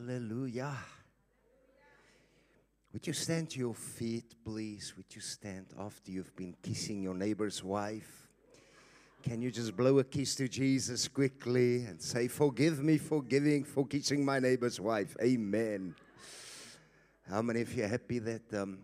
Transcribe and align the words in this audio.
Hallelujah. 0.00 0.76
Would 2.92 3.06
you 3.06 3.12
stand 3.12 3.50
to 3.50 3.58
your 3.58 3.74
feet, 3.74 4.34
please? 4.42 4.94
Would 4.96 5.14
you 5.14 5.20
stand 5.20 5.66
after 5.78 6.10
you've 6.10 6.34
been 6.34 6.56
kissing 6.62 7.02
your 7.02 7.14
neighbor's 7.14 7.62
wife? 7.62 8.28
Can 9.22 9.42
you 9.42 9.50
just 9.50 9.76
blow 9.76 9.98
a 9.98 10.04
kiss 10.04 10.34
to 10.36 10.48
Jesus 10.48 11.06
quickly 11.06 11.84
and 11.84 12.00
say, 12.00 12.28
Forgive 12.28 12.82
me 12.82 12.96
for 12.96 13.22
giving, 13.22 13.62
for 13.62 13.86
kissing 13.86 14.24
my 14.24 14.38
neighbor's 14.38 14.80
wife? 14.80 15.14
Amen. 15.22 15.94
How 17.28 17.42
many 17.42 17.60
of 17.60 17.74
you 17.74 17.84
are 17.84 17.88
happy 17.88 18.20
that 18.20 18.54
um, 18.54 18.78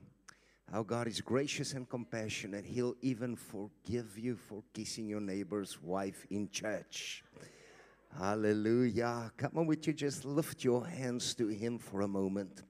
our 0.71 0.85
God 0.85 1.09
is 1.09 1.23
gracious 1.23 1.73
and 1.73 1.89
compassionate? 1.89 2.67
He'll 2.67 2.97
even 3.01 3.37
forgive 3.37 4.19
you 4.19 4.37
for 4.37 4.63
kissing 4.75 5.09
your 5.09 5.23
neighbor's 5.23 5.81
wife 5.81 6.27
in 6.29 6.51
church. 6.51 7.25
Hallelujah. 8.19 9.33
Come 9.37 9.53
on, 9.57 9.67
would 9.67 9.87
you 9.87 9.93
just 9.93 10.25
lift 10.25 10.65
your 10.65 10.87
hands 10.87 11.35
to 11.35 11.49
Him 11.49 11.79
for 11.79 12.01
a 12.03 12.09
moment? 12.09 12.63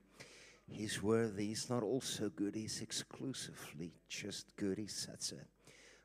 He's 0.69 1.03
worthy. 1.03 1.49
He's 1.49 1.71
not 1.71 1.83
also 1.83 2.29
good. 2.29 2.55
He's 2.55 2.81
exclusively 2.81 3.93
just 4.09 4.57
good. 4.57 4.79
He's 4.79 5.07
such 5.09 5.39
a 5.39 5.45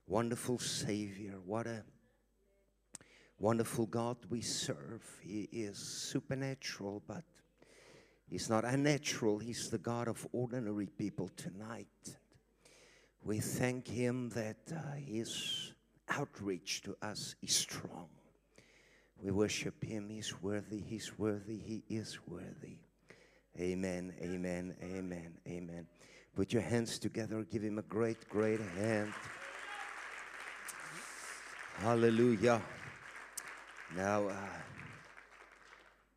wonderful 0.07 0.59
Savior. 0.59 1.39
What 1.43 1.65
a 1.65 1.83
wonderful 3.39 3.87
God 3.87 4.17
we 4.29 4.41
serve. 4.41 5.03
He 5.23 5.49
is 5.51 5.77
supernatural, 5.77 7.01
but 7.07 7.23
He's 8.27 8.49
not 8.49 8.63
unnatural. 8.63 9.39
He's 9.39 9.69
the 9.69 9.79
God 9.79 10.07
of 10.07 10.25
ordinary 10.31 10.85
people 10.87 11.29
tonight. 11.35 12.15
We 13.23 13.39
thank 13.39 13.87
Him 13.87 14.29
that 14.29 14.71
uh, 14.71 14.95
His 14.95 15.73
outreach 16.07 16.81
to 16.83 16.95
us 17.01 17.35
is 17.41 17.55
strong. 17.55 18.09
We 19.21 19.31
worship 19.31 19.83
Him. 19.83 20.09
He's 20.09 20.41
worthy. 20.41 20.81
He's 20.81 21.17
worthy. 21.17 21.57
He 21.57 21.83
is 21.89 22.19
worthy. 22.27 22.77
Amen, 23.59 24.13
amen, 24.21 24.75
amen, 24.81 25.33
amen. 25.47 25.85
Put 26.35 26.53
your 26.53 26.61
hands 26.61 26.97
together. 26.97 27.43
Give 27.43 27.61
him 27.61 27.77
a 27.77 27.81
great, 27.83 28.29
great 28.29 28.61
hand. 28.61 29.13
Hallelujah. 31.75 32.61
Now, 33.95 34.29
uh, 34.29 34.35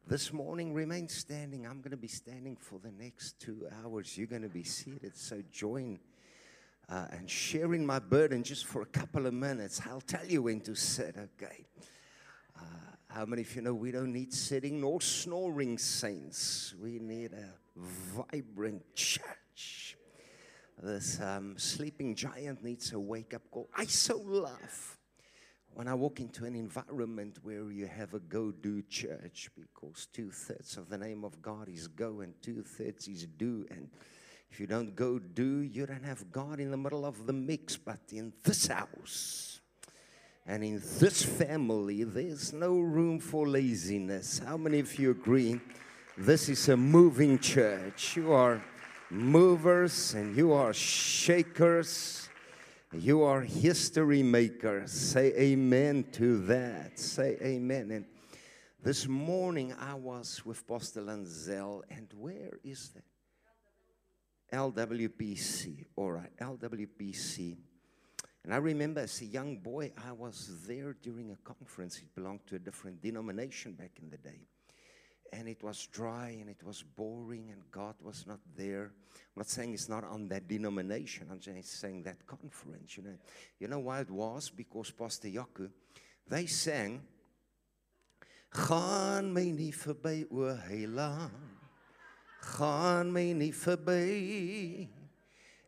this 0.06 0.32
morning, 0.32 0.72
remain 0.72 1.08
standing. 1.08 1.66
I'm 1.66 1.78
going 1.78 1.90
to 1.90 1.96
be 1.96 2.06
standing 2.06 2.56
for 2.56 2.78
the 2.78 2.92
next 2.92 3.40
two 3.40 3.66
hours. 3.82 4.16
You're 4.16 4.28
going 4.28 4.42
to 4.42 4.48
be 4.48 4.62
seated. 4.62 5.16
So 5.16 5.42
join 5.50 5.98
uh, 6.88 7.06
and 7.10 7.28
sharing 7.28 7.84
my 7.84 7.98
burden 7.98 8.44
just 8.44 8.66
for 8.66 8.82
a 8.82 8.86
couple 8.86 9.26
of 9.26 9.34
minutes. 9.34 9.80
I'll 9.84 10.00
tell 10.00 10.24
you 10.24 10.42
when 10.42 10.60
to 10.60 10.76
sit, 10.76 11.16
okay? 11.18 11.66
Uh, 12.56 12.62
how 13.14 13.24
many 13.24 13.42
of 13.42 13.54
you 13.54 13.62
know 13.62 13.74
we 13.74 13.92
don't 13.92 14.12
need 14.12 14.34
sitting 14.34 14.80
nor 14.80 15.00
snoring 15.00 15.78
saints? 15.78 16.74
We 16.82 16.98
need 16.98 17.32
a 17.32 17.54
vibrant 17.76 18.82
church. 18.96 19.96
This 20.82 21.20
um, 21.20 21.56
sleeping 21.56 22.16
giant 22.16 22.64
needs 22.64 22.92
a 22.92 22.98
wake 22.98 23.32
up 23.32 23.42
call. 23.52 23.68
I 23.76 23.84
so 23.84 24.16
love 24.16 24.98
when 25.74 25.86
I 25.86 25.94
walk 25.94 26.18
into 26.18 26.44
an 26.44 26.56
environment 26.56 27.38
where 27.44 27.70
you 27.70 27.86
have 27.86 28.14
a 28.14 28.18
go 28.18 28.50
do 28.50 28.82
church 28.82 29.48
because 29.56 30.06
two 30.12 30.32
thirds 30.32 30.76
of 30.76 30.88
the 30.88 30.98
name 30.98 31.24
of 31.24 31.40
God 31.40 31.68
is 31.68 31.86
go 31.86 32.20
and 32.20 32.34
two 32.42 32.64
thirds 32.64 33.06
is 33.06 33.26
do. 33.26 33.64
And 33.70 33.90
if 34.50 34.58
you 34.58 34.66
don't 34.66 34.96
go 34.96 35.20
do, 35.20 35.60
you 35.60 35.86
don't 35.86 36.04
have 36.04 36.32
God 36.32 36.58
in 36.58 36.72
the 36.72 36.76
middle 36.76 37.06
of 37.06 37.28
the 37.28 37.32
mix. 37.32 37.76
But 37.76 38.00
in 38.10 38.32
this 38.42 38.66
house, 38.66 39.53
and 40.46 40.62
in 40.62 40.82
this 40.98 41.22
family, 41.22 42.04
there's 42.04 42.52
no 42.52 42.78
room 42.78 43.18
for 43.18 43.48
laziness. 43.48 44.40
How 44.40 44.56
many 44.56 44.80
of 44.80 44.98
you 44.98 45.10
agree? 45.12 45.60
This 46.18 46.48
is 46.48 46.68
a 46.68 46.76
moving 46.76 47.38
church. 47.38 48.16
You 48.16 48.32
are 48.32 48.62
movers 49.10 50.14
and 50.14 50.36
you 50.36 50.52
are 50.52 50.74
shakers. 50.74 52.28
You 52.92 53.22
are 53.22 53.40
history 53.40 54.22
makers. 54.22 54.92
Say 54.92 55.32
amen 55.36 56.04
to 56.12 56.38
that. 56.46 56.98
Say 56.98 57.38
amen. 57.40 57.90
And 57.90 58.04
this 58.82 59.08
morning 59.08 59.74
I 59.80 59.94
was 59.94 60.44
with 60.44 60.66
Pastor 60.66 61.00
Lanzel, 61.00 61.82
and 61.90 62.06
where 62.16 62.58
is 62.62 62.90
that? 62.90 63.02
LWPC. 64.54 65.86
All 65.96 66.12
right, 66.12 66.36
LWPC. 66.36 67.56
And 68.44 68.52
I 68.52 68.58
remember 68.58 69.00
as 69.00 69.22
a 69.22 69.24
young 69.24 69.56
boy, 69.56 69.90
I 70.06 70.12
was 70.12 70.66
there 70.66 70.94
during 71.02 71.30
a 71.30 71.36
conference. 71.36 71.98
It 71.98 72.14
belonged 72.14 72.46
to 72.48 72.56
a 72.56 72.58
different 72.58 73.00
denomination 73.00 73.72
back 73.72 73.92
in 74.02 74.10
the 74.10 74.18
day. 74.18 74.40
And 75.32 75.48
it 75.48 75.62
was 75.62 75.86
dry 75.86 76.36
and 76.38 76.50
it 76.50 76.62
was 76.62 76.82
boring 76.82 77.48
and 77.50 77.62
God 77.70 77.94
was 78.02 78.26
not 78.26 78.40
there. 78.54 78.92
I'm 79.14 79.40
not 79.40 79.48
saying 79.48 79.72
it's 79.72 79.88
not 79.88 80.04
on 80.04 80.28
that 80.28 80.46
denomination. 80.46 81.26
I'm 81.30 81.40
just 81.40 81.80
saying 81.80 82.02
that 82.02 82.26
conference, 82.26 82.98
you 82.98 83.04
know. 83.04 83.16
You 83.58 83.68
know 83.68 83.78
why 83.78 84.00
it 84.00 84.10
was? 84.10 84.50
Because 84.50 84.90
Pastor 84.90 85.28
Yaku, 85.28 85.70
they 86.28 86.46
sang, 86.46 87.02
Gaan 88.52 89.32
my 89.32 89.50
nie 89.50 89.72
verby 89.72 90.26
o 90.30 90.56
heiland. 90.70 91.30
Gaan 92.42 93.10
my 93.10 93.32
nie 93.32 93.50
verby. 93.50 94.86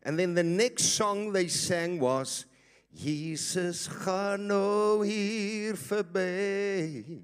And 0.05 0.19
then 0.19 0.35
the 0.35 0.45
next 0.45 0.85
song 0.85 1.33
they 1.33 1.49
sang 1.49 1.99
was 1.99 2.45
Jesus 2.97 3.87
gaan 3.93 4.47
nou 4.49 5.05
hier 5.05 5.77
verby. 5.77 7.21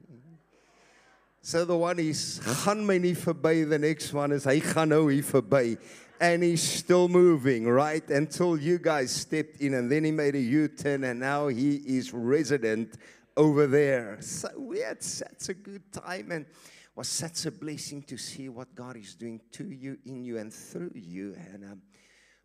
So 1.40 1.64
the 1.64 1.76
one 1.76 1.98
is 1.98 2.40
gaan 2.44 2.84
my 2.84 2.98
nie 2.98 3.14
verby, 3.16 3.64
the 3.68 3.78
next 3.78 4.12
one 4.12 4.32
is 4.36 4.44
hy 4.44 4.60
gaan 4.60 4.92
nou 4.92 5.08
hier 5.08 5.24
verby. 5.24 5.78
And 6.20 6.42
he's 6.44 6.62
still 6.62 7.08
moving, 7.08 7.66
right? 7.66 8.08
Until 8.10 8.56
you 8.56 8.78
guys 8.78 9.10
stepped 9.10 9.60
in 9.60 9.74
and 9.74 9.90
then 9.90 10.04
he 10.04 10.12
made 10.12 10.36
a 10.36 10.40
U-turn 10.40 11.02
and 11.02 11.18
now 11.18 11.48
he 11.48 11.76
is 11.76 12.12
resident 12.12 12.94
over 13.36 13.66
there. 13.66 14.18
So 14.20 14.48
we 14.56 14.80
had 14.80 15.02
such 15.02 15.48
a 15.48 15.54
good 15.54 15.90
time 15.90 16.30
and 16.30 16.46
was 16.94 17.08
such 17.08 17.46
a 17.46 17.50
blessing 17.50 18.02
to 18.02 18.16
see 18.18 18.48
what 18.48 18.74
God 18.74 18.96
is 18.96 19.14
doing 19.14 19.40
to 19.52 19.64
you, 19.64 19.98
in 20.04 20.22
you, 20.22 20.38
and 20.38 20.52
through 20.52 20.92
you. 20.94 21.34
And 21.52 21.64
um, 21.64 21.82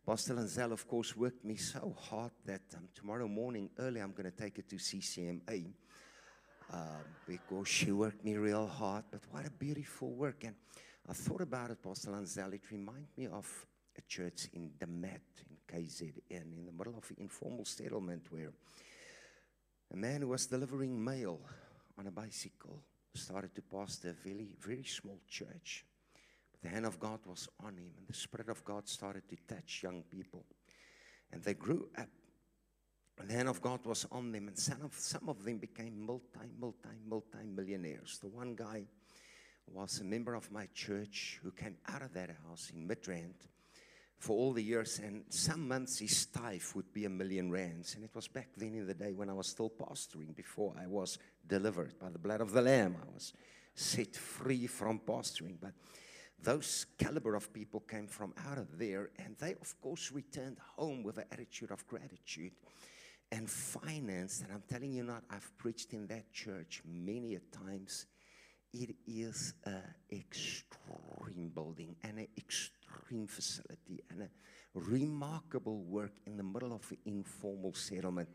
Pastor 0.08 0.36
Lanzel, 0.36 0.72
of 0.72 0.88
course, 0.88 1.18
worked 1.18 1.44
me 1.44 1.58
so 1.58 1.94
hard 2.00 2.32
that 2.46 2.62
um, 2.78 2.88
tomorrow 2.96 3.28
morning 3.28 3.70
early 3.78 4.00
I'm 4.00 4.14
going 4.14 4.32
to 4.32 4.38
take 4.38 4.58
it 4.58 4.70
to 4.70 4.78
CCMA 4.78 5.74
uh, 6.72 6.78
because 7.28 7.68
she 7.68 7.92
worked 7.92 8.24
me 8.24 8.38
real 8.38 8.68
hard. 8.68 9.04
But 9.12 9.20
what 9.32 9.46
a 9.46 9.50
beautiful 9.50 10.12
work. 10.12 10.46
And 10.46 10.56
I 11.10 11.12
thought 11.12 11.42
about 11.42 11.72
it, 11.72 11.84
Pastor 11.84 12.12
Lanzel. 12.12 12.54
It 12.54 12.62
reminded 12.72 13.10
me 13.18 13.28
of 13.28 13.46
a 13.98 14.02
church 14.04 14.48
in 14.54 14.72
Damat 14.80 15.44
in 15.50 15.58
KZN, 15.68 16.22
in 16.30 16.66
the 16.66 16.72
middle 16.72 16.98
of 16.98 17.04
an 17.10 17.18
informal 17.20 17.66
settlement 17.66 18.28
where 18.30 18.54
a 19.92 19.98
man 19.98 20.22
who 20.22 20.30
was 20.30 20.46
delivering 20.46 21.04
mail 21.04 21.42
on 22.00 22.08
a 22.08 22.12
bicycle 22.12 22.82
started 23.14 23.54
to 23.56 23.62
pastor 23.62 24.12
a 24.12 24.14
very, 24.14 24.56
very 24.58 24.86
small 24.86 25.20
church. 25.28 25.84
The 26.64 26.70
hand 26.70 26.86
of 26.86 27.00
God 27.00 27.20
was 27.26 27.48
on 27.64 27.78
him, 27.78 27.92
and 27.98 28.08
the 28.08 28.14
Spirit 28.14 28.50
of 28.50 28.64
God 28.66 28.88
started 28.88 29.24
to 29.30 29.38
touch 29.48 29.84
young 29.84 30.04
people. 30.04 30.46
And 31.32 31.44
they 31.44 31.54
grew 31.54 31.90
up. 31.98 32.10
And 33.20 33.30
the 33.30 33.34
hand 33.34 33.50
of 33.50 33.62
God 33.62 33.86
was 33.86 34.06
on 34.12 34.32
them, 34.32 34.48
and 34.48 34.58
some 34.58 34.82
of, 34.84 34.94
some 34.94 35.30
of 35.30 35.44
them 35.44 35.58
became 35.58 36.06
multi, 36.06 36.52
multi, 36.60 36.90
multi 37.08 37.44
millionaires. 37.46 38.20
The 38.22 38.30
one 38.30 38.56
guy 38.56 38.86
was 39.68 40.00
a 40.00 40.04
member 40.04 40.34
of 40.34 40.52
my 40.52 40.68
church 40.74 41.40
who 41.44 41.52
came 41.52 41.78
out 41.90 42.02
of 42.02 42.14
that 42.14 42.30
house 42.48 42.72
in 42.74 42.88
Midrand 42.88 43.34
for 44.20 44.36
all 44.36 44.54
the 44.54 44.64
years, 44.64 45.00
and 45.04 45.24
some 45.30 45.68
months 45.68 46.00
his 46.00 46.26
tithe 46.28 46.62
would 46.74 46.92
be 46.92 47.06
a 47.06 47.10
million 47.10 47.52
rands. 47.52 47.96
And 47.96 48.04
it 48.04 48.10
was 48.16 48.28
back 48.28 48.50
then 48.58 48.74
in 48.74 48.88
the 48.88 48.94
day 48.94 49.14
when 49.14 49.30
I 49.30 49.34
was 49.34 49.48
still 49.48 49.70
pastoring, 49.70 50.36
before 50.36 50.74
I 50.82 50.88
was 50.88 51.20
delivered 51.46 52.00
by 52.00 52.10
the 52.10 52.18
blood 52.18 52.42
of 52.42 52.52
the 52.52 52.62
Lamb. 52.62 52.98
I 53.00 53.14
was 53.14 53.34
set 53.76 54.16
free 54.16 54.66
from 54.66 55.00
pastoring. 55.00 55.58
But 55.62 55.74
those 56.42 56.86
caliber 56.98 57.36
of 57.36 57.52
people 57.52 57.80
came 57.80 58.08
from 58.08 58.34
out 58.50 58.58
of 58.58 58.78
there, 58.78 59.10
and 59.18 59.36
they, 59.38 59.56
of 59.60 59.80
course, 59.82 60.12
returned 60.12 60.58
home 60.76 61.04
with 61.04 61.18
an 61.18 61.26
attitude 61.32 61.72
of 61.72 61.86
gratitude 61.88 62.52
and 63.32 63.50
finance. 63.50 64.42
And 64.42 64.52
I'm 64.54 64.64
telling 64.70 64.92
you 64.92 65.04
not, 65.04 65.24
I've 65.30 65.52
preached 65.58 65.94
in 65.94 66.08
that 66.08 66.32
church 66.32 66.82
many 66.86 67.36
a 67.36 67.40
times. 67.56 68.06
It 68.74 68.96
is 69.08 69.54
an 69.66 69.82
extreme 70.12 71.50
building 71.54 71.96
and 72.04 72.20
an 72.20 72.28
extreme 72.38 73.28
facility 73.28 74.04
and 74.10 74.22
a 74.22 74.30
remarkable 74.74 75.84
work 75.84 76.14
in 76.26 76.38
the 76.38 76.44
middle 76.44 76.74
of 76.74 76.90
an 76.92 76.98
informal 77.06 77.74
settlement. 77.74 78.30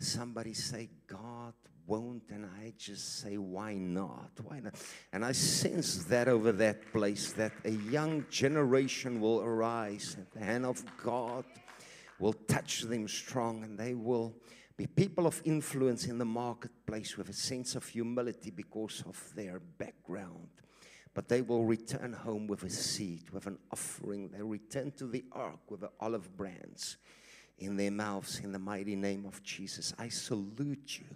Somebody 0.00 0.52
say, 0.52 0.90
God 1.06 1.54
won't, 1.88 2.24
and 2.30 2.44
I 2.44 2.74
just 2.78 3.20
say, 3.20 3.38
why 3.38 3.74
not? 3.74 4.30
Why 4.44 4.60
not? 4.60 4.74
And 5.12 5.24
I 5.24 5.32
sense 5.32 6.04
that 6.04 6.28
over 6.28 6.52
that 6.52 6.92
place, 6.92 7.32
that 7.32 7.52
a 7.64 7.70
young 7.70 8.26
generation 8.30 9.20
will 9.20 9.40
arise, 9.40 10.14
and 10.16 10.26
the 10.32 10.44
hand 10.44 10.66
of 10.66 10.84
God 11.02 11.44
will 12.18 12.34
touch 12.34 12.82
them 12.82 13.08
strong, 13.08 13.64
and 13.64 13.78
they 13.78 13.94
will 13.94 14.34
be 14.76 14.86
people 14.86 15.26
of 15.26 15.40
influence 15.44 16.06
in 16.06 16.18
the 16.18 16.24
marketplace 16.24 17.16
with 17.16 17.30
a 17.30 17.32
sense 17.32 17.74
of 17.74 17.88
humility 17.88 18.50
because 18.50 19.02
of 19.06 19.20
their 19.34 19.60
background. 19.78 20.48
But 21.14 21.28
they 21.28 21.40
will 21.42 21.64
return 21.64 22.12
home 22.12 22.46
with 22.46 22.62
a 22.62 22.70
seed, 22.70 23.30
with 23.32 23.46
an 23.46 23.58
offering. 23.72 24.28
They 24.28 24.42
return 24.42 24.92
to 24.98 25.06
the 25.06 25.24
ark 25.32 25.68
with 25.68 25.80
the 25.80 25.90
olive 25.98 26.36
brands 26.36 26.98
in 27.58 27.76
their 27.76 27.90
mouths 27.90 28.38
in 28.38 28.52
the 28.52 28.58
mighty 28.58 28.94
name 28.94 29.24
of 29.26 29.42
Jesus. 29.42 29.92
I 29.98 30.10
salute 30.10 31.00
you 31.00 31.06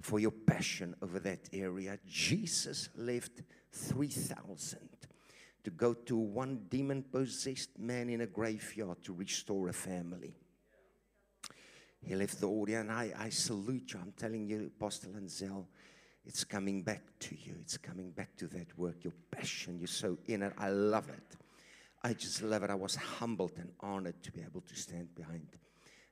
for 0.00 0.18
your 0.18 0.30
passion 0.30 0.94
over 1.02 1.18
that 1.20 1.48
area. 1.52 1.98
Jesus 2.06 2.88
left 2.96 3.42
3,000 3.72 4.78
to 5.64 5.70
go 5.70 5.94
to 5.94 6.16
one 6.16 6.66
demon 6.68 7.02
possessed 7.02 7.78
man 7.78 8.08
in 8.08 8.20
a 8.20 8.26
graveyard 8.26 9.02
to 9.02 9.12
restore 9.12 9.68
a 9.68 9.72
family. 9.72 10.34
He 12.04 12.14
left 12.14 12.40
the 12.40 12.48
audience, 12.48 12.82
and 12.82 12.92
I, 12.92 13.12
I 13.18 13.28
salute 13.30 13.92
you. 13.92 14.00
I'm 14.00 14.12
telling 14.12 14.46
you, 14.46 14.70
Apostle 14.76 15.10
Anzel, 15.12 15.66
it's 16.24 16.44
coming 16.44 16.82
back 16.82 17.02
to 17.20 17.34
you. 17.34 17.56
It's 17.60 17.78
coming 17.78 18.10
back 18.10 18.36
to 18.36 18.46
that 18.48 18.78
work, 18.78 19.02
your 19.02 19.12
passion. 19.30 19.78
You're 19.78 19.88
so 19.88 20.18
in 20.26 20.42
it. 20.42 20.52
I 20.56 20.68
love 20.70 21.08
it. 21.08 21.36
I 22.02 22.12
just 22.12 22.42
love 22.42 22.62
it. 22.62 22.70
I 22.70 22.74
was 22.74 22.94
humbled 22.94 23.52
and 23.58 23.70
honored 23.80 24.22
to 24.22 24.30
be 24.30 24.42
able 24.42 24.60
to 24.60 24.74
stand 24.76 25.14
behind 25.16 25.48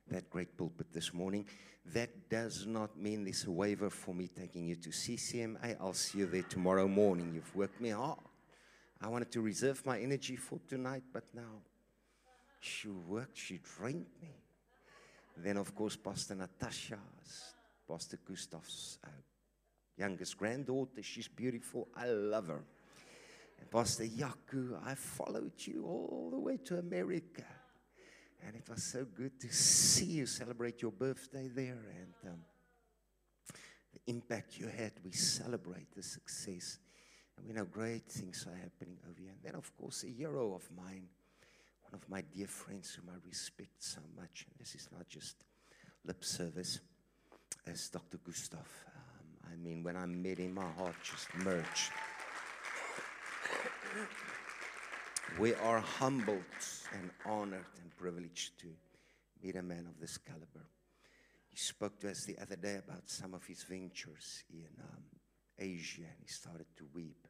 that 0.09 0.29
great 0.29 0.57
pulpit 0.57 0.87
this 0.93 1.13
morning. 1.13 1.45
That 1.93 2.29
does 2.29 2.65
not 2.65 2.97
mean 2.97 3.23
there's 3.23 3.45
a 3.45 3.51
waiver 3.51 3.89
for 3.89 4.13
me 4.13 4.27
taking 4.27 4.67
you 4.67 4.75
to 4.75 4.89
CCMA. 4.89 5.77
I'll 5.79 5.93
see 5.93 6.19
you 6.19 6.25
there 6.25 6.43
tomorrow 6.43 6.87
morning. 6.87 7.31
You've 7.33 7.55
worked 7.55 7.79
me 7.79 7.89
hard. 7.89 8.19
I 9.01 9.07
wanted 9.07 9.31
to 9.33 9.41
reserve 9.41 9.85
my 9.85 9.99
energy 9.99 10.35
for 10.35 10.59
tonight, 10.67 11.03
but 11.13 11.23
now 11.33 11.61
she 12.59 12.89
worked, 12.89 13.37
she 13.37 13.59
drained 13.59 14.07
me. 14.21 14.33
Then, 15.37 15.57
of 15.57 15.75
course, 15.75 15.95
Pastor 15.95 16.35
Natasha's, 16.35 17.53
Pastor 17.87 18.17
Gustav's 18.25 18.97
uh, 19.03 19.09
youngest 19.97 20.37
granddaughter. 20.37 21.03
She's 21.03 21.27
beautiful. 21.27 21.87
I 21.95 22.07
love 22.07 22.47
her. 22.47 22.63
And 23.59 23.69
Pastor 23.69 24.05
Yaku, 24.05 24.79
I 24.83 24.95
followed 24.95 25.53
you 25.57 25.83
all 25.85 26.29
the 26.31 26.39
way 26.39 26.57
to 26.65 26.77
America. 26.77 27.43
And 28.45 28.55
it 28.55 28.69
was 28.69 28.83
so 28.83 29.05
good 29.05 29.39
to 29.39 29.51
see 29.51 30.05
you 30.05 30.25
celebrate 30.27 30.81
your 30.81 30.91
birthday 30.91 31.47
there 31.47 31.79
and 31.97 32.31
um, 32.31 32.39
the 33.93 33.99
impact 34.11 34.59
you 34.59 34.67
had. 34.67 34.91
We 35.03 35.11
celebrate 35.11 35.91
the 35.95 36.03
success. 36.03 36.77
And 37.37 37.47
we 37.47 37.53
know 37.53 37.65
great 37.65 38.07
things 38.07 38.45
are 38.47 38.55
happening 38.55 38.97
over 39.09 39.19
here. 39.19 39.31
And 39.31 39.39
then, 39.43 39.55
of 39.55 39.75
course, 39.75 40.03
a 40.03 40.07
hero 40.07 40.53
of 40.53 40.69
mine, 40.77 41.07
one 41.81 41.93
of 41.93 42.07
my 42.07 42.21
dear 42.21 42.47
friends 42.47 42.93
whom 42.93 43.09
I 43.09 43.17
respect 43.27 43.83
so 43.83 44.01
much. 44.15 44.45
And 44.47 44.59
this 44.59 44.75
is 44.75 44.89
not 44.95 45.09
just 45.09 45.37
lip 46.05 46.23
service, 46.23 46.79
as 47.65 47.89
Dr. 47.89 48.17
Gustav. 48.17 48.59
Um, 48.59 49.51
I 49.51 49.55
mean, 49.55 49.81
when 49.81 49.97
I 49.97 50.05
met 50.05 50.37
him, 50.37 50.53
my 50.53 50.69
heart 50.77 50.95
just 51.03 51.33
merged. 51.43 51.91
We 55.39 55.55
are 55.55 55.79
humbled 55.79 56.43
and 56.93 57.09
honored 57.25 57.65
and 57.81 57.95
privileged 57.97 58.59
to 58.59 58.67
meet 59.41 59.55
a 59.55 59.61
man 59.61 59.87
of 59.87 59.99
this 59.99 60.17
caliber. 60.17 60.65
He 61.49 61.57
spoke 61.57 61.99
to 62.01 62.09
us 62.09 62.25
the 62.25 62.37
other 62.41 62.55
day 62.55 62.75
about 62.75 63.09
some 63.09 63.33
of 63.33 63.45
his 63.45 63.63
ventures 63.63 64.43
in 64.51 64.67
um, 64.81 65.03
Asia, 65.57 66.01
and 66.01 66.19
he 66.21 66.27
started 66.27 66.65
to 66.77 66.85
weep 66.93 67.27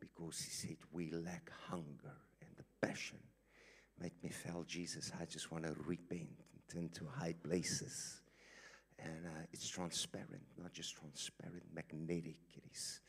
because 0.00 0.40
he 0.40 0.50
said, 0.50 0.76
We 0.92 1.10
lack 1.10 1.50
hunger 1.68 2.16
and 2.40 2.50
the 2.56 2.86
passion. 2.86 3.18
Make 4.00 4.22
me 4.22 4.30
feel 4.30 4.64
Jesus. 4.66 5.12
I 5.20 5.24
just 5.24 5.52
want 5.52 5.64
to 5.64 5.74
repent 5.86 6.28
and 6.52 6.68
turn 6.72 6.88
to 6.94 7.04
high 7.18 7.34
places. 7.46 8.20
And 8.98 9.26
uh, 9.26 9.46
it's 9.52 9.68
transparent, 9.68 10.42
not 10.60 10.72
just 10.72 10.96
transparent, 10.96 11.62
magnetic. 11.74 12.38
It 12.56 12.62
is, 12.72 13.00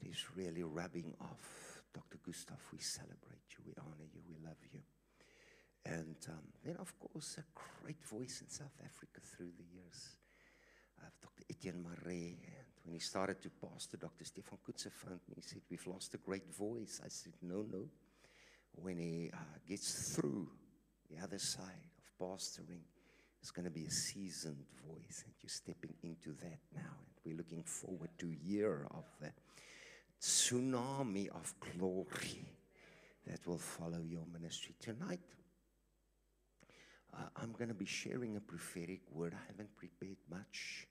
it 0.00 0.06
is 0.08 0.24
really 0.36 0.62
rubbing 0.62 1.14
off. 1.20 1.71
Dr. 1.92 2.18
Gustav, 2.24 2.58
we 2.72 2.78
celebrate 2.78 3.44
you, 3.52 3.64
we 3.66 3.74
honor 3.78 4.08
you, 4.12 4.20
we 4.28 4.36
love 4.44 4.60
you. 4.72 4.80
And 5.84 6.16
um, 6.28 6.46
then, 6.64 6.76
of 6.78 6.92
course, 6.98 7.38
a 7.38 7.44
great 7.82 8.04
voice 8.06 8.40
in 8.40 8.48
South 8.48 8.76
Africa 8.84 9.20
through 9.20 9.50
the 9.58 9.64
years. 9.74 10.16
Uh, 11.00 11.08
Dr. 11.20 11.42
Etienne 11.50 11.82
Marais. 11.82 12.38
And 12.40 12.66
when 12.84 12.94
he 12.94 13.00
started 13.00 13.42
to 13.42 13.50
pastor, 13.50 13.96
Dr. 13.96 14.24
Stefan 14.24 14.58
Kutze 14.64 14.90
phoned 14.92 15.20
me. 15.28 15.36
He 15.36 15.42
said, 15.42 15.62
We've 15.68 15.86
lost 15.86 16.14
a 16.14 16.18
great 16.18 16.48
voice. 16.54 17.00
I 17.04 17.08
said, 17.08 17.32
No, 17.42 17.64
no. 17.70 17.88
When 18.76 18.98
he 18.98 19.30
uh, 19.32 19.36
gets 19.68 20.14
through 20.14 20.48
the 21.10 21.22
other 21.22 21.38
side 21.38 21.90
of 21.98 22.26
pastoring, 22.26 22.84
it's 23.40 23.50
going 23.50 23.64
to 23.64 23.70
be 23.70 23.84
a 23.84 23.90
seasoned 23.90 24.64
voice. 24.86 25.24
And 25.26 25.34
you're 25.42 25.50
stepping 25.50 25.94
into 26.04 26.30
that 26.40 26.60
now. 26.72 26.94
And 27.04 27.16
we're 27.24 27.36
looking 27.36 27.64
forward 27.64 28.10
to 28.18 28.26
a 28.26 28.48
year 28.48 28.86
of 28.94 29.04
the 29.20 29.32
tsunami 30.22 31.28
of 31.30 31.52
glory 31.58 32.46
that 33.26 33.44
will 33.46 33.58
follow 33.58 34.02
your 34.08 34.24
ministry. 34.32 34.74
Tonight, 34.80 35.20
uh, 37.12 37.24
I'm 37.36 37.52
going 37.52 37.68
to 37.68 37.74
be 37.74 37.86
sharing 37.86 38.36
a 38.36 38.40
prophetic 38.40 39.00
word. 39.10 39.34
I 39.34 39.44
haven't 39.48 39.76
prepared 39.76 40.18
much, 40.30 40.86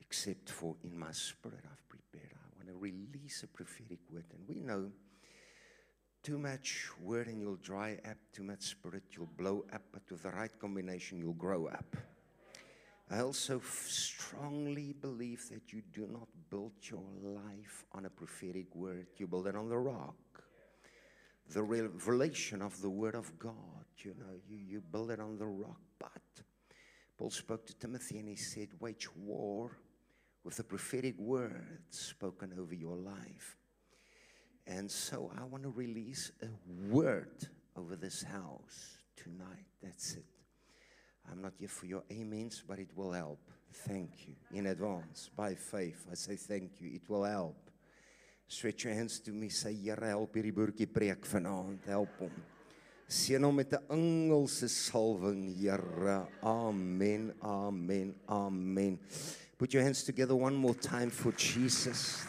except 0.00 0.50
for 0.50 0.76
in 0.84 0.98
my 0.98 1.12
spirit, 1.12 1.64
I've 1.64 1.88
prepared. 1.88 2.32
I 2.34 2.56
want 2.56 2.68
to 2.68 2.76
release 2.76 3.42
a 3.42 3.48
prophetic 3.48 4.00
word. 4.12 4.26
And 4.34 4.46
we 4.46 4.60
know 4.60 4.90
too 6.22 6.38
much 6.38 6.90
word 7.00 7.28
and 7.28 7.40
you'll 7.40 7.56
dry 7.56 7.98
up, 8.08 8.18
too 8.32 8.44
much 8.44 8.62
spirit, 8.62 9.04
you'll 9.16 9.30
blow 9.38 9.64
up, 9.72 9.82
but 9.92 10.02
with 10.10 10.22
the 10.22 10.30
right 10.30 10.52
combination, 10.60 11.18
you'll 11.18 11.32
grow 11.32 11.66
up. 11.68 11.96
I 13.10 13.20
also 13.20 13.60
strongly 13.86 14.94
believe 15.00 15.48
that 15.50 15.72
you 15.72 15.82
do 15.92 16.06
not 16.10 16.28
build 16.50 16.72
your 16.82 17.04
life 17.22 17.84
on 17.92 18.06
a 18.06 18.10
prophetic 18.10 18.74
word, 18.74 19.06
you 19.16 19.26
build 19.26 19.46
it 19.46 19.56
on 19.56 19.68
the 19.68 19.78
rock. 19.78 20.16
The 21.50 21.62
revelation 21.62 22.62
of 22.62 22.80
the 22.80 22.88
Word 22.88 23.14
of 23.14 23.38
God, 23.38 23.84
you 23.98 24.14
know, 24.18 24.34
you, 24.48 24.56
you 24.56 24.80
build 24.80 25.10
it 25.10 25.20
on 25.20 25.36
the 25.36 25.46
rock. 25.46 25.80
But 25.98 26.22
Paul 27.18 27.30
spoke 27.30 27.66
to 27.66 27.74
Timothy 27.74 28.18
and 28.18 28.28
he 28.28 28.36
said, 28.36 28.68
Wage 28.80 29.08
war 29.16 29.76
with 30.44 30.56
the 30.56 30.64
prophetic 30.64 31.18
word 31.18 31.78
spoken 31.90 32.52
over 32.58 32.74
your 32.74 32.96
life. 32.96 33.56
And 34.66 34.90
so 34.90 35.30
I 35.38 35.44
want 35.44 35.64
to 35.64 35.70
release 35.70 36.32
a 36.42 36.48
word 36.90 37.48
over 37.76 37.96
this 37.96 38.22
house 38.22 38.98
tonight. 39.16 39.66
That's 39.82 40.14
it. 40.14 40.31
I'm 41.30 41.40
not 41.40 41.52
here 41.58 41.68
for 41.68 41.86
your 41.86 42.02
amens, 42.10 42.62
but 42.66 42.78
it 42.78 42.90
will 42.96 43.12
help. 43.12 43.40
Thank 43.72 44.26
you 44.26 44.34
in 44.52 44.66
advance. 44.66 45.30
By 45.34 45.54
faith, 45.54 46.06
I 46.10 46.14
say 46.14 46.36
thank 46.36 46.80
you. 46.80 46.90
It 46.94 47.08
will 47.08 47.24
help. 47.24 47.70
Stretch 48.46 48.84
your 48.84 48.92
hands 48.92 49.18
to 49.20 49.30
me. 49.30 49.48
Say, 49.48 49.74
Here, 49.74 49.96
help 49.96 50.34
hierdie 50.34 50.52
boertjie 50.52 50.86
preek 50.86 51.24
vanaand. 51.24 51.86
Help 51.86 52.18
hom. 52.18 52.32
Seën 53.08 53.42
hom 53.42 53.56
met 53.56 53.72
'n 53.72 53.80
engelse 53.88 54.68
salwing, 54.68 55.54
Here. 55.56 56.28
Amen. 56.42 57.32
Amen. 57.42 58.14
Amen. 58.28 58.98
Put 59.56 59.72
your 59.72 59.82
hands 59.82 60.02
together 60.02 60.34
one 60.34 60.54
more 60.54 60.74
time 60.74 61.08
for 61.08 61.32
Jesus, 61.32 62.26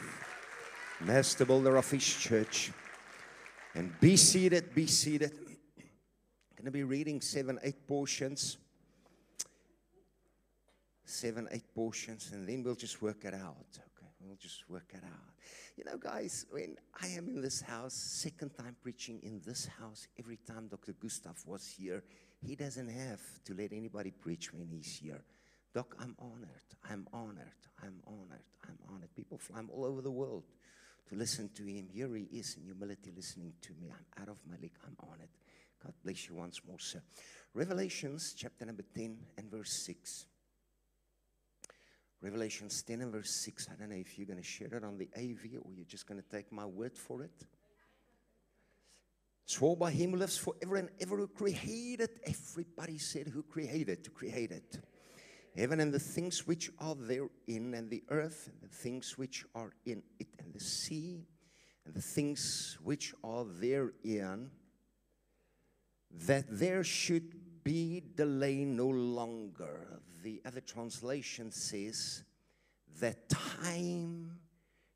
Master 1.02 1.46
Builder 1.46 1.76
of 1.76 1.92
His 1.92 2.06
church. 2.06 2.72
And 3.76 3.92
be 4.00 4.16
seated, 4.16 4.74
be 4.74 4.88
seated. 4.88 5.32
I'm 5.34 6.56
going 6.56 6.66
to 6.66 6.72
be 6.72 6.84
reading 6.84 7.22
seven, 7.22 7.60
eight 7.64 7.88
portions. 7.88 8.58
Seven, 11.06 11.48
eight 11.52 11.74
portions, 11.76 12.32
and 12.34 12.48
then 12.48 12.64
we'll 12.64 12.76
just 12.76 13.02
work 13.02 13.26
it 13.26 13.34
out. 13.34 13.68
Okay, 13.72 14.08
we'll 14.22 14.38
just 14.38 14.70
work 14.70 14.92
it 14.94 15.04
out. 15.04 15.34
You 15.76 15.84
know, 15.84 15.98
guys, 15.98 16.46
when 16.52 16.78
I 17.02 17.08
am 17.08 17.28
in 17.28 17.42
this 17.42 17.62
house, 17.62 17.94
second 17.94 18.52
time 18.58 18.76
preaching 18.82 19.20
in 19.24 19.42
this 19.46 19.66
house, 19.66 20.08
every 20.18 20.38
time 20.38 20.68
Dr. 20.68 20.94
Gustav 20.94 21.38
was 21.46 21.68
here, 21.78 22.04
he 22.42 22.56
doesn't 22.56 22.90
have 22.90 23.22
to 23.46 23.54
let 23.54 23.74
anybody 23.74 24.12
preach 24.12 24.54
when 24.54 24.68
he's 24.68 25.00
here. 25.02 25.24
Doc, 25.74 25.96
I'm 26.00 26.16
honored. 26.20 26.70
I'm 26.90 27.08
honored. 27.12 27.62
I'm 27.82 28.00
honored. 28.06 28.46
I'm 28.68 28.78
honored. 28.94 29.16
People 29.16 29.40
fly 29.40 29.62
all 29.74 29.86
over 29.86 30.02
the 30.02 30.12
world 30.12 30.44
to 31.10 31.16
listen 31.16 31.50
to 31.56 31.64
him. 31.64 31.88
Here 31.92 32.14
he 32.16 32.28
is 32.32 32.56
in 32.58 32.66
humility 32.66 33.12
listening 33.16 33.54
to 33.62 33.74
me. 33.82 33.90
I'm 33.90 34.22
out 34.22 34.30
of 34.30 34.38
my 34.48 34.56
league. 34.62 34.78
I'm 34.86 34.96
honored. 35.00 35.30
God 35.84 35.94
bless 36.04 36.30
you 36.30 36.36
once 36.36 36.62
more, 36.68 36.80
sir. 36.80 37.02
Revelations 37.54 38.36
chapter 38.38 38.66
number 38.66 38.84
10 38.96 39.18
and 39.38 39.52
verse 39.52 39.84
6. 39.86 40.26
Revelations 42.24 42.82
10 42.84 43.02
and 43.02 43.12
verse 43.12 43.32
6. 43.44 43.68
I 43.70 43.76
don't 43.76 43.90
know 43.90 43.98
if 43.98 44.18
you're 44.18 44.26
going 44.26 44.40
to 44.40 44.46
share 44.46 44.74
it 44.74 44.84
on 44.86 44.98
the 44.98 45.10
AV 45.18 45.60
or 45.62 45.74
you're 45.76 45.86
just 45.86 46.08
going 46.08 46.22
to 46.22 46.30
take 46.30 46.54
my 46.54 46.66
word 46.66 46.98
for 46.98 47.22
it. 47.22 47.46
Swore 49.46 49.76
by 49.76 49.92
him 49.92 50.12
who 50.12 50.18
lives 50.18 50.38
forever 50.38 50.78
and 50.78 50.90
ever, 51.02 51.18
who 51.18 51.28
created. 51.28 52.10
Everybody 52.26 52.98
said, 52.98 53.28
Who 53.28 53.44
created? 53.44 54.06
To 54.06 54.10
create 54.10 54.52
it. 54.52 54.80
Heaven 55.56 55.82
and 55.82 55.94
the 55.94 56.00
things 56.00 56.48
which 56.48 56.72
are 56.80 56.96
therein, 56.96 57.74
and 57.76 57.90
the 57.90 58.04
earth 58.10 58.50
and 58.50 58.62
the 58.62 58.74
things 58.74 59.18
which 59.18 59.46
are 59.54 59.74
in 59.86 60.02
it, 60.18 60.30
and 60.40 60.54
the 60.54 60.62
sea 60.62 61.28
and 61.86 61.94
the 61.94 62.02
things 62.02 62.78
which 62.82 63.14
are 63.22 63.44
therein, 63.44 64.50
that 66.26 66.46
there 66.50 66.86
should 66.86 67.64
be 67.66 68.02
delay 68.16 68.64
no 68.64 68.88
longer. 68.88 70.00
The 70.24 70.42
other 70.46 70.62
translation 70.62 71.52
says 71.52 72.24
that 73.02 73.28
time 73.28 74.40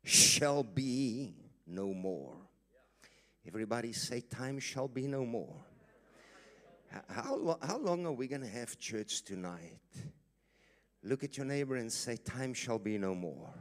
shall 0.02 0.62
be 0.62 1.34
no 1.66 1.92
more. 1.92 2.34
Everybody 3.46 3.92
say, 3.92 4.22
Time 4.22 4.58
shall 4.58 4.88
be 4.88 5.06
no 5.06 5.26
more. 5.26 5.54
How, 6.90 7.02
how, 7.08 7.58
how 7.60 7.76
long 7.76 8.06
are 8.06 8.12
we 8.12 8.26
going 8.26 8.40
to 8.40 8.48
have 8.48 8.78
church 8.78 9.22
tonight? 9.22 9.80
Look 11.02 11.22
at 11.22 11.36
your 11.36 11.44
neighbor 11.44 11.76
and 11.76 11.92
say, 11.92 12.16
Time 12.16 12.54
shall 12.54 12.78
be 12.78 12.96
no 12.96 13.14
more. 13.14 13.52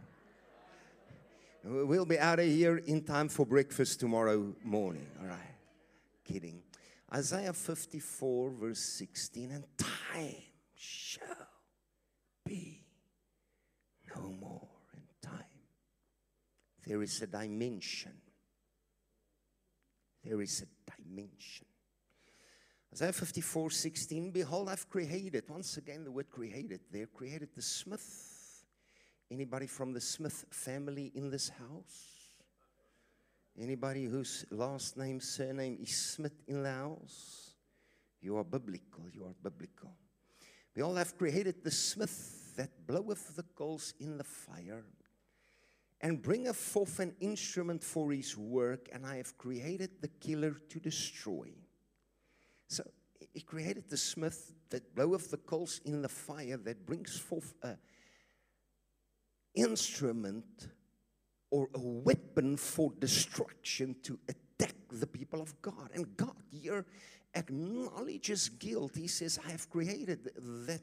We'll 1.65 2.05
be 2.05 2.17
out 2.17 2.39
of 2.39 2.45
here 2.45 2.77
in 2.77 3.03
time 3.03 3.27
for 3.27 3.45
breakfast 3.45 3.99
tomorrow 3.99 4.55
morning. 4.63 5.07
All 5.19 5.27
right. 5.27 5.55
Kidding. 6.23 6.61
Isaiah 7.13 7.51
54, 7.51 8.51
verse 8.51 8.79
16, 8.79 9.51
and 9.51 9.65
time 9.77 10.35
shall 10.73 11.47
be 12.47 12.85
no 14.15 14.21
more 14.39 14.67
in 14.93 15.01
time. 15.21 15.43
There 16.87 17.03
is 17.03 17.21
a 17.21 17.27
dimension. 17.27 18.13
There 20.23 20.41
is 20.41 20.63
a 20.63 20.91
dimension. 20.91 21.65
Isaiah 22.93 23.11
54, 23.11 23.69
16, 23.69 24.31
behold, 24.31 24.69
I've 24.69 24.89
created. 24.89 25.43
Once 25.49 25.75
again, 25.75 26.05
the 26.05 26.11
word 26.11 26.29
created 26.29 26.79
there, 26.89 27.07
created 27.07 27.49
the 27.53 27.61
smith. 27.61 28.63
Anybody 29.29 29.67
from 29.67 29.91
the 29.91 29.99
Smith 29.99 30.45
family 30.51 31.11
in 31.13 31.29
this 31.29 31.49
house? 31.49 32.05
Anybody 33.59 34.05
whose 34.05 34.45
last 34.51 34.95
name, 34.95 35.19
surname 35.19 35.77
is 35.81 35.93
Smith 35.93 36.41
in 36.47 36.63
the 36.63 36.71
house? 36.71 37.55
You 38.21 38.37
are 38.37 38.45
biblical. 38.45 39.03
You 39.11 39.25
are 39.25 39.35
biblical. 39.43 39.91
We 40.73 40.81
all 40.81 40.95
have 40.95 41.17
created 41.17 41.63
the 41.63 41.71
smith 41.71 42.55
that 42.55 42.87
bloweth 42.87 43.35
the 43.35 43.43
coals 43.43 43.93
in 43.99 44.17
the 44.17 44.23
fire 44.23 44.85
and 46.01 46.21
bringeth 46.21 46.55
forth 46.55 46.99
an 46.99 47.15
instrument 47.19 47.83
for 47.83 48.11
his 48.11 48.37
work, 48.37 48.87
and 48.91 49.05
I 49.05 49.17
have 49.17 49.37
created 49.37 50.01
the 50.01 50.07
killer 50.07 50.55
to 50.69 50.79
destroy. 50.79 51.51
So 52.67 52.83
he 53.33 53.41
created 53.41 53.89
the 53.89 53.97
smith 53.97 54.53
that 54.69 54.93
bloweth 54.95 55.31
the 55.31 55.37
coals 55.37 55.81
in 55.85 56.01
the 56.01 56.09
fire 56.09 56.57
that 56.57 56.85
brings 56.85 57.17
forth 57.17 57.53
a 57.63 57.77
instrument 59.55 60.69
or 61.49 61.69
a 61.73 61.79
weapon 61.79 62.57
for 62.57 62.91
destruction 62.99 63.95
to 64.03 64.19
attack 64.27 64.75
the 64.91 65.07
people 65.07 65.41
of 65.41 65.59
God. 65.61 65.89
And 65.95 66.15
God 66.15 66.35
here 66.51 66.85
acknowledges 67.33 68.49
guilt. 68.49 68.95
He 68.95 69.07
says, 69.07 69.39
I 69.45 69.51
have 69.51 69.69
created 69.69 70.29
that 70.67 70.81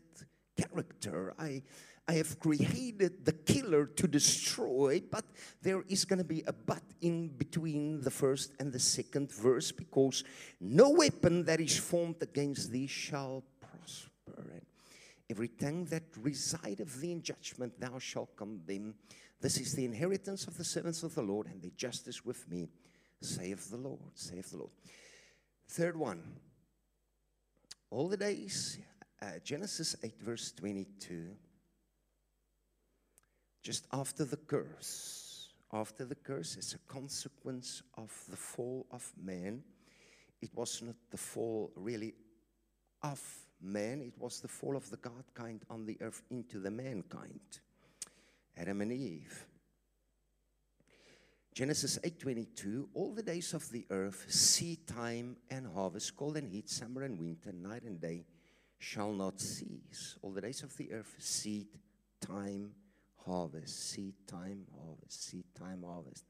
character. 0.56 1.35
I, 1.38 1.62
I 2.06 2.14
have 2.14 2.38
created 2.38 3.25
the 3.25 3.32
killer 3.32 3.87
to 3.87 4.06
destroy, 4.06 5.02
but 5.11 5.25
there 5.62 5.82
is 5.88 6.04
going 6.04 6.18
to 6.18 6.25
be 6.25 6.42
a 6.46 6.52
but 6.52 6.82
in 7.00 7.28
between 7.28 8.02
the 8.02 8.11
first 8.11 8.52
and 8.61 8.73
the 8.73 8.78
second 8.78 9.32
verse 9.32 9.73
because 9.73 10.23
no 10.61 10.90
weapon 10.90 11.44
that 11.44 11.61
is 11.61 11.78
formed 11.78 12.16
against 12.20 12.70
thee 12.70 12.87
shall 12.87 13.42
prosper. 13.58 14.50
And 14.52 14.66
every 15.30 15.49
tongue 15.49 15.87
that 15.87 16.02
resideth 16.20 17.00
thee 17.00 17.12
in 17.12 17.23
judgment 17.23 17.80
thou 17.80 17.99
shalt 17.99 18.37
condemn. 18.37 18.94
This 19.40 19.58
is 19.58 19.73
the 19.73 19.87
inheritance 19.87 20.46
of 20.46 20.58
the 20.58 20.64
servants 20.64 21.02
of 21.02 21.14
the 21.14 21.23
Lord, 21.23 21.46
and 21.46 21.62
their 21.62 21.70
justice 21.75 22.23
with 22.23 22.50
me, 22.50 22.68
saith 23.23 23.70
the 23.70 23.78
Lord, 23.78 24.12
saith 24.14 24.50
the 24.50 24.58
Lord. 24.58 24.73
Third 25.68 25.96
one, 25.96 26.23
all 27.90 28.08
the 28.08 28.16
days, 28.18 28.78
uh, 29.23 29.38
Genesis 29.42 29.96
8, 30.02 30.20
verse 30.20 30.52
22, 30.52 31.28
just 33.64 33.87
after 33.92 34.26
the 34.26 34.37
curse, 34.37 35.49
after 35.73 36.04
the 36.04 36.14
curse 36.14 36.56
is 36.56 36.75
a 36.75 36.92
consequence 36.92 37.83
of 37.97 38.12
the 38.30 38.37
fall 38.37 38.87
of 38.92 39.11
man. 39.21 39.62
It 40.42 40.50
was 40.54 40.83
not 40.83 40.97
the 41.11 41.16
fall 41.16 41.73
really 41.75 42.12
of 43.02 43.21
man, 43.62 44.02
it 44.02 44.14
was 44.18 44.40
the 44.40 44.49
fall 44.49 44.76
of 44.76 44.88
the 44.90 44.99
God 44.99 45.25
kind 45.33 45.62
on 45.71 45.87
the 45.87 45.97
earth 46.02 46.23
into 46.30 46.59
the 46.61 46.71
mankind. 46.71 47.40
Adam 48.56 48.83
and 48.83 48.92
Eve. 48.92 49.47
Genesis 51.54 51.99
8:22 52.04 52.88
All 52.92 53.14
the 53.14 53.23
days 53.23 53.54
of 53.54 53.71
the 53.71 53.87
earth 53.88 54.30
seed 54.30 54.87
time 54.87 55.37
and 55.49 55.66
harvest 55.66 56.16
cold 56.16 56.37
and 56.37 56.50
heat 56.50 56.68
summer 56.68 57.04
and 57.04 57.18
winter 57.18 57.52
night 57.52 57.85
and 57.85 57.99
day 58.00 58.26
shall 58.76 59.12
not 59.12 59.40
cease 59.40 60.18
all 60.21 60.33
the 60.33 60.42
days 60.42 60.62
of 60.62 60.76
the 60.76 60.92
earth 60.92 61.14
seed 61.18 61.68
time 62.21 62.75
harvest 63.26 63.90
seed 63.90 64.14
time 64.26 64.66
harvest 64.85 65.28
seed 65.28 65.45
time 65.59 65.83
harvest 65.87 66.25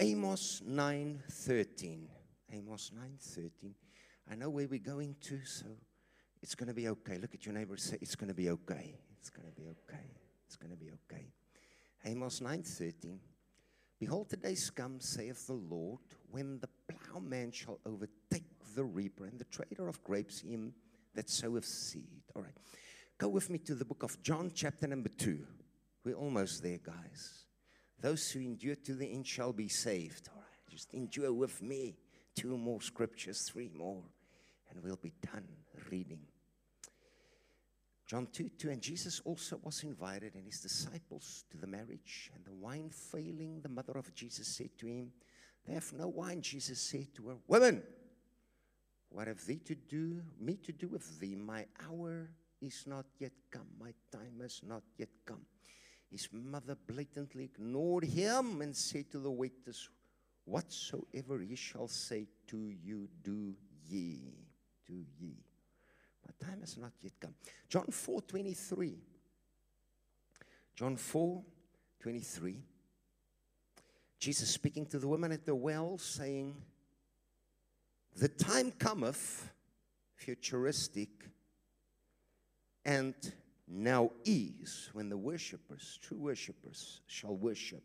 Amos 0.00 0.62
9:13 0.66 2.08
Amos 2.52 2.90
9:13 2.94 3.74
I 4.30 4.34
know 4.36 4.50
where 4.50 4.68
we're 4.68 4.78
going 4.78 5.16
to 5.22 5.44
so 5.44 5.66
it's 6.42 6.54
going 6.54 6.68
to 6.68 6.74
be 6.74 6.88
okay 6.88 7.18
look 7.18 7.34
at 7.34 7.46
your 7.46 7.54
neighbor 7.54 7.76
say 7.76 7.98
it's 8.00 8.14
going 8.16 8.28
to 8.28 8.34
be 8.34 8.50
okay 8.50 8.94
it's 9.18 9.30
going 9.30 9.48
to 9.48 9.54
be 9.54 9.68
okay 9.68 10.22
it's 10.52 10.58
going 10.58 10.70
to 10.70 10.76
be 10.76 10.90
okay. 11.10 11.24
Amos 12.04 12.40
9:13. 12.40 13.18
Behold, 13.98 14.28
the 14.28 14.36
days 14.36 14.68
come, 14.68 15.00
saith 15.00 15.46
the 15.46 15.54
Lord, 15.54 16.00
when 16.30 16.60
the 16.60 16.68
plowman 16.88 17.52
shall 17.52 17.80
overtake 17.86 18.44
the 18.74 18.84
reaper 18.84 19.24
and 19.24 19.38
the 19.38 19.46
trader 19.46 19.88
of 19.88 20.04
grapes 20.04 20.42
him 20.42 20.74
that 21.14 21.30
soweth 21.30 21.64
seed. 21.64 22.20
All 22.36 22.42
right. 22.42 22.52
Go 23.16 23.28
with 23.28 23.48
me 23.48 23.56
to 23.60 23.74
the 23.74 23.86
book 23.86 24.02
of 24.02 24.22
John, 24.22 24.50
chapter 24.54 24.86
number 24.86 25.08
2. 25.08 25.38
We're 26.04 26.16
almost 26.16 26.62
there, 26.62 26.78
guys. 26.78 27.44
Those 28.00 28.30
who 28.30 28.40
endure 28.40 28.74
to 28.74 28.94
the 28.94 29.12
end 29.12 29.26
shall 29.26 29.52
be 29.52 29.68
saved. 29.68 30.28
All 30.32 30.40
right. 30.40 30.70
Just 30.70 30.92
endure 30.92 31.32
with 31.32 31.62
me. 31.62 31.96
Two 32.34 32.56
more 32.56 32.80
scriptures, 32.80 33.42
three 33.42 33.70
more, 33.74 34.02
and 34.70 34.82
we'll 34.82 34.96
be 34.96 35.12
done 35.20 35.46
reading. 35.90 36.20
John 38.06 38.26
2 38.32 38.50
2. 38.58 38.70
And 38.70 38.82
Jesus 38.82 39.20
also 39.24 39.60
was 39.62 39.82
invited 39.84 40.34
and 40.34 40.44
his 40.44 40.60
disciples 40.60 41.44
to 41.50 41.56
the 41.56 41.66
marriage. 41.66 42.30
And 42.34 42.44
the 42.44 42.52
wine 42.52 42.90
failing, 42.90 43.60
the 43.62 43.68
mother 43.68 43.92
of 43.96 44.14
Jesus 44.14 44.48
said 44.48 44.70
to 44.78 44.86
him, 44.86 45.12
They 45.66 45.74
have 45.74 45.92
no 45.92 46.08
wine. 46.08 46.42
Jesus 46.42 46.80
said 46.80 47.14
to 47.16 47.28
her, 47.28 47.36
Woman, 47.46 47.82
what 49.10 49.28
have 49.28 49.44
thee 49.46 49.60
to 49.66 49.74
do, 49.74 50.22
me 50.40 50.56
to 50.56 50.72
do 50.72 50.88
with 50.88 51.20
thee? 51.20 51.36
My 51.36 51.66
hour 51.86 52.30
is 52.60 52.84
not 52.86 53.06
yet 53.18 53.32
come. 53.50 53.68
My 53.78 53.92
time 54.10 54.40
has 54.40 54.60
not 54.66 54.82
yet 54.96 55.10
come. 55.24 55.46
His 56.12 56.28
mother 56.30 56.76
blatantly 56.86 57.44
ignored 57.44 58.04
him 58.04 58.60
and 58.60 58.76
said 58.76 59.10
to 59.12 59.18
the 59.18 59.30
waiters, 59.30 59.88
Whatsoever 60.44 61.38
he 61.38 61.54
shall 61.54 61.88
say 61.88 62.26
to 62.48 62.58
you, 62.84 63.08
do 63.22 63.54
ye. 63.88 64.34
Do 64.86 65.02
ye. 65.18 65.36
My 66.26 66.46
time 66.46 66.60
has 66.60 66.76
not 66.76 66.92
yet 67.00 67.12
come. 67.18 67.34
John 67.66 67.86
4 67.86 68.20
23. 68.20 68.98
John 70.76 70.96
4 70.96 71.42
23. 72.00 72.62
Jesus 74.18 74.50
speaking 74.50 74.84
to 74.86 74.98
the 74.98 75.08
woman 75.08 75.32
at 75.32 75.46
the 75.46 75.54
well, 75.54 75.96
saying, 75.96 76.54
The 78.16 78.28
time 78.28 78.70
cometh, 78.70 79.50
futuristic, 80.14 81.08
and 82.84 83.14
now 83.72 84.10
is 84.24 84.90
when 84.92 85.08
the 85.08 85.16
worshippers, 85.16 85.98
true 86.02 86.18
worshippers, 86.18 87.00
shall 87.06 87.34
worship 87.34 87.82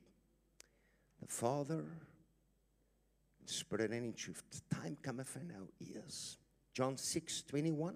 the 1.21 1.27
Father 1.27 1.85
in 3.39 3.47
spirit 3.47 3.91
and 3.91 4.05
in 4.05 4.13
truth. 4.13 4.43
The 4.51 4.75
time 4.75 4.97
cometh 5.01 5.35
and 5.35 5.47
now 5.47 5.67
is. 5.79 6.37
John 6.73 6.97
6 6.97 7.43
21. 7.43 7.95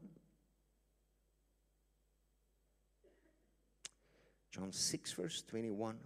John 4.52 4.72
6, 4.72 5.14
verse 5.14 5.42
21. 5.44 5.98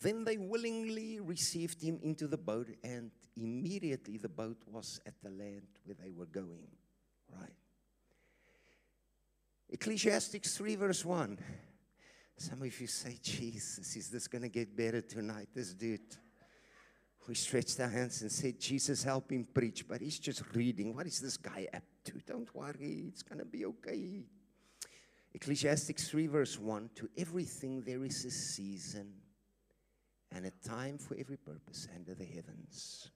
Then 0.00 0.24
they 0.24 0.38
willingly 0.38 1.20
received 1.20 1.82
him 1.82 1.98
into 2.02 2.26
the 2.26 2.38
boat, 2.38 2.68
and 2.82 3.10
immediately 3.36 4.16
the 4.16 4.28
boat 4.28 4.56
was 4.66 5.00
at 5.06 5.14
the 5.22 5.30
land 5.30 5.66
where 5.84 5.96
they 6.02 6.10
were 6.10 6.26
going. 6.26 6.68
Right. 7.30 7.52
Ecclesiastics 9.72 10.54
3, 10.58 10.76
verse 10.76 11.02
1. 11.02 11.38
Some 12.36 12.60
of 12.60 12.80
you 12.80 12.86
say, 12.86 13.18
Jesus, 13.22 13.96
is 13.96 14.10
this 14.10 14.28
going 14.28 14.42
to 14.42 14.50
get 14.50 14.76
better 14.76 15.00
tonight? 15.00 15.48
This 15.54 15.72
dude. 15.72 16.00
We 17.26 17.34
stretched 17.34 17.80
our 17.80 17.88
hands 17.88 18.20
and 18.20 18.30
said, 18.30 18.60
Jesus, 18.60 19.02
help 19.02 19.32
him 19.32 19.46
preach. 19.54 19.88
But 19.88 20.02
he's 20.02 20.18
just 20.18 20.42
reading. 20.54 20.94
What 20.94 21.06
is 21.06 21.20
this 21.20 21.38
guy 21.38 21.68
up 21.72 21.84
to? 22.04 22.12
Don't 22.26 22.54
worry, 22.54 23.06
it's 23.08 23.22
going 23.22 23.38
to 23.38 23.46
be 23.46 23.64
okay. 23.64 24.24
Ecclesiastes 25.32 26.08
3, 26.08 26.26
verse 26.26 26.58
1 26.58 26.90
To 26.96 27.08
everything 27.16 27.80
there 27.80 28.04
is 28.04 28.26
a 28.26 28.30
season 28.30 29.14
and 30.32 30.44
a 30.44 30.68
time 30.68 30.98
for 30.98 31.16
every 31.16 31.38
purpose 31.38 31.88
under 31.96 32.14
the 32.14 32.26
heavens. 32.26 33.10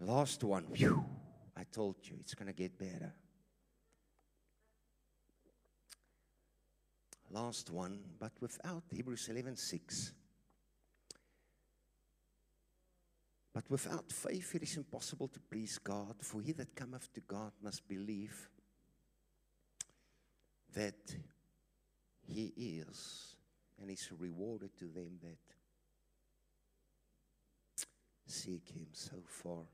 Last 0.00 0.42
one. 0.42 0.64
Whew, 0.64 1.04
I 1.56 1.62
told 1.62 1.96
you 2.02 2.16
it's 2.18 2.34
going 2.34 2.48
to 2.48 2.52
get 2.52 2.76
better. 2.76 3.14
Last 7.34 7.70
one, 7.70 7.98
but 8.20 8.30
without 8.40 8.84
Hebrews 8.92 9.28
11 9.28 9.56
6. 9.56 10.12
But 13.52 13.68
without 13.68 14.12
faith, 14.12 14.54
it 14.54 14.62
is 14.62 14.76
impossible 14.76 15.26
to 15.26 15.40
please 15.40 15.78
God. 15.78 16.14
For 16.20 16.40
he 16.40 16.52
that 16.52 16.76
cometh 16.76 17.12
to 17.12 17.20
God 17.20 17.50
must 17.60 17.88
believe 17.88 18.48
that 20.74 21.16
he 22.22 22.52
is, 22.56 23.34
and 23.80 23.90
is 23.90 24.08
rewarded 24.16 24.78
to 24.78 24.84
them 24.84 25.18
that 25.22 25.38
seek 28.28 28.68
him 28.68 28.86
so 28.92 29.16
far. 29.26 29.64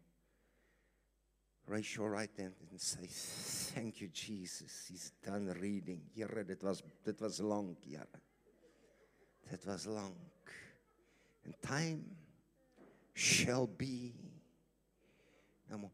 Raise 1.67 1.97
your 1.97 2.11
right 2.11 2.31
hand 2.37 2.55
and 2.71 2.81
say, 2.81 3.07
Thank 3.75 4.00
you, 4.00 4.09
Jesus. 4.09 4.87
He's 4.88 5.12
done 5.25 5.55
reading. 5.61 6.00
Here, 6.14 6.45
dit 6.47 6.62
was, 6.62 6.83
dit 7.05 7.21
was 7.21 7.40
long, 7.40 7.76
Here. 7.81 8.07
That 9.50 9.67
was 9.67 9.87
long. 9.87 10.14
And 11.45 11.55
time 11.62 12.05
shall 13.14 13.67
be 13.67 14.14
more. 15.79 15.90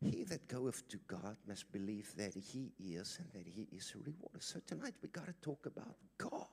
He 0.00 0.22
that 0.24 0.46
goeth 0.46 0.86
to 0.88 0.98
God 1.08 1.36
must 1.46 1.72
believe 1.72 2.14
that 2.16 2.34
He 2.34 2.72
is 2.78 3.18
and 3.18 3.28
that 3.32 3.50
He 3.50 3.68
is 3.72 3.92
a 3.94 3.98
rewarder. 3.98 4.38
So 4.38 4.60
tonight 4.64 4.94
we 5.02 5.08
got 5.08 5.26
to 5.26 5.34
talk 5.42 5.66
about 5.66 5.96
God 6.16 6.46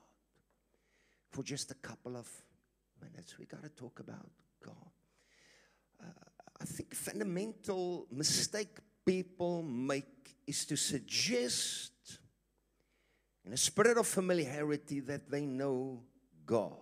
for 1.30 1.42
just 1.44 1.70
a 1.70 1.74
couple 1.74 2.16
of 2.16 2.28
minutes. 3.00 3.38
We 3.38 3.46
got 3.46 3.62
to 3.62 3.68
talk 3.68 4.00
about 4.00 4.28
God. 4.64 4.90
Uh, 6.02 6.35
think 6.66 6.94
fundamental 6.94 8.06
mistake 8.10 8.78
people 9.04 9.62
make 9.62 10.36
is 10.46 10.64
to 10.66 10.76
suggest 10.76 11.92
in 13.44 13.52
a 13.52 13.56
spirit 13.56 13.96
of 13.96 14.06
familiarity 14.06 15.00
that 15.00 15.30
they 15.30 15.46
know 15.46 16.02
God. 16.44 16.72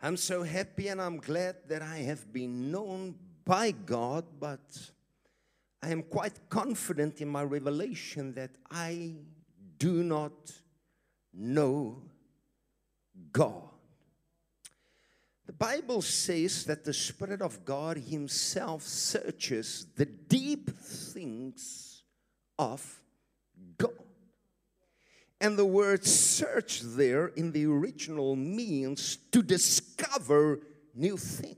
I'm 0.00 0.16
so 0.16 0.42
happy 0.42 0.88
and 0.88 1.00
I'm 1.00 1.18
glad 1.18 1.56
that 1.68 1.80
I 1.80 1.98
have 1.98 2.32
been 2.32 2.70
known 2.70 3.14
by 3.44 3.70
God, 3.70 4.24
but 4.38 4.90
I 5.82 5.90
am 5.90 6.02
quite 6.02 6.48
confident 6.48 7.20
in 7.20 7.28
my 7.28 7.42
revelation 7.42 8.34
that 8.34 8.50
I 8.70 9.14
do 9.78 10.02
not 10.02 10.52
know 11.32 12.02
God. 13.32 13.71
The 15.46 15.52
Bible 15.52 16.02
says 16.02 16.64
that 16.66 16.84
the 16.84 16.92
Spirit 16.92 17.42
of 17.42 17.64
God 17.64 17.96
Himself 17.96 18.82
searches 18.82 19.86
the 19.96 20.06
deep 20.06 20.70
things 20.70 22.02
of 22.58 23.02
God. 23.76 23.90
And 25.40 25.58
the 25.58 25.66
word 25.66 26.04
search 26.04 26.80
there 26.80 27.28
in 27.28 27.50
the 27.50 27.66
original 27.66 28.36
means 28.36 29.16
to 29.32 29.42
discover 29.42 30.60
new 30.94 31.16
things 31.16 31.56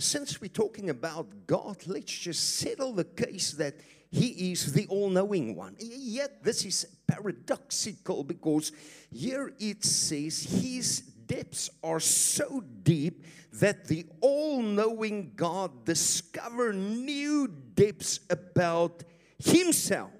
since 0.00 0.40
we're 0.40 0.48
talking 0.48 0.90
about 0.90 1.46
God, 1.46 1.76
let's 1.86 2.12
just 2.12 2.58
settle 2.58 2.92
the 2.92 3.04
case 3.04 3.52
that 3.52 3.74
He 4.10 4.52
is 4.52 4.72
the 4.72 4.86
all 4.88 5.10
knowing 5.10 5.54
one. 5.54 5.76
Yet, 5.78 6.42
this 6.42 6.64
is 6.64 6.86
paradoxical 7.06 8.24
because 8.24 8.72
here 9.12 9.52
it 9.58 9.84
says 9.84 10.42
His 10.42 11.09
depths 11.30 11.70
are 11.84 12.00
so 12.00 12.60
deep 12.82 13.24
that 13.52 13.86
the 13.86 14.04
all 14.20 14.60
knowing 14.60 15.32
God 15.36 15.84
discover 15.84 16.72
new 16.72 17.46
depths 17.46 18.18
about 18.28 19.04
Himself. 19.38 20.10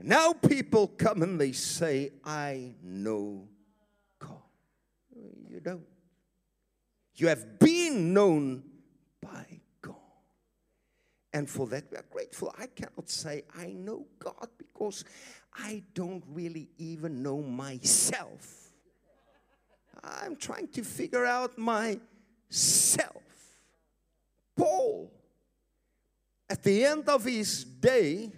Now 0.00 0.32
people 0.32 0.86
come 0.88 1.22
and 1.22 1.38
they 1.38 1.52
say, 1.52 2.12
I 2.24 2.76
know 2.82 3.46
God. 4.18 4.40
you 5.50 5.60
don't. 5.60 5.84
You 7.16 7.28
have 7.28 7.58
been 7.58 8.14
known 8.14 8.62
by 9.20 9.60
God. 9.82 9.96
And 11.34 11.50
for 11.50 11.66
that, 11.66 11.90
we 11.90 11.98
are 11.98 12.04
grateful. 12.08 12.54
I 12.56 12.68
cannot 12.68 13.10
say 13.10 13.42
I 13.54 13.66
know 13.66 14.06
God 14.20 14.48
because 14.56 15.04
I 15.58 15.82
don't 15.92 16.24
really 16.28 16.68
even 16.78 17.22
know 17.22 17.42
myself. 17.42 18.72
I'm 20.02 20.36
trying 20.36 20.68
to 20.68 20.84
figure 20.84 21.26
out 21.26 21.58
myself. 21.58 21.98
Paul, 24.56 25.12
at 26.48 26.62
the 26.62 26.84
end 26.84 27.08
of 27.08 27.24
his 27.24 27.64
day, 27.64 28.32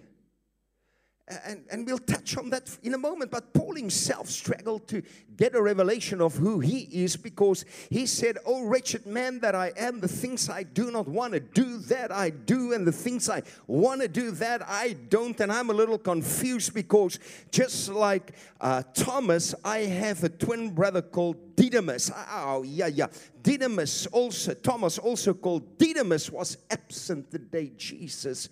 and, 1.45 1.63
and 1.71 1.85
we'll 1.85 1.97
touch 1.97 2.37
on 2.37 2.49
that 2.49 2.77
in 2.83 2.93
a 2.93 2.97
moment. 2.97 3.31
But 3.31 3.53
Paul 3.53 3.75
himself 3.75 4.29
struggled 4.29 4.87
to 4.89 5.01
get 5.37 5.55
a 5.55 5.61
revelation 5.61 6.21
of 6.21 6.35
who 6.35 6.59
he 6.59 6.81
is 6.91 7.15
because 7.15 7.65
he 7.89 8.05
said, 8.05 8.37
Oh, 8.45 8.65
wretched 8.65 9.05
man 9.05 9.39
that 9.39 9.55
I 9.55 9.71
am, 9.77 9.99
the 9.99 10.07
things 10.07 10.49
I 10.49 10.63
do 10.63 10.91
not 10.91 11.07
want 11.07 11.33
to 11.33 11.39
do, 11.39 11.77
that 11.79 12.11
I 12.11 12.29
do, 12.29 12.73
and 12.73 12.85
the 12.85 12.91
things 12.91 13.29
I 13.29 13.43
want 13.67 14.01
to 14.01 14.07
do, 14.07 14.31
that 14.31 14.67
I 14.67 14.93
don't. 15.09 15.39
And 15.39 15.51
I'm 15.51 15.69
a 15.69 15.73
little 15.73 15.97
confused 15.97 16.73
because 16.73 17.19
just 17.51 17.89
like 17.89 18.33
uh, 18.59 18.83
Thomas, 18.93 19.55
I 19.63 19.79
have 19.79 20.23
a 20.23 20.29
twin 20.29 20.69
brother 20.69 21.01
called 21.01 21.55
Didymus. 21.55 22.11
Oh, 22.31 22.63
yeah, 22.63 22.87
yeah. 22.87 23.07
Didymus 23.41 24.07
also, 24.07 24.53
Thomas 24.53 24.97
also 24.97 25.33
called 25.33 25.77
Didymus, 25.77 26.31
was 26.31 26.57
absent 26.69 27.31
the 27.31 27.39
day 27.39 27.71
Jesus 27.75 28.49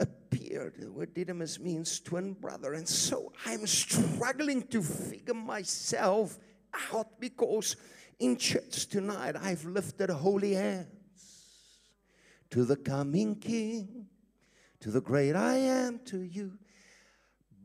appeared. 0.00 0.74
The 0.78 0.90
word 0.90 1.14
Didymus 1.14 1.58
means 1.58 2.00
twin 2.00 2.34
brother. 2.34 2.74
And 2.74 2.88
so 2.88 3.32
I'm 3.46 3.66
struggling 3.66 4.62
to 4.68 4.82
figure 4.82 5.34
myself 5.34 6.38
out 6.92 7.20
because 7.20 7.76
in 8.18 8.36
church 8.36 8.86
tonight 8.86 9.36
I've 9.40 9.64
lifted 9.64 10.10
holy 10.10 10.54
hands 10.54 10.86
to 12.50 12.64
the 12.64 12.76
coming 12.76 13.36
King, 13.36 14.06
to 14.80 14.90
the 14.90 15.00
great 15.00 15.36
I 15.36 15.56
am, 15.56 16.00
to 16.06 16.22
you. 16.22 16.52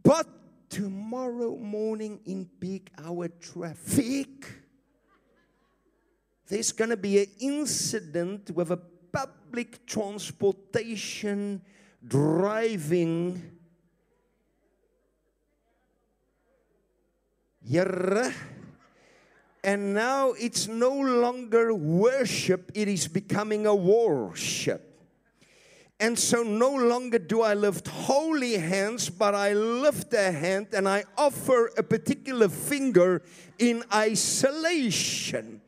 But 0.03 0.27
tomorrow 0.69 1.55
morning 1.57 2.19
in 2.25 2.49
peak 2.59 2.91
hour 3.03 3.29
traffic, 3.29 4.27
there's 6.47 6.71
going 6.71 6.89
to 6.89 6.97
be 6.97 7.19
an 7.19 7.27
incident 7.39 8.51
with 8.51 8.71
a 8.71 8.79
public 9.11 9.85
transportation 9.85 11.61
driving. 12.07 13.41
And 19.63 19.93
now 19.93 20.33
it's 20.33 20.67
no 20.67 20.91
longer 20.91 21.73
worship, 21.73 22.71
it 22.75 22.87
is 22.87 23.07
becoming 23.07 23.65
a 23.65 23.73
worship. 23.73 24.89
And 25.99 26.19
so 26.19 26.43
no 26.43 26.75
longer 26.75 27.17
do 27.17 27.41
I 27.41 27.53
lift 27.53 27.87
holy 27.87 28.57
hands, 28.57 29.09
but 29.09 29.33
I 29.33 29.53
lift 29.53 30.13
a 30.13 30.31
hand 30.31 30.67
and 30.73 30.89
I 30.89 31.05
offer 31.17 31.71
a 31.77 31.83
particular 31.83 32.49
finger 32.49 33.21
in 33.57 33.83
isolation. 33.93 35.61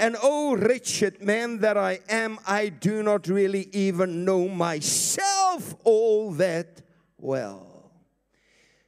And 0.00 0.16
oh, 0.22 0.56
wretched 0.56 1.22
man 1.22 1.58
that 1.58 1.76
I 1.76 2.00
am, 2.08 2.38
I 2.46 2.70
do 2.70 3.02
not 3.02 3.28
really 3.28 3.68
even 3.70 4.24
know 4.24 4.48
myself 4.48 5.74
all 5.84 6.32
that 6.32 6.80
well. 7.18 7.92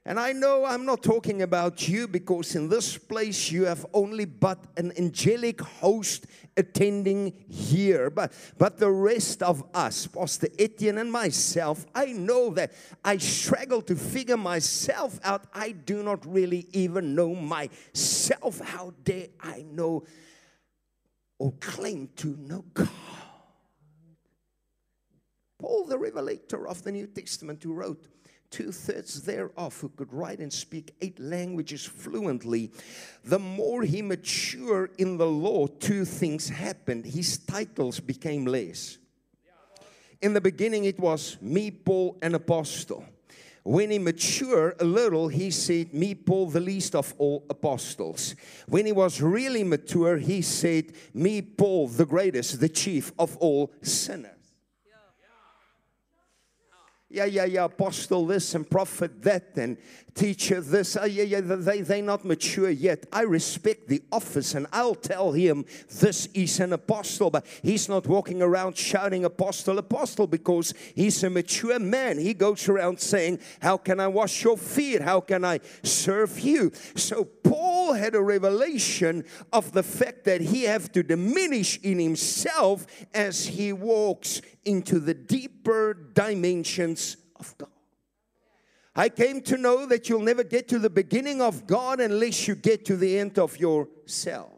And 0.07 0.19
I 0.19 0.33
know 0.33 0.65
I'm 0.65 0.87
not 0.87 1.03
talking 1.03 1.43
about 1.43 1.87
you 1.87 2.09
because 2.09 2.57
in 2.57 2.71
this 2.71 2.97
place 2.97 3.53
you 3.53 3.67
have 3.67 3.85
only 3.93 4.25
but 4.25 4.59
an 4.79 4.91
angelic 4.97 5.61
host 5.61 6.25
attending 6.57 7.35
here. 7.47 8.09
But, 8.09 8.33
but 8.57 8.79
the 8.79 8.91
rest 8.91 9.43
of 9.43 9.63
us, 9.75 10.07
Pastor 10.07 10.49
Etienne 10.59 10.97
and 10.97 11.13
myself, 11.13 11.85
I 11.95 12.07
know 12.07 12.55
that 12.55 12.73
I 13.05 13.19
struggle 13.19 13.83
to 13.83 13.97
figure 13.97 14.39
myself 14.39 15.21
out. 15.23 15.45
I 15.53 15.73
do 15.73 16.03
not 16.03 16.25
really 16.25 16.69
even 16.73 17.15
know 17.15 17.35
myself. 17.35 18.61
How 18.61 18.95
dare 19.05 19.29
I 19.43 19.67
know 19.71 20.05
or 21.43 21.53
claim 21.59 22.09
to 22.15 22.37
know 22.39 22.65
God. 22.73 22.89
Paul, 25.59 25.87
the 25.87 25.99
revelator 25.99 26.69
of 26.69 26.85
the 26.85 26.93
New 26.93 27.09
Testament, 27.09 27.61
who 27.65 27.73
wrote 27.73 28.07
two 28.49 28.71
thirds 28.71 29.23
thereof, 29.23 29.77
who 29.81 29.89
could 29.89 30.13
write 30.13 30.39
and 30.39 30.53
speak 30.53 30.95
eight 31.01 31.19
languages 31.19 31.85
fluently, 31.85 32.71
the 33.25 33.41
more 33.41 33.83
he 33.83 34.03
matured 34.03 34.93
in 34.99 35.17
the 35.17 35.27
law, 35.27 35.67
two 35.67 36.05
things 36.05 36.49
happened. 36.49 37.07
His 37.07 37.39
titles 37.39 37.99
became 37.99 38.45
less. 38.47 38.99
In 40.21 40.35
the 40.35 40.41
beginning, 40.41 40.85
it 40.85 41.01
was 41.01 41.39
me, 41.41 41.73
Paul, 41.73 42.19
an 42.23 42.37
apostle. 42.37 43.05
When 43.65 43.91
he 43.91 43.99
matured 43.99 44.77
a 44.81 44.85
little, 44.85 45.29
he 45.29 45.53
said, 45.53 45.95
Me, 45.95 46.15
Paul, 46.15 46.49
the 46.49 46.61
least 46.61 46.97
of 46.97 47.15
all 47.19 47.45
apostles. 47.49 48.35
When 48.67 48.87
he 48.87 48.93
was 48.93 49.21
really 49.21 49.63
mature, 49.63 50.17
he 50.17 50.43
said, 50.43 50.93
Me, 51.15 51.43
Paul, 51.43 51.89
the 51.89 52.07
greatest, 52.07 52.59
the 52.59 52.69
chief 52.69 53.13
of 53.19 53.37
all 53.37 53.73
sinners. 53.81 54.31
yeah, 57.09 57.27
yeah, 57.27 57.45
yeah, 57.45 57.65
apostle 57.65 58.27
this 58.27 58.55
and 58.55 58.69
prophet 58.69 59.23
that 59.23 59.57
and 59.57 59.77
teacher 60.15 60.61
this. 60.61 60.97
Uh, 60.97 61.05
yeah, 61.05 61.25
yeah, 61.25 61.41
they, 61.41 61.81
they're 61.81 62.03
not 62.03 62.25
mature 62.25 62.71
yet. 62.71 63.07
I 63.13 63.23
respect 63.23 63.89
the 63.89 64.03
office 64.11 64.55
and 64.55 64.67
I'll 64.73 64.95
tell 64.95 65.33
him 65.33 65.65
this 66.01 66.27
is 66.35 66.61
an 66.61 66.73
apostle, 66.73 67.31
but 67.31 67.47
he's 67.63 67.89
not 67.89 68.07
walking 68.07 68.43
around 68.43 68.77
shouting 68.77 69.25
apostle, 69.25 69.79
apostle 69.79 70.27
because 70.27 70.75
he's 70.95 71.23
a 71.25 71.31
mature 71.31 71.79
man. 71.79 72.19
He 72.19 72.35
goes 72.35 72.69
around 72.69 73.01
saying, 73.01 73.41
How 73.61 73.77
can 73.77 74.01
I 74.01 74.09
wash 74.09 74.45
your 74.45 74.57
feet? 74.57 75.03
How 75.03 75.21
can 75.21 75.45
I 75.45 75.61
serve 75.83 76.39
you? 76.41 76.73
So 76.97 77.25
Paul 77.25 77.95
had 77.95 78.15
a 78.15 78.23
revelation 78.23 79.25
of 79.53 79.73
the 79.73 79.83
fact 79.83 80.25
that 80.25 80.41
he 80.41 80.65
have 80.65 80.93
to 80.93 81.03
diminish 81.03 81.79
in 81.83 81.99
himself 81.99 82.87
as 83.15 83.47
he 83.47 83.73
walks 83.73 84.41
into 84.65 84.99
the 84.99 85.15
deeper 85.15 85.95
dimensions 85.95 87.17
of 87.37 87.57
God. 87.59 87.69
I 88.95 89.09
came 89.09 89.41
to 89.43 89.57
know 89.57 89.87
that 89.87 90.09
you'll 90.09 90.21
never 90.21 90.45
get 90.45 90.69
to 90.69 90.79
the 90.79 90.91
beginning 90.91 91.41
of 91.41 91.67
God 91.67 92.01
unless 92.01 92.47
you 92.47 92.55
get 92.55 92.85
to 92.87 92.97
the 92.97 93.19
end 93.19 93.39
of 93.39 93.59
yourself. 93.59 94.51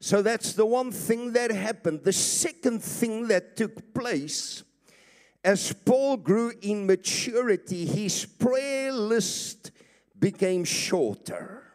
So 0.00 0.22
that's 0.22 0.54
the 0.54 0.66
one 0.66 0.90
thing 0.92 1.34
that 1.34 1.50
happened. 1.50 2.04
The 2.04 2.12
second 2.12 2.82
thing 2.82 3.28
that 3.28 3.56
took 3.56 3.94
place 3.94 4.64
as 5.44 5.72
Paul 5.72 6.16
grew 6.16 6.52
in 6.60 6.86
maturity, 6.86 7.86
his 7.86 8.26
prayer 8.26 8.92
list 8.92 9.70
became 10.18 10.64
shorter. 10.64 11.74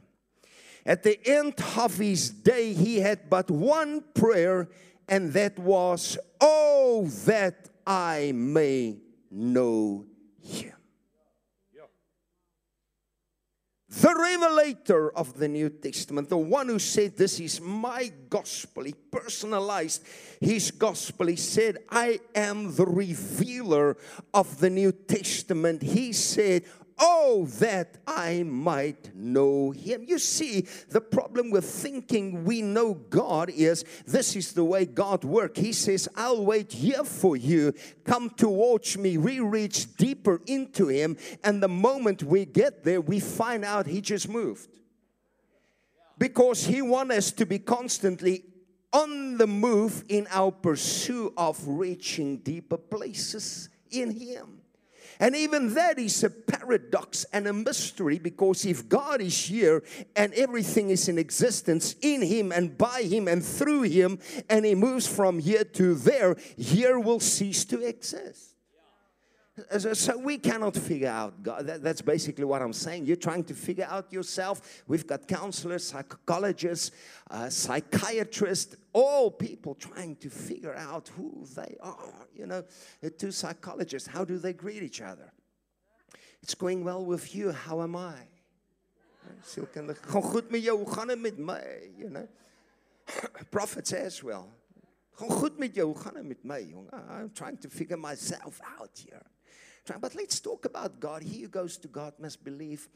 At 0.86 1.02
the 1.02 1.20
end 1.28 1.56
of 1.76 1.98
his 1.98 2.30
day, 2.30 2.74
he 2.74 3.00
had 3.00 3.30
but 3.30 3.50
one 3.50 4.04
prayer 4.14 4.70
and 5.08 5.34
that 5.34 5.58
was, 5.58 6.18
Oh, 6.42 7.08
that 7.26 7.70
I 7.88 8.32
may 8.36 8.98
know 9.32 10.06
him. 10.42 10.74
The 13.98 14.14
revelator 14.14 15.10
of 15.12 15.40
the 15.40 15.48
New 15.48 15.70
Testament, 15.70 16.28
the 16.28 16.38
one 16.38 16.68
who 16.68 16.80
said, 16.80 17.16
This 17.16 17.40
is 17.40 17.62
my 17.62 18.12
gospel, 18.30 18.84
he 18.84 18.94
personalized 19.10 20.04
his 20.42 20.70
gospel. 20.72 21.28
He 21.28 21.38
said, 21.38 21.78
I 21.90 22.20
am 22.36 22.76
the 22.76 22.86
revealer 22.86 23.96
of 24.34 24.60
the 24.60 24.70
New 24.70 24.92
Testament. 24.92 25.82
He 25.82 26.12
said, 26.12 26.66
Oh, 26.98 27.46
that 27.60 27.98
I 28.08 28.44
might 28.44 29.14
know 29.14 29.72
him. 29.72 30.06
You 30.08 30.18
see, 30.18 30.66
the 30.90 31.02
problem 31.02 31.52
with 31.52 31.66
thinking 31.66 32.46
we 32.46 32.62
know 32.62 32.94
God 32.94 33.50
is 33.50 33.84
this 34.06 34.36
is 34.36 34.54
the 34.54 34.64
way 34.64 34.86
God 34.86 35.26
works. 35.26 35.60
He 35.60 35.74
says, 35.74 36.08
I'll 36.16 36.46
wait 36.46 36.72
here 36.72 37.04
for 37.04 37.36
you. 37.36 37.74
Come 38.06 38.30
towards 38.30 38.98
me. 38.98 39.18
We 39.18 39.42
reach 39.42 39.98
deeper 39.98 40.42
into 40.46 40.88
him. 40.88 41.18
And 41.44 41.62
the 41.62 41.68
moment 41.68 42.24
we 42.24 42.46
get 42.46 42.86
there, 42.86 43.02
we 43.02 43.20
find 43.20 43.66
out 43.66 43.88
he 43.88 44.00
just 44.00 44.30
moved. 44.30 44.70
Because 46.18 46.66
he 46.66 46.82
wants 46.82 47.16
us 47.16 47.32
to 47.34 47.46
be 47.46 47.60
constantly 47.60 48.46
on 48.94 49.38
the 49.38 49.48
move 49.48 50.06
in 50.08 50.28
our 50.32 50.52
pursuit 50.52 51.34
of 51.36 51.62
reaching 51.68 52.38
deeper 52.38 52.78
places 52.78 53.68
in 53.92 54.12
him. 54.12 54.62
And 55.20 55.36
even 55.36 55.74
that 55.74 56.00
is 56.00 56.24
a 56.24 56.30
paradox 56.30 57.26
and 57.32 57.48
a 57.48 57.54
mystery 57.54 58.20
because 58.20 58.66
if 58.66 58.90
God 58.90 59.22
is 59.22 59.46
here 59.46 59.84
and 60.16 60.34
everything 60.34 60.90
is 60.90 61.08
in 61.08 61.18
existence 61.18 61.96
in 62.02 62.22
Him 62.22 62.52
and 62.52 62.78
by 62.78 63.04
Him 63.04 63.28
and 63.28 63.44
through 63.44 63.84
Him, 63.84 64.20
and 64.50 64.66
He 64.66 64.76
moves 64.76 65.08
from 65.08 65.40
here 65.40 65.64
to 65.64 65.96
there, 65.96 66.36
here 66.58 67.00
will 67.00 67.20
cease 67.20 67.66
to 67.66 67.82
exist. 67.82 68.55
So 69.94 70.18
we 70.18 70.38
cannot 70.38 70.76
figure 70.76 71.08
out 71.08 71.42
God. 71.42 71.66
that's 71.66 72.02
basically 72.02 72.44
what 72.44 72.62
I'm 72.62 72.74
saying. 72.74 73.06
You're 73.06 73.16
trying 73.16 73.46
to 73.46 73.54
figure 73.54 73.88
out 73.90 74.12
yourself. 74.12 74.84
We've 74.86 75.08
got 75.08 75.30
counselors, 75.30 75.88
psychologists, 75.88 76.92
uh, 77.32 77.50
psychiatrists, 77.50 78.76
all 78.92 79.32
people 79.32 79.76
trying 79.76 80.18
to 80.18 80.30
figure 80.30 80.76
out 80.76 81.08
who 81.16 81.46
they 81.56 81.78
are. 81.80 82.28
You 82.36 82.48
know, 82.48 82.66
the 83.00 83.10
two 83.10 83.32
psychologists, 83.32 84.10
how 84.10 84.26
do 84.26 84.38
they 84.38 84.52
greet 84.52 84.84
each 84.84 85.02
other? 85.02 85.32
It's 86.44 86.54
going 86.54 86.84
well 86.84 87.06
with 87.06 87.34
you. 87.34 87.52
How 87.52 87.82
am 87.82 87.96
I? 87.96 88.28
Sielkundige, 89.42 90.02
gaan 90.02 90.22
goed 90.22 90.50
met 90.50 90.64
jou, 90.64 90.86
gaan 90.88 91.08
dit 91.08 91.20
met 91.20 91.38
my, 91.38 91.62
you 91.98 92.10
know? 92.10 92.28
Prophets 93.52 93.94
as 93.94 94.22
well. 94.22 94.50
Goed 95.16 95.58
met 95.58 95.76
jou, 95.76 95.96
gaan 95.96 96.14
dit 96.14 96.24
met 96.24 96.44
my, 96.44 96.60
jong? 96.60 96.90
I'm 96.94 97.32
trying 97.34 97.58
to 97.58 97.70
figure 97.70 97.98
myself 97.98 98.60
out 98.80 98.92
here. 98.94 99.22
But 99.86 100.16
let's 100.16 100.40
talk 100.40 100.66
about 100.66 101.00
God. 101.00 101.22
He 101.24 101.42
who 101.42 101.48
goes 101.48 101.78
to 101.78 101.88
God 101.88 102.14
must 102.20 102.44
believe 102.44 102.90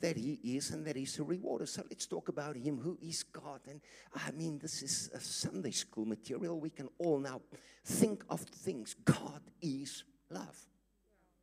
that 0.00 0.16
He 0.16 0.38
is 0.42 0.70
and 0.70 0.84
that 0.86 0.96
He's 0.96 1.18
a 1.18 1.24
rewarder. 1.24 1.66
So 1.66 1.82
let's 1.88 2.06
talk 2.06 2.28
about 2.28 2.56
Him. 2.56 2.78
Who 2.78 2.98
is 3.02 3.22
God? 3.22 3.60
And 3.68 3.80
I 4.14 4.30
mean, 4.32 4.58
this 4.58 4.82
is 4.82 5.10
a 5.14 5.20
Sunday 5.20 5.70
school 5.70 6.04
material. 6.04 6.60
We 6.60 6.70
can 6.70 6.88
all 6.98 7.18
now 7.18 7.40
think 7.84 8.24
of 8.28 8.40
things. 8.40 8.94
God 9.04 9.40
is 9.62 10.04
love. 10.30 10.68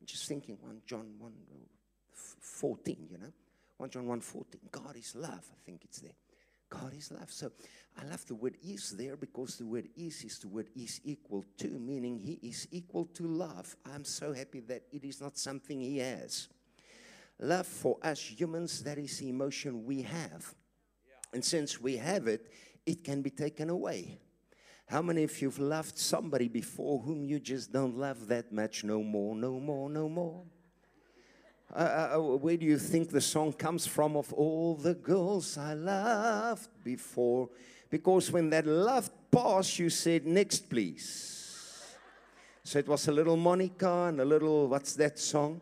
I'm 0.00 0.06
just 0.06 0.26
thinking 0.26 0.58
1 0.60 0.82
John 0.86 1.14
1 1.18 1.32
14, 2.12 3.08
you 3.10 3.18
know. 3.18 3.32
1 3.78 3.90
John 3.90 4.06
1 4.06 4.20
14. 4.20 4.60
God 4.70 4.96
is 4.96 5.14
love. 5.16 5.44
I 5.50 5.60
think 5.64 5.82
it's 5.84 6.00
there. 6.00 6.12
God 6.68 6.94
is 6.94 7.10
love. 7.10 7.30
So 7.30 7.52
I 8.00 8.04
love 8.04 8.24
the 8.26 8.34
word 8.34 8.56
is 8.64 8.92
there 8.92 9.16
because 9.16 9.56
the 9.56 9.66
word 9.66 9.88
is 9.96 10.24
is 10.24 10.38
the 10.38 10.48
word 10.48 10.68
is 10.74 11.00
equal 11.04 11.44
to, 11.58 11.68
meaning 11.68 12.18
he 12.18 12.38
is 12.42 12.66
equal 12.70 13.06
to 13.14 13.26
love. 13.26 13.76
I'm 13.92 14.04
so 14.04 14.32
happy 14.32 14.60
that 14.60 14.82
it 14.90 15.04
is 15.04 15.20
not 15.20 15.36
something 15.36 15.80
he 15.80 15.98
has. 15.98 16.48
Love 17.38 17.66
for 17.66 17.98
us 18.02 18.20
humans, 18.20 18.82
that 18.84 18.98
is 18.98 19.18
the 19.18 19.28
emotion 19.28 19.84
we 19.84 20.02
have. 20.02 20.54
And 21.32 21.44
since 21.44 21.80
we 21.80 21.96
have 21.96 22.26
it, 22.26 22.50
it 22.86 23.04
can 23.04 23.22
be 23.22 23.30
taken 23.30 23.70
away. 23.70 24.18
How 24.86 25.02
many 25.02 25.24
of 25.24 25.40
you've 25.40 25.58
loved 25.58 25.98
somebody 25.98 26.48
before 26.48 26.98
whom 26.98 27.24
you 27.24 27.40
just 27.40 27.72
don't 27.72 27.96
love 27.96 28.28
that 28.28 28.52
much 28.52 28.84
no 28.84 29.02
more, 29.02 29.34
no 29.34 29.58
more, 29.58 29.88
no 29.88 30.08
more? 30.08 30.44
Uh, 31.74 31.78
uh, 31.78 32.16
uh, 32.16 32.36
where 32.36 32.58
do 32.58 32.66
you 32.66 32.76
think 32.76 33.08
the 33.08 33.20
song 33.20 33.52
comes 33.52 33.86
from 33.86 34.16
of 34.16 34.30
all 34.34 34.74
the 34.74 34.94
girls 34.94 35.56
I 35.56 35.72
loved 35.72 36.68
before? 36.84 37.48
Because 37.92 38.32
when 38.32 38.48
that 38.48 38.66
love 38.66 39.10
passed, 39.30 39.78
you 39.78 39.90
said, 39.90 40.24
next, 40.26 40.70
please. 40.70 41.94
So 42.64 42.78
it 42.78 42.88
was 42.88 43.06
a 43.06 43.12
little 43.12 43.36
Monica 43.36 44.04
and 44.04 44.18
a 44.18 44.24
little, 44.24 44.66
what's 44.66 44.94
that 44.94 45.18
song? 45.18 45.60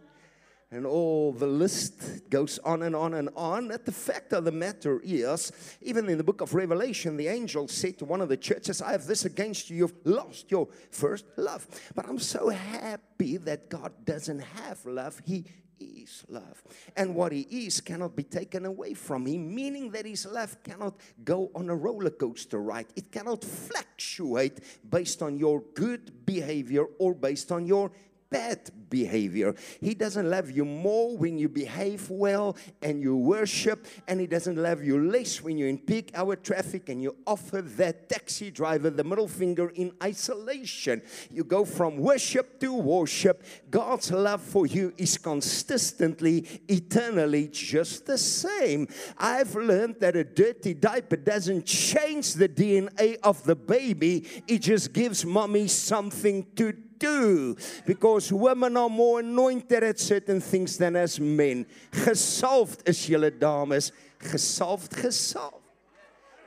And 0.70 0.86
all 0.86 1.32
the 1.32 1.48
list 1.48 2.30
goes 2.30 2.60
on 2.60 2.82
and 2.82 2.94
on 2.94 3.14
and 3.14 3.30
on. 3.34 3.66
But 3.66 3.84
the 3.84 3.90
fact 3.90 4.32
of 4.32 4.44
the 4.44 4.52
matter 4.52 5.00
is, 5.02 5.50
even 5.82 6.08
in 6.08 6.18
the 6.18 6.22
book 6.22 6.40
of 6.40 6.54
Revelation, 6.54 7.16
the 7.16 7.26
angel 7.26 7.66
said 7.66 7.98
to 7.98 8.04
one 8.04 8.20
of 8.20 8.28
the 8.28 8.36
churches, 8.36 8.80
I 8.80 8.92
have 8.92 9.06
this 9.06 9.24
against 9.24 9.68
you, 9.68 9.78
you've 9.78 9.94
lost 10.04 10.52
your 10.52 10.68
first 10.92 11.24
love. 11.36 11.66
But 11.96 12.08
I'm 12.08 12.20
so 12.20 12.48
happy 12.50 13.38
that 13.38 13.68
God 13.68 14.04
doesn't 14.04 14.38
have 14.38 14.86
love, 14.86 15.20
He 15.26 15.46
is 15.80 16.24
love. 16.28 16.62
And 16.96 17.14
what 17.14 17.32
he 17.32 17.40
is 17.66 17.80
cannot 17.80 18.14
be 18.14 18.24
taken 18.24 18.66
away 18.66 18.94
from 18.94 19.26
him, 19.26 19.54
meaning 19.54 19.90
that 19.92 20.06
his 20.06 20.26
love 20.26 20.62
cannot 20.62 20.94
go 21.24 21.50
on 21.54 21.70
a 21.70 21.74
roller 21.74 22.10
coaster 22.10 22.60
ride. 22.60 22.86
It 22.94 23.10
cannot 23.10 23.44
fluctuate 23.44 24.60
based 24.88 25.22
on 25.22 25.38
your 25.38 25.62
good 25.74 26.26
behavior 26.26 26.84
or 26.98 27.14
based 27.14 27.50
on 27.50 27.66
your 27.66 27.90
bad 28.30 28.70
behavior. 28.88 29.54
He 29.80 29.94
doesn't 29.94 30.28
love 30.28 30.50
you 30.50 30.64
more 30.64 31.16
when 31.16 31.38
you 31.38 31.48
behave 31.48 32.08
well 32.10 32.56
and 32.82 33.02
you 33.02 33.16
worship, 33.16 33.86
and 34.08 34.20
He 34.20 34.26
doesn't 34.26 34.56
love 34.56 34.82
you 34.82 35.10
less 35.10 35.42
when 35.42 35.58
you're 35.58 35.68
in 35.68 35.78
peak 35.78 36.10
hour 36.14 36.36
traffic 36.36 36.88
and 36.88 37.02
you 37.02 37.16
offer 37.26 37.62
that 37.62 38.08
taxi 38.08 38.50
driver 38.50 38.90
the 38.90 39.04
middle 39.04 39.28
finger 39.28 39.70
in 39.70 39.92
isolation. 40.02 41.02
You 41.30 41.44
go 41.44 41.64
from 41.64 41.98
worship 41.98 42.60
to 42.60 42.72
worship. 42.72 43.44
God's 43.70 44.10
love 44.10 44.42
for 44.42 44.66
you 44.66 44.92
is 44.96 45.18
consistently, 45.18 46.46
eternally 46.68 47.48
just 47.48 48.06
the 48.06 48.18
same. 48.18 48.88
I've 49.18 49.54
learned 49.54 49.96
that 50.00 50.16
a 50.16 50.24
dirty 50.24 50.74
diaper 50.74 51.16
doesn't 51.16 51.66
change 51.66 52.34
the 52.34 52.48
DNA 52.48 53.18
of 53.22 53.42
the 53.44 53.56
baby, 53.56 54.26
it 54.46 54.58
just 54.58 54.92
gives 54.92 55.24
mommy 55.24 55.68
something 55.68 56.46
to 56.56 56.72
do 57.00 57.56
because 57.84 58.32
women 58.32 58.76
are 58.76 58.88
more 58.88 59.18
anointed 59.18 59.82
at 59.82 59.98
certain 59.98 60.40
things 60.40 60.78
than 60.78 60.94
as 60.94 61.18
men. 61.18 61.66
Gesalfd 61.90 62.88
is 62.88 62.98
julle 63.08 63.30
dames, 63.30 63.90
gesalfd, 64.20 64.90
gesalfd. 64.90 65.54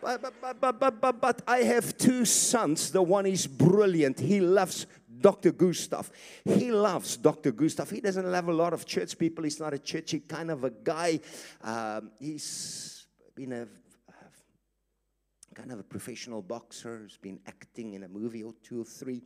But, 0.01 0.21
but, 0.21 0.61
but, 0.61 0.79
but, 0.79 1.01
but, 1.01 1.21
but 1.21 1.41
I 1.47 1.59
have 1.59 1.97
two 1.97 2.25
sons. 2.25 2.91
The 2.91 3.01
one 3.01 3.25
is 3.25 3.47
brilliant. 3.47 4.19
He 4.19 4.41
loves 4.41 4.85
Dr. 5.21 5.53
Gustav. 5.53 6.11
He 6.43 6.71
loves 6.71 7.15
Dr. 7.15 7.53
Gustav. 7.53 7.89
He 7.89 8.01
doesn't 8.01 8.29
love 8.29 8.49
a 8.49 8.53
lot 8.53 8.73
of 8.73 8.85
church 8.85 9.17
people. 9.17 9.45
He's 9.45 9.61
not 9.61 9.73
a 9.73 9.79
churchy 9.79 10.19
kind 10.19 10.51
of 10.51 10.65
a 10.65 10.71
guy. 10.71 11.21
Um, 11.61 12.11
he's 12.19 13.05
been 13.33 13.53
a 13.53 13.67
kind 15.53 15.71
of 15.71 15.79
a 15.79 15.83
professional 15.83 16.41
boxer. 16.41 17.03
He's 17.03 17.17
been 17.17 17.39
acting 17.47 17.93
in 17.93 18.03
a 18.03 18.09
movie 18.09 18.43
or 18.43 18.53
two 18.61 18.81
or 18.81 18.85
three. 18.85 19.21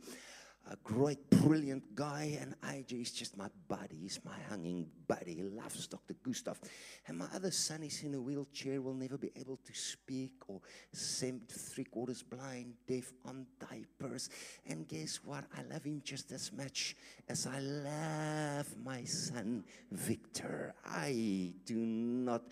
A 0.70 0.76
great, 0.84 1.18
brilliant 1.30 1.94
guy, 1.94 2.38
and 2.40 2.54
AJ 2.60 3.02
is 3.02 3.12
just 3.12 3.36
my 3.36 3.48
buddy. 3.68 3.96
He's 4.02 4.20
my 4.24 4.36
hanging 4.50 4.86
buddy. 5.06 5.34
He 5.34 5.42
loves 5.42 5.86
Dr. 5.86 6.14
Gustav. 6.22 6.60
And 7.06 7.16
my 7.18 7.26
other 7.34 7.50
son 7.50 7.82
is 7.82 8.02
in 8.02 8.14
a 8.14 8.20
wheelchair, 8.20 8.82
will 8.82 8.94
never 8.94 9.16
be 9.16 9.30
able 9.36 9.58
to 9.64 9.74
speak, 9.74 10.32
or 10.46 10.60
three 10.92 11.84
quarters 11.84 12.22
blind, 12.22 12.74
deaf, 12.86 13.12
on 13.24 13.46
diapers. 13.58 14.28
And 14.66 14.86
guess 14.86 15.20
what? 15.24 15.44
I 15.56 15.62
love 15.72 15.84
him 15.84 16.02
just 16.04 16.32
as 16.32 16.52
much 16.52 16.96
as 17.28 17.46
I 17.46 17.60
love 17.60 18.66
my 18.84 19.04
son, 19.04 19.64
Victor. 19.90 20.74
I 20.84 21.54
do 21.64 21.76
not 21.76 22.42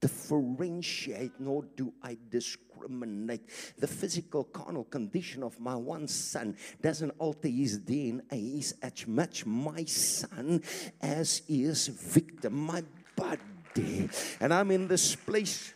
differentiate, 0.00 1.32
nor 1.40 1.64
do 1.76 1.92
I 2.02 2.16
discriminate. 2.30 3.48
The 3.78 3.88
physical, 3.88 4.44
carnal 4.44 4.84
condition 4.84 5.42
of 5.42 5.58
my 5.58 5.74
one 5.74 6.06
son 6.06 6.56
doesn't 6.80 7.12
alter 7.18 7.48
his 7.48 7.63
DNA. 7.72 8.22
He's 8.30 8.74
as 8.82 9.06
much 9.06 9.46
my 9.46 9.84
son 9.84 10.62
as 11.00 11.42
is 11.48 11.88
Victor, 11.88 12.50
my 12.50 12.82
body. 13.16 14.08
And 14.40 14.52
I'm 14.52 14.70
in 14.70 14.88
this 14.88 15.14
place 15.16 15.74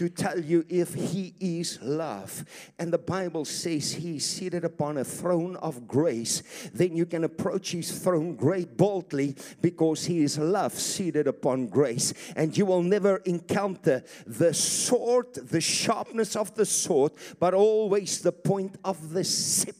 to 0.00 0.08
tell 0.08 0.40
you 0.40 0.64
if 0.70 0.94
he 0.94 1.34
is 1.40 1.78
love. 1.82 2.46
And 2.78 2.90
the 2.90 2.96
Bible 2.96 3.44
says 3.44 3.92
he's 3.92 4.24
seated 4.24 4.64
upon 4.64 4.96
a 4.96 5.04
throne 5.04 5.56
of 5.56 5.86
grace. 5.86 6.42
Then 6.72 6.96
you 6.96 7.04
can 7.04 7.24
approach 7.24 7.72
his 7.72 7.92
throne 8.00 8.34
great 8.34 8.78
boldly 8.78 9.36
because 9.60 10.06
he 10.06 10.22
is 10.22 10.38
love 10.38 10.72
seated 10.72 11.26
upon 11.26 11.66
grace. 11.66 12.14
And 12.34 12.56
you 12.56 12.64
will 12.64 12.82
never 12.82 13.18
encounter 13.26 14.02
the 14.26 14.54
sword, 14.54 15.34
the 15.34 15.60
sharpness 15.60 16.34
of 16.34 16.54
the 16.54 16.64
sword, 16.64 17.12
but 17.38 17.52
always 17.52 18.22
the 18.22 18.32
point 18.32 18.76
of 18.82 19.12
the 19.12 19.24
scepter 19.24 19.79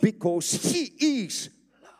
because 0.00 0.50
he 0.72 0.92
is 0.98 1.50
love. 1.82 1.92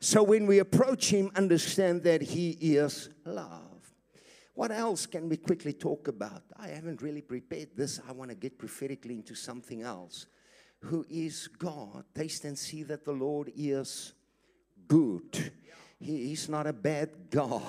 so 0.00 0.22
when 0.22 0.46
we 0.46 0.58
approach 0.58 1.10
Him, 1.10 1.30
understand 1.36 2.02
that 2.04 2.22
He 2.22 2.50
is 2.50 3.08
love. 3.24 3.72
What 4.54 4.70
else 4.70 5.06
can 5.06 5.28
we 5.28 5.36
quickly 5.38 5.72
talk 5.72 6.08
about? 6.08 6.42
I 6.56 6.68
haven't 6.68 7.00
really 7.00 7.22
prepared 7.22 7.70
this. 7.76 8.00
I 8.06 8.12
want 8.12 8.30
to 8.30 8.36
get 8.36 8.58
prophetically 8.58 9.14
into 9.14 9.34
something 9.34 9.82
else. 9.82 10.26
Who 10.80 11.06
is 11.08 11.48
God? 11.48 12.04
Taste 12.14 12.44
and 12.44 12.58
see 12.58 12.82
that 12.84 13.04
the 13.04 13.12
Lord 13.12 13.50
is 13.56 14.12
good. 14.86 15.52
He 16.02 16.32
is 16.32 16.48
not 16.48 16.66
a 16.66 16.72
bad 16.72 17.10
God. 17.30 17.62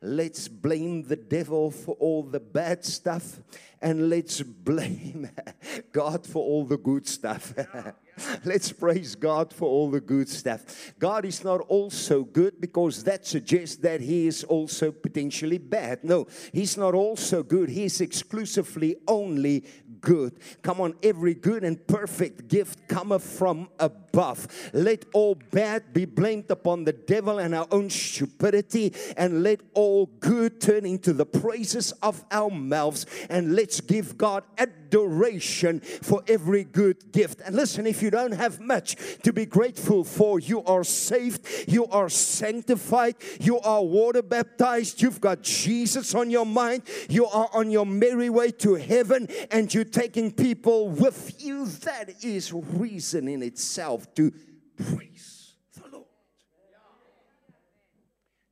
Let's 0.00 0.48
blame 0.48 1.02
the 1.02 1.16
devil 1.16 1.70
for 1.70 1.94
all 2.00 2.22
the 2.22 2.40
bad 2.40 2.86
stuff 2.86 3.38
and 3.82 4.08
let's 4.08 4.40
blame 4.40 5.28
God 5.92 6.26
for 6.26 6.42
all 6.42 6.64
the 6.64 6.78
good 6.78 7.06
stuff. 7.06 7.52
let's 8.44 8.72
praise 8.72 9.14
God 9.14 9.52
for 9.52 9.68
all 9.68 9.90
the 9.90 10.00
good 10.00 10.28
stuff. 10.28 10.94
God 10.98 11.24
is 11.24 11.44
not 11.44 11.60
also 11.62 12.24
good 12.24 12.60
because 12.60 13.04
that 13.04 13.26
suggests 13.26 13.76
that 13.76 14.00
He 14.00 14.26
is 14.26 14.42
also 14.44 14.90
potentially 14.90 15.58
bad. 15.58 16.02
No, 16.02 16.26
He's 16.52 16.76
not 16.76 16.94
also 16.94 17.42
good. 17.42 17.68
He's 17.68 18.00
exclusively 18.00 18.96
only 19.06 19.64
good. 20.00 20.38
Come 20.62 20.80
on, 20.80 20.94
every 21.02 21.34
good 21.34 21.64
and 21.64 21.86
perfect 21.86 22.48
gift 22.48 22.88
cometh 22.88 23.22
from 23.22 23.68
above. 23.78 24.46
Let 24.72 25.04
all 25.12 25.34
bad 25.34 25.92
be 25.92 26.04
blamed 26.04 26.50
upon 26.50 26.84
the 26.84 26.92
devil 26.92 27.38
and 27.38 27.54
our 27.54 27.66
own 27.70 27.90
stupidity, 27.90 28.94
and 29.16 29.42
let 29.42 29.60
all 29.74 30.06
good 30.20 30.60
turn 30.60 30.86
into 30.86 31.12
the 31.12 31.26
praises 31.26 31.92
of 32.02 32.24
our 32.30 32.50
mouths. 32.50 33.06
And 33.28 33.54
let's 33.54 33.80
give 33.80 34.16
God 34.16 34.44
adoration 34.90 35.80
for 35.80 36.22
every 36.26 36.64
good 36.64 37.12
gift. 37.12 37.40
And 37.44 37.54
listen, 37.54 37.86
if 37.86 38.02
you 38.02 38.10
don't 38.10 38.32
have 38.32 38.60
much 38.60 38.96
to 39.22 39.32
be 39.32 39.46
grateful 39.46 40.04
for, 40.04 40.40
you 40.40 40.64
are 40.64 40.84
saved, 40.84 41.46
you 41.68 41.86
are 41.86 42.08
sanctified, 42.08 43.14
you 43.40 43.60
are 43.60 43.84
water 43.84 44.22
baptized, 44.22 45.00
you've 45.00 45.20
got 45.20 45.42
Jesus 45.42 46.14
on 46.14 46.30
your 46.30 46.46
mind, 46.46 46.82
you 47.08 47.26
are 47.26 47.48
on 47.52 47.70
your 47.70 47.86
merry 47.86 48.30
way 48.30 48.50
to 48.50 48.74
heaven, 48.74 49.28
and 49.50 49.72
you're 49.72 49.84
taking 49.84 50.32
people 50.32 50.88
with 50.88 51.42
you, 51.42 51.66
that 51.66 52.24
is 52.24 52.52
reason 52.52 53.28
in 53.28 53.42
itself 53.42 54.12
to 54.14 54.32
praise 54.76 55.54
the 55.74 55.88
Lord. 55.92 56.06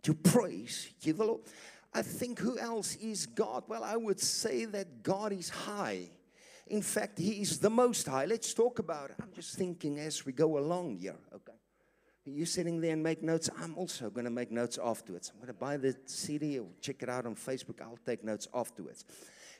To 0.02 0.14
praise 0.14 0.88
you, 1.00 1.12
the 1.14 1.24
Lord. 1.24 1.40
I 1.94 2.02
think 2.02 2.38
who 2.38 2.58
else 2.58 2.96
is 2.96 3.26
God? 3.26 3.64
Well, 3.66 3.82
I 3.82 3.96
would 3.96 4.20
say 4.20 4.66
that 4.66 5.02
God 5.02 5.32
is 5.32 5.48
high. 5.48 6.10
In 6.70 6.82
fact, 6.82 7.18
He 7.18 7.42
is 7.42 7.58
the 7.58 7.70
most 7.70 8.06
high. 8.06 8.24
Let's 8.24 8.54
talk 8.54 8.78
about 8.78 9.10
it. 9.10 9.16
I'm 9.20 9.32
just 9.34 9.56
thinking 9.56 9.98
as 9.98 10.24
we 10.24 10.32
go 10.32 10.58
along 10.58 10.96
here, 10.96 11.16
okay? 11.34 11.52
You 12.24 12.44
sitting 12.44 12.80
there 12.80 12.92
and 12.92 13.02
make 13.02 13.22
notes. 13.22 13.48
I'm 13.58 13.76
also 13.76 14.10
going 14.10 14.24
to 14.24 14.30
make 14.30 14.50
notes 14.50 14.78
afterwards. 14.82 15.30
I'm 15.32 15.38
going 15.38 15.48
to 15.48 15.54
buy 15.54 15.78
the 15.78 15.96
CD 16.04 16.58
or 16.58 16.66
check 16.80 17.02
it 17.02 17.08
out 17.08 17.24
on 17.24 17.34
Facebook. 17.34 17.80
I'll 17.80 17.98
take 18.04 18.22
notes 18.22 18.46
afterwards. 18.52 19.04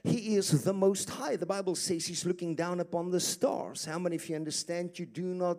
He 0.05 0.37
is 0.37 0.63
the 0.63 0.73
most 0.73 1.11
high. 1.11 1.37
The 1.37 1.47
Bible 1.47 1.75
says 1.75 2.07
he's 2.07 2.25
looking 2.25 2.55
down 2.55 2.79
upon 2.79 3.11
the 3.11 3.19
stars. 3.19 3.85
How 3.85 3.99
many 3.99 4.17
of 4.17 4.29
you 4.29 4.37
understand 4.37 4.97
you 4.99 5.07
do 5.07 5.35
not 5.35 5.59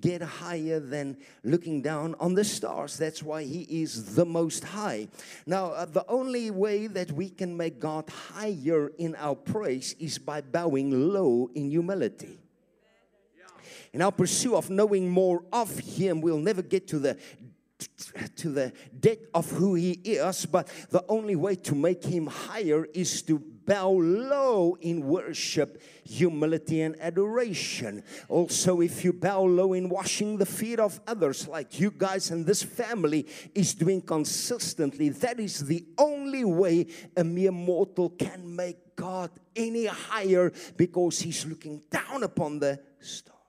get 0.00 0.22
higher 0.22 0.78
than 0.78 1.16
looking 1.42 1.82
down 1.82 2.14
on 2.20 2.34
the 2.34 2.44
stars? 2.44 2.96
That's 2.96 3.22
why 3.22 3.42
he 3.42 3.62
is 3.82 4.14
the 4.14 4.24
most 4.24 4.62
high. 4.62 5.08
Now, 5.44 5.66
uh, 5.66 5.86
the 5.86 6.04
only 6.08 6.52
way 6.52 6.86
that 6.86 7.10
we 7.10 7.30
can 7.30 7.56
make 7.56 7.80
God 7.80 8.08
higher 8.08 8.92
in 8.96 9.16
our 9.16 9.34
praise 9.34 9.96
is 9.98 10.18
by 10.18 10.40
bowing 10.40 11.12
low 11.12 11.50
in 11.54 11.70
humility. 11.70 12.38
In 13.92 14.02
our 14.02 14.12
pursuit 14.12 14.54
of 14.54 14.70
knowing 14.70 15.10
more 15.10 15.42
of 15.52 15.76
him, 15.78 16.20
we'll 16.20 16.38
never 16.38 16.62
get 16.62 16.86
to 16.88 17.00
the 17.00 17.18
to 18.36 18.50
the 18.50 18.72
depth 18.98 19.26
of 19.34 19.50
who 19.50 19.74
he 19.74 19.92
is, 19.92 20.44
but 20.46 20.68
the 20.90 21.02
only 21.08 21.34
way 21.34 21.54
to 21.54 21.74
make 21.74 22.04
him 22.04 22.26
higher 22.26 22.86
is 22.92 23.22
to 23.22 23.42
bow 23.70 23.90
low 23.92 24.76
in 24.80 25.06
worship, 25.06 25.80
humility, 26.02 26.82
and 26.82 27.00
adoration. 27.00 28.02
Also, 28.28 28.80
if 28.80 29.04
you 29.04 29.12
bow 29.12 29.42
low 29.42 29.74
in 29.74 29.88
washing 29.88 30.36
the 30.36 30.44
feet 30.44 30.80
of 30.80 30.98
others, 31.06 31.46
like 31.46 31.78
you 31.78 31.92
guys 31.96 32.32
and 32.32 32.44
this 32.44 32.64
family 32.64 33.28
is 33.54 33.72
doing 33.74 34.02
consistently, 34.02 35.10
that 35.10 35.38
is 35.38 35.66
the 35.66 35.84
only 35.96 36.44
way 36.44 36.84
a 37.16 37.22
mere 37.22 37.52
mortal 37.52 38.10
can 38.10 38.56
make 38.56 38.96
God 38.96 39.30
any 39.54 39.86
higher 39.86 40.52
because 40.76 41.20
he's 41.20 41.46
looking 41.46 41.80
down 41.92 42.24
upon 42.24 42.58
the 42.58 42.80
stars. 42.98 43.39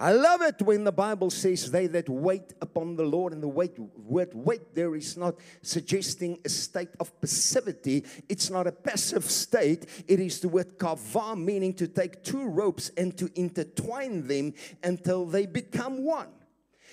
I 0.00 0.12
love 0.12 0.42
it 0.42 0.62
when 0.62 0.84
the 0.84 0.92
Bible 0.92 1.28
says, 1.28 1.72
They 1.72 1.88
that 1.88 2.08
wait 2.08 2.54
upon 2.62 2.94
the 2.94 3.02
Lord, 3.02 3.32
and 3.32 3.42
the 3.42 3.48
wait, 3.48 3.76
word 3.76 4.30
wait 4.32 4.72
there 4.72 4.94
is 4.94 5.16
not 5.16 5.34
suggesting 5.60 6.38
a 6.44 6.48
state 6.48 6.90
of 7.00 7.20
passivity. 7.20 8.04
It's 8.28 8.48
not 8.48 8.68
a 8.68 8.72
passive 8.72 9.24
state. 9.24 9.86
It 10.06 10.20
is 10.20 10.38
the 10.38 10.48
word 10.48 10.78
kava, 10.78 11.34
meaning 11.34 11.74
to 11.74 11.88
take 11.88 12.22
two 12.22 12.46
ropes 12.46 12.92
and 12.96 13.18
to 13.18 13.28
intertwine 13.34 14.28
them 14.28 14.54
until 14.84 15.26
they 15.26 15.46
become 15.46 16.04
one. 16.04 16.28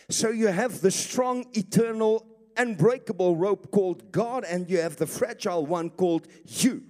So 0.10 0.30
you 0.32 0.48
have 0.48 0.82
the 0.82 0.91
strong, 0.91 1.46
eternal, 1.54 2.26
unbreakable 2.58 3.36
rope 3.36 3.70
called 3.70 4.12
God, 4.12 4.46
and 4.46 4.68
you 4.68 4.80
have 4.80 4.96
the 4.96 5.08
fragile 5.08 5.63
one 5.63 5.91
called 5.91 6.28
you. 6.46 6.82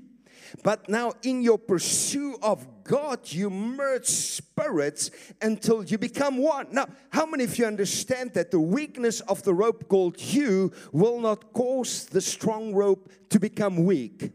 But 0.63 0.87
now, 0.87 1.13
in 1.23 1.41
your 1.41 1.57
pursuit 1.57 2.37
of 2.41 2.65
God, 2.85 3.31
you 3.31 3.49
merge 3.49 4.05
spirits 4.05 5.09
until 5.41 5.83
you 5.83 5.97
become 5.97 6.37
one. 6.37 6.67
Now, 6.71 6.85
how 7.09 7.25
many 7.25 7.43
of 7.43 7.57
you 7.57 7.65
understand 7.65 8.33
that 8.33 8.51
the 8.51 8.59
weakness 8.59 9.21
of 9.21 9.41
the 9.41 9.55
rope 9.55 9.89
called 9.89 10.21
you 10.21 10.71
will 10.91 11.19
not 11.19 11.51
cause 11.51 12.05
the 12.05 12.21
strong 12.21 12.75
rope 12.75 13.11
to 13.29 13.39
become 13.39 13.85
weak? 13.85 14.31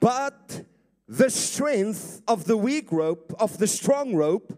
But 0.00 0.64
the 1.08 1.30
strength 1.30 2.20
of 2.26 2.46
the 2.46 2.56
weak 2.56 2.90
rope, 2.90 3.32
of 3.38 3.58
the 3.58 3.68
strong 3.68 4.16
rope, 4.16 4.52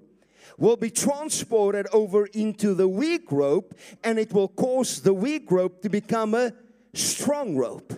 will 0.56 0.76
be 0.76 0.90
transported 0.90 1.86
over 1.92 2.24
into 2.26 2.72
the 2.72 2.88
weak 2.88 3.30
rope, 3.30 3.74
and 4.02 4.18
it 4.18 4.32
will 4.32 4.48
cause 4.48 5.02
the 5.02 5.12
weak 5.12 5.50
rope 5.50 5.82
to 5.82 5.90
become 5.90 6.34
a 6.34 6.54
strong 6.94 7.54
rope. 7.54 7.92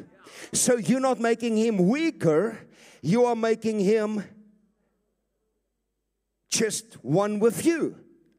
So 0.52 0.76
you're 0.78 0.98
not 0.98 1.20
making 1.20 1.56
him 1.56 1.88
weaker, 1.88 2.58
you 3.02 3.24
are 3.24 3.36
making 3.36 3.78
him 3.78 4.24
just 6.50 6.94
one 7.04 7.38
with 7.38 7.64
you. 7.64 7.96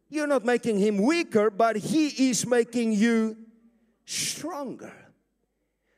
You're 0.10 0.28
not 0.28 0.44
making 0.44 0.78
him 0.78 0.98
weaker, 0.98 1.50
but 1.50 1.78
he 1.78 2.30
is 2.30 2.46
making 2.46 2.92
you 2.92 3.38
stronger. 4.06 4.94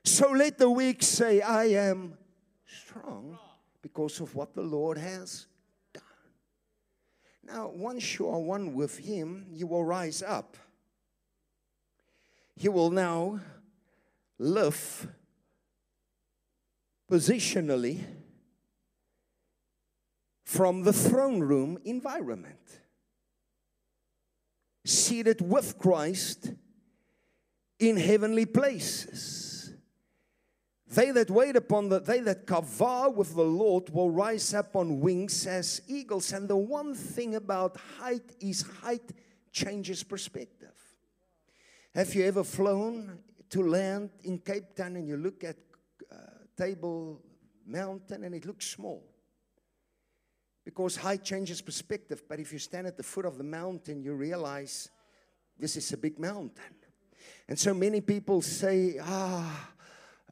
So 0.06 0.30
let 0.32 0.58
the 0.58 0.70
weak 0.70 1.02
say, 1.02 1.42
I 1.42 1.66
am 1.66 2.18
strong 2.66 3.38
because 3.82 4.20
of 4.20 4.36
what 4.36 4.54
the 4.54 4.62
Lord 4.62 4.98
has 4.98 5.48
done. 5.94 6.04
Now, 7.44 7.72
once 7.74 8.20
you 8.20 8.30
are 8.30 8.40
one 8.40 8.74
with 8.76 8.98
him, 9.00 9.48
you 9.50 9.66
will 9.66 9.84
rise 9.84 10.22
up. 10.22 10.58
He 12.56 12.70
will 12.70 12.92
now 12.92 13.40
live 14.38 15.08
positionally 17.12 18.04
from 20.44 20.84
the 20.84 20.94
throne 20.94 21.40
room 21.40 21.78
environment. 21.86 22.80
Seated 24.86 25.42
with 25.42 25.78
Christ 25.80 26.52
in 27.80 27.98
heavenly 27.98 28.46
places. 28.46 29.74
They 30.94 31.10
that 31.12 31.32
wait 31.32 31.56
upon 31.56 31.90
the, 31.90 32.00
they 32.00 32.20
that 32.20 32.46
cover 32.46 33.10
with 33.10 33.34
the 33.34 33.44
Lord 33.44 33.90
will 33.90 34.12
rise 34.12 34.54
up 34.54 34.76
on 34.76 35.00
wings 35.00 35.48
as 35.48 35.82
eagles. 35.88 36.32
And 36.34 36.48
the 36.48 36.58
one 36.58 36.94
thing 36.94 37.36
about 37.36 37.78
height 38.00 38.36
is 38.40 38.62
height 38.62 39.12
changes 39.52 40.04
perspective. 40.04 40.76
Have 41.96 42.14
you 42.14 42.26
ever 42.26 42.44
flown 42.44 43.20
to 43.50 43.68
land 43.68 44.10
in 44.24 44.40
Cape 44.40 44.76
Town 44.76 44.96
and 44.98 45.08
you 45.08 45.18
look 45.18 45.44
at 45.44 45.58
uh, 46.12 46.16
Table 46.58 47.22
Mountain 47.66 48.24
and 48.24 48.36
it 48.36 48.46
looks 48.46 48.68
small? 48.68 49.13
Because 50.66 50.96
height 50.96 51.24
changes 51.24 51.62
perspective. 51.62 52.24
But 52.28 52.40
if 52.40 52.54
you 52.54 52.60
stand 52.60 52.88
at 52.88 52.98
the 52.98 53.04
foot 53.04 53.26
of 53.26 53.38
the 53.38 53.44
mountain, 53.44 54.02
you 54.02 54.14
realize 54.14 54.90
this 55.60 55.76
is 55.76 55.92
a 55.94 55.98
big 55.98 56.20
mountain. 56.20 56.76
And 57.48 57.60
so 57.60 57.74
many 57.74 58.02
people 58.02 58.42
say, 58.42 58.98
ah, 59.02 59.74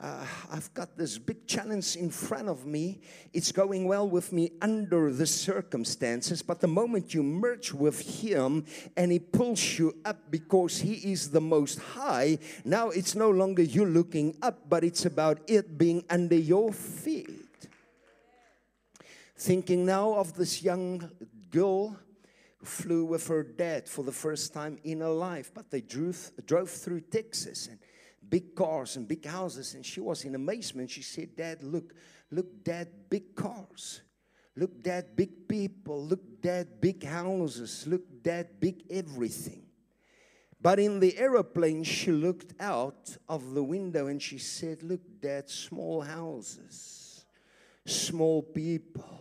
uh, 0.01 0.25
I've 0.51 0.73
got 0.73 0.97
this 0.97 1.19
big 1.19 1.45
challenge 1.45 1.95
in 1.95 2.09
front 2.09 2.49
of 2.49 2.65
me. 2.65 3.01
It's 3.33 3.51
going 3.51 3.87
well 3.87 4.09
with 4.09 4.33
me 4.33 4.51
under 4.59 5.11
the 5.11 5.27
circumstances, 5.27 6.41
but 6.41 6.59
the 6.59 6.67
moment 6.67 7.13
you 7.13 7.21
merge 7.21 7.71
with 7.71 7.99
Him 8.23 8.65
and 8.97 9.11
He 9.11 9.19
pulls 9.19 9.77
you 9.77 9.95
up 10.03 10.31
because 10.31 10.79
He 10.79 11.11
is 11.11 11.29
the 11.29 11.41
most 11.41 11.79
high, 11.79 12.39
now 12.65 12.89
it's 12.89 13.13
no 13.13 13.29
longer 13.29 13.61
you 13.61 13.85
looking 13.85 14.35
up, 14.41 14.67
but 14.67 14.83
it's 14.83 15.05
about 15.05 15.39
it 15.47 15.77
being 15.77 16.03
under 16.09 16.35
your 16.35 16.73
feet. 16.73 17.40
Thinking 19.41 19.87
now 19.87 20.13
of 20.13 20.35
this 20.35 20.61
young 20.61 21.09
girl 21.49 21.97
who 22.59 22.65
flew 22.67 23.05
with 23.05 23.27
her 23.27 23.41
dad 23.41 23.89
for 23.89 24.03
the 24.03 24.11
first 24.11 24.53
time 24.53 24.77
in 24.83 24.99
her 24.99 25.09
life, 25.09 25.51
but 25.51 25.71
they 25.71 25.81
drove, 25.81 26.29
drove 26.45 26.69
through 26.69 27.01
Texas 27.01 27.65
and 27.65 27.79
big 28.29 28.53
cars 28.53 28.97
and 28.97 29.07
big 29.07 29.25
houses. 29.25 29.73
And 29.73 29.83
she 29.83 29.99
was 29.99 30.25
in 30.25 30.35
amazement. 30.35 30.91
She 30.91 31.01
said, 31.01 31.35
Dad, 31.35 31.63
look, 31.63 31.95
look, 32.29 32.63
Dad, 32.63 32.89
big 33.09 33.33
cars. 33.33 34.01
Look, 34.55 34.83
Dad, 34.83 35.15
big 35.15 35.47
people. 35.47 36.05
Look, 36.05 36.39
Dad, 36.39 36.79
big 36.79 37.03
houses. 37.03 37.87
Look, 37.87 38.21
Dad, 38.21 38.59
big 38.59 38.83
everything. 38.91 39.63
But 40.61 40.77
in 40.77 40.99
the 40.99 41.17
aeroplane, 41.17 41.83
she 41.83 42.11
looked 42.11 42.53
out 42.59 43.17
of 43.27 43.55
the 43.55 43.63
window 43.63 44.05
and 44.05 44.21
she 44.21 44.37
said, 44.37 44.83
Look, 44.83 45.01
Dad, 45.19 45.49
small 45.49 46.01
houses, 46.01 47.25
small 47.87 48.43
people 48.43 49.20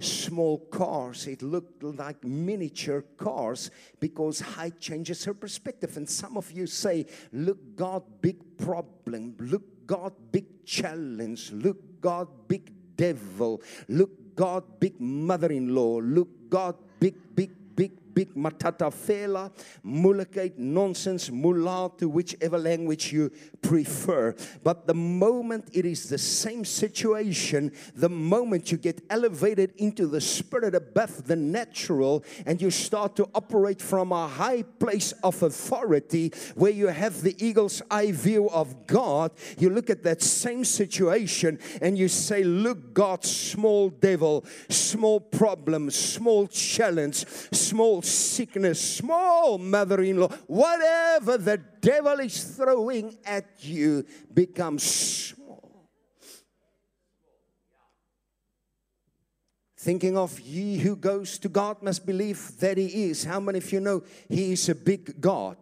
small 0.00 0.58
cars. 0.58 1.26
It 1.26 1.42
looked 1.42 1.82
like 1.82 2.22
miniature 2.24 3.02
cars 3.16 3.70
because 4.00 4.40
height 4.40 4.78
changes 4.80 5.24
her 5.24 5.34
perspective. 5.34 5.96
And 5.96 6.08
some 6.08 6.36
of 6.36 6.50
you 6.52 6.66
say, 6.66 7.06
Look, 7.32 7.76
God, 7.76 8.02
big 8.20 8.58
problem. 8.58 9.36
Look, 9.38 9.86
God, 9.86 10.12
big 10.32 10.64
challenge. 10.64 11.52
Look, 11.52 12.00
God, 12.00 12.28
big 12.48 12.72
devil. 12.96 13.62
Look, 13.88 14.36
God, 14.36 14.80
big 14.80 15.00
mother 15.00 15.50
in 15.50 15.74
law. 15.74 15.98
Look, 16.02 16.50
God, 16.50 16.76
big, 17.00 17.14
big, 17.34 17.50
big 18.16 18.34
matatafela, 18.34 19.52
moeilijkheid, 19.84 20.56
nonsense, 20.56 21.30
mula 21.30 21.90
to 21.98 22.08
whichever 22.08 22.58
language 22.58 23.12
you 23.12 23.30
prefer. 23.60 24.34
But 24.64 24.86
the 24.86 24.94
moment 24.94 25.68
it 25.74 25.84
is 25.84 26.08
the 26.08 26.16
same 26.16 26.64
situation, 26.64 27.72
the 27.94 28.08
moment 28.08 28.72
you 28.72 28.78
get 28.78 29.02
elevated 29.10 29.74
into 29.76 30.06
the 30.06 30.20
spirit 30.20 30.74
above 30.74 31.26
the 31.26 31.36
natural 31.36 32.24
and 32.46 32.60
you 32.60 32.70
start 32.70 33.16
to 33.16 33.28
operate 33.34 33.82
from 33.82 34.12
a 34.12 34.26
high 34.26 34.62
place 34.62 35.12
of 35.22 35.42
authority 35.42 36.32
where 36.54 36.72
you 36.72 36.86
have 36.86 37.20
the 37.20 37.36
eagle's 37.44 37.82
eye 37.90 38.12
view 38.12 38.48
of 38.48 38.86
God, 38.86 39.30
you 39.58 39.68
look 39.68 39.90
at 39.90 40.02
that 40.04 40.22
same 40.22 40.64
situation 40.64 41.58
and 41.82 41.98
you 41.98 42.08
say, 42.08 42.42
Look, 42.42 42.94
God, 42.94 43.24
small 43.24 43.90
devil, 43.90 44.46
small 44.70 45.20
problem, 45.20 45.90
small 45.90 46.46
challenge, 46.46 47.26
small 47.52 48.00
sickness, 48.08 48.96
small 48.96 49.58
mother 49.58 50.02
in 50.02 50.18
law, 50.18 50.28
whatever 50.46 51.38
the 51.38 51.58
devil 51.80 52.18
is 52.20 52.42
throwing 52.44 53.16
at 53.24 53.46
you 53.60 54.04
becomes 54.32 54.82
small. 54.82 55.90
Thinking 59.78 60.16
of 60.16 60.36
he 60.38 60.78
who 60.78 60.96
goes 60.96 61.38
to 61.38 61.48
God 61.48 61.82
must 61.82 62.04
believe 62.04 62.58
that 62.58 62.76
he 62.76 63.10
is. 63.10 63.22
How 63.24 63.38
many 63.38 63.58
of 63.58 63.72
you 63.72 63.78
know 63.78 64.02
he 64.28 64.52
is 64.52 64.68
a 64.68 64.74
big 64.74 65.20
God? 65.20 65.58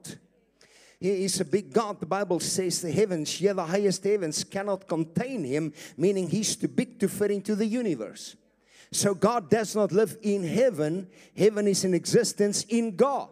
He 0.98 1.24
is 1.24 1.38
a 1.40 1.44
big 1.44 1.70
God. 1.70 2.00
The 2.00 2.06
Bible 2.06 2.40
says 2.40 2.80
the 2.80 2.90
heavens, 2.90 3.38
yeah, 3.38 3.52
the 3.52 3.66
highest 3.66 4.02
heavens 4.02 4.42
cannot 4.44 4.88
contain 4.88 5.44
him, 5.44 5.74
meaning 5.98 6.30
he's 6.30 6.56
too 6.56 6.68
big 6.68 6.98
to 7.00 7.08
fit 7.08 7.32
into 7.32 7.54
the 7.54 7.66
universe. 7.66 8.36
So 8.94 9.12
God 9.12 9.50
does 9.50 9.74
not 9.74 9.90
live 9.90 10.16
in 10.22 10.44
heaven, 10.44 11.08
heaven 11.36 11.66
is 11.66 11.84
in 11.84 11.94
existence 11.94 12.62
in 12.68 12.94
God. 12.94 13.28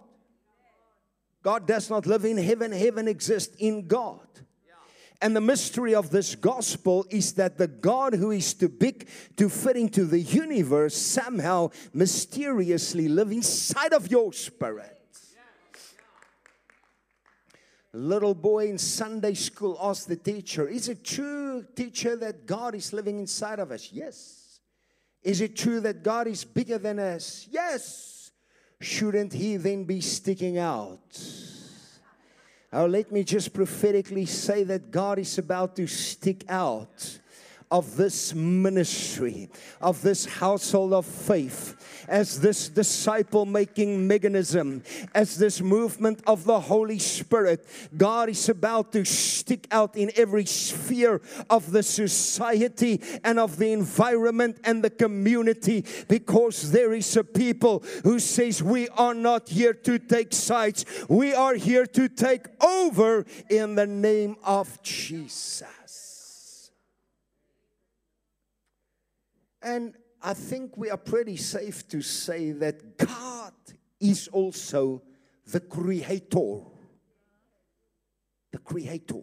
God 1.40 1.68
does 1.68 1.88
not 1.88 2.05
live 2.05 2.25
in 2.25 2.37
heaven, 2.37 2.72
heaven 2.72 3.07
exists 3.07 3.55
in 3.61 3.87
God. 3.87 4.27
And 5.20 5.37
the 5.37 5.40
mystery 5.40 5.94
of 5.94 6.11
this 6.11 6.35
gospel 6.35 7.07
is 7.11 7.35
that 7.35 7.59
the 7.59 7.68
God 7.68 8.14
who 8.14 8.33
is 8.33 8.55
too 8.55 8.68
big 8.68 9.09
to 9.37 9.48
fit 9.48 9.77
into 9.77 10.05
the 10.05 10.18
universe 10.18 10.96
somehow 10.96 11.70
mysteriously 11.94 13.07
live 13.07 13.31
inside 13.31 13.92
of 13.92 14.11
your 14.11 14.33
spirit. 14.33 14.98
Little 17.92 18.35
boy 18.35 18.68
in 18.68 18.79
Sunday 18.79 19.35
school 19.35 19.79
asked 19.81 20.09
the 20.09 20.16
teacher, 20.16 20.66
Is 20.66 20.88
it 20.88 21.05
true, 21.05 21.64
teacher, 21.77 22.16
that 22.16 22.46
God 22.46 22.75
is 22.75 22.92
living 22.92 23.20
inside 23.20 23.61
of 23.61 23.70
us? 23.70 23.90
Yes. 23.92 24.41
Is 25.22 25.40
it 25.40 25.56
true 25.56 25.80
that 25.80 26.02
God 26.02 26.26
is 26.26 26.44
bigger 26.44 26.78
than 26.78 26.98
us? 26.98 27.46
Yes. 27.50 28.32
Shouldn't 28.80 29.32
He 29.32 29.56
then 29.56 29.85
be 29.85 30.00
sticking 30.00 30.58
out? 30.58 31.00
Oh, 32.72 32.87
let 32.87 33.12
me 33.12 33.22
just 33.22 33.52
prophetically 33.52 34.26
say 34.26 34.64
that 34.64 34.90
God 34.90 35.18
is 35.18 35.38
about 35.38 35.76
to 35.76 35.87
stick 35.87 36.44
out 36.48 37.20
of 37.72 37.96
this 37.96 38.35
ministry, 38.35 39.48
of 39.80 40.02
this 40.02 40.26
household 40.26 40.92
of 40.92 41.06
faith, 41.06 42.04
as 42.06 42.40
this 42.42 42.68
disciple 42.68 43.46
making 43.46 44.06
mechanism, 44.06 44.82
as 45.14 45.38
this 45.38 45.62
movement 45.62 46.20
of 46.26 46.44
the 46.44 46.61
Holy 46.61 46.98
Spirit. 46.98 47.66
God 47.96 48.28
is 48.28 48.48
about 48.50 48.92
to 48.92 49.06
stick 49.06 49.66
out 49.70 49.96
in 49.96 50.12
every 50.16 50.44
sphere 50.44 51.22
of 51.48 51.72
the 51.72 51.82
society 51.82 53.00
and 53.24 53.40
of 53.40 53.56
the 53.56 53.72
environment 53.72 54.58
and 54.64 54.85
the 54.85 54.90
community 54.90 55.85
because 56.08 56.72
there 56.72 56.92
is 56.92 57.16
a 57.16 57.24
people 57.24 57.82
who 58.04 58.18
says 58.18 58.62
we 58.62 58.88
are 58.90 59.14
not 59.14 59.48
here 59.48 59.72
to 59.72 59.98
take 59.98 60.35
sides 60.35 60.85
we 61.08 61.32
are 61.32 61.54
here 61.54 61.87
to 61.87 62.08
take 62.08 62.46
over 62.62 63.24
in 63.48 63.74
the 63.74 63.87
name 63.87 64.37
of 64.44 64.82
Jesus 64.82 65.81
And 69.62 69.94
I 70.20 70.35
think 70.35 70.77
we 70.77 70.90
are 70.90 70.96
pretty 70.96 71.37
safe 71.37 71.87
to 71.88 72.03
say 72.03 72.53
that 72.53 72.98
God 72.98 73.53
is 74.01 74.29
also 74.29 75.03
the 75.46 75.61
creator. 75.61 76.61
The 78.51 78.59
creator 78.59 79.22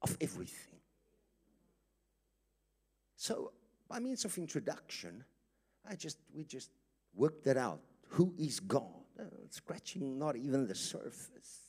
of 0.00 0.16
everything. 0.20 0.80
So, 3.16 3.52
by 3.88 3.98
means 4.00 4.24
of 4.24 4.36
introduction, 4.38 5.24
I 5.88 5.94
just 5.96 6.18
we 6.34 6.44
just 6.44 6.70
worked 7.14 7.46
it 7.46 7.56
out. 7.56 7.80
Who 8.08 8.34
is 8.38 8.58
God? 8.58 8.88
Uh, 9.18 9.24
scratching 9.50 10.18
not 10.18 10.36
even 10.36 10.66
the 10.66 10.74
surface. 10.74 11.60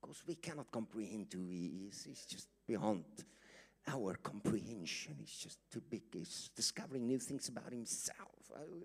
Because 0.00 0.22
we 0.26 0.36
cannot 0.36 0.70
comprehend 0.70 1.26
who 1.32 1.48
He 1.48 1.88
is. 1.88 2.04
He's 2.04 2.24
just 2.24 2.48
beyond 2.66 3.04
our 3.88 4.14
comprehension 4.22 5.16
is 5.22 5.30
just 5.30 5.58
too 5.70 5.82
big. 5.90 6.02
He's 6.12 6.50
discovering 6.54 7.06
new 7.06 7.18
things 7.18 7.48
about 7.48 7.72
himself. 7.72 8.28
Oh, 8.54 8.82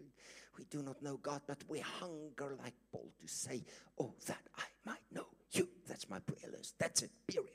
we 0.57 0.65
do 0.65 0.81
not 0.81 1.01
know 1.03 1.17
God, 1.17 1.41
but 1.47 1.63
we 1.67 1.79
hunger 1.79 2.55
like 2.59 2.73
Paul 2.91 3.11
to 3.21 3.27
say, 3.27 3.63
Oh, 3.99 4.13
that 4.25 4.41
I 4.57 4.63
might 4.85 5.03
know 5.11 5.27
you. 5.51 5.67
That's 5.87 6.09
my 6.09 6.19
prayer 6.19 6.51
list. 6.51 6.75
That's 6.79 7.03
it, 7.03 7.11
period. 7.27 7.51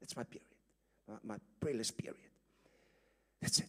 That's 0.00 0.16
my 0.16 0.24
period. 0.24 0.46
My, 1.06 1.34
my 1.34 1.36
prayer 1.60 1.74
list, 1.74 1.98
period. 1.98 2.16
That's 3.40 3.60
it. 3.60 3.66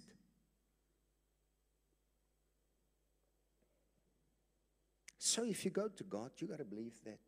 So 5.18 5.44
if 5.44 5.66
you 5.66 5.72
go 5.72 5.90
to 5.90 6.04
God, 6.06 6.32
you 6.38 6.48
got 6.48 6.60
to 6.60 6.66
believe 6.66 6.96
that 7.06 7.20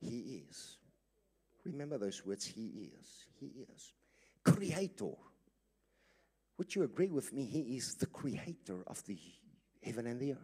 He 0.00 0.44
is. 0.48 0.78
Remember 1.64 1.98
those 1.98 2.24
words 2.24 2.46
He 2.46 2.90
is. 2.98 3.26
He 3.40 3.66
is 3.74 3.92
creator. 4.52 5.12
Would 6.56 6.74
you 6.74 6.82
agree 6.82 7.10
with 7.10 7.32
me? 7.32 7.44
He 7.44 7.76
is 7.76 7.94
the 7.94 8.06
creator 8.06 8.82
of 8.86 9.04
the 9.06 9.18
heaven 9.82 10.06
and 10.06 10.20
the 10.20 10.32
earth. 10.32 10.38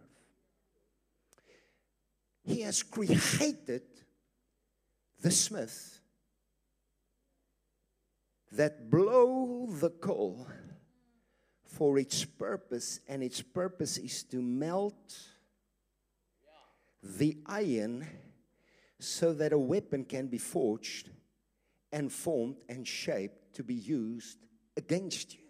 He 2.44 2.60
has 2.60 2.82
created 2.82 3.82
the 5.20 5.30
smith 5.30 6.00
that 8.52 8.90
blow 8.90 9.66
the 9.66 9.90
coal 9.90 10.46
for 11.64 11.98
its 11.98 12.24
purpose, 12.24 13.00
and 13.08 13.22
its 13.22 13.42
purpose 13.42 13.98
is 13.98 14.22
to 14.24 14.40
melt 14.40 15.18
the 17.02 17.36
iron 17.46 18.06
so 19.00 19.32
that 19.32 19.52
a 19.52 19.58
weapon 19.58 20.04
can 20.04 20.28
be 20.28 20.38
forged 20.38 21.10
and 21.92 22.12
formed 22.12 22.56
and 22.68 22.86
shaped 22.86 23.43
to 23.54 23.62
be 23.62 23.74
used 23.74 24.38
against 24.76 25.34
you. 25.34 25.40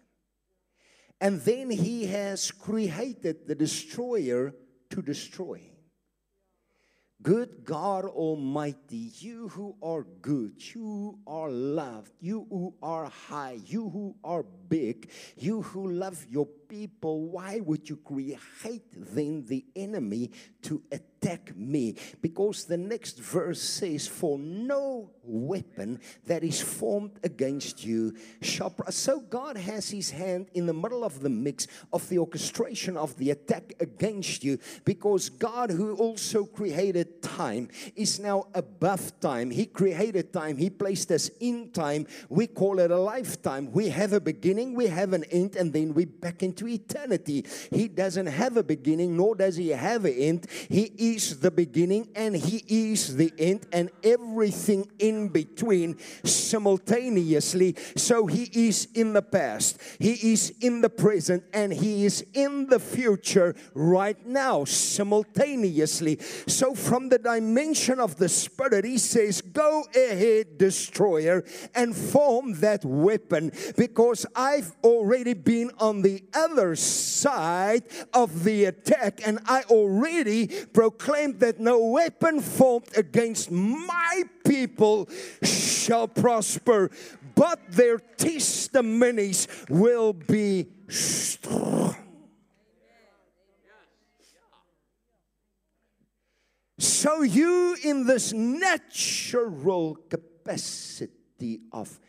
And 1.21 1.41
then 1.41 1.69
he 1.69 2.05
has 2.07 2.51
created 2.51 3.47
the 3.47 3.55
destroyer 3.55 4.53
to 4.89 5.01
destroy. 5.01 5.61
Good 7.21 7.63
God 7.63 8.05
Almighty, 8.05 9.11
you 9.17 9.47
who 9.47 9.75
are 9.81 10.03
good, 10.21 10.61
you 10.75 11.17
are 11.25 11.49
loved, 11.49 12.11
you 12.19 12.45
who 12.49 12.75
are 12.83 13.05
high, 13.05 13.57
you 13.65 13.89
who 13.89 14.15
are 14.23 14.43
big, 14.43 15.09
you 15.37 15.61
who 15.63 15.89
love 15.89 16.23
your 16.29 16.47
people, 16.67 17.27
why 17.29 17.59
would 17.59 17.89
you 17.89 17.97
create 17.97 18.83
then 18.93 19.45
the 19.47 19.65
enemy 19.75 20.31
to 20.63 20.81
attack 20.91 21.55
me? 21.55 21.95
Because 22.21 22.65
the 22.65 22.77
next 22.77 23.19
verse 23.19 23.61
says, 23.61 24.07
For 24.07 24.37
no 24.39 25.11
weapon 25.23 25.99
that 26.25 26.43
is 26.43 26.61
formed 26.61 27.19
against 27.23 27.83
you 27.83 28.15
shall 28.41 28.69
prosper. 28.69 28.91
So 28.91 29.19
God 29.19 29.57
has 29.57 29.89
his 29.89 30.11
hand 30.11 30.47
in 30.53 30.65
the 30.65 30.73
middle 30.73 31.03
of 31.03 31.21
the 31.21 31.29
mix 31.29 31.67
of 31.91 32.07
the 32.09 32.19
orchestration 32.19 32.95
of 32.97 33.15
the 33.17 33.31
attack 33.31 33.73
against 33.79 34.43
you 34.43 34.59
because 34.85 35.29
God, 35.29 35.69
who 35.69 35.95
also 35.95 36.45
created 36.45 37.21
time, 37.21 37.69
is 37.95 38.19
now 38.19 38.47
above 38.53 39.19
time. 39.19 39.51
He 39.51 39.65
created 39.65 40.31
time, 40.31 40.57
He 40.57 40.69
placed 40.69 41.11
us 41.11 41.29
in 41.39 41.71
time. 41.71 42.07
We 42.29 42.47
call 42.47 42.79
it 42.79 42.91
a 42.91 42.97
lifetime. 42.97 43.71
We 43.71 43.89
have 43.89 44.13
a 44.13 44.19
beginning, 44.19 44.75
we 44.75 44.87
have 44.87 45.13
an 45.13 45.25
end, 45.25 45.55
and 45.55 45.73
then 45.73 45.93
we 45.93 46.05
back 46.05 46.43
into 46.43 46.54
eternity. 46.61 47.45
He 47.71 47.87
doesn't 47.87 48.27
have 48.27 48.57
a 48.57 48.63
beginning, 48.63 49.17
nor 49.17 49.35
does 49.35 49.55
He 49.55 49.69
have 49.69 50.05
an 50.05 50.13
end. 50.13 50.47
He 50.69 50.91
is 50.97 51.39
the 51.39 51.51
beginning 51.51 52.09
and 52.15 52.35
He 52.35 52.63
is 52.91 53.15
the 53.15 53.33
end, 53.37 53.65
and 53.71 53.89
everything 54.03 54.89
in 54.99 55.15
in 55.15 55.29
between 55.29 55.97
simultaneously. 56.23 57.75
So 57.95 58.27
he 58.27 58.49
is 58.67 58.87
in 58.93 59.13
the 59.13 59.21
past, 59.21 59.81
he 59.99 60.33
is 60.33 60.53
in 60.61 60.81
the 60.81 60.89
present, 60.89 61.43
and 61.53 61.73
he 61.73 62.05
is 62.05 62.25
in 62.33 62.67
the 62.67 62.79
future 62.79 63.55
right 63.73 64.19
now 64.25 64.65
simultaneously. 64.65 66.19
So, 66.47 66.75
from 66.75 67.09
the 67.09 67.17
dimension 67.17 67.99
of 67.99 68.17
the 68.17 68.29
Spirit, 68.29 68.85
he 68.85 68.97
says, 68.97 69.41
Go 69.41 69.83
ahead, 69.95 70.57
destroyer, 70.57 71.43
and 71.73 71.95
form 71.95 72.53
that 72.59 72.83
weapon 72.83 73.51
because 73.77 74.25
I've 74.35 74.73
already 74.83 75.33
been 75.33 75.71
on 75.79 76.01
the 76.01 76.23
other 76.45 76.75
side 76.75 77.83
of 78.13 78.43
the 78.43 78.65
attack 78.65 79.21
and 79.25 79.39
I 79.45 79.63
already 79.63 80.47
proclaimed 80.73 81.39
that 81.39 81.59
no 81.59 81.85
weapon 81.85 82.41
formed 82.41 82.89
against 82.95 83.51
my 83.51 84.23
people 84.45 85.09
shall 85.43 86.07
prosper, 86.07 86.91
but 87.35 87.59
their 87.69 87.97
testimonies 87.97 89.47
will 89.69 90.13
be 90.13 90.67
strong. 90.87 91.95
So, 96.77 97.21
you 97.21 97.77
in 97.83 98.05
this 98.05 98.33
natural 98.33 99.95
capacity 100.09 101.61
of 101.71 101.99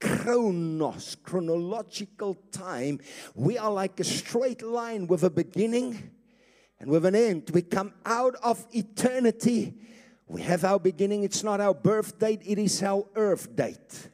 chronos, 0.00 1.16
chronological 1.22 2.34
time, 2.52 3.00
we 3.34 3.58
are 3.58 3.70
like 3.70 3.98
a 4.00 4.04
straight 4.04 4.62
line 4.62 5.06
with 5.06 5.22
a 5.24 5.30
beginning 5.30 6.10
and 6.78 6.90
with 6.90 7.04
an 7.06 7.14
end. 7.14 7.50
We 7.52 7.62
come 7.62 7.94
out 8.04 8.34
of 8.42 8.66
eternity 8.72 9.74
we 10.28 10.42
have 10.42 10.64
our 10.64 10.80
beginning, 10.80 11.22
it's 11.22 11.44
not 11.44 11.60
our 11.60 11.74
birth 11.74 12.18
date, 12.18 12.42
it 12.44 12.58
is 12.58 12.82
our 12.82 13.06
earth 13.14 13.54
date. 13.54 14.10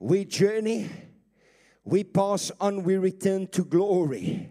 We 0.00 0.24
journey, 0.24 0.90
we 1.84 2.02
pass 2.02 2.50
on, 2.60 2.82
we 2.82 2.96
return 2.96 3.46
to 3.48 3.64
glory. 3.64 4.50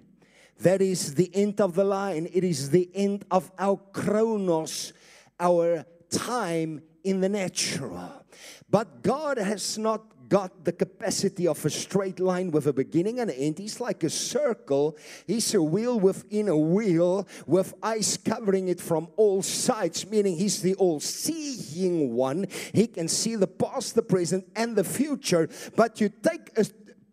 That 0.59 0.82
is 0.82 1.16
the 1.16 1.30
end 1.36 1.59
of 1.59 1.76
the 1.76 1.84
line, 1.84 2.30
it 2.32 2.45
is 2.45 2.70
the 2.70 2.89
end 2.93 3.26
of 3.30 3.51
our 3.59 3.78
chronos, 3.91 4.93
our 5.38 5.86
time 6.09 6.82
in 7.03 7.20
the 7.20 7.30
natural. 7.30 8.26
But 8.70 9.03
God 9.03 9.38
has 9.38 9.78
not 9.78 10.14
got 10.36 10.65
the 10.65 10.73
capacity 10.73 11.47
of 11.47 11.63
a 11.63 11.69
straight 11.69 12.19
line 12.19 12.51
with 12.51 12.67
a 12.67 12.73
beginning 12.73 13.21
and 13.21 13.29
an 13.29 13.38
end. 13.38 13.57
He's 13.57 13.79
like 13.79 14.03
a 14.03 14.09
circle. 14.09 14.97
He's 15.25 15.53
a 15.53 15.63
wheel 15.63 15.97
within 15.97 16.49
a 16.49 16.57
wheel 16.57 17.25
with 17.47 17.73
ice 17.81 18.17
covering 18.17 18.67
it 18.67 18.81
from 18.81 19.07
all 19.15 19.41
sides, 19.41 20.05
meaning 20.05 20.36
he's 20.36 20.61
the 20.61 20.75
all 20.75 20.99
seeing 20.99 22.13
one. 22.13 22.47
He 22.73 22.86
can 22.88 23.07
see 23.07 23.38
the 23.38 23.47
past, 23.47 23.95
the 23.95 24.01
present, 24.01 24.45
and 24.57 24.75
the 24.75 24.83
future. 24.83 25.47
But 25.73 26.01
you 26.01 26.09
take 26.09 26.51
a 26.57 26.65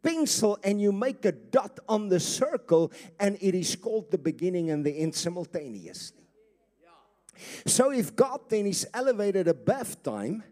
pencil 0.03 0.59
and 0.65 0.81
you 0.81 0.91
make 0.91 1.25
a 1.25 1.31
dot 1.31 1.79
on 1.89 2.09
the 2.09 2.19
circle, 2.19 2.91
and 3.21 3.39
it 3.41 3.55
is 3.55 3.77
called 3.77 4.11
the 4.11 4.19
beginning 4.19 4.73
and 4.73 4.85
the 4.85 4.99
end 4.99 5.15
simultaneously. 5.15 6.27
So 7.67 7.93
if 7.93 8.17
God 8.17 8.41
then 8.49 8.67
is 8.67 8.85
elevated 8.93 9.47
above 9.47 10.03
time, 10.03 10.43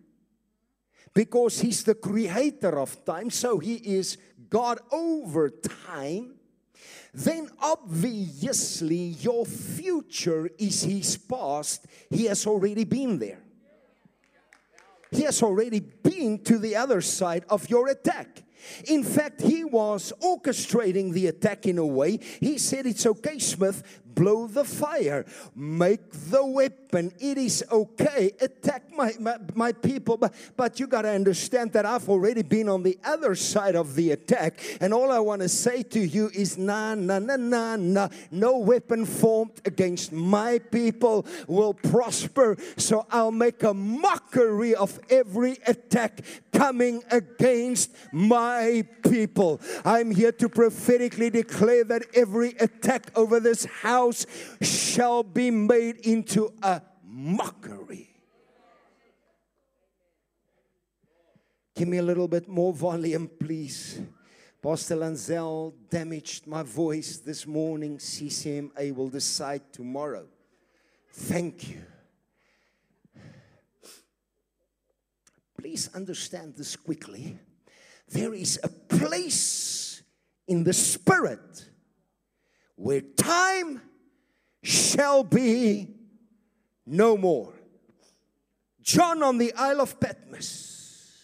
because 1.14 1.60
he's 1.60 1.84
the 1.84 1.94
creator 1.94 2.78
of 2.78 3.04
time, 3.04 3.30
so 3.30 3.58
he 3.58 3.74
is 3.74 4.18
God 4.48 4.80
over 4.92 5.50
time, 5.50 6.34
then 7.12 7.48
obviously 7.60 9.16
your 9.20 9.44
future 9.44 10.50
is 10.58 10.82
his 10.82 11.16
past. 11.16 11.86
He 12.08 12.26
has 12.26 12.46
already 12.46 12.84
been 12.84 13.18
there. 13.18 13.40
He 15.10 15.22
has 15.22 15.42
already 15.42 15.80
been 15.80 16.38
to 16.44 16.58
the 16.58 16.76
other 16.76 17.00
side 17.00 17.44
of 17.48 17.68
your 17.68 17.88
attack. 17.88 18.44
In 18.86 19.02
fact, 19.02 19.40
he 19.40 19.64
was 19.64 20.12
orchestrating 20.22 21.12
the 21.12 21.28
attack 21.28 21.66
in 21.66 21.78
a 21.78 21.86
way. 21.86 22.18
He 22.38 22.58
said, 22.58 22.86
It's 22.86 23.06
okay, 23.06 23.38
Smith, 23.38 23.82
blow 24.14 24.46
the 24.46 24.64
fire, 24.64 25.24
make 25.54 26.10
the 26.10 26.44
weapon. 26.44 27.12
It 27.18 27.38
is 27.38 27.64
okay, 27.70 28.32
attack 28.40 28.84
my, 28.96 29.12
my, 29.20 29.36
my 29.54 29.72
people. 29.72 30.16
But, 30.16 30.34
but 30.56 30.80
you 30.80 30.86
got 30.86 31.02
to 31.02 31.10
understand 31.10 31.72
that 31.72 31.86
I've 31.86 32.08
already 32.08 32.42
been 32.42 32.68
on 32.68 32.82
the 32.82 32.98
other 33.04 33.34
side 33.34 33.76
of 33.76 33.94
the 33.94 34.10
attack. 34.12 34.60
And 34.80 34.92
all 34.92 35.10
I 35.10 35.18
want 35.18 35.42
to 35.42 35.48
say 35.48 35.82
to 35.84 36.00
you 36.00 36.30
is 36.34 36.58
nah, 36.58 36.94
nah, 36.94 37.18
nah, 37.18 37.36
nah, 37.36 37.76
nah. 37.76 38.08
No 38.30 38.58
weapon 38.58 39.06
formed 39.06 39.60
against 39.64 40.12
my 40.12 40.58
people 40.58 41.26
will 41.46 41.74
prosper. 41.74 42.56
So 42.76 43.06
I'll 43.10 43.32
make 43.32 43.62
a 43.62 43.74
mockery 43.74 44.74
of 44.74 44.98
every 45.08 45.58
attack 45.66 46.22
coming 46.52 47.02
against 47.10 47.94
my 48.12 48.84
people. 49.08 49.60
I'm 49.84 50.10
here 50.10 50.32
to 50.32 50.48
prophetically 50.48 51.30
declare 51.30 51.84
that 51.84 52.04
every 52.14 52.50
attack 52.58 53.10
over 53.16 53.40
this 53.40 53.64
house 53.64 53.99
house 54.00 54.26
shall 54.62 55.22
be 55.22 55.50
made 55.50 55.96
into 56.06 56.52
a 56.62 56.80
mockery. 57.04 58.08
Give 61.74 61.88
me 61.88 61.98
a 61.98 62.02
little 62.02 62.28
bit 62.28 62.48
more 62.48 62.72
volume, 62.72 63.30
please. 63.38 64.00
Pastor 64.62 64.96
Lanzel 64.96 65.74
damaged 65.88 66.46
my 66.46 66.62
voice 66.62 67.18
this 67.18 67.46
morning. 67.46 67.98
CCMA 67.98 68.94
will 68.94 69.08
decide 69.08 69.62
tomorrow. 69.72 70.26
Thank 71.12 71.70
you. 71.70 71.82
Please 75.58 75.90
understand 75.94 76.54
this 76.56 76.76
quickly. 76.76 77.38
There 78.08 78.34
is 78.34 78.60
a 78.62 78.68
place 78.68 80.02
in 80.48 80.64
the 80.64 80.72
spirit 80.72 81.70
where 82.76 83.00
time 83.00 83.80
shall 84.62 85.24
be 85.24 85.88
no 86.86 87.16
more. 87.16 87.52
John 88.80 89.22
on 89.22 89.38
the 89.38 89.52
Isle 89.54 89.82
of 89.82 90.00
Patmos, 90.00 91.16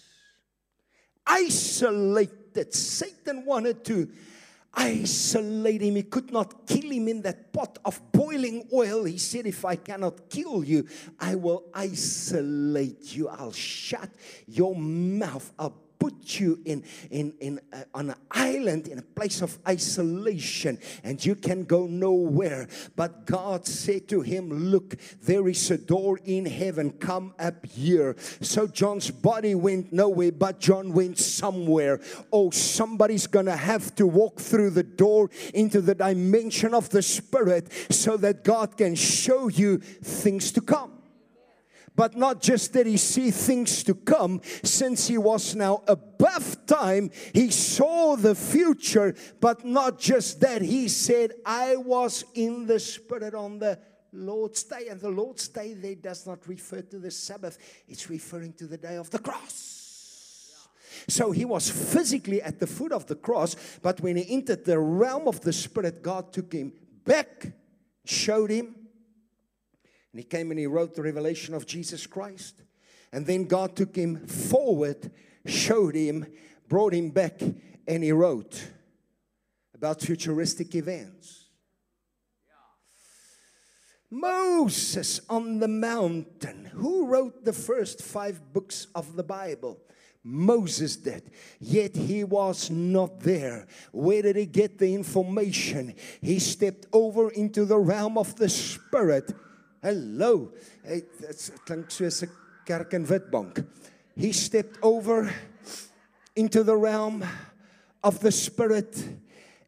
isolated. 1.26 2.72
Satan 2.72 3.44
wanted 3.44 3.84
to 3.84 4.08
isolate 4.72 5.80
him. 5.80 5.96
He 5.96 6.02
could 6.04 6.30
not 6.30 6.66
kill 6.66 6.90
him 6.90 7.08
in 7.08 7.22
that 7.22 7.52
pot 7.52 7.78
of 7.84 8.00
boiling 8.12 8.68
oil. 8.72 9.04
He 9.04 9.18
said, 9.18 9.46
If 9.46 9.64
I 9.64 9.76
cannot 9.76 10.28
kill 10.28 10.62
you, 10.62 10.86
I 11.18 11.34
will 11.34 11.64
isolate 11.74 13.16
you. 13.16 13.28
I'll 13.28 13.52
shut 13.52 14.10
your 14.46 14.76
mouth. 14.76 15.52
I'll 15.58 15.85
put 15.98 16.40
you 16.40 16.60
in, 16.64 16.84
in, 17.10 17.32
in 17.40 17.60
on 17.94 18.10
an 18.10 18.16
island 18.30 18.88
in 18.88 18.98
a 18.98 19.02
place 19.02 19.42
of 19.42 19.58
isolation 19.66 20.78
and 21.04 21.24
you 21.24 21.34
can 21.34 21.64
go 21.64 21.86
nowhere. 21.86 22.68
But 22.94 23.26
God 23.26 23.66
said 23.66 24.08
to 24.08 24.20
him, 24.20 24.70
Look, 24.70 24.96
there 25.22 25.48
is 25.48 25.70
a 25.70 25.78
door 25.78 26.18
in 26.24 26.46
heaven. 26.46 26.90
Come 26.90 27.34
up 27.38 27.64
here. 27.66 28.16
So 28.40 28.66
John's 28.66 29.10
body 29.10 29.54
went 29.54 29.92
nowhere, 29.92 30.32
but 30.32 30.60
John 30.60 30.92
went 30.92 31.18
somewhere. 31.18 32.00
Oh, 32.32 32.50
somebody's 32.50 33.26
gonna 33.26 33.56
have 33.56 33.94
to 33.96 34.06
walk 34.06 34.40
through 34.40 34.70
the 34.70 34.82
door 34.82 35.30
into 35.54 35.80
the 35.80 35.94
dimension 35.94 36.74
of 36.74 36.90
the 36.90 37.02
Spirit 37.02 37.72
so 37.90 38.16
that 38.16 38.44
God 38.44 38.76
can 38.76 38.94
show 38.94 39.48
you 39.48 39.78
things 39.78 40.52
to 40.52 40.60
come 40.60 40.95
but 41.96 42.16
not 42.16 42.40
just 42.40 42.74
that 42.74 42.86
he 42.86 42.96
see 42.96 43.30
things 43.30 43.82
to 43.84 43.94
come 43.94 44.40
since 44.62 45.08
he 45.08 45.18
was 45.18 45.54
now 45.54 45.82
above 45.88 46.66
time 46.66 47.10
he 47.32 47.50
saw 47.50 48.14
the 48.16 48.34
future. 48.34 49.14
But 49.40 49.64
not 49.64 49.98
just 49.98 50.40
that 50.40 50.62
he 50.62 50.88
said 50.88 51.32
i 51.44 51.76
was 51.76 52.24
in 52.34 52.66
the 52.66 52.78
spirit 52.78 53.34
on 53.34 53.58
the 53.58 53.78
lord's 54.12 54.62
day. 54.62 54.88
And 54.88 55.00
the 55.00 55.10
lord's 55.10 55.48
day 55.48 55.74
there 55.74 55.94
does 55.94 56.26
not 56.26 56.46
refer 56.46 56.82
to 56.82 56.98
the 56.98 57.10
sabbath. 57.10 57.58
It's 57.88 58.08
referring 58.10 58.52
to 58.54 58.66
the 58.66 58.76
day 58.76 58.96
of 58.96 59.10
the 59.10 59.18
cross. 59.18 59.76
So 61.08 61.30
he 61.30 61.44
was 61.44 61.70
physically 61.70 62.42
at 62.42 62.58
the 62.58 62.66
foot 62.66 62.92
of 62.92 63.06
the 63.06 63.14
cross, 63.14 63.54
but 63.82 64.00
when 64.00 64.16
he 64.16 64.34
entered 64.34 64.64
the 64.64 64.78
realm 64.78 65.28
of 65.28 65.40
the 65.40 65.52
Spirit, 65.52 66.02
God 66.02 66.32
took 66.32 66.52
him 66.52 66.72
back, 67.04 67.52
showed 68.04 68.50
him, 68.50 68.75
and 70.16 70.22
he 70.22 70.28
came 70.30 70.50
and 70.50 70.58
he 70.58 70.66
wrote 70.66 70.94
the 70.94 71.02
revelation 71.02 71.52
of 71.52 71.66
Jesus 71.66 72.06
Christ. 72.06 72.62
And 73.12 73.26
then 73.26 73.44
God 73.44 73.76
took 73.76 73.94
him 73.94 74.26
forward, 74.26 75.10
showed 75.44 75.94
him, 75.94 76.26
brought 76.70 76.94
him 76.94 77.10
back, 77.10 77.38
and 77.86 78.02
he 78.02 78.12
wrote 78.12 78.66
about 79.74 80.00
futuristic 80.00 80.74
events. 80.74 81.48
Moses 84.10 85.20
on 85.28 85.58
the 85.58 85.68
mountain. 85.68 86.70
Who 86.72 87.08
wrote 87.08 87.44
the 87.44 87.52
first 87.52 88.00
five 88.00 88.54
books 88.54 88.86
of 88.94 89.16
the 89.16 89.22
Bible? 89.22 89.82
Moses 90.24 90.96
did, 90.96 91.30
yet 91.60 91.94
he 91.94 92.24
was 92.24 92.70
not 92.70 93.20
there. 93.20 93.66
Where 93.92 94.22
did 94.22 94.36
he 94.36 94.46
get 94.46 94.78
the 94.78 94.94
information? 94.94 95.94
He 96.22 96.38
stepped 96.38 96.86
over 96.90 97.28
into 97.28 97.66
the 97.66 97.78
realm 97.78 98.16
of 98.16 98.34
the 98.36 98.48
Spirit 98.48 99.34
Hallo. 99.86 100.50
Hey, 100.82 101.04
dit 101.20 101.52
klink 101.64 101.92
soos 101.94 102.24
'n 102.24 102.30
kerk 102.66 102.92
in 102.94 103.06
Witbank. 103.06 103.64
He 104.16 104.32
stepped 104.32 104.78
over 104.82 105.32
into 106.34 106.64
the 106.64 106.76
realm 106.76 107.22
of 108.02 108.18
the 108.18 108.32
spirit 108.32 108.98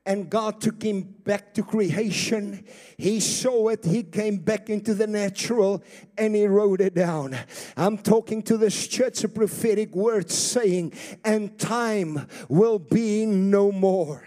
and 0.04 0.28
God 0.28 0.60
took 0.60 0.82
him 0.82 1.02
back 1.22 1.54
to 1.54 1.62
creation. 1.62 2.64
He 2.96 3.20
saw 3.20 3.68
it, 3.68 3.84
he 3.84 4.02
came 4.02 4.38
back 4.38 4.68
into 4.68 4.92
the 4.92 5.06
natural, 5.06 5.84
and 6.16 6.34
he 6.34 6.46
wrote 6.46 6.80
it 6.80 6.94
down. 6.94 7.36
I'm 7.76 7.98
talking 7.98 8.42
to 8.44 8.56
this 8.56 8.88
church 8.88 9.22
a 9.22 9.28
prophetic 9.28 9.94
word 9.94 10.32
saying, 10.32 10.94
and 11.24 11.56
time 11.60 12.26
will 12.48 12.80
be 12.80 13.24
no 13.24 13.70
more. 13.70 14.24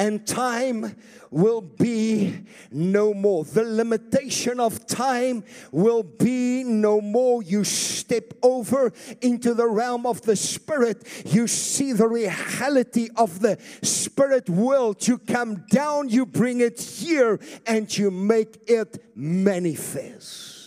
And 0.00 0.26
time 0.26 0.96
will 1.30 1.60
be 1.60 2.46
no 2.70 3.12
more. 3.12 3.44
The 3.44 3.64
limitation 3.64 4.58
of 4.58 4.86
time 4.86 5.44
will 5.72 6.02
be 6.02 6.64
no 6.64 7.02
more. 7.02 7.42
You 7.42 7.64
step 7.64 8.32
over 8.42 8.94
into 9.20 9.52
the 9.52 9.68
realm 9.68 10.06
of 10.06 10.22
the 10.22 10.36
spirit. 10.36 11.06
You 11.26 11.46
see 11.46 11.92
the 11.92 12.08
reality 12.08 13.10
of 13.14 13.40
the 13.40 13.58
spirit 13.82 14.48
world. 14.48 15.06
You 15.06 15.18
come 15.18 15.66
down, 15.70 16.08
you 16.08 16.24
bring 16.24 16.60
it 16.60 16.80
here, 16.80 17.38
and 17.66 17.94
you 17.98 18.10
make 18.10 18.70
it 18.70 19.04
manifest. 19.14 20.59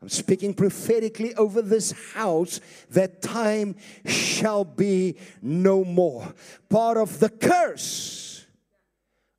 I'm 0.00 0.08
speaking 0.08 0.54
prophetically 0.54 1.34
over 1.34 1.60
this 1.60 1.92
house 2.14 2.60
that 2.90 3.20
time 3.20 3.74
shall 4.06 4.64
be 4.64 5.16
no 5.42 5.84
more. 5.84 6.32
Part 6.68 6.96
of 6.96 7.18
the 7.18 7.28
curse 7.28 8.46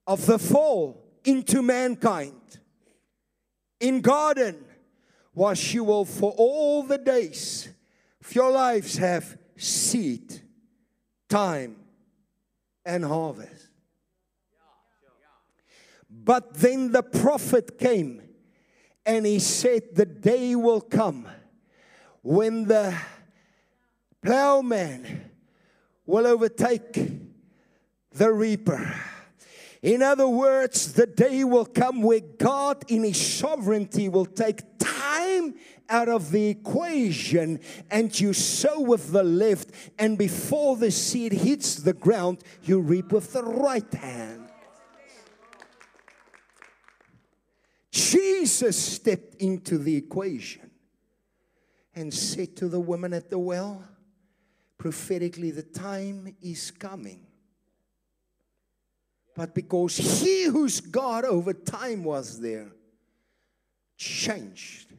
of 0.06 0.26
the 0.26 0.38
fall 0.38 1.02
into 1.24 1.62
mankind 1.62 2.34
in 3.80 4.02
garden 4.02 4.66
was 5.34 5.74
you 5.74 5.86
will 5.86 6.04
for 6.04 6.34
all 6.38 6.84
the 6.84 6.98
days 6.98 7.70
of 8.24 8.36
your 8.36 8.52
lives 8.52 8.98
have 8.98 9.38
seed, 9.56 10.42
time, 11.30 11.78
and 12.86 13.06
harvest. 13.06 13.68
But 16.10 16.56
then 16.56 16.92
the 16.92 17.04
prophet 17.04 17.78
came 17.80 18.29
and 19.06 19.26
he 19.26 19.40
said, 19.40 19.96
The 19.96 20.06
day 20.06 20.56
will 20.56 20.82
come 20.82 21.28
when 22.22 22.66
the 22.66 22.96
plowman 24.22 25.32
will 26.06 26.28
overtake 26.28 27.00
the 28.12 28.32
reaper. 28.32 28.94
In 29.82 30.04
other 30.04 30.28
words, 30.28 30.94
the 30.94 31.08
day 31.08 31.44
will 31.44 31.66
come 31.66 32.02
where 32.02 32.20
God, 32.20 32.84
in 32.90 33.04
His 33.04 33.20
sovereignty, 33.20 34.10
will 34.10 34.26
take 34.26 34.62
time 34.80 35.56
out 35.90 36.10
of 36.10 36.32
the 36.32 36.48
equation 36.48 37.60
and 37.90 38.18
you 38.20 38.34
sow 38.34 38.82
with 38.82 39.12
the 39.12 39.24
left, 39.24 39.72
and 39.98 40.18
before 40.18 40.76
the 40.76 40.92
seed 40.92 41.32
hits 41.32 41.76
the 41.76 41.94
ground, 41.94 42.44
you 42.64 42.80
reap 42.80 43.12
with 43.12 43.32
the 43.32 43.44
right 43.44 43.94
hand. 43.94 44.49
Jesus 47.92 48.78
stepped 48.78 49.36
into 49.36 49.78
the 49.78 49.96
equation 49.96 50.70
and 51.96 52.14
said 52.14 52.56
to 52.58 52.68
the 52.68 52.80
woman 52.80 53.14
at 53.14 53.30
the 53.30 53.40
well, 53.40 53.84
prophetically, 54.78 55.52
the 55.52 55.64
time 55.64 56.36
is 56.42 56.72
coming 56.72 57.26
but 59.40 59.56
because 59.56 59.96
he 59.96 60.44
who's 60.44 60.82
God 60.82 61.24
over 61.24 61.54
time 61.54 62.04
was 62.04 62.42
there, 62.42 62.74
changed 63.96 64.92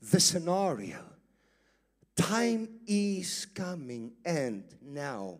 the 0.00 0.18
scenario. 0.18 1.04
Time 2.16 2.66
is 2.86 3.46
coming 3.54 4.12
and 4.24 4.64
now 4.80 5.36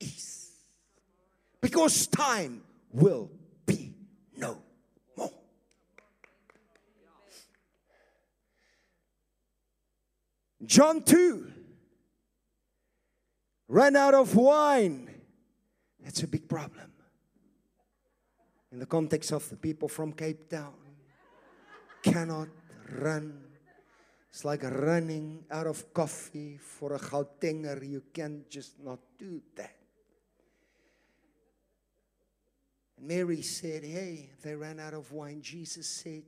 is. 0.00 0.52
Because 1.60 2.06
time 2.06 2.62
will 2.90 3.30
be 3.66 3.92
no 4.38 4.56
more. 5.14 5.30
John 10.64 11.02
2 11.02 11.52
ran 13.68 13.96
out 13.96 14.14
of 14.14 14.34
wine. 14.36 15.10
That's 16.00 16.22
a 16.22 16.28
big 16.28 16.48
problem 16.48 16.92
in 18.72 18.78
the 18.78 18.86
context 18.86 19.32
of 19.32 19.48
the 19.50 19.56
people 19.56 19.86
from 19.86 20.12
Cape 20.12 20.48
Town, 20.48 20.72
cannot 22.02 22.48
run. 22.90 23.38
It's 24.30 24.46
like 24.46 24.62
running 24.62 25.44
out 25.50 25.66
of 25.66 25.92
coffee 25.92 26.56
for 26.56 26.94
a 26.94 26.98
Gautenger. 26.98 27.86
You 27.86 28.02
can 28.14 28.46
just 28.48 28.80
not 28.80 28.98
do 29.18 29.42
that. 29.56 29.76
Mary 32.98 33.42
said, 33.42 33.84
Hey, 33.84 34.30
they 34.42 34.54
ran 34.54 34.80
out 34.80 34.94
of 34.94 35.12
wine. 35.12 35.42
Jesus 35.42 35.86
said, 35.86 36.22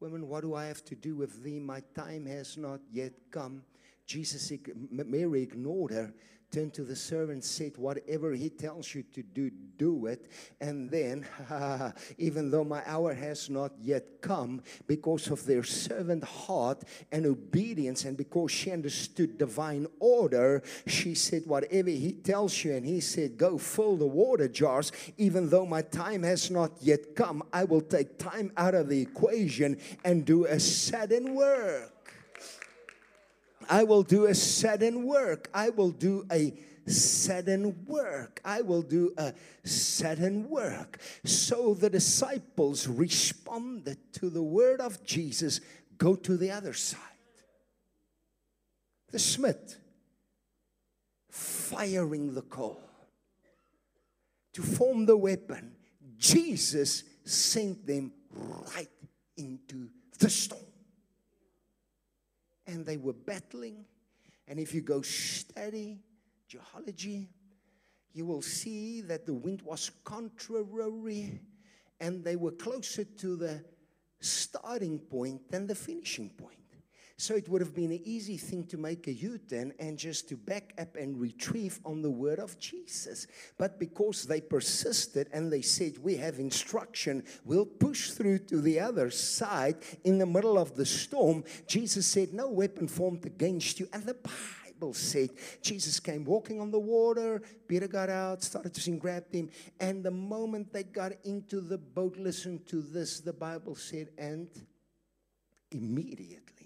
Women, 0.00 0.28
what 0.28 0.40
do 0.40 0.54
I 0.54 0.64
have 0.64 0.82
to 0.86 0.94
do 0.94 1.14
with 1.14 1.42
thee? 1.42 1.60
My 1.60 1.82
time 1.94 2.24
has 2.26 2.56
not 2.56 2.80
yet 2.90 3.12
come. 3.30 3.62
Jesus, 4.06 4.50
Mary 4.90 5.42
ignored 5.42 5.92
her 5.92 6.12
turned 6.50 6.74
to 6.74 6.82
the 6.82 6.96
servant 6.96 7.44
said, 7.44 7.76
Whatever 7.76 8.32
he 8.32 8.50
tells 8.50 8.94
you 8.94 9.02
to 9.14 9.22
do, 9.22 9.50
do 9.78 10.06
it. 10.06 10.26
And 10.60 10.90
then, 10.90 11.26
even 12.18 12.50
though 12.50 12.64
my 12.64 12.82
hour 12.86 13.14
has 13.14 13.48
not 13.48 13.72
yet 13.80 14.20
come, 14.20 14.62
because 14.86 15.28
of 15.28 15.46
their 15.46 15.62
servant 15.62 16.24
heart 16.24 16.82
and 17.12 17.26
obedience, 17.26 18.04
and 18.04 18.16
because 18.16 18.50
she 18.50 18.70
understood 18.70 19.38
divine 19.38 19.86
order, 19.98 20.62
she 20.86 21.14
said, 21.14 21.42
Whatever 21.46 21.90
he 21.90 22.12
tells 22.12 22.64
you, 22.64 22.74
and 22.74 22.84
he 22.84 23.00
said, 23.00 23.38
Go 23.38 23.58
fill 23.58 23.96
the 23.96 24.06
water 24.06 24.48
jars, 24.48 24.92
even 25.18 25.48
though 25.48 25.66
my 25.66 25.82
time 25.82 26.22
has 26.22 26.50
not 26.50 26.72
yet 26.80 27.14
come, 27.14 27.42
I 27.52 27.64
will 27.64 27.80
take 27.80 28.18
time 28.18 28.52
out 28.56 28.74
of 28.74 28.88
the 28.88 29.00
equation 29.00 29.78
and 30.04 30.24
do 30.24 30.46
a 30.46 30.58
sudden 30.58 31.34
work. 31.34 31.99
I 33.70 33.84
will 33.84 34.02
do 34.02 34.26
a 34.26 34.34
sudden 34.34 35.06
work. 35.06 35.48
I 35.54 35.70
will 35.70 35.92
do 35.92 36.26
a 36.30 36.52
sudden 36.86 37.86
work. 37.86 38.40
I 38.44 38.62
will 38.62 38.82
do 38.82 39.14
a 39.16 39.32
sudden 39.64 40.50
work. 40.50 40.98
So 41.24 41.74
the 41.74 41.88
disciples 41.88 42.88
responded 42.88 43.98
to 44.14 44.28
the 44.28 44.42
word 44.42 44.80
of 44.80 45.04
Jesus 45.04 45.60
go 45.96 46.16
to 46.16 46.36
the 46.36 46.50
other 46.50 46.72
side. 46.72 46.98
the 49.12 49.18
smith 49.18 49.76
firing 51.28 52.34
the 52.34 52.42
coal 52.42 52.80
to 54.52 54.62
form 54.62 55.06
the 55.06 55.16
weapon, 55.16 55.72
Jesus 56.16 57.04
sent 57.24 57.86
them 57.86 58.12
right 58.74 58.88
into 59.36 59.88
the 60.18 60.28
storm. 60.28 60.69
And 62.70 62.86
they 62.86 62.96
were 62.96 63.12
battling. 63.12 63.84
And 64.46 64.60
if 64.60 64.72
you 64.72 64.80
go 64.80 65.02
study 65.02 65.98
geology, 66.46 67.28
you 68.12 68.24
will 68.24 68.42
see 68.42 69.00
that 69.02 69.26
the 69.26 69.34
wind 69.34 69.62
was 69.62 69.90
contrary 70.04 71.40
and 72.00 72.24
they 72.24 72.36
were 72.36 72.52
closer 72.52 73.04
to 73.04 73.36
the 73.36 73.64
starting 74.20 74.98
point 74.98 75.50
than 75.50 75.66
the 75.66 75.74
finishing 75.74 76.30
point. 76.30 76.59
So 77.20 77.34
it 77.34 77.50
would 77.50 77.60
have 77.60 77.74
been 77.74 77.92
an 77.92 78.00
easy 78.02 78.38
thing 78.38 78.64
to 78.68 78.78
make 78.78 79.06
a 79.06 79.12
U 79.12 79.36
turn 79.36 79.74
and 79.78 79.98
just 79.98 80.30
to 80.30 80.38
back 80.38 80.72
up 80.78 80.96
and 80.96 81.20
retrieve 81.20 81.78
on 81.84 82.00
the 82.00 82.10
word 82.10 82.38
of 82.38 82.58
Jesus. 82.58 83.26
But 83.58 83.78
because 83.78 84.24
they 84.24 84.40
persisted 84.40 85.28
and 85.30 85.52
they 85.52 85.60
said, 85.60 85.98
We 85.98 86.16
have 86.16 86.38
instruction, 86.38 87.22
we'll 87.44 87.66
push 87.66 88.12
through 88.12 88.38
to 88.48 88.62
the 88.62 88.80
other 88.80 89.10
side 89.10 89.76
in 90.02 90.16
the 90.16 90.24
middle 90.24 90.56
of 90.56 90.76
the 90.76 90.86
storm, 90.86 91.44
Jesus 91.66 92.06
said, 92.06 92.32
No 92.32 92.48
weapon 92.48 92.88
formed 92.88 93.26
against 93.26 93.78
you. 93.78 93.86
And 93.92 94.06
the 94.06 94.14
Bible 94.14 94.94
said 94.94 95.28
Jesus 95.60 96.00
came 96.00 96.24
walking 96.24 96.58
on 96.58 96.70
the 96.70 96.80
water. 96.80 97.42
Peter 97.68 97.86
got 97.86 98.08
out, 98.08 98.42
started 98.42 98.72
to 98.72 98.80
sing, 98.80 98.98
grabbed 98.98 99.34
him. 99.34 99.50
And 99.78 100.02
the 100.02 100.10
moment 100.10 100.72
they 100.72 100.84
got 100.84 101.12
into 101.24 101.60
the 101.60 101.76
boat, 101.76 102.16
listen 102.16 102.62
to 102.68 102.80
this, 102.80 103.20
the 103.20 103.34
Bible 103.34 103.74
said, 103.74 104.08
and 104.16 104.48
immediately 105.70 106.59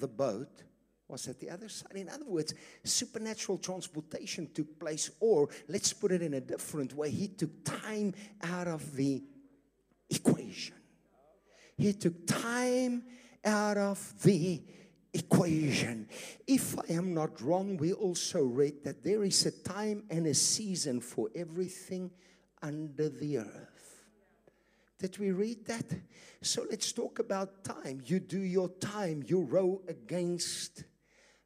the 0.00 0.08
boat 0.08 0.62
was 1.08 1.28
at 1.28 1.40
the 1.40 1.50
other 1.50 1.68
side. 1.68 1.96
In 1.96 2.08
other 2.08 2.24
words, 2.24 2.54
supernatural 2.84 3.58
transportation 3.58 4.48
took 4.54 4.78
place, 4.78 5.10
or 5.20 5.48
let's 5.68 5.92
put 5.92 6.12
it 6.12 6.22
in 6.22 6.34
a 6.34 6.40
different 6.40 6.94
way, 6.94 7.10
he 7.10 7.28
took 7.28 7.64
time 7.64 8.14
out 8.42 8.68
of 8.68 8.94
the 8.94 9.22
equation. 10.08 10.76
He 11.76 11.92
took 11.92 12.26
time 12.26 13.02
out 13.44 13.76
of 13.76 14.22
the 14.22 14.62
equation. 15.12 16.08
If 16.46 16.78
I 16.78 16.92
am 16.92 17.14
not 17.14 17.40
wrong, 17.40 17.76
we 17.76 17.92
also 17.92 18.44
read 18.44 18.84
that 18.84 19.02
there 19.02 19.24
is 19.24 19.46
a 19.46 19.50
time 19.50 20.04
and 20.10 20.26
a 20.26 20.34
season 20.34 21.00
for 21.00 21.30
everything 21.34 22.10
under 22.62 23.08
the 23.08 23.38
earth. 23.38 23.69
Did 25.00 25.18
we 25.18 25.32
read 25.32 25.66
that? 25.66 25.86
So 26.42 26.66
let's 26.70 26.92
talk 26.92 27.18
about 27.18 27.64
time. 27.64 28.02
You 28.06 28.20
do 28.20 28.38
your 28.38 28.68
time, 28.68 29.24
you 29.26 29.40
row 29.40 29.82
against 29.88 30.84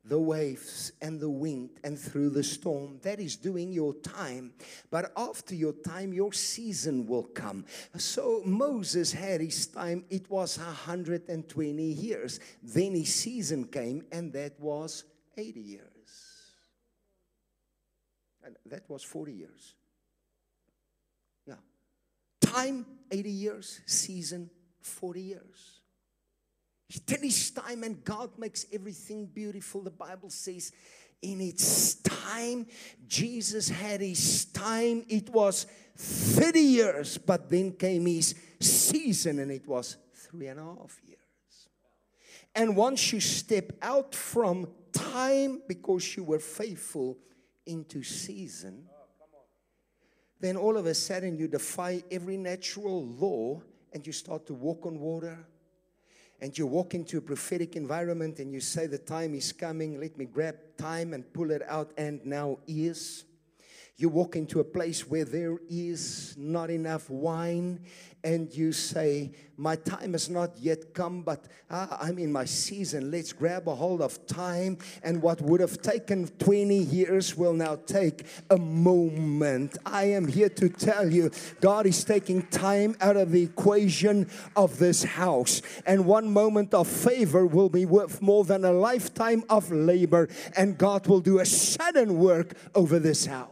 the 0.04 0.18
waves 0.18 0.92
and 1.00 1.18
the 1.18 1.30
wind 1.30 1.70
and 1.82 1.98
through 1.98 2.30
the 2.30 2.42
storm. 2.42 2.98
That 3.02 3.20
is 3.20 3.36
doing 3.36 3.72
your 3.72 3.94
time. 3.94 4.52
But 4.90 5.12
after 5.16 5.54
your 5.54 5.72
time, 5.72 6.12
your 6.12 6.32
season 6.32 7.06
will 7.06 7.22
come. 7.22 7.64
So 7.96 8.42
Moses 8.44 9.12
had 9.12 9.40
his 9.40 9.66
time, 9.66 10.04
it 10.10 10.28
was 10.28 10.58
120 10.58 11.82
years. 11.82 12.38
Then 12.62 12.94
his 12.94 13.14
season 13.14 13.64
came, 13.64 14.04
and 14.12 14.32
that 14.34 14.60
was 14.60 15.04
80 15.36 15.60
years. 15.60 15.90
And 18.44 18.56
that 18.66 18.88
was 18.90 19.02
40 19.02 19.32
years 19.32 19.74
Yeah. 21.46 21.56
time 22.40 22.84
80 23.14 23.30
years, 23.30 23.80
season 23.86 24.50
40 24.80 25.20
years. 25.20 25.80
He 26.88 27.00
his 27.22 27.50
time, 27.52 27.84
and 27.84 28.04
God 28.04 28.30
makes 28.38 28.66
everything 28.72 29.26
beautiful. 29.26 29.82
The 29.82 29.90
Bible 29.90 30.30
says, 30.30 30.72
in 31.22 31.40
its 31.40 31.94
time, 31.94 32.66
Jesus 33.06 33.68
had 33.68 34.00
his 34.00 34.46
time. 34.46 35.04
It 35.08 35.30
was 35.30 35.66
30 35.96 36.60
years, 36.60 37.18
but 37.18 37.48
then 37.48 37.72
came 37.72 38.06
his 38.06 38.34
season, 38.60 39.38
and 39.38 39.52
it 39.52 39.66
was 39.66 39.96
three 40.12 40.48
and 40.48 40.58
a 40.58 40.64
half 40.64 41.00
years. 41.06 41.20
And 42.54 42.76
once 42.76 43.12
you 43.12 43.20
step 43.20 43.72
out 43.80 44.14
from 44.14 44.68
time 44.92 45.62
because 45.68 46.16
you 46.16 46.24
were 46.24 46.40
faithful 46.40 47.16
into 47.64 48.02
season, 48.02 48.88
then 50.44 50.56
all 50.56 50.76
of 50.76 50.86
a 50.86 50.94
sudden 50.94 51.38
you 51.38 51.48
defy 51.48 52.02
every 52.10 52.36
natural 52.36 53.06
law 53.06 53.62
and 53.92 54.06
you 54.06 54.12
start 54.12 54.46
to 54.46 54.54
walk 54.54 54.84
on 54.84 54.98
water 54.98 55.38
and 56.40 56.58
you 56.58 56.66
walk 56.66 56.94
into 56.94 57.16
a 57.16 57.20
prophetic 57.20 57.76
environment 57.76 58.38
and 58.38 58.52
you 58.52 58.60
say, 58.60 58.86
The 58.86 58.98
time 58.98 59.34
is 59.34 59.52
coming, 59.52 59.98
let 59.98 60.18
me 60.18 60.26
grab 60.26 60.56
time 60.76 61.14
and 61.14 61.32
pull 61.32 61.50
it 61.50 61.62
out, 61.66 61.92
and 61.96 62.24
now 62.26 62.58
is. 62.66 63.24
You 63.96 64.08
walk 64.08 64.34
into 64.34 64.58
a 64.58 64.64
place 64.64 65.08
where 65.08 65.24
there 65.24 65.58
is 65.70 66.34
not 66.36 66.68
enough 66.68 67.08
wine, 67.08 67.78
and 68.24 68.52
you 68.52 68.72
say, 68.72 69.30
My 69.56 69.76
time 69.76 70.14
has 70.14 70.28
not 70.28 70.58
yet 70.58 70.94
come, 70.94 71.22
but 71.22 71.44
ah, 71.70 71.98
I'm 72.00 72.18
in 72.18 72.32
my 72.32 72.44
season. 72.44 73.12
Let's 73.12 73.32
grab 73.32 73.68
a 73.68 73.74
hold 73.74 74.00
of 74.00 74.26
time. 74.26 74.78
And 75.04 75.22
what 75.22 75.40
would 75.42 75.60
have 75.60 75.80
taken 75.80 76.26
20 76.26 76.74
years 76.74 77.36
will 77.36 77.52
now 77.52 77.76
take 77.86 78.24
a 78.50 78.56
moment. 78.56 79.78
I 79.86 80.04
am 80.06 80.26
here 80.26 80.48
to 80.48 80.68
tell 80.68 81.08
you 81.12 81.30
God 81.60 81.86
is 81.86 82.02
taking 82.02 82.42
time 82.48 82.96
out 83.00 83.16
of 83.16 83.30
the 83.30 83.44
equation 83.44 84.28
of 84.56 84.80
this 84.80 85.04
house. 85.04 85.62
And 85.86 86.04
one 86.04 86.32
moment 86.32 86.74
of 86.74 86.88
favor 86.88 87.46
will 87.46 87.68
be 87.68 87.84
worth 87.84 88.20
more 88.20 88.44
than 88.44 88.64
a 88.64 88.72
lifetime 88.72 89.44
of 89.48 89.70
labor. 89.70 90.28
And 90.56 90.76
God 90.76 91.06
will 91.06 91.20
do 91.20 91.38
a 91.38 91.46
sudden 91.46 92.18
work 92.18 92.54
over 92.74 92.98
this 92.98 93.26
house. 93.26 93.50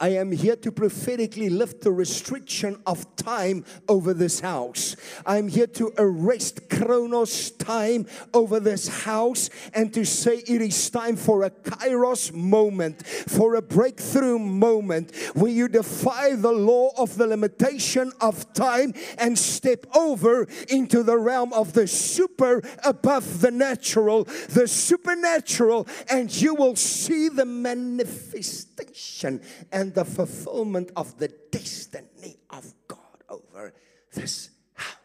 I 0.00 0.08
am 0.10 0.32
here 0.32 0.56
to 0.56 0.72
prophetically 0.72 1.48
lift 1.48 1.82
the 1.82 1.92
restriction 1.92 2.80
of 2.86 3.14
time 3.16 3.64
over 3.88 4.12
this 4.12 4.40
house. 4.40 4.96
I'm 5.24 5.48
here 5.48 5.66
to 5.68 5.92
arrest 5.98 6.68
Chronos 6.68 7.50
time 7.52 8.06
over 8.32 8.60
this 8.60 9.04
house 9.04 9.50
and 9.72 9.92
to 9.94 10.04
say 10.04 10.38
it 10.38 10.60
is 10.60 10.90
time 10.90 11.16
for 11.16 11.44
a 11.44 11.50
Kairos 11.50 12.32
moment, 12.32 13.06
for 13.06 13.54
a 13.54 13.62
breakthrough 13.62 14.38
moment 14.38 15.14
where 15.34 15.52
you 15.52 15.68
defy 15.68 16.34
the 16.34 16.52
law 16.52 16.90
of 16.96 17.16
the 17.16 17.26
limitation 17.26 18.12
of 18.20 18.52
time 18.52 18.94
and 19.18 19.38
step 19.38 19.86
over 19.94 20.46
into 20.68 21.02
the 21.02 21.18
realm 21.18 21.52
of 21.52 21.72
the 21.72 21.86
super 21.86 22.62
above 22.84 23.40
the 23.40 23.50
natural, 23.50 24.24
the 24.50 24.66
supernatural, 24.66 25.86
and 26.10 26.34
you 26.42 26.54
will 26.54 26.76
see 26.76 27.28
the 27.28 27.44
manifestation 27.44 29.40
and 29.72 29.83
and 29.84 29.94
the 29.94 30.04
fulfillment 30.04 30.90
of 30.96 31.18
the 31.18 31.28
destiny 31.50 32.38
of 32.48 32.72
God 32.88 33.18
over 33.28 33.74
this 34.14 34.48
house. 34.72 34.96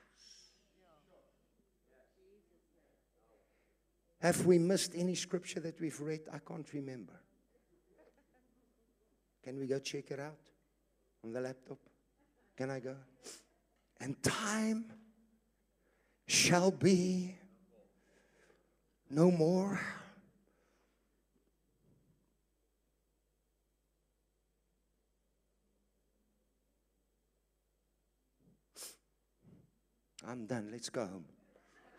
Have 4.21 4.45
we 4.45 4.57
missed 4.57 4.93
any 4.95 5.15
scripture 5.15 5.59
that 5.59 5.81
we've 5.81 5.99
read? 5.99 6.21
I 6.31 6.37
can't 6.37 6.65
remember. 6.73 7.19
Can 9.43 9.59
we 9.59 9.67
go 9.67 9.79
check 9.79 10.11
it 10.11 10.19
out 10.21 10.39
on 11.25 11.33
the 11.33 11.41
laptop? 11.41 11.79
Can 12.55 12.69
I 12.69 12.79
go? 12.79 12.95
And 13.99 14.23
time 14.23 14.85
shall 16.25 16.71
be 16.71 17.35
no 19.09 19.29
more. 19.29 19.77
I'm 30.27 30.45
done. 30.45 30.69
Let's 30.71 30.89
go 30.89 31.05
home. 31.05 31.25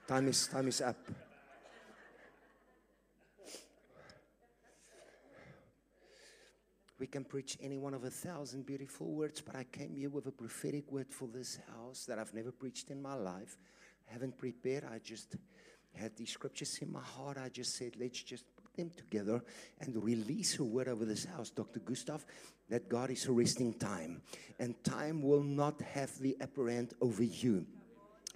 Time 0.06 0.28
is, 0.28 0.46
time 0.46 0.68
is 0.68 0.80
up. 0.80 0.96
We 6.98 7.06
can 7.06 7.24
preach 7.24 7.56
any 7.62 7.78
one 7.78 7.94
of 7.94 8.04
a 8.04 8.10
thousand 8.10 8.66
beautiful 8.66 9.06
words, 9.06 9.40
but 9.40 9.56
I 9.56 9.64
came 9.64 9.96
here 9.96 10.10
with 10.10 10.26
a 10.26 10.30
prophetic 10.30 10.92
word 10.92 11.06
for 11.08 11.28
this 11.28 11.58
house 11.74 12.04
that 12.04 12.18
I've 12.18 12.34
never 12.34 12.52
preached 12.52 12.90
in 12.90 13.00
my 13.00 13.14
life. 13.14 13.56
I 14.06 14.12
haven't 14.12 14.36
prepared. 14.36 14.84
I 14.84 14.98
just 14.98 15.36
had 15.94 16.14
these 16.16 16.30
scriptures 16.30 16.78
in 16.82 16.92
my 16.92 17.00
heart. 17.00 17.38
I 17.38 17.48
just 17.48 17.74
said, 17.74 17.92
let's 17.98 18.22
just 18.22 18.44
put 18.54 18.74
them 18.76 18.90
together 18.94 19.42
and 19.80 20.04
release 20.04 20.58
a 20.58 20.64
word 20.64 20.88
over 20.88 21.06
this 21.06 21.24
house, 21.24 21.48
Dr. 21.48 21.80
Gustav, 21.80 22.26
that 22.68 22.90
God 22.90 23.10
is 23.10 23.26
arresting 23.26 23.72
time. 23.74 24.20
And 24.58 24.74
time 24.84 25.22
will 25.22 25.42
not 25.42 25.80
have 25.80 26.18
the 26.18 26.36
hand 26.68 26.92
over 27.00 27.22
you. 27.22 27.64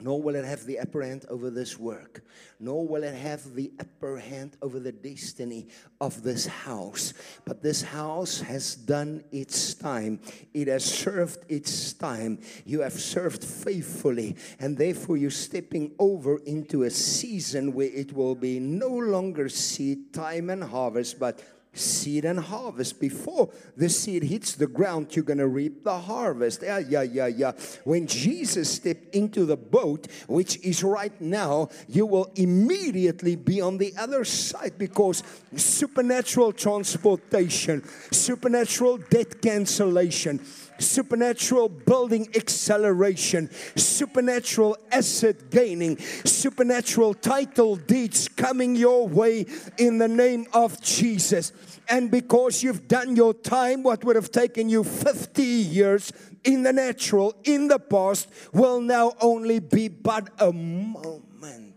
Nor 0.00 0.20
will 0.20 0.34
it 0.34 0.44
have 0.44 0.64
the 0.64 0.78
upper 0.80 1.02
hand 1.02 1.24
over 1.28 1.50
this 1.50 1.78
work, 1.78 2.24
nor 2.58 2.86
will 2.86 3.04
it 3.04 3.14
have 3.14 3.54
the 3.54 3.70
upper 3.78 4.18
hand 4.18 4.56
over 4.60 4.80
the 4.80 4.90
destiny 4.90 5.68
of 6.00 6.22
this 6.22 6.46
house. 6.46 7.14
But 7.44 7.62
this 7.62 7.82
house 7.82 8.40
has 8.40 8.74
done 8.74 9.22
its 9.30 9.74
time, 9.74 10.20
it 10.52 10.66
has 10.66 10.84
served 10.84 11.44
its 11.48 11.92
time. 11.92 12.40
You 12.64 12.80
have 12.80 12.94
served 12.94 13.44
faithfully, 13.44 14.36
and 14.58 14.76
therefore 14.76 15.16
you're 15.16 15.30
stepping 15.30 15.92
over 15.98 16.38
into 16.38 16.82
a 16.82 16.90
season 16.90 17.72
where 17.72 17.90
it 17.90 18.12
will 18.12 18.34
be 18.34 18.58
no 18.58 18.88
longer 18.88 19.48
seed 19.48 20.12
time 20.12 20.50
and 20.50 20.64
harvest, 20.64 21.20
but 21.20 21.40
seed 21.74 22.24
and 22.24 22.38
harvest. 22.38 23.00
Before 23.00 23.50
the 23.76 23.88
seed 23.88 24.24
hits 24.24 24.54
the 24.54 24.66
ground, 24.66 25.14
you're 25.14 25.24
going 25.24 25.38
to 25.38 25.48
reap 25.48 25.84
the 25.84 25.98
harvest. 25.98 26.62
Yeah, 26.62 26.78
yeah, 26.78 27.02
yeah, 27.02 27.26
yeah. 27.26 27.52
When 27.84 28.06
Jesus 28.06 28.70
stepped 28.70 29.14
into 29.14 29.44
the 29.44 29.56
boat, 29.56 30.06
which 30.26 30.58
is 30.64 30.82
right 30.82 31.18
now, 31.20 31.68
you 31.88 32.06
will 32.06 32.30
immediately 32.36 33.36
be 33.36 33.60
on 33.60 33.78
the 33.78 33.92
other 33.98 34.24
side 34.24 34.78
because 34.78 35.22
supernatural 35.56 36.52
transportation, 36.52 37.82
supernatural 38.10 38.98
debt 38.98 39.42
cancellation 39.42 40.40
supernatural 40.78 41.68
building 41.68 42.28
acceleration, 42.34 43.50
supernatural 43.76 44.76
asset 44.92 45.50
gaining, 45.50 45.98
supernatural 45.98 47.14
title 47.14 47.76
deeds 47.76 48.28
coming 48.28 48.76
your 48.76 49.08
way 49.08 49.46
in 49.78 49.98
the 49.98 50.08
name 50.08 50.46
of 50.52 50.80
Jesus. 50.80 51.52
And 51.88 52.10
because 52.10 52.62
you've 52.62 52.88
done 52.88 53.16
your 53.16 53.34
time, 53.34 53.82
what 53.82 54.04
would 54.04 54.16
have 54.16 54.30
taken 54.30 54.68
you 54.68 54.84
50 54.84 55.42
years 55.42 56.12
in 56.44 56.62
the 56.62 56.72
natural, 56.72 57.34
in 57.44 57.68
the 57.68 57.78
past, 57.78 58.28
will 58.52 58.80
now 58.80 59.12
only 59.20 59.58
be 59.58 59.88
but 59.88 60.30
a 60.38 60.52
moment. 60.52 61.74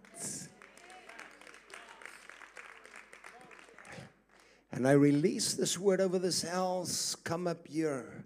And 4.71 4.87
I 4.87 4.91
release 4.91 5.55
this 5.55 5.79
word 5.79 5.99
over 5.99 6.19
this 6.19 6.43
house. 6.43 7.15
Come 7.15 7.47
up 7.47 7.67
here 7.67 8.16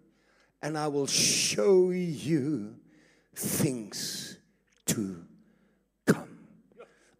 and 0.61 0.77
I 0.77 0.87
will 0.87 1.07
show 1.07 1.89
you 1.89 2.75
things 3.35 4.37
to 4.87 5.25
come. 6.05 6.39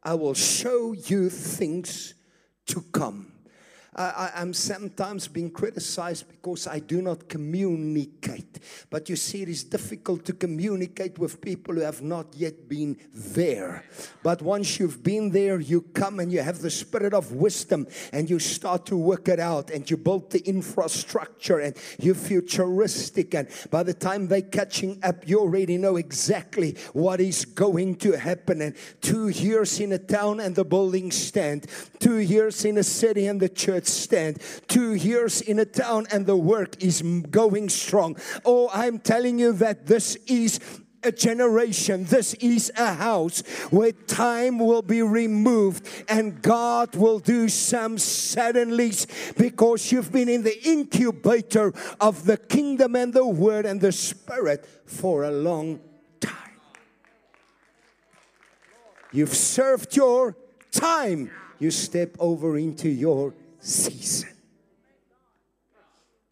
I 0.03 0.13
will 0.13 0.33
show 0.33 0.93
you 0.93 1.29
things 1.29 2.13
to 2.67 2.81
come. 2.91 3.30
I, 3.93 4.31
am 4.35 4.53
sometimes 4.53 5.27
being 5.27 5.51
criticized 5.51 6.29
because 6.29 6.65
I 6.65 6.79
do 6.79 7.01
not 7.01 7.27
communicate. 7.27 8.59
But 8.89 9.09
you 9.09 9.17
see, 9.17 9.41
it 9.41 9.49
is 9.49 9.65
difficult 9.65 10.23
to 10.25 10.33
communicate 10.33 11.19
with 11.19 11.41
people 11.41 11.75
who 11.75 11.81
have 11.81 12.01
not 12.01 12.27
yet 12.33 12.69
been 12.69 12.97
there. 13.13 13.83
But 14.23 14.41
once 14.41 14.79
you've 14.79 15.03
been 15.03 15.31
there, 15.31 15.59
you 15.59 15.81
come 15.81 16.21
and 16.21 16.31
you 16.31 16.41
have 16.41 16.59
the 16.59 16.69
spirit 16.69 17.13
of 17.13 17.33
wisdom 17.33 17.85
and 18.13 18.29
you 18.29 18.39
start 18.39 18.85
to 18.85 18.95
work 18.95 19.27
it 19.27 19.41
out 19.41 19.69
and 19.69 19.89
you 19.89 19.97
build 19.97 20.31
the 20.31 20.39
infrastructure 20.47 21.59
and 21.59 21.75
you're 21.99 22.15
futuristic. 22.15 23.35
And 23.35 23.49
by 23.71 23.83
the 23.83 23.93
time 23.93 24.29
they're 24.29 24.41
catching 24.41 24.99
up, 25.03 25.27
you 25.27 25.41
already 25.41 25.77
know 25.77 25.97
exactly 25.97 26.77
what 26.93 27.19
is 27.19 27.43
going 27.43 27.95
to 27.95 28.17
happen. 28.17 28.61
And 28.61 28.75
two 29.01 29.27
years 29.27 29.81
in 29.81 29.91
a 29.91 29.99
town 29.99 30.39
and 30.39 30.55
the 30.55 30.63
buildings 30.63 31.17
stand, 31.17 31.67
two 31.99 32.19
years 32.19 32.63
in 32.63 32.77
a 32.77 32.83
city 32.83 33.27
and 33.27 33.41
the 33.41 33.49
church 33.49 33.80
stand. 33.87 34.41
Two 34.67 34.93
years 34.93 35.41
in 35.41 35.59
a 35.59 35.65
town 35.65 36.07
and 36.11 36.25
the 36.25 36.37
work 36.37 36.81
is 36.83 37.01
going 37.29 37.69
strong. 37.69 38.17
Oh, 38.45 38.69
I'm 38.73 38.99
telling 38.99 39.39
you 39.39 39.53
that 39.53 39.87
this 39.87 40.15
is 40.27 40.59
a 41.03 41.11
generation. 41.11 42.05
This 42.05 42.33
is 42.35 42.71
a 42.77 42.93
house 42.93 43.41
where 43.69 43.91
time 43.91 44.59
will 44.59 44.81
be 44.81 45.01
removed 45.01 45.87
and 46.07 46.41
God 46.41 46.95
will 46.95 47.19
do 47.19 47.49
some 47.49 47.97
suddenlies 47.97 49.07
because 49.37 49.91
you've 49.91 50.11
been 50.11 50.29
in 50.29 50.43
the 50.43 50.61
incubator 50.67 51.73
of 51.99 52.25
the 52.25 52.37
kingdom 52.37 52.95
and 52.95 53.13
the 53.13 53.25
word 53.25 53.65
and 53.65 53.81
the 53.81 53.91
spirit 53.91 54.65
for 54.85 55.23
a 55.23 55.31
long 55.31 55.79
time. 56.19 56.37
You've 59.11 59.33
served 59.33 59.95
your 59.95 60.35
time. 60.71 61.31
You 61.59 61.71
step 61.71 62.15
over 62.19 62.57
into 62.57 62.89
your 62.89 63.33
season. 63.61 64.29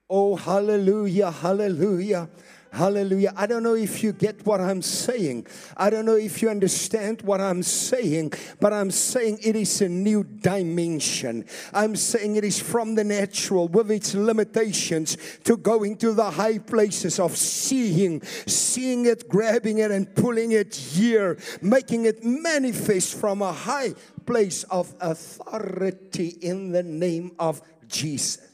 Oh, 0.10 0.36
hallelujah, 0.36 1.30
hallelujah. 1.32 2.28
Hallelujah. 2.72 3.34
I 3.36 3.48
don't 3.48 3.64
know 3.64 3.74
if 3.74 4.04
you 4.04 4.14
get 4.14 4.46
what 4.46 4.62
I'm 4.62 4.84
saying. 4.84 5.48
I 5.76 5.90
don't 5.90 6.06
know 6.06 6.16
if 6.16 6.42
you 6.42 6.50
understand 6.50 7.24
what 7.24 7.42
I'm 7.42 7.64
saying, 7.64 8.34
but 8.60 8.74
I'm 8.74 8.92
saying 8.92 9.40
it 9.44 9.56
is 9.56 9.82
a 9.82 9.90
new 9.90 10.24
dimension. 10.24 11.46
I'm 11.74 11.96
saying 11.96 12.36
it 12.36 12.44
is 12.44 12.60
from 12.60 12.94
the 12.94 13.04
natural 13.04 13.68
with 13.68 13.90
its 13.90 14.14
limitations 14.14 15.18
to 15.46 15.58
going 15.58 15.98
to 15.98 16.14
the 16.14 16.30
high 16.30 16.60
places 16.60 17.20
of 17.20 17.36
seeing, 17.36 18.22
seeing 18.46 19.08
it, 19.08 19.28
grabbing 19.28 19.80
it, 19.80 19.90
and 19.90 20.14
pulling 20.16 20.52
it 20.52 20.76
here, 20.76 21.40
making 21.64 22.06
it 22.06 22.24
manifest 22.24 23.16
from 23.16 23.42
a 23.42 23.52
high 23.52 23.96
place 24.28 24.64
of 24.66 24.94
authority 25.02 26.38
in 26.42 26.72
the 26.72 26.84
name 26.84 27.32
of 27.40 27.64
Jesus. 27.88 28.46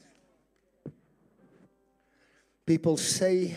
People 2.66 2.96
say, 2.98 3.56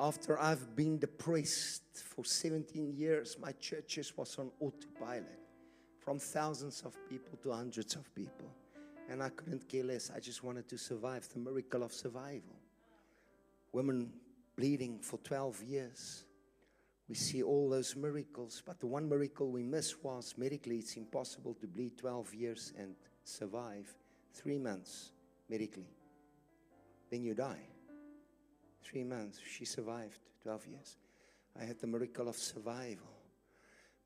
after 0.00 0.40
I've 0.40 0.74
been 0.74 0.98
depressed 0.98 1.82
for 1.94 2.24
17 2.24 2.94
years, 2.96 3.36
my 3.38 3.52
churches 3.52 4.16
was 4.16 4.38
on 4.38 4.50
autopilot 4.58 5.38
from 5.98 6.18
thousands 6.18 6.82
of 6.86 6.96
people 7.08 7.38
to 7.42 7.52
hundreds 7.52 7.94
of 7.94 8.12
people. 8.14 8.50
And 9.10 9.22
I 9.22 9.28
couldn't 9.28 9.68
care 9.68 9.84
less. 9.84 10.10
I 10.14 10.20
just 10.20 10.42
wanted 10.42 10.68
to 10.70 10.78
survive 10.78 11.28
the 11.28 11.38
miracle 11.38 11.82
of 11.82 11.92
survival. 11.92 12.56
Women 13.72 14.10
bleeding 14.56 15.00
for 15.00 15.18
12 15.18 15.62
years 15.64 16.24
we 17.10 17.16
see 17.16 17.42
all 17.42 17.68
those 17.68 17.96
miracles, 17.96 18.62
but 18.64 18.78
the 18.78 18.86
one 18.86 19.08
miracle 19.08 19.50
we 19.50 19.64
miss 19.64 20.00
was 20.00 20.32
medically 20.38 20.76
it's 20.76 20.96
impossible 20.96 21.54
to 21.54 21.66
bleed 21.66 21.98
12 21.98 22.34
years 22.34 22.72
and 22.78 22.94
survive 23.24 23.92
three 24.32 24.58
months 24.58 25.10
medically. 25.48 25.90
Then 27.10 27.24
you 27.24 27.34
die. 27.34 27.69
Three 28.82 29.04
months, 29.04 29.38
she 29.48 29.64
survived 29.64 30.18
12 30.42 30.66
years. 30.66 30.96
I 31.60 31.64
had 31.64 31.80
the 31.80 31.86
miracle 31.86 32.28
of 32.28 32.36
survival. 32.36 33.08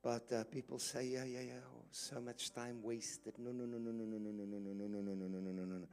But 0.02 0.30
uh, 0.32 0.44
people 0.44 0.78
say, 0.78 1.06
yeah, 1.06 1.24
yeah, 1.24 1.40
yeah, 1.40 1.52
oh, 1.66 1.84
so 1.90 2.20
much 2.20 2.52
time 2.52 2.82
wasted. 2.82 3.34
No, 3.38 3.52
no, 3.52 3.64
no, 3.64 3.78
no, 3.78 3.90
no, 3.90 4.04
no, 4.04 4.18
no, 4.18 4.30
no, 4.32 4.46
no, 4.46 4.58
no, 4.58 4.86
no, 4.86 4.98
no, 4.98 5.14
no, 5.14 5.38
no, 5.38 5.50
no, 5.50 5.64
no, 5.64 5.76
no. 5.78 5.86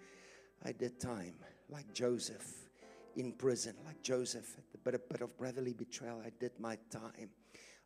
I 0.66 0.74
did 0.74 1.00
time, 1.00 1.36
like 1.70 1.94
Joseph 1.94 2.46
in 3.16 3.32
prison, 3.34 3.76
like 3.86 4.02
Joseph 4.02 4.56
at 4.58 4.72
the 4.72 4.78
bit, 4.78 5.10
bit 5.10 5.22
of 5.22 5.38
brotherly 5.38 5.74
betrayal. 5.74 6.22
I 6.26 6.32
did 6.40 6.52
my 6.60 6.78
time. 6.90 7.30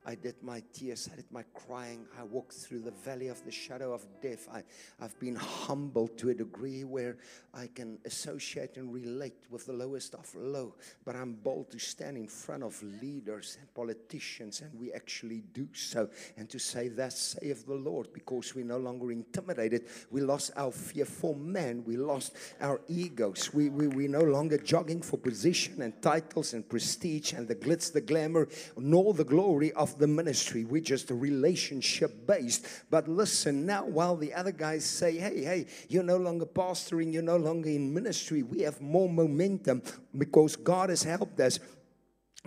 I 0.05 0.15
did 0.15 0.35
my 0.43 0.61
tears, 0.71 1.09
I 1.11 1.15
did 1.15 1.31
my 1.31 1.43
crying. 1.53 2.05
I 2.19 2.23
walked 2.23 2.53
through 2.53 2.81
the 2.81 2.91
valley 2.91 3.27
of 3.27 3.43
the 3.43 3.51
shadow 3.51 3.91
of 3.91 4.05
death. 4.21 4.47
I, 4.53 4.63
I've 5.01 5.19
been 5.19 5.35
humbled 5.35 6.17
to 6.19 6.29
a 6.29 6.33
degree 6.33 6.83
where 6.83 7.17
I 7.53 7.67
can 7.73 7.97
associate 8.05 8.77
and 8.77 8.93
relate 8.93 9.45
with 9.49 9.65
the 9.65 9.73
lowest 9.73 10.13
of 10.13 10.33
low. 10.35 10.75
But 11.05 11.15
I'm 11.15 11.33
bold 11.33 11.71
to 11.71 11.79
stand 11.79 12.17
in 12.17 12.27
front 12.27 12.63
of 12.63 12.81
leaders 13.01 13.57
and 13.59 13.73
politicians, 13.73 14.61
and 14.61 14.79
we 14.79 14.93
actually 14.93 15.43
do 15.53 15.67
so. 15.73 16.09
And 16.37 16.49
to 16.51 16.59
say, 16.59 16.89
Thus 16.89 17.37
saith 17.41 17.65
the 17.65 17.73
Lord, 17.73 18.13
because 18.13 18.53
we're 18.53 18.65
no 18.65 18.77
longer 18.77 19.11
intimidated. 19.11 19.85
We 20.11 20.21
lost 20.21 20.51
our 20.55 20.71
fear 20.71 21.05
for 21.05 21.35
man, 21.35 21.83
we 21.83 21.97
lost 21.97 22.35
our 22.61 22.79
egos. 22.87 23.53
We, 23.53 23.69
we, 23.69 23.87
we're 23.87 24.09
no 24.09 24.23
longer 24.23 24.57
jogging 24.59 25.01
for 25.01 25.17
position 25.17 25.81
and 25.81 25.99
titles 25.99 26.53
and 26.53 26.67
prestige 26.67 27.33
and 27.33 27.47
the 27.47 27.55
glitz, 27.55 27.91
the 27.91 28.01
glamour, 28.01 28.47
nor 28.77 29.13
the 29.13 29.23
glory 29.23 29.71
of 29.71 29.94
the 29.99 30.07
ministry. 30.07 30.65
We're 30.65 30.81
just 30.81 31.09
relationship 31.11 32.27
based. 32.27 32.65
But 32.89 33.07
listen, 33.07 33.65
now 33.65 33.85
while 33.85 34.15
the 34.15 34.33
other 34.33 34.51
guys 34.51 34.85
say, 34.85 35.17
hey, 35.17 35.43
hey, 35.43 35.67
you're 35.89 36.03
no 36.03 36.17
longer 36.17 36.45
pastoring, 36.45 37.13
you're 37.13 37.23
no 37.23 37.37
longer 37.37 37.69
in 37.69 37.93
ministry, 37.93 38.43
we 38.43 38.61
have 38.61 38.81
more 38.81 39.09
momentum 39.09 39.81
because 40.17 40.55
God 40.55 40.89
has 40.89 41.03
helped 41.03 41.39
us 41.39 41.59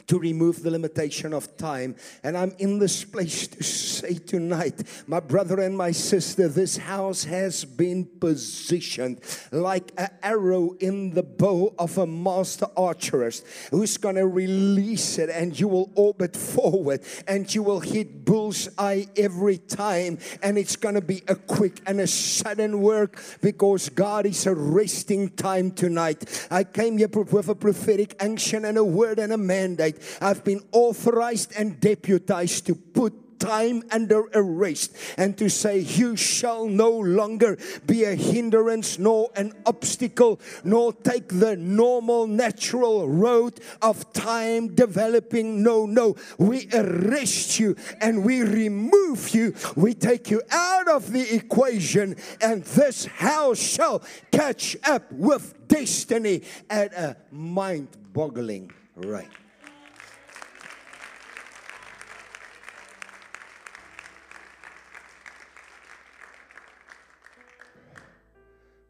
to 0.07 0.19
remove 0.19 0.63
the 0.63 0.71
limitation 0.71 1.33
of 1.33 1.57
time. 1.57 1.97
And 2.23 2.37
I'm 2.37 2.55
in 2.59 2.79
this 2.79 3.05
place 3.05 3.47
to 3.49 3.63
say 3.63 4.15
tonight, 4.15 4.83
my 5.07 5.21
brother 5.21 5.61
and 5.61 5.77
my 5.77 5.91
sister, 5.91 6.49
this 6.49 6.77
house 6.77 7.25
has 7.25 7.65
been 7.65 8.05
positioned 8.05 9.21
like 9.53 9.93
an 9.97 10.09
arrow 10.23 10.77
in 10.81 11.11
the 11.11 11.23
bow 11.23 11.75
of 11.79 11.99
a 11.99 12.07
master 12.07 12.67
archerist 12.77 13.45
who's 13.71 13.97
going 13.97 14.17
to 14.17 14.27
release 14.27 15.19
it 15.19 15.31
and 15.31 15.59
you 15.59 15.69
will 15.69 15.91
orbit 15.95 16.37
forward 16.37 17.03
and 17.27 17.53
you 17.55 17.63
will 17.63 17.81
hit 17.81 18.25
bullseye 18.25 19.05
every 19.17 19.59
time, 19.59 20.19
and 20.43 20.59
it's 20.59 20.77
going 20.77 20.95
to 20.95 21.01
be 21.01 21.23
a 21.29 21.35
quick 21.35 21.81
and 21.87 22.01
a 22.01 22.07
sudden 22.07 22.81
work 22.81 23.21
because 23.41 23.89
God 23.89 24.27
is 24.27 24.47
arresting 24.47 25.31
time 25.31 25.71
tonight. 25.71 26.47
I 26.51 26.65
came 26.65 26.99
here 26.99 27.09
with 27.09 27.49
a 27.49 27.55
prophetic 27.55 28.15
action 28.21 28.65
and 28.65 28.77
a 28.77 28.85
word 28.85 29.19
and 29.19 29.33
a 29.33 29.39
mandate. 29.39 29.88
I've 30.21 30.45
been 30.45 30.63
authorized 30.73 31.53
and 31.57 31.81
deputized 31.81 32.67
to 32.67 32.75
put 32.75 33.29
time 33.39 33.83
under 33.91 34.23
arrest 34.35 34.97
and 35.17 35.37
to 35.39 35.49
say, 35.49 35.79
You 35.79 36.17
shall 36.17 36.67
no 36.67 36.91
longer 36.91 37.59
be 37.87 38.05
a 38.05 38.15
hindrance 38.15 38.99
nor 38.99 39.31
an 39.37 39.53
obstacle, 39.67 40.41
nor 40.65 40.93
take 40.93 41.29
the 41.29 41.57
normal 41.57 42.27
natural 42.27 43.09
road 43.09 43.61
of 43.83 44.13
time 44.13 44.75
developing. 44.75 45.63
No, 45.63 45.87
no. 45.87 46.17
We 46.39 46.69
arrest 46.73 47.59
you 47.59 47.77
and 48.01 48.25
we 48.25 48.43
remove 48.43 49.31
you. 49.31 49.55
We 49.77 49.95
take 49.95 50.31
you 50.31 50.43
out 50.51 50.89
of 50.89 51.13
the 51.13 51.35
equation, 51.35 52.17
and 52.41 52.65
this 52.65 53.07
house 53.07 53.59
shall 53.59 54.03
catch 54.31 54.77
up 54.85 55.11
with 55.13 55.69
destiny 55.69 56.43
at 56.71 56.93
a 56.95 57.17
mind 57.31 57.89
boggling 58.13 58.73
rate. 58.97 59.29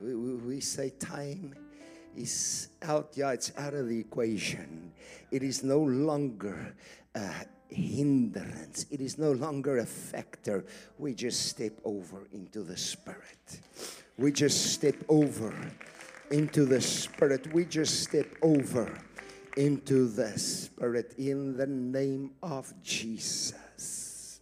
We, 0.00 0.14
we, 0.14 0.60
say 0.60 0.90
time 0.90 1.54
is 2.16 2.68
out. 2.82 3.12
Yeah, 3.14 3.32
it's 3.32 3.52
out 3.56 3.74
of 3.74 3.88
the 3.88 3.98
equation. 3.98 4.92
It 5.30 5.42
is 5.42 5.64
no 5.64 5.80
longer 5.80 6.74
a 7.14 7.30
hindrance. 7.68 8.86
It 8.90 9.00
is 9.00 9.18
no 9.18 9.32
longer 9.32 9.78
a 9.78 9.86
factor. 9.86 10.64
We 10.98 11.14
just 11.14 11.46
step 11.46 11.72
over 11.84 12.26
into 12.32 12.62
the 12.62 12.76
spirit. 12.76 13.60
We 14.18 14.32
just 14.32 14.72
step 14.72 14.96
over 15.08 15.54
into 16.30 16.64
the 16.64 16.80
spirit. 16.80 17.52
We 17.52 17.64
just 17.64 18.02
step 18.02 18.26
over 18.42 18.98
into 19.56 20.08
the 20.08 20.38
spirit 20.38 21.14
in 21.16 21.56
the 21.56 21.66
name 21.66 22.32
of 22.42 22.72
Jesus. 22.82 24.40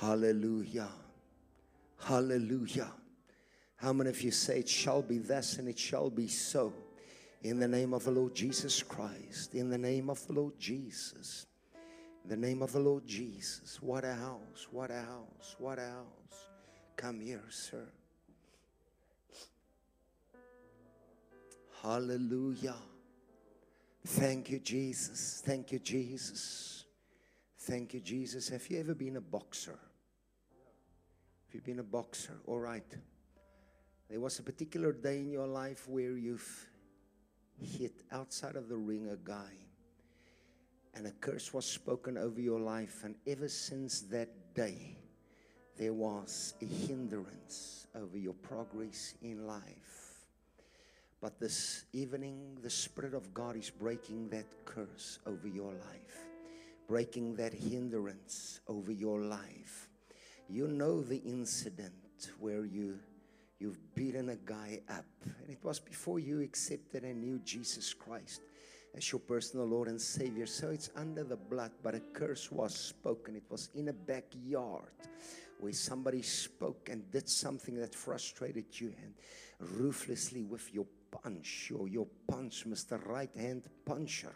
Hallelujah. 0.00 0.88
Hallelujah. 1.98 2.92
How 3.80 3.94
many 3.94 4.10
of 4.10 4.20
you 4.20 4.30
say 4.30 4.58
it 4.58 4.68
shall 4.68 5.00
be 5.00 5.18
thus 5.18 5.56
and 5.56 5.66
it 5.66 5.78
shall 5.78 6.10
be 6.10 6.28
so? 6.28 6.72
In 7.42 7.58
the 7.58 7.68
name 7.68 7.94
of 7.94 8.04
the 8.04 8.10
Lord 8.10 8.34
Jesus 8.34 8.82
Christ. 8.82 9.54
In 9.54 9.70
the 9.70 9.78
name 9.78 10.10
of 10.10 10.26
the 10.26 10.34
Lord 10.34 10.58
Jesus. 10.58 11.46
In 12.24 12.28
the 12.28 12.36
name 12.36 12.60
of 12.60 12.72
the 12.72 12.78
Lord 12.78 13.06
Jesus. 13.06 13.80
What 13.80 14.04
a 14.04 14.14
house. 14.14 14.68
What 14.70 14.90
a 14.90 15.00
house. 15.00 15.56
What 15.58 15.78
a 15.78 15.88
house. 15.88 16.48
Come 16.94 17.20
here, 17.20 17.42
sir. 17.48 17.86
Hallelujah. 21.82 22.76
Thank 24.06 24.50
you, 24.50 24.58
Jesus. 24.58 25.42
Thank 25.42 25.72
you, 25.72 25.78
Jesus. 25.78 26.84
Thank 27.60 27.94
you, 27.94 28.00
Jesus. 28.00 28.50
Have 28.50 28.68
you 28.68 28.78
ever 28.80 28.94
been 28.94 29.16
a 29.16 29.22
boxer? 29.22 29.78
Have 31.46 31.54
you 31.54 31.62
been 31.62 31.78
a 31.78 31.82
boxer? 31.82 32.36
All 32.46 32.60
right. 32.60 32.84
There 34.10 34.18
was 34.18 34.40
a 34.40 34.42
particular 34.42 34.90
day 34.90 35.18
in 35.18 35.30
your 35.30 35.46
life 35.46 35.88
where 35.88 36.16
you've 36.16 36.68
hit 37.62 38.02
outside 38.10 38.56
of 38.56 38.68
the 38.68 38.76
ring 38.76 39.08
a 39.08 39.16
guy, 39.16 39.52
and 40.94 41.06
a 41.06 41.12
curse 41.12 41.54
was 41.54 41.64
spoken 41.64 42.18
over 42.18 42.40
your 42.40 42.58
life, 42.58 43.04
and 43.04 43.14
ever 43.28 43.46
since 43.46 44.00
that 44.10 44.52
day, 44.52 44.96
there 45.78 45.92
was 45.92 46.54
a 46.60 46.64
hindrance 46.64 47.86
over 47.94 48.18
your 48.18 48.34
progress 48.34 49.14
in 49.22 49.46
life. 49.46 50.26
But 51.20 51.38
this 51.38 51.84
evening, 51.92 52.58
the 52.62 52.70
Spirit 52.70 53.14
of 53.14 53.32
God 53.32 53.54
is 53.54 53.70
breaking 53.70 54.30
that 54.30 54.64
curse 54.64 55.20
over 55.24 55.46
your 55.46 55.72
life, 55.72 56.26
breaking 56.88 57.36
that 57.36 57.54
hindrance 57.54 58.58
over 58.66 58.90
your 58.90 59.20
life. 59.20 59.88
You 60.48 60.66
know 60.66 61.00
the 61.00 61.18
incident 61.18 62.32
where 62.40 62.64
you 62.64 62.98
you've 63.60 63.94
beaten 63.94 64.30
a 64.30 64.36
guy 64.36 64.80
up, 64.88 65.04
and 65.24 65.50
it 65.50 65.62
was 65.62 65.78
before 65.78 66.18
you 66.18 66.40
accepted 66.40 67.04
and 67.04 67.20
knew 67.20 67.38
Jesus 67.44 67.94
Christ 67.94 68.40
as 68.96 69.12
your 69.12 69.20
personal 69.20 69.66
Lord 69.66 69.86
and 69.86 70.00
Savior. 70.00 70.46
So 70.46 70.70
it's 70.70 70.90
under 70.96 71.22
the 71.22 71.36
blood, 71.36 71.70
but 71.82 71.94
a 71.94 72.00
curse 72.00 72.50
was 72.50 72.74
spoken. 72.74 73.36
It 73.36 73.44
was 73.48 73.68
in 73.74 73.88
a 73.88 73.92
backyard 73.92 74.94
where 75.60 75.72
somebody 75.72 76.22
spoke 76.22 76.88
and 76.90 77.08
did 77.12 77.28
something 77.28 77.76
that 77.76 77.94
frustrated 77.94 78.64
you, 78.72 78.92
and 79.02 79.14
ruthlessly 79.78 80.42
with 80.42 80.72
your 80.72 80.86
punch 81.10 81.70
or 81.78 81.86
your 81.86 82.06
punch, 82.26 82.66
Mr. 82.66 83.04
Right 83.06 83.30
Hand 83.36 83.64
Puncher, 83.84 84.34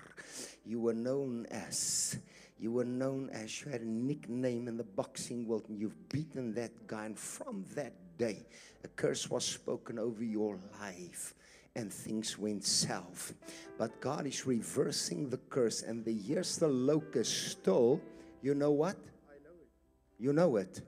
you 0.64 0.80
were 0.80 0.94
known 0.94 1.46
as. 1.50 2.18
You 2.56 2.70
were 2.70 2.84
known 2.84 3.30
as, 3.30 3.62
you 3.62 3.70
had 3.72 3.80
a 3.80 3.88
nickname 3.88 4.68
in 4.68 4.76
the 4.76 4.84
boxing 4.84 5.46
world, 5.46 5.64
and 5.68 5.78
you've 5.78 6.08
beaten 6.08 6.54
that 6.54 6.86
guy. 6.86 7.06
And 7.06 7.18
from 7.18 7.64
that 7.74 8.03
day, 8.18 8.46
a 8.84 8.88
curse 8.88 9.30
was 9.30 9.44
spoken 9.44 9.98
over 9.98 10.22
your 10.22 10.58
life 10.80 11.34
and 11.76 11.92
things 11.92 12.38
went 12.38 12.64
south. 12.64 13.34
But 13.78 14.00
God 14.00 14.26
is 14.26 14.46
reversing 14.46 15.28
the 15.28 15.38
curse, 15.50 15.82
and 15.82 16.04
the 16.04 16.12
years 16.12 16.56
the 16.56 16.68
locust 16.68 17.50
stole, 17.50 18.00
you 18.42 18.54
know 18.54 18.70
what? 18.70 18.96
I 19.26 19.42
know 19.42 19.50
it. 19.60 20.22
You 20.22 20.32
know 20.32 20.56
it. 20.56 20.80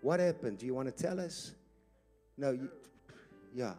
What 0.00 0.18
happened? 0.18 0.58
Do 0.58 0.66
you 0.66 0.74
want 0.74 0.94
to 0.94 1.02
tell 1.02 1.20
us? 1.20 1.52
No, 2.36 2.50
you, 2.50 2.68
yeah. 3.54 3.74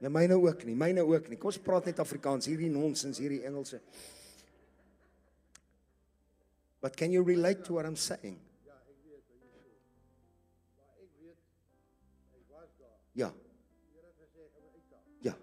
Ja 0.00 0.08
myne 0.08 0.36
ook 0.38 0.62
nie, 0.62 0.76
myne 0.78 1.02
ook 1.02 1.26
nie. 1.26 1.36
Kom 1.40 1.50
ons 1.50 1.58
praat 1.58 1.88
net 1.90 1.98
Afrikaans, 1.98 2.46
hierdie 2.46 2.70
nonsens, 2.70 3.18
hierdie 3.18 3.40
Engelse. 3.48 3.80
But 6.80 6.96
can 6.96 7.10
you 7.10 7.22
relate 7.22 7.64
to 7.64 7.74
what 7.74 7.86
I'm 7.86 7.96
saying? 7.96 8.38
Ja. 13.18 13.32
Ja. 15.20 15.36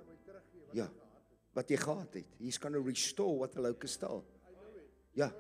Ja. 0.71 0.91
Wat 1.53 1.69
jy 1.69 1.77
gehad 1.77 2.13
het. 2.13 2.25
He's 2.39 2.57
going 2.57 2.73
to 2.73 2.81
restore 2.81 3.38
what 3.38 3.51
the 3.51 3.61
locust 3.61 3.93
stole. 3.93 4.23
Ja. 5.13 5.33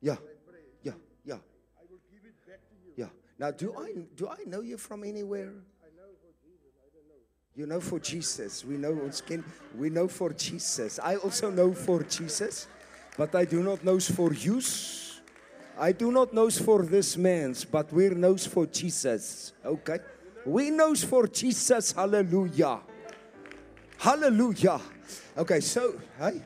Ja. 0.00 0.18
Ja. 0.82 0.94
Ja. 1.22 1.40
Ja. 2.96 3.10
Now 3.38 3.50
do 3.50 3.72
I 3.72 4.06
do 4.14 4.28
I 4.28 4.44
know 4.44 4.62
you 4.62 4.78
from 4.78 5.02
anywhere? 5.02 5.52
I 5.82 5.90
know 5.96 6.10
for 6.20 6.32
Jesus, 6.42 6.74
I 6.78 6.90
don't 6.92 7.06
know. 7.06 7.20
You 7.54 7.66
know 7.66 7.80
for 7.80 8.00
Jesus. 8.00 8.64
We 8.64 8.76
know 8.76 8.92
your 8.94 9.12
skin. 9.12 9.44
we 9.78 9.88
know 9.90 10.08
for 10.08 10.32
Jesus. 10.32 10.98
I 10.98 11.16
also 11.16 11.50
know 11.50 11.72
for 11.72 12.02
Jesus, 12.04 12.68
but 13.16 13.34
I 13.34 13.44
do 13.44 13.62
not 13.62 13.84
know 13.84 13.98
for 14.00 14.32
use. 14.32 15.20
I 15.78 15.92
do 15.92 16.12
not 16.12 16.32
know 16.32 16.50
for 16.50 16.82
this 16.82 17.16
man's, 17.16 17.64
but 17.64 17.92
we 17.92 18.08
knows 18.08 18.46
for 18.46 18.66
Jesus. 18.66 19.52
Okay. 19.64 19.98
We 20.46 20.70
knows 20.70 21.02
for 21.02 21.26
Jesus. 21.26 21.92
Hallelujah. 21.92 22.80
Hallelujah. 23.98 24.80
Okay, 25.36 25.60
so, 25.60 25.94
hey. 26.18 26.42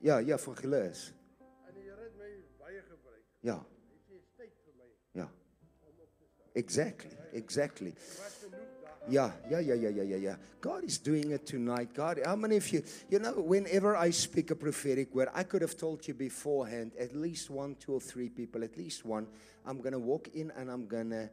Ja, 0.00 0.18
ja, 0.18 0.36
evangelist. 0.36 1.14
En 1.66 1.72
die 1.74 1.82
Here 1.88 2.02
het 2.02 2.16
my 2.18 2.28
baie 2.60 2.82
gebruik. 2.84 3.22
Ja. 3.40 3.56
Tyd 4.36 4.52
vir 4.64 4.74
my. 4.76 4.88
Ja. 5.16 5.28
Exactly. 6.52 7.16
Exactly. 7.32 7.94
Yeah, 9.08 9.32
yeah, 9.50 9.60
yeah, 9.60 9.74
yeah, 9.74 9.90
yeah, 9.90 10.02
yeah, 10.02 10.16
yeah. 10.16 10.36
God 10.62 10.82
is 10.84 10.96
doing 10.96 11.30
it 11.30 11.44
tonight. 11.46 11.92
God, 11.92 12.20
how 12.24 12.36
many 12.36 12.56
of 12.56 12.72
you, 12.72 12.82
you 13.10 13.18
know, 13.18 13.32
whenever 13.32 13.96
I 13.96 14.08
speak 14.08 14.50
a 14.50 14.56
prophetic 14.56 15.14
word, 15.14 15.28
I 15.34 15.42
could 15.42 15.60
have 15.60 15.76
told 15.76 16.08
you 16.08 16.14
beforehand, 16.14 16.92
at 16.98 17.14
least 17.14 17.50
one, 17.50 17.76
two, 17.78 17.92
or 17.92 18.00
three 18.00 18.30
people, 18.30 18.64
at 18.64 18.78
least 18.78 19.04
one, 19.04 19.26
I'm 19.66 19.78
going 19.78 19.92
to 19.92 19.98
walk 19.98 20.28
in 20.34 20.50
and 20.56 20.70
I'm 20.70 20.86
going 20.86 21.10
to 21.10 21.28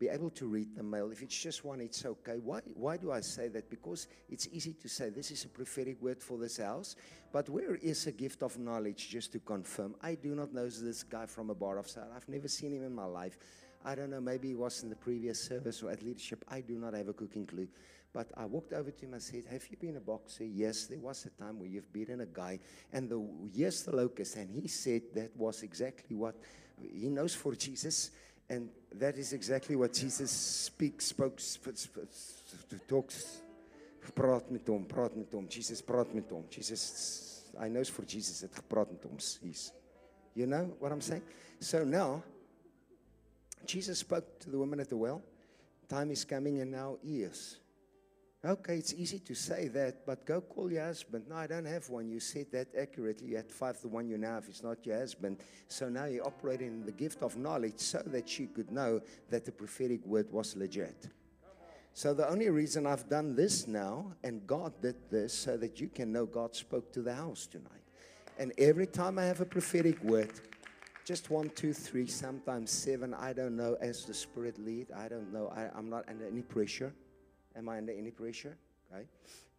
be 0.00 0.08
able 0.08 0.30
to 0.30 0.46
read 0.48 0.74
the 0.74 0.82
mail. 0.82 1.12
If 1.12 1.22
it's 1.22 1.40
just 1.40 1.64
one, 1.64 1.80
it's 1.80 2.04
okay. 2.04 2.38
Why, 2.42 2.60
why 2.74 2.96
do 2.96 3.12
I 3.12 3.20
say 3.20 3.46
that? 3.48 3.70
Because 3.70 4.08
it's 4.28 4.48
easy 4.50 4.72
to 4.72 4.88
say 4.88 5.10
this 5.10 5.30
is 5.30 5.44
a 5.44 5.48
prophetic 5.48 6.02
word 6.02 6.20
for 6.20 6.38
this 6.38 6.56
house, 6.56 6.96
but 7.32 7.48
where 7.48 7.76
is 7.76 8.08
a 8.08 8.12
gift 8.12 8.42
of 8.42 8.58
knowledge 8.58 9.10
just 9.10 9.30
to 9.32 9.38
confirm? 9.38 9.94
I 10.02 10.16
do 10.16 10.34
not 10.34 10.52
know 10.52 10.68
this 10.68 11.04
guy 11.04 11.26
from 11.26 11.50
a 11.50 11.54
bar 11.54 11.78
of 11.78 11.88
sound. 11.88 12.08
I've 12.16 12.28
never 12.28 12.48
seen 12.48 12.72
him 12.72 12.82
in 12.84 12.92
my 12.92 13.04
life. 13.04 13.38
I 13.84 13.94
don't 13.94 14.10
know, 14.10 14.20
maybe 14.20 14.48
he 14.48 14.54
was 14.54 14.82
in 14.82 14.90
the 14.90 14.96
previous 14.96 15.42
service 15.42 15.82
or 15.82 15.90
at 15.90 16.02
leadership. 16.02 16.44
I 16.48 16.60
do 16.60 16.74
not 16.74 16.94
have 16.94 17.08
a 17.08 17.12
cooking 17.12 17.46
clue. 17.46 17.68
But 18.12 18.28
I 18.36 18.44
walked 18.44 18.74
over 18.74 18.90
to 18.90 19.04
him 19.06 19.14
and 19.14 19.22
said, 19.22 19.44
Have 19.50 19.66
you 19.70 19.76
been 19.78 19.96
a 19.96 20.00
boxer? 20.00 20.44
Yes, 20.44 20.86
there 20.86 20.98
was 20.98 21.24
a 21.24 21.30
time 21.42 21.58
where 21.58 21.68
you've 21.68 21.90
beaten 21.92 22.20
a 22.20 22.26
guy. 22.26 22.58
And 22.92 23.08
the 23.08 23.26
yes, 23.54 23.82
the 23.82 23.96
locust. 23.96 24.36
And 24.36 24.50
he 24.50 24.68
said 24.68 25.02
that 25.14 25.34
was 25.34 25.62
exactly 25.62 26.14
what 26.14 26.34
he 26.80 27.08
knows 27.08 27.34
for 27.34 27.54
Jesus. 27.54 28.10
And 28.50 28.68
that 28.94 29.16
is 29.16 29.32
exactly 29.32 29.76
what 29.76 29.94
Jesus 29.94 30.30
speaks, 30.30 31.14
talks, 32.86 33.42
praat 34.10 34.50
met 34.50 34.66
hom, 34.66 34.84
praat 34.84 35.16
met 35.16 35.32
hom. 35.32 35.46
Jesus 35.48 35.80
praat 35.82 36.12
met 36.14 36.28
hom. 36.30 36.44
Jesus, 36.50 37.52
I 37.58 37.68
knows 37.68 37.88
for 37.88 38.04
Jesus 38.04 38.42
het 38.42 38.54
gepraat 38.54 38.90
met 38.90 39.02
hom. 39.04 39.16
He's, 39.40 39.72
you 40.34 40.46
know 40.46 40.76
what 40.78 40.92
I'm 40.92 41.00
saying? 41.00 41.22
So 41.60 41.84
now, 41.84 42.22
Jesus 43.66 43.98
spoke 43.98 44.38
to 44.40 44.50
the 44.50 44.58
woman 44.58 44.80
at 44.80 44.88
the 44.88 44.96
well. 44.96 45.22
Time 45.88 46.10
is 46.10 46.24
coming 46.24 46.60
and 46.60 46.70
now 46.70 46.96
is. 47.04 47.58
Okay, 48.44 48.78
it's 48.78 48.92
easy 48.94 49.20
to 49.20 49.34
say 49.34 49.68
that, 49.68 50.04
but 50.04 50.26
go 50.26 50.40
call 50.40 50.72
your 50.72 50.84
husband. 50.84 51.26
No, 51.28 51.36
I 51.36 51.46
don't 51.46 51.64
have 51.64 51.88
one. 51.88 52.08
You 52.08 52.18
said 52.18 52.46
that 52.50 52.68
accurately. 52.76 53.28
You 53.28 53.36
had 53.36 53.52
five. 53.52 53.80
The 53.80 53.86
one 53.86 54.08
you 54.08 54.18
now 54.18 54.34
have 54.34 54.48
is 54.48 54.64
not 54.64 54.84
your 54.84 54.98
husband. 54.98 55.38
So 55.68 55.88
now 55.88 56.06
you're 56.06 56.26
operating 56.26 56.68
in 56.68 56.84
the 56.84 56.90
gift 56.90 57.22
of 57.22 57.36
knowledge 57.36 57.78
so 57.78 58.02
that 58.06 58.28
she 58.28 58.46
could 58.46 58.72
know 58.72 59.00
that 59.30 59.44
the 59.44 59.52
prophetic 59.52 60.04
word 60.04 60.26
was 60.32 60.56
legit. 60.56 61.08
So 61.94 62.14
the 62.14 62.28
only 62.28 62.48
reason 62.48 62.84
I've 62.84 63.08
done 63.08 63.36
this 63.36 63.68
now, 63.68 64.12
and 64.24 64.44
God 64.44 64.72
did 64.80 64.96
this 65.08 65.32
so 65.32 65.56
that 65.58 65.80
you 65.80 65.88
can 65.88 66.10
know 66.10 66.26
God 66.26 66.56
spoke 66.56 66.92
to 66.94 67.02
the 67.02 67.14
house 67.14 67.46
tonight. 67.46 67.70
And 68.38 68.52
every 68.58 68.86
time 68.86 69.20
I 69.20 69.24
have 69.26 69.40
a 69.40 69.44
prophetic 69.44 70.02
word, 70.02 70.32
just 71.12 71.28
one, 71.28 71.50
two, 71.50 71.74
three, 71.74 72.06
sometimes 72.06 72.70
seven, 72.70 73.12
I 73.12 73.34
don't 73.34 73.54
know, 73.54 73.76
as 73.82 74.06
the 74.06 74.14
Spirit 74.14 74.58
lead. 74.58 74.86
I 74.96 75.08
don't 75.08 75.30
know. 75.30 75.52
I, 75.54 75.68
I'm 75.76 75.90
not 75.90 76.08
under 76.08 76.26
any 76.26 76.40
pressure. 76.40 76.90
Am 77.54 77.68
I 77.68 77.76
under 77.76 77.92
any 77.92 78.10
pressure? 78.10 78.56
Okay. 78.90 79.04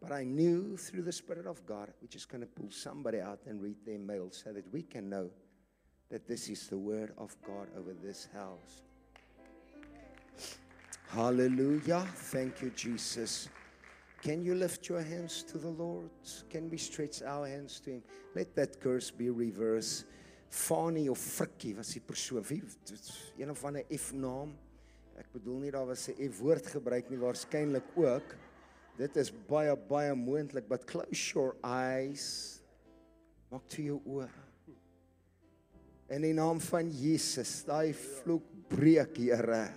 But 0.02 0.10
I 0.10 0.24
knew 0.24 0.76
through 0.76 1.02
the 1.02 1.12
Spirit 1.12 1.46
of 1.46 1.64
God, 1.64 1.92
we're 2.02 2.08
just 2.08 2.28
going 2.28 2.40
to 2.40 2.48
pull 2.48 2.72
somebody 2.72 3.20
out 3.20 3.38
and 3.46 3.62
read 3.62 3.76
their 3.86 4.00
mail 4.00 4.30
so 4.32 4.52
that 4.52 4.64
we 4.72 4.82
can 4.82 5.08
know 5.08 5.30
that 6.10 6.26
this 6.26 6.48
is 6.48 6.66
the 6.66 6.76
word 6.76 7.12
of 7.18 7.36
God 7.46 7.68
over 7.78 7.94
this 8.02 8.26
house. 8.34 8.82
Hallelujah. 11.10 12.04
Thank 12.14 12.62
you, 12.62 12.70
Jesus. 12.70 13.48
Can 14.22 14.42
you 14.42 14.56
lift 14.56 14.88
your 14.88 15.02
hands 15.02 15.44
to 15.44 15.58
the 15.58 15.68
Lord? 15.68 16.10
Can 16.50 16.68
we 16.68 16.78
stretch 16.78 17.22
our 17.22 17.46
hands 17.46 17.78
to 17.84 17.90
Him? 17.90 18.02
Let 18.34 18.56
that 18.56 18.80
curse 18.80 19.12
be 19.12 19.30
reversed. 19.30 20.06
Fani 20.54 21.08
of 21.10 21.18
Frikkie 21.18 21.74
was 21.76 21.90
die 21.96 22.02
persoon. 22.04 22.44
Een 23.38 23.50
of 23.50 23.64
ander 23.66 23.84
F-naam. 23.90 24.54
Ek 25.18 25.30
bedoel 25.34 25.64
nie 25.64 25.72
daar 25.74 25.86
was 25.86 26.08
'n 26.08 26.30
F-woord 26.30 26.66
gebruik 26.66 27.10
nie 27.10 27.18
waarskynlik 27.18 27.86
ook. 27.94 28.34
Dit 28.96 29.16
is 29.16 29.32
baie 29.48 29.74
baie 29.76 30.14
moontlik, 30.14 30.68
but 30.68 30.86
close 30.86 31.32
your 31.34 31.56
eyes. 31.62 32.60
Maak 33.50 33.66
toe 33.68 33.84
jou 33.84 34.00
oë. 34.06 34.30
In 36.08 36.22
die 36.22 36.34
naam 36.34 36.60
van 36.60 36.90
Jesus, 36.90 37.64
daai 37.64 37.92
vloek 37.94 38.44
breek, 38.68 39.16
Here. 39.16 39.72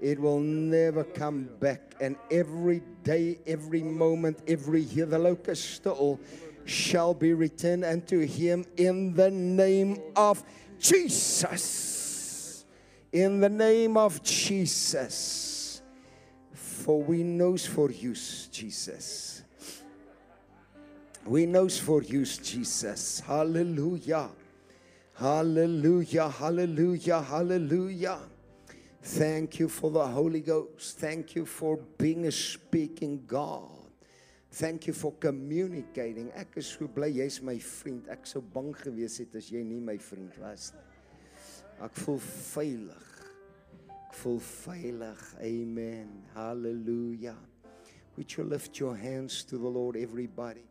It 0.00 0.18
will 0.18 0.40
never 0.40 1.04
come 1.04 1.48
back 1.60 1.94
and 2.00 2.16
every 2.30 2.82
day, 3.04 3.38
every 3.46 3.82
moment, 3.82 4.42
every 4.48 4.80
year 4.80 5.06
the 5.06 5.18
locust 5.18 5.74
still 5.74 6.18
shall 6.64 7.14
be 7.14 7.32
returned 7.32 7.84
unto 7.84 8.20
him 8.20 8.64
in 8.76 9.14
the 9.14 9.30
name 9.30 10.00
of 10.16 10.42
Jesus 10.78 11.92
in 13.12 13.40
the 13.40 13.48
name 13.48 13.96
of 13.96 14.22
Jesus. 14.22 15.82
For 16.54 17.00
we 17.00 17.22
knows 17.22 17.66
for 17.66 17.90
use, 17.90 18.48
Jesus. 18.50 19.42
We 21.24 21.46
knows 21.46 21.78
for 21.78 22.02
use, 22.02 22.38
Jesus. 22.38 23.20
Hallelujah. 23.20 24.30
Hallelujah. 25.14 26.28
Hallelujah. 26.28 27.20
Hallelujah. 27.22 28.18
Thank 29.02 29.60
you 29.60 29.68
for 29.68 29.90
the 29.90 30.06
Holy 30.06 30.40
Ghost. 30.40 30.98
Thank 30.98 31.36
you 31.36 31.44
for 31.44 31.76
being 31.98 32.26
a 32.26 32.32
speaking 32.32 33.24
God. 33.26 33.68
Thank 34.52 34.86
you 34.86 34.92
for 34.92 35.12
communicating. 35.12 36.30
Ek 36.36 36.58
is 36.60 36.66
so 36.66 36.86
bly 36.86 37.08
jy's 37.08 37.40
my 37.40 37.56
vriend. 37.56 38.08
Ek 38.12 38.26
sou 38.28 38.42
bang 38.44 38.68
gewees 38.76 39.16
het 39.22 39.32
as 39.40 39.48
jy 39.48 39.62
nie 39.64 39.80
my 39.80 39.96
vriend 39.96 40.36
was 40.42 40.74
nie. 40.76 40.82
Ek 41.82 41.96
voel 42.04 42.20
veilig. 42.20 43.06
Ek 43.88 44.12
voel 44.20 44.36
veilig. 44.44 45.22
Amen. 45.40 46.12
Hallelujah. 46.34 47.38
Would 48.18 48.36
you 48.36 48.44
lift 48.44 48.78
your 48.78 48.94
hands 48.94 49.42
to 49.44 49.56
the 49.56 49.68
Lord 49.68 49.96
everybody? 49.96 50.68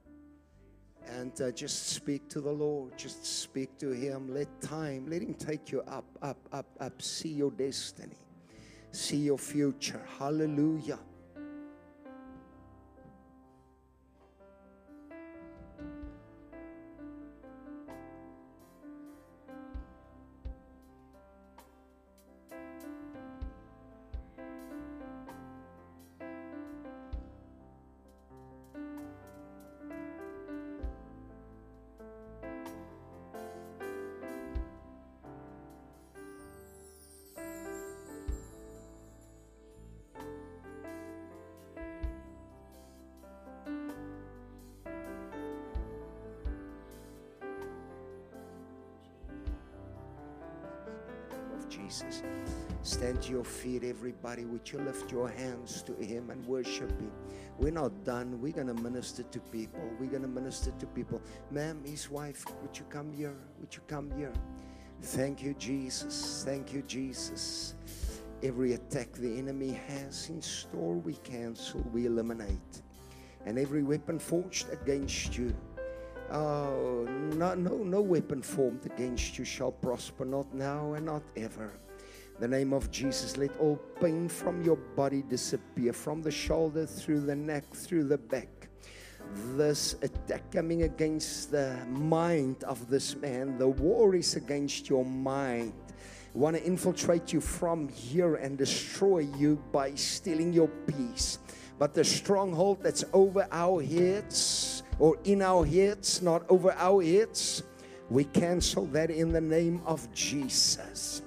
And 1.17 1.33
uh, 1.41 1.49
just 1.49 1.89
speak 1.89 2.29
to 2.29 2.39
the 2.39 2.51
Lord. 2.53 2.95
Just 2.95 3.25
speak 3.25 3.79
to 3.79 3.89
him. 3.89 4.31
Let 4.31 4.61
time, 4.61 5.09
let 5.09 5.23
him 5.23 5.33
take 5.33 5.71
you 5.71 5.81
up, 5.87 6.05
up, 6.21 6.37
up, 6.53 6.67
up. 6.79 7.01
See 7.01 7.33
your 7.33 7.49
destiny. 7.49 8.21
See 8.91 9.25
your 9.25 9.39
future. 9.39 10.05
Hallelujah. 10.19 10.99
Jesus. 51.71 52.21
Stand 52.83 53.21
to 53.23 53.31
your 53.31 53.43
feet, 53.43 53.83
everybody. 53.83 54.45
Would 54.45 54.69
you 54.71 54.79
lift 54.79 55.11
your 55.11 55.29
hands 55.29 55.81
to 55.83 55.93
Him 55.95 56.29
and 56.29 56.45
worship 56.45 56.91
Him? 56.99 57.11
We're 57.57 57.71
not 57.71 58.03
done. 58.03 58.41
We're 58.41 58.51
going 58.51 58.67
to 58.67 58.73
minister 58.73 59.23
to 59.23 59.39
people. 59.39 59.81
We're 59.99 60.09
going 60.09 60.23
to 60.23 60.27
minister 60.27 60.71
to 60.71 60.85
people. 60.87 61.21
Ma'am, 61.49 61.81
his 61.85 62.09
wife, 62.09 62.45
would 62.61 62.77
you 62.77 62.83
come 62.89 63.13
here? 63.13 63.35
Would 63.59 63.73
you 63.73 63.81
come 63.87 64.11
here? 64.17 64.33
Thank 65.01 65.41
you, 65.41 65.53
Jesus. 65.53 66.43
Thank 66.45 66.73
you, 66.73 66.81
Jesus. 66.83 67.75
Every 68.43 68.73
attack 68.73 69.13
the 69.13 69.37
enemy 69.37 69.79
has 69.87 70.29
in 70.29 70.41
store, 70.41 70.95
we 70.95 71.13
cancel, 71.17 71.79
we 71.93 72.07
eliminate. 72.07 72.81
And 73.45 73.57
every 73.57 73.83
weapon 73.83 74.19
forged 74.19 74.69
against 74.71 75.37
you 75.37 75.55
Oh, 76.31 77.05
no, 77.35 77.55
no, 77.55 77.77
no 77.77 78.01
weapon 78.01 78.41
formed 78.41 78.85
against 78.85 79.37
you 79.37 79.43
shall 79.43 79.71
prosper, 79.71 80.23
not 80.23 80.53
now 80.53 80.93
and 80.93 81.05
not 81.05 81.23
ever. 81.35 81.73
the 82.39 82.47
name 82.47 82.73
of 82.73 82.89
Jesus, 82.89 83.37
let 83.37 83.55
all 83.59 83.75
pain 83.99 84.27
from 84.29 84.63
your 84.63 84.77
body 84.95 85.23
disappear, 85.23 85.93
from 85.93 86.21
the 86.21 86.31
shoulder 86.31 86.85
through 86.85 87.19
the 87.19 87.35
neck, 87.35 87.65
through 87.73 88.05
the 88.05 88.17
back. 88.17 88.69
This 89.55 89.95
attack 90.01 90.51
coming 90.51 90.83
against 90.83 91.51
the 91.51 91.77
mind 91.87 92.63
of 92.63 92.89
this 92.89 93.15
man, 93.17 93.57
the 93.57 93.67
war 93.67 94.15
is 94.15 94.35
against 94.37 94.89
your 94.89 95.05
mind. 95.05 95.73
Want 96.33 96.55
to 96.55 96.63
infiltrate 96.63 97.33
you 97.33 97.41
from 97.41 97.89
here 97.89 98.35
and 98.35 98.57
destroy 98.57 99.19
you 99.37 99.61
by 99.71 99.93
stealing 99.95 100.53
your 100.53 100.69
peace. 100.87 101.39
But 101.77 101.93
the 101.93 102.03
stronghold 102.05 102.81
that's 102.81 103.03
over 103.11 103.47
our 103.51 103.83
heads, 103.83 104.80
or 105.01 105.17
in 105.23 105.41
our 105.41 105.65
heads, 105.65 106.21
not 106.21 106.43
over 106.47 106.71
our 106.73 107.01
heads. 107.01 107.63
We 108.11 108.25
cancel 108.25 108.85
that 108.87 109.09
in 109.09 109.31
the 109.31 109.41
name 109.41 109.81
of 109.83 110.07
Jesus. 110.13 111.23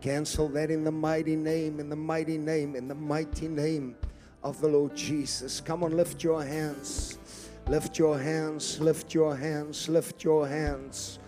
Cancel 0.00 0.48
that 0.50 0.70
in 0.70 0.84
the 0.84 0.92
mighty 0.92 1.34
name, 1.34 1.80
in 1.80 1.88
the 1.88 1.96
mighty 1.96 2.38
name, 2.38 2.76
in 2.76 2.86
the 2.86 2.94
mighty 2.94 3.48
name 3.48 3.96
of 4.44 4.60
the 4.60 4.68
Lord 4.68 4.94
Jesus. 4.94 5.60
Come 5.60 5.82
on, 5.82 5.96
lift 5.96 6.22
your 6.22 6.44
hands. 6.44 7.18
Lift 7.66 7.98
your 7.98 8.16
hands, 8.16 8.80
lift 8.80 9.12
your 9.12 9.34
hands, 9.34 9.88
lift 9.88 10.22
your 10.22 10.46
hands, 10.46 11.18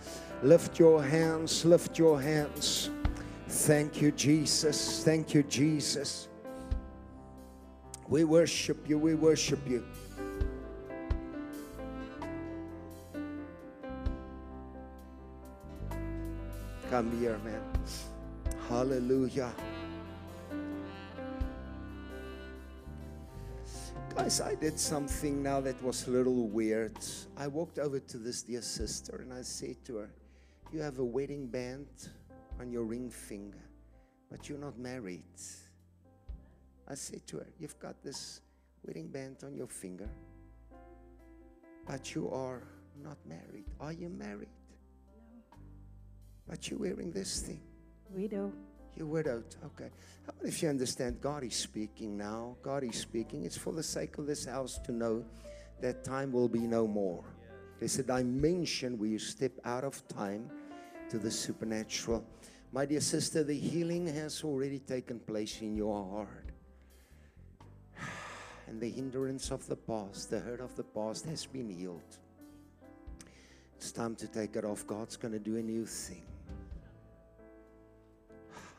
lift 0.44 0.78
your 0.78 1.02
hands, 1.02 1.64
lift 1.64 1.98
your 1.98 2.22
hands. 2.22 2.88
Thank 3.48 4.00
you, 4.00 4.12
Jesus. 4.12 5.02
Thank 5.04 5.34
you, 5.34 5.42
Jesus. 5.42 6.28
We 8.08 8.22
worship 8.22 8.88
you. 8.88 8.96
We 8.96 9.16
worship 9.16 9.68
you. 9.68 9.84
Come 16.90 17.16
here, 17.20 17.38
man. 17.44 17.62
Hallelujah. 18.68 19.52
Guys, 24.16 24.40
I 24.40 24.56
did 24.56 24.76
something 24.76 25.40
now 25.40 25.60
that 25.60 25.80
was 25.84 26.08
a 26.08 26.10
little 26.10 26.48
weird. 26.48 26.98
I 27.36 27.46
walked 27.46 27.78
over 27.78 28.00
to 28.00 28.18
this 28.18 28.42
dear 28.42 28.60
sister 28.60 29.20
and 29.22 29.32
I 29.32 29.42
said 29.42 29.76
to 29.84 29.98
her, 29.98 30.10
You 30.72 30.80
have 30.80 30.98
a 30.98 31.04
wedding 31.04 31.46
band 31.46 31.86
on 32.58 32.72
your 32.72 32.82
ring 32.82 33.08
finger, 33.08 33.62
but 34.28 34.48
you're 34.48 34.58
not 34.58 34.76
married. 34.76 35.22
I 36.88 36.96
said 36.96 37.24
to 37.28 37.36
her, 37.36 37.46
You've 37.60 37.78
got 37.78 38.02
this 38.02 38.40
wedding 38.84 39.06
band 39.06 39.44
on 39.44 39.54
your 39.54 39.68
finger, 39.68 40.10
but 41.86 42.16
you 42.16 42.28
are 42.32 42.64
not 43.00 43.18
married. 43.28 43.66
Are 43.78 43.92
you 43.92 44.08
married? 44.08 44.48
But 46.50 46.68
you're 46.68 46.80
wearing 46.80 47.12
this 47.12 47.42
thing. 47.42 47.60
Widow. 48.10 48.52
You're 48.96 49.06
widowed. 49.06 49.54
Okay. 49.66 49.88
How 50.26 50.32
about 50.32 50.48
if 50.48 50.60
you 50.60 50.68
understand 50.68 51.20
God 51.20 51.44
is 51.44 51.54
speaking 51.54 52.16
now? 52.18 52.56
God 52.60 52.82
is 52.82 52.96
speaking. 52.96 53.44
It's 53.44 53.56
for 53.56 53.72
the 53.72 53.84
sake 53.84 54.18
of 54.18 54.26
this 54.26 54.46
house 54.46 54.80
to 54.80 54.90
know 54.90 55.24
that 55.80 56.02
time 56.02 56.32
will 56.32 56.48
be 56.48 56.58
no 56.58 56.88
more. 56.88 57.22
There's 57.78 58.00
a 58.00 58.02
dimension 58.02 58.98
where 58.98 59.08
you 59.08 59.20
step 59.20 59.52
out 59.64 59.84
of 59.84 60.06
time 60.08 60.50
to 61.08 61.18
the 61.18 61.30
supernatural. 61.30 62.24
My 62.72 62.84
dear 62.84 63.00
sister, 63.00 63.44
the 63.44 63.54
healing 63.54 64.08
has 64.08 64.42
already 64.42 64.80
taken 64.80 65.20
place 65.20 65.62
in 65.62 65.76
your 65.76 66.04
heart. 66.04 66.50
And 68.66 68.80
the 68.80 68.90
hindrance 68.90 69.50
of 69.50 69.66
the 69.66 69.76
past, 69.76 70.30
the 70.30 70.40
hurt 70.40 70.60
of 70.60 70.76
the 70.76 70.84
past 70.84 71.26
has 71.26 71.46
been 71.46 71.70
healed. 71.70 72.18
It's 73.76 73.90
time 73.92 74.14
to 74.16 74.28
take 74.28 74.56
it 74.56 74.64
off. 74.64 74.86
God's 74.86 75.16
going 75.16 75.32
to 75.32 75.40
do 75.40 75.56
a 75.56 75.62
new 75.62 75.86
thing. 75.86 76.22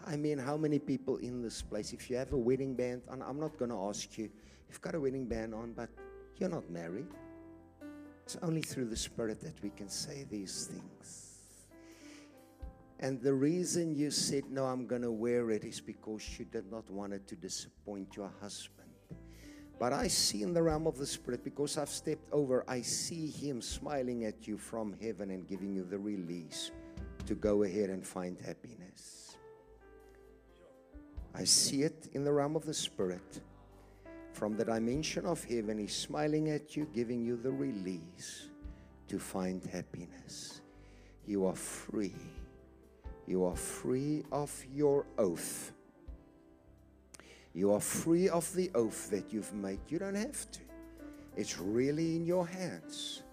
I 0.06 0.16
mean, 0.16 0.38
how 0.38 0.58
many 0.58 0.80
people 0.80 1.18
in 1.18 1.42
this 1.42 1.62
place, 1.62 1.94
if 1.94 2.10
you 2.10 2.18
have 2.18 2.34
a 2.34 2.38
wedding 2.38 2.76
band, 2.76 3.04
and 3.10 3.22
I'm 3.24 3.40
not 3.40 3.58
going 3.58 3.72
to 3.72 3.78
ask 3.78 4.18
you, 4.18 4.30
you've 4.68 4.82
got 4.82 4.96
a 4.96 5.00
wedding 5.00 5.26
band 5.26 5.54
on, 5.54 5.74
but 5.74 5.90
you're 6.38 6.50
not 6.50 6.70
married. 6.70 7.08
It's 8.24 8.38
only 8.42 8.62
through 8.62 8.86
the 8.86 8.98
Spirit 8.98 9.42
that 9.42 9.62
we 9.62 9.70
can 9.70 9.90
say 9.90 10.26
these 10.30 10.70
things. 10.72 11.32
And 13.00 13.20
the 13.22 13.34
reason 13.34 13.96
you 13.96 14.12
said, 14.12 14.44
No, 14.50 14.66
I'm 14.66 14.86
going 14.86 15.02
to 15.02 15.12
wear 15.12 15.50
it 15.50 15.64
is 15.64 15.82
because 15.82 16.38
you 16.38 16.46
did 16.46 16.72
not 16.72 16.90
want 16.90 17.14
it 17.14 17.28
to 17.28 17.36
disappoint 17.36 18.16
your 18.16 18.32
husband. 18.40 18.90
But 19.80 19.94
I 19.94 20.08
see 20.08 20.44
in 20.44 20.54
the 20.54 20.62
realm 20.62 20.86
of 20.86 21.00
the 21.00 21.08
Spirit, 21.08 21.44
because 21.44 21.78
I've 21.80 21.90
stepped 21.90 22.32
over, 22.32 22.64
I 22.68 22.82
see 22.82 23.28
Him 23.28 23.62
smiling 23.62 24.26
at 24.26 24.48
you 24.48 24.58
from 24.58 24.96
heaven 25.02 25.32
and 25.32 25.48
giving 25.48 25.74
you 25.74 25.84
the 25.84 25.98
release 25.98 26.70
to 27.26 27.34
go 27.34 27.64
ahead 27.64 27.90
and 27.90 28.06
find 28.06 28.38
happiness. 28.40 28.81
I 31.34 31.44
see 31.44 31.84
it 31.84 32.10
in 32.14 32.24
the 32.24 32.32
realm 32.32 32.56
of 32.56 32.66
the 32.66 32.74
Spirit. 32.74 33.42
From 34.34 34.56
the 34.56 34.66
dimension 34.66 35.26
of 35.26 35.44
heaven, 35.44 35.78
He's 35.78 35.96
smiling 35.96 36.50
at 36.50 36.76
you, 36.76 36.88
giving 36.94 37.24
you 37.24 37.38
the 37.38 37.52
release 37.52 38.50
to 39.08 39.20
find 39.20 39.64
happiness. 39.64 40.62
You 41.26 41.46
are 41.46 41.56
free. 41.56 42.16
You 43.28 43.46
are 43.46 43.56
free 43.56 44.24
of 44.32 44.52
your 44.74 45.06
oath. 45.18 45.72
You 47.54 47.74
are 47.74 47.82
free 47.82 48.30
of 48.30 48.54
the 48.54 48.72
oath 48.76 49.10
that 49.10 49.32
you've 49.32 49.54
made. 49.54 49.80
You 49.90 50.00
don't 50.00 50.16
have 50.16 50.50
to, 50.52 50.60
it's 51.36 51.60
really 51.60 52.16
in 52.16 52.26
your 52.26 52.48
hands. 52.48 53.24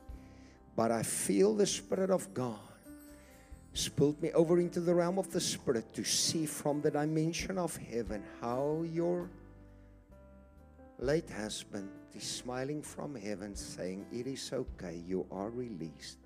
But 0.77 0.91
I 0.91 1.03
feel 1.03 1.55
the 1.55 1.67
Spirit 1.67 2.11
of 2.11 2.33
God 2.35 2.68
spilled 3.79 4.21
me 4.21 4.33
over 4.33 4.59
into 4.59 4.81
the 4.81 4.95
realm 4.95 5.19
of 5.19 5.31
the 5.31 5.41
Spirit 5.41 5.95
to 5.95 6.03
see 6.03 6.47
from 6.47 6.81
the 6.81 6.91
dimension 6.91 7.59
of 7.59 7.77
heaven 7.77 8.23
how 8.41 8.85
your 8.93 9.31
late 10.99 11.31
husband 11.31 11.89
is 12.15 12.25
smiling 12.25 12.83
from 12.83 13.15
heaven, 13.15 13.55
saying, 13.55 14.05
It 14.13 14.27
is 14.27 14.53
okay, 14.53 15.01
you 15.07 15.27
are 15.31 15.51
released 15.51 16.19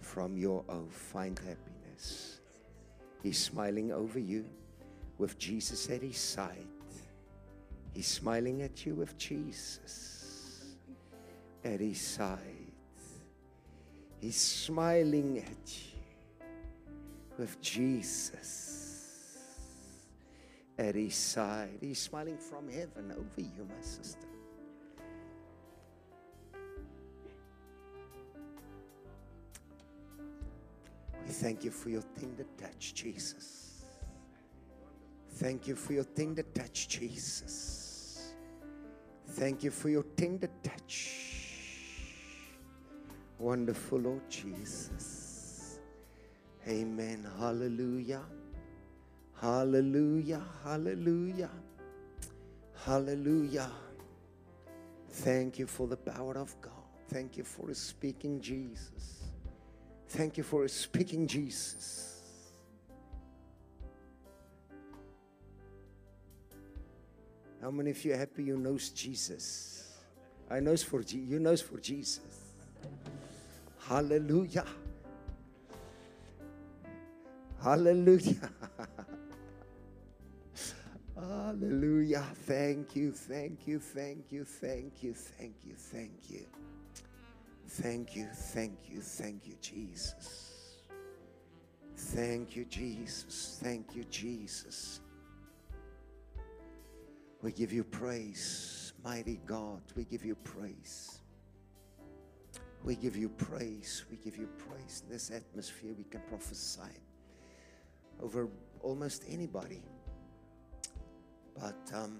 from 0.00 0.36
your 0.36 0.62
oath. 0.68 0.92
Find 0.92 1.38
happiness. 1.38 2.40
He's 3.22 3.38
smiling 3.38 3.90
over 3.90 4.18
you 4.18 4.44
with 5.16 5.38
Jesus 5.38 5.88
at 5.88 6.02
his 6.02 6.18
side. 6.18 6.66
He's 7.94 8.08
smiling 8.08 8.60
at 8.60 8.84
you 8.84 8.94
with 8.94 9.16
Jesus 9.16 10.74
at 11.64 11.80
his 11.80 12.00
side. 12.00 12.38
He's 14.20 14.36
smiling 14.36 15.38
at 15.38 15.72
you 15.86 15.93
with 17.38 17.60
Jesus 17.60 19.38
at 20.78 20.94
his 20.94 21.14
side. 21.14 21.78
He's 21.80 22.00
smiling 22.00 22.38
from 22.38 22.68
heaven 22.68 23.12
over 23.12 23.40
you, 23.40 23.66
my 23.68 23.82
sister. 23.82 24.26
We 31.26 31.32
thank 31.32 31.64
you 31.64 31.70
for 31.70 31.88
your 31.88 32.02
tender 32.18 32.44
touch, 32.58 32.94
Jesus. 32.94 33.84
Thank 35.36 35.66
you 35.66 35.74
for 35.74 35.94
your 35.94 36.04
tender 36.04 36.42
touch, 36.42 36.88
Jesus. 36.88 38.34
Thank 39.30 39.64
you 39.64 39.70
for 39.70 39.88
your 39.88 40.04
tender 40.16 40.48
touch. 40.62 41.34
Wonderful, 43.38 43.98
Lord 43.98 44.30
Jesus. 44.30 45.23
Amen. 46.66 47.28
Hallelujah. 47.38 48.22
Hallelujah. 49.40 50.42
Hallelujah. 50.62 51.50
Hallelujah. 52.84 53.70
Thank 55.08 55.58
you 55.58 55.66
for 55.66 55.86
the 55.86 55.96
power 55.96 56.38
of 56.38 56.54
God. 56.60 56.72
Thank 57.08 57.36
you 57.36 57.44
for 57.44 57.72
speaking, 57.74 58.40
Jesus. 58.40 59.24
Thank 60.08 60.38
you 60.38 60.42
for 60.42 60.66
speaking, 60.68 61.26
Jesus. 61.26 62.22
How 67.60 67.70
many 67.70 67.90
of 67.90 68.04
you 68.04 68.12
are 68.12 68.16
happy 68.16 68.44
you 68.44 68.56
knows 68.56 68.90
Jesus? 68.90 69.92
I 70.50 70.60
knows 70.60 70.82
for 70.82 71.02
you 71.02 71.38
knows 71.38 71.60
for 71.60 71.78
Jesus. 71.78 72.20
Hallelujah. 73.86 74.66
Hallelujah. 77.64 78.50
Hallelujah. 81.16 82.26
Thank 82.44 82.94
you, 82.94 83.10
thank 83.10 83.66
you, 83.66 83.78
thank 83.78 84.30
you, 84.30 84.44
thank 84.44 85.02
you, 85.02 85.14
thank 85.14 85.54
you, 85.64 85.74
thank 85.74 86.12
you. 86.28 86.46
Thank 87.66 88.16
you, 88.16 88.26
thank 88.26 88.78
you, 88.90 89.00
thank 89.00 89.46
you, 89.46 89.54
Jesus. 89.62 90.82
Thank 91.96 92.54
you, 92.54 92.66
Jesus. 92.66 93.58
Thank 93.62 93.96
you, 93.96 94.04
Jesus. 94.10 95.00
We 97.40 97.50
give 97.50 97.72
you 97.72 97.84
praise, 97.84 98.92
mighty 99.02 99.40
God. 99.46 99.80
We 99.96 100.04
give 100.04 100.22
you 100.22 100.34
praise. 100.34 101.18
We 102.84 102.94
give 102.94 103.16
you 103.16 103.30
praise. 103.30 104.04
We 104.10 104.18
give 104.18 104.36
you 104.36 104.48
praise. 104.58 105.02
In 105.06 105.14
this 105.14 105.30
atmosphere, 105.30 105.94
we 105.96 106.04
can 106.04 106.20
prophesy 106.28 106.92
over 108.20 108.48
almost 108.80 109.24
anybody. 109.28 109.82
But 111.54 111.90
um, 111.94 112.18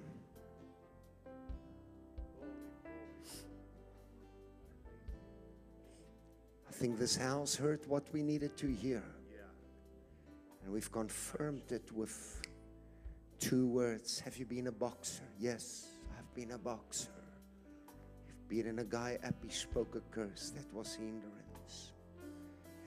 I 6.69 6.73
think 6.73 6.99
this 6.99 7.17
house 7.17 7.55
heard 7.55 7.81
what 7.87 8.05
we 8.13 8.23
needed 8.23 8.57
to 8.59 8.67
hear. 8.67 9.03
And 10.65 10.73
we've 10.73 10.91
confirmed 10.91 11.71
it 11.71 11.93
with 11.93 12.41
two 13.39 13.67
words. 13.69 14.19
Have 14.21 14.39
you 14.39 14.47
been 14.47 14.69
a 14.69 14.73
boxer? 14.73 15.25
Yes, 15.39 15.89
I've 16.19 16.35
been 16.35 16.53
a 16.53 16.59
boxer. 16.59 17.11
You've 18.27 18.49
beaten 18.49 18.79
a 18.79 18.85
guy 18.85 19.19
up, 19.27 19.35
he 19.43 19.51
spoke 19.51 19.95
a 19.95 20.01
curse. 20.15 20.53
That 20.57 20.73
was 20.73 20.95
hindrance. 20.95 21.93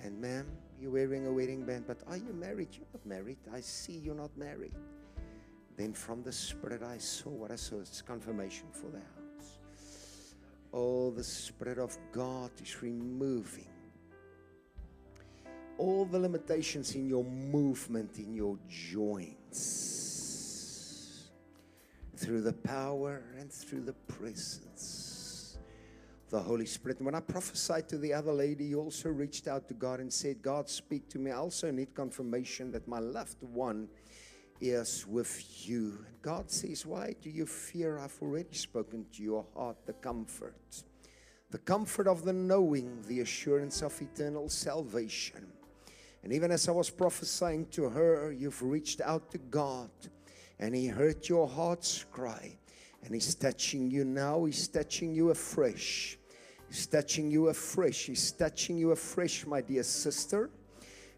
And 0.01 0.19
ma'am, 0.19 0.47
you're 0.79 0.91
wearing 0.91 1.25
a 1.27 1.31
wedding 1.31 1.65
band, 1.65 1.85
but 1.87 1.97
are 2.07 2.17
you 2.17 2.33
married? 2.33 2.69
You're 2.71 2.87
not 2.93 3.05
married. 3.05 3.37
I 3.53 3.61
see 3.61 3.93
you're 3.93 4.15
not 4.15 4.35
married. 4.37 4.73
Then 5.75 5.93
from 5.93 6.23
the 6.23 6.31
Spirit, 6.31 6.83
I 6.83 6.97
saw 6.97 7.29
what 7.29 7.51
I 7.51 7.55
saw. 7.55 7.79
It's 7.79 8.01
confirmation 8.01 8.67
for 8.71 8.87
the 8.87 8.99
house. 8.99 9.59
Oh, 10.73 11.11
the 11.11 11.23
Spirit 11.23 11.77
of 11.77 11.97
God 12.11 12.51
is 12.61 12.81
removing 12.81 13.67
all 15.77 16.05
the 16.05 16.19
limitations 16.19 16.95
in 16.95 17.07
your 17.07 17.23
movement, 17.23 18.17
in 18.17 18.33
your 18.33 18.57
joints, 18.67 19.67
through 22.15 22.41
the 22.41 22.53
power 22.53 23.23
and 23.39 23.51
through 23.51 23.81
the 23.81 23.93
presence. 23.93 25.06
The 26.29 26.39
Holy 26.39 26.65
Spirit. 26.65 26.97
And 26.97 27.05
when 27.05 27.15
I 27.15 27.21
prophesied 27.21 27.87
to 27.89 27.97
the 27.97 28.13
other 28.13 28.33
lady, 28.33 28.67
he 28.67 28.75
also 28.75 29.09
reached 29.09 29.47
out 29.47 29.67
to 29.69 29.73
God 29.73 29.99
and 29.99 30.11
said, 30.11 30.41
God, 30.41 30.69
speak 30.69 31.09
to 31.09 31.19
me. 31.19 31.31
I 31.31 31.37
also 31.37 31.71
need 31.71 31.95
confirmation 31.95 32.71
that 32.71 32.87
my 32.87 32.99
loved 32.99 33.41
one 33.41 33.87
is 34.59 35.05
with 35.07 35.67
you. 35.67 36.05
And 36.05 36.21
God 36.21 36.51
says, 36.51 36.85
Why 36.85 37.15
do 37.21 37.29
you 37.29 37.45
fear? 37.45 37.99
I've 37.99 38.17
already 38.21 38.53
spoken 38.53 39.05
to 39.13 39.23
your 39.23 39.45
heart 39.55 39.77
the 39.85 39.93
comfort. 39.93 40.83
The 41.49 41.59
comfort 41.59 42.07
of 42.07 42.25
the 42.25 42.33
knowing, 42.33 43.03
the 43.07 43.21
assurance 43.21 43.81
of 43.81 43.99
eternal 44.01 44.49
salvation. 44.49 45.47
And 46.23 46.33
even 46.33 46.51
as 46.51 46.67
I 46.67 46.71
was 46.71 46.89
prophesying 46.89 47.67
to 47.67 47.89
her, 47.89 48.33
you've 48.33 48.61
reached 48.61 48.99
out 48.99 49.31
to 49.31 49.37
God 49.37 49.89
and 50.59 50.75
He 50.75 50.87
heard 50.87 51.29
your 51.29 51.47
heart's 51.47 52.05
cry. 52.11 52.57
And 53.03 53.13
He's 53.13 53.35
touching 53.35 53.89
you 53.89 54.03
now, 54.03 54.43
He's 54.45 54.67
touching 54.67 55.13
you 55.13 55.29
afresh. 55.29 56.16
He's 56.69 56.85
touching 56.88 57.31
you 57.31 57.49
afresh. 57.49 58.06
He's 58.06 58.31
touching 58.31 58.77
you 58.77 58.91
afresh, 58.91 59.45
my 59.45 59.61
dear 59.61 59.84
sister. 59.84 60.49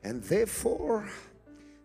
And 0.04 0.24
therefore, 0.24 1.10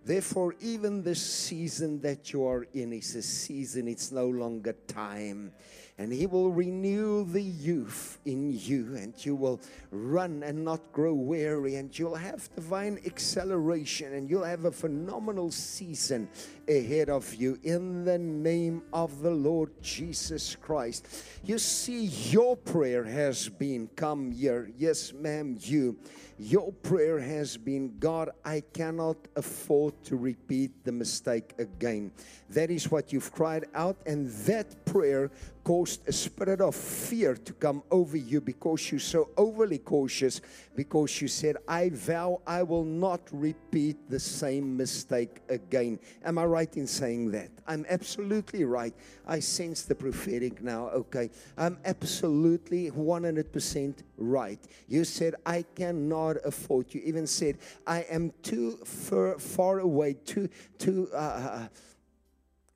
Therefore, 0.05 0.55
even 0.61 1.03
the 1.03 1.15
season 1.15 1.99
that 2.03 2.31
you 2.31 2.45
are 2.45 2.67
in 2.75 2.93
is 2.93 3.15
a 3.15 3.23
season, 3.23 3.89
it's 3.89 4.13
no 4.13 4.29
longer 4.29 4.75
time. 4.87 5.51
And 5.97 6.13
He 6.13 6.27
will 6.27 6.51
renew 6.51 7.25
the 7.25 7.41
youth 7.41 8.19
in 8.25 8.51
you, 8.51 8.97
and 8.97 9.15
you 9.25 9.37
will 9.37 9.61
run 9.93 10.43
and 10.43 10.65
not 10.65 10.93
grow 10.93 11.15
weary, 11.15 11.77
and 11.77 11.97
you'll 11.97 12.17
have 12.17 12.53
divine 12.57 12.99
acceleration, 13.07 14.13
and 14.13 14.29
you'll 14.29 14.43
have 14.43 14.65
a 14.65 14.73
phenomenal 14.73 15.53
season 15.53 16.29
ahead 16.69 17.11
of 17.11 17.33
you 17.35 17.61
in 17.63 18.05
the 18.05 18.19
name 18.19 18.83
of 18.93 19.23
the 19.23 19.31
Lord 19.31 19.71
Jesus 19.83 20.57
Christ. 20.57 21.07
You 21.45 21.59
see, 21.59 22.07
your 22.07 22.57
prayer 22.57 23.05
has 23.05 23.49
been 23.49 23.89
come 23.95 24.33
here. 24.33 24.71
Yes, 24.77 25.13
ma'am, 25.13 25.57
you. 25.61 25.97
Your 26.37 26.73
prayer 26.73 27.21
has 27.21 27.57
been 27.57 27.97
God, 28.01 28.31
I 28.45 28.65
cannot 28.73 29.17
afford 29.37 29.95
to 30.05 30.17
repeat 30.17 30.73
the 30.83 30.91
mistake 30.91 31.55
again. 31.59 32.11
That 32.51 32.73
is 32.73 32.91
what 32.91 33.13
you've 33.13 33.31
cried 33.31 33.67
out, 33.73 33.97
and 34.05 34.29
that 34.47 34.85
prayer 34.85 35.31
caused 35.65 36.07
a 36.07 36.13
spirit 36.13 36.61
of 36.61 36.75
fear 36.75 37.35
to 37.35 37.53
come 37.55 37.83
over 37.91 38.17
you 38.19 38.41
because 38.41 38.91
you're 38.91 39.01
so 39.01 39.31
overly 39.37 39.79
cautious. 39.79 40.43
Because 40.77 41.21
you 41.23 41.29
said, 41.29 41.57
I 41.67 41.89
vow 41.89 42.43
I 42.47 42.63
will 42.63 42.85
not 42.85 43.23
repeat 43.33 43.97
the 44.11 44.21
same 44.21 44.77
mistake 44.77 45.41
again. 45.49 45.99
Am 46.23 46.39
I 46.39 46.45
right 46.45 46.77
in 46.77 46.87
saying 46.87 47.31
that? 47.33 47.49
I'm 47.67 47.87
absolutely 47.89 48.65
right. 48.65 48.95
I 49.27 49.41
sense 49.41 49.83
the 49.83 49.95
prophetic 49.95 50.63
now, 50.63 50.89
okay? 50.89 51.31
I'm 51.57 51.79
absolutely 51.85 52.91
100% 52.91 53.95
right. 54.19 54.61
You 54.87 55.05
said, 55.05 55.35
I 55.47 55.65
cannot 55.75 56.37
afford. 56.45 56.93
You 56.93 57.01
even 57.05 57.27
said, 57.27 57.59
I 57.87 58.03
am 58.11 58.33
too 58.43 58.77
far, 58.85 59.39
far 59.39 59.79
away, 59.79 60.15
too, 60.25 60.51
too. 60.79 61.09
Uh, 61.13 61.17
uh 61.17 61.69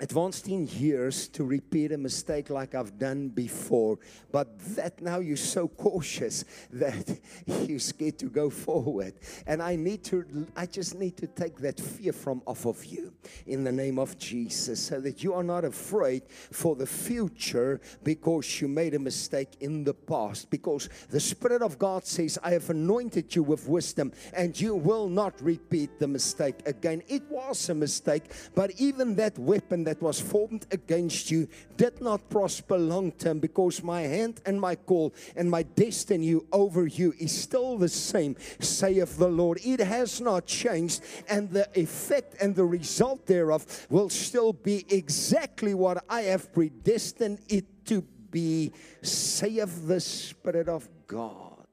advanced 0.00 0.46
in 0.46 0.68
years 0.68 1.26
to 1.26 1.42
repeat 1.42 1.90
a 1.90 1.98
mistake 1.98 2.50
like 2.50 2.74
I've 2.74 2.98
done 2.98 3.28
before. 3.28 3.98
But 4.30 4.58
that 4.76 5.00
now 5.00 5.18
you're 5.18 5.36
so 5.36 5.66
cautious 5.66 6.44
that 6.72 7.18
you're 7.66 7.80
scared 7.80 8.18
to 8.20 8.26
go 8.26 8.48
forward. 8.48 9.14
And 9.46 9.60
I 9.60 9.74
need 9.74 10.04
to, 10.04 10.46
I 10.56 10.66
just 10.66 10.94
need 10.94 11.16
to 11.16 11.26
take 11.26 11.56
that 11.58 11.80
fear 11.80 12.12
from 12.12 12.42
off 12.46 12.64
of 12.64 12.84
you 12.84 13.12
in 13.46 13.64
the 13.64 13.72
name 13.72 13.98
of 13.98 14.16
Jesus 14.18 14.80
so 14.80 15.00
that 15.00 15.24
you 15.24 15.34
are 15.34 15.42
not 15.42 15.64
afraid 15.64 16.22
for 16.28 16.76
the 16.76 16.86
future 16.86 17.80
because 18.04 18.60
you 18.60 18.68
made 18.68 18.94
a 18.94 18.98
mistake 19.00 19.56
in 19.60 19.82
the 19.82 19.94
past. 19.94 20.48
Because 20.48 20.88
the 21.10 21.20
Spirit 21.20 21.62
of 21.62 21.76
God 21.76 22.06
says, 22.06 22.38
I 22.44 22.52
have 22.52 22.70
anointed 22.70 23.34
you 23.34 23.42
with 23.42 23.68
wisdom 23.68 24.12
and 24.32 24.58
you 24.60 24.76
will 24.76 25.08
not 25.08 25.40
repeat 25.42 25.98
the 25.98 26.06
mistake 26.06 26.56
again. 26.66 27.02
It 27.08 27.24
was 27.28 27.68
a 27.68 27.74
mistake, 27.74 28.30
but 28.54 28.70
even 28.78 29.16
that 29.16 29.36
weapon 29.38 29.87
that 29.88 30.02
was 30.02 30.20
formed 30.20 30.66
against 30.70 31.30
you 31.30 31.48
did 31.78 31.98
not 32.02 32.28
prosper 32.28 32.76
long 32.76 33.10
term 33.10 33.38
because 33.38 33.82
my 33.82 34.02
hand 34.02 34.38
and 34.44 34.60
my 34.60 34.76
call 34.76 35.14
and 35.34 35.50
my 35.50 35.62
destiny 35.62 36.38
over 36.52 36.86
you 36.86 37.14
is 37.18 37.32
still 37.32 37.78
the 37.78 37.88
same, 37.88 38.36
saith 38.60 39.16
the 39.16 39.30
Lord. 39.30 39.58
It 39.64 39.80
has 39.80 40.20
not 40.20 40.44
changed, 40.44 41.00
and 41.26 41.48
the 41.50 41.66
effect 41.74 42.36
and 42.38 42.54
the 42.54 42.66
result 42.66 43.24
thereof 43.24 43.86
will 43.88 44.10
still 44.10 44.52
be 44.52 44.84
exactly 44.90 45.72
what 45.72 46.04
I 46.06 46.22
have 46.32 46.52
predestined 46.52 47.38
it 47.48 47.86
to 47.86 48.02
be, 48.30 48.70
saith 49.00 49.88
the 49.88 50.00
Spirit 50.00 50.68
of 50.68 50.86
God. 51.06 51.66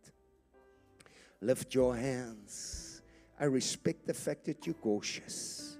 Lift 1.41 1.75
your 1.75 1.97
hands. 1.97 3.01
I 3.37 3.43
respect 3.45 4.07
the 4.07 4.13
fact 4.13 4.45
that 4.45 4.65
you're 4.65 4.75
cautious, 4.75 5.75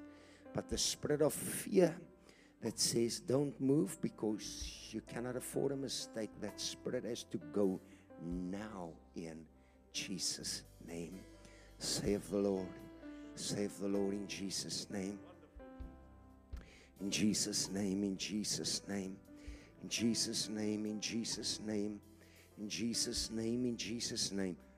but 0.54 0.70
the 0.70 0.78
spirit 0.78 1.22
of 1.22 1.34
fear 1.34 1.96
that 2.62 2.80
says, 2.80 3.20
Don't 3.20 3.60
move 3.60 3.98
because 4.02 4.90
you 4.92 5.02
cannot 5.02 5.36
afford 5.36 5.72
a 5.72 5.76
mistake. 5.76 6.30
That 6.42 6.60
spirit 6.60 7.06
has 7.06 7.24
to 7.24 7.38
go 7.54 7.80
now 8.22 8.90
in 9.16 9.46
Jesus' 9.94 10.64
name. 10.88 11.20
Save 11.80 12.30
the 12.30 12.38
Lord. 12.38 12.68
Save 13.36 13.78
the 13.80 13.88
Lord 13.88 14.14
in 14.14 14.28
Jesus' 14.28 14.90
name. 14.90 15.20
In 17.02 17.12
Jesus' 17.12 17.70
name, 17.70 18.04
in 18.04 18.18
Jesus' 18.18 18.82
name, 18.88 19.18
in 19.84 19.90
Jesus' 19.90 20.50
name, 20.50 20.86
in 20.86 21.02
Jesus' 21.02 21.60
name, 21.60 22.00
in 22.58 22.70
Jesus' 22.70 23.30
name, 23.32 23.66
in 23.66 23.78
Jesus' 23.78 24.32
name. 24.32 24.56
Thank 24.56 24.58
you, 24.58 24.75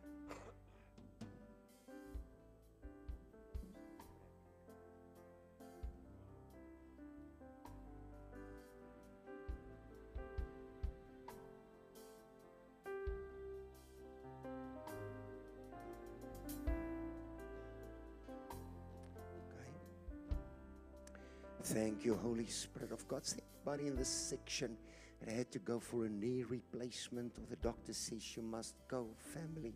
Spirit 22.48 22.92
of 22.92 23.08
God. 23.08 23.24
Anybody 23.66 23.88
in 23.88 23.96
this 23.96 24.10
section 24.10 24.78
that 25.22 25.34
had 25.34 25.52
to 25.52 25.60
go 25.60 25.80
for 25.80 26.06
a 26.06 26.10
knee 26.10 26.44
replacement, 26.44 27.38
or 27.38 27.46
the 27.50 27.56
doctor 27.58 27.94
says 27.94 28.36
you 28.36 28.44
must 28.44 28.76
go, 28.88 29.08
family, 29.34 29.74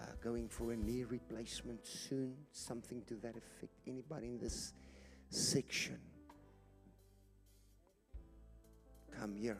uh, 0.00 0.04
going 0.22 0.48
for 0.48 0.72
a 0.72 0.76
knee 0.76 1.04
replacement 1.04 1.86
soon, 1.86 2.34
something 2.52 3.02
to 3.06 3.14
that 3.16 3.36
effect. 3.36 3.72
Anybody 3.86 4.28
in 4.28 4.38
this 4.38 4.72
section? 5.28 5.98
Come 9.18 9.36
here. 9.36 9.58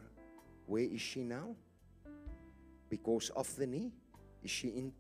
Where 0.67 0.85
is 0.85 1.01
she 1.01 1.23
now? 1.23 1.55
Because 2.89 3.31
of 3.31 3.55
the 3.57 3.67
knee? 3.67 3.93
Is 4.43 4.51
she 4.51 4.69
in 4.69 4.93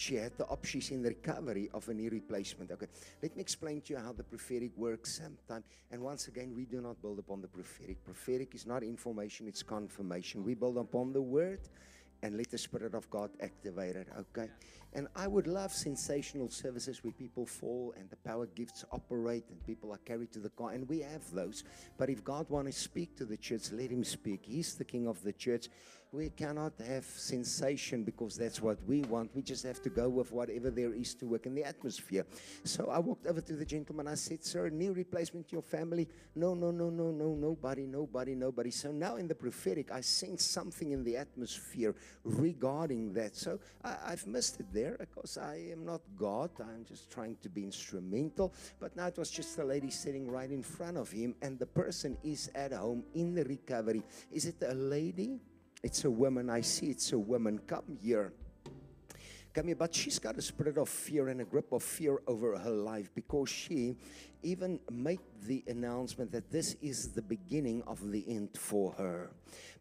she 0.00 0.14
had 0.14 0.34
the 0.38 0.46
options 0.46 0.90
in 0.92 1.02
the 1.02 1.10
recovery 1.10 1.68
of 1.74 1.86
a 1.90 1.92
knee 1.92 2.08
replacement. 2.08 2.70
Okay, 2.70 2.86
let 3.22 3.36
me 3.36 3.42
explain 3.42 3.82
to 3.82 3.92
you 3.92 3.98
how 3.98 4.12
the 4.14 4.22
prophetic 4.22 4.74
works 4.74 5.18
sometimes. 5.18 5.66
And 5.90 6.00
once 6.00 6.26
again, 6.26 6.54
we 6.56 6.64
do 6.64 6.80
not 6.80 7.02
build 7.02 7.18
upon 7.18 7.42
the 7.42 7.48
prophetic. 7.48 8.02
Prophetic 8.02 8.54
is 8.54 8.64
not 8.66 8.82
information, 8.82 9.46
it's 9.46 9.62
confirmation. 9.62 10.42
We 10.42 10.54
build 10.54 10.78
upon 10.78 11.12
the 11.12 11.20
word 11.20 11.60
and 12.22 12.38
let 12.38 12.50
the 12.50 12.56
Spirit 12.56 12.94
of 12.94 13.10
God 13.10 13.30
activate 13.42 13.94
it. 13.94 14.08
Okay. 14.18 14.48
And 14.94 15.06
I 15.14 15.26
would 15.26 15.46
love 15.46 15.70
sensational 15.70 16.48
services 16.48 17.04
where 17.04 17.12
people 17.12 17.44
fall 17.44 17.92
and 17.98 18.08
the 18.08 18.16
power 18.16 18.46
gifts 18.46 18.86
operate 18.92 19.44
and 19.50 19.64
people 19.66 19.92
are 19.92 19.98
carried 19.98 20.32
to 20.32 20.38
the 20.38 20.48
car. 20.48 20.70
And 20.70 20.88
we 20.88 21.00
have 21.00 21.30
those. 21.30 21.62
But 21.98 22.08
if 22.08 22.24
God 22.24 22.46
wants 22.48 22.74
to 22.74 22.82
speak 22.82 23.16
to 23.18 23.26
the 23.26 23.36
church, 23.36 23.70
let 23.70 23.90
him 23.90 24.04
speak. 24.04 24.40
He's 24.44 24.74
the 24.74 24.84
king 24.84 25.06
of 25.06 25.22
the 25.22 25.32
church. 25.34 25.68
We 26.12 26.30
cannot 26.30 26.72
have 26.88 27.04
sensation 27.04 28.02
because 28.02 28.36
that's 28.36 28.60
what 28.60 28.78
we 28.84 29.02
want. 29.02 29.30
We 29.32 29.42
just 29.42 29.62
have 29.62 29.80
to 29.82 29.90
go 29.90 30.08
with 30.08 30.32
whatever 30.32 30.68
there 30.68 30.92
is 30.92 31.14
to 31.14 31.26
work 31.26 31.46
in 31.46 31.54
the 31.54 31.62
atmosphere. 31.62 32.26
So 32.64 32.90
I 32.90 32.98
walked 32.98 33.28
over 33.28 33.40
to 33.40 33.52
the 33.52 33.64
gentleman. 33.64 34.08
I 34.08 34.14
said, 34.14 34.44
Sir, 34.44 34.70
knee 34.70 34.88
replacement 34.88 35.48
to 35.48 35.52
your 35.52 35.62
family? 35.62 36.08
No, 36.34 36.54
no, 36.54 36.72
no, 36.72 36.90
no, 36.90 37.12
no, 37.12 37.36
nobody, 37.36 37.86
nobody, 37.86 38.34
nobody. 38.34 38.72
So 38.72 38.90
now 38.90 39.16
in 39.16 39.28
the 39.28 39.36
prophetic, 39.36 39.92
I 39.92 40.00
sense 40.00 40.44
something 40.44 40.90
in 40.90 41.04
the 41.04 41.16
atmosphere 41.16 41.94
regarding 42.24 43.12
that. 43.12 43.36
So 43.36 43.60
I, 43.84 43.96
I've 44.06 44.26
missed 44.26 44.58
it 44.58 44.66
there 44.72 44.96
because 44.98 45.38
I 45.38 45.68
am 45.70 45.84
not 45.84 46.00
God. 46.18 46.50
I'm 46.58 46.84
just 46.84 47.08
trying 47.08 47.36
to 47.40 47.48
be 47.48 47.62
instrumental. 47.62 48.52
But 48.80 48.96
now 48.96 49.06
it 49.06 49.16
was 49.16 49.30
just 49.30 49.56
a 49.58 49.64
lady 49.64 49.90
sitting 49.90 50.28
right 50.28 50.50
in 50.50 50.64
front 50.64 50.96
of 50.96 51.12
him, 51.12 51.36
and 51.40 51.56
the 51.56 51.66
person 51.66 52.16
is 52.24 52.50
at 52.56 52.72
home 52.72 53.04
in 53.14 53.32
the 53.32 53.44
recovery. 53.44 54.02
Is 54.32 54.46
it 54.46 54.56
a 54.66 54.74
lady? 54.74 55.38
It's 55.82 56.04
a 56.04 56.10
woman. 56.10 56.50
I 56.50 56.60
see 56.60 56.86
it's 56.86 57.12
a 57.12 57.18
woman. 57.18 57.58
Come 57.66 57.98
here. 58.02 58.32
But 59.52 59.94
she's 59.94 60.18
got 60.18 60.38
a 60.38 60.42
spirit 60.42 60.78
of 60.78 60.88
fear 60.88 61.28
and 61.28 61.40
a 61.40 61.44
grip 61.44 61.72
of 61.72 61.82
fear 61.82 62.20
over 62.26 62.56
her 62.56 62.70
life 62.70 63.10
because 63.14 63.48
she 63.48 63.96
even 64.42 64.80
made 64.90 65.20
the 65.46 65.62
announcement 65.66 66.32
that 66.32 66.50
this 66.50 66.76
is 66.80 67.08
the 67.08 67.22
beginning 67.22 67.82
of 67.86 68.10
the 68.10 68.24
end 68.28 68.50
for 68.56 68.92
her. 68.92 69.30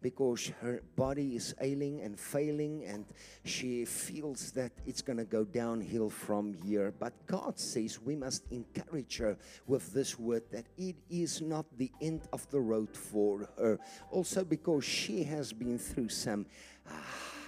Because 0.01 0.51
her 0.61 0.81
body 0.95 1.35
is 1.35 1.53
ailing 1.61 2.01
and 2.01 2.19
failing 2.19 2.83
and 2.85 3.05
she 3.45 3.85
feels 3.85 4.51
that 4.53 4.71
it's 4.85 5.01
going 5.01 5.17
to 5.17 5.25
go 5.25 5.43
downhill 5.43 6.09
from 6.09 6.55
here. 6.65 6.93
But 6.97 7.13
god 7.27 7.59
says 7.59 8.01
we 8.01 8.15
must 8.15 8.43
encourage 8.51 9.17
her 9.17 9.37
with 9.67 9.93
this 9.93 10.17
word 10.17 10.43
that 10.51 10.65
it 10.77 10.95
is 11.09 11.41
not 11.41 11.65
the 11.77 11.91
end 12.01 12.21
of 12.33 12.49
the 12.49 12.59
road 12.59 12.95
for 12.95 13.47
her. 13.57 13.79
Also 14.09 14.43
because 14.43 14.83
she 14.83 15.23
has 15.23 15.53
been 15.53 15.77
through 15.77 16.09
some 16.09 16.45
ah, 16.89 17.38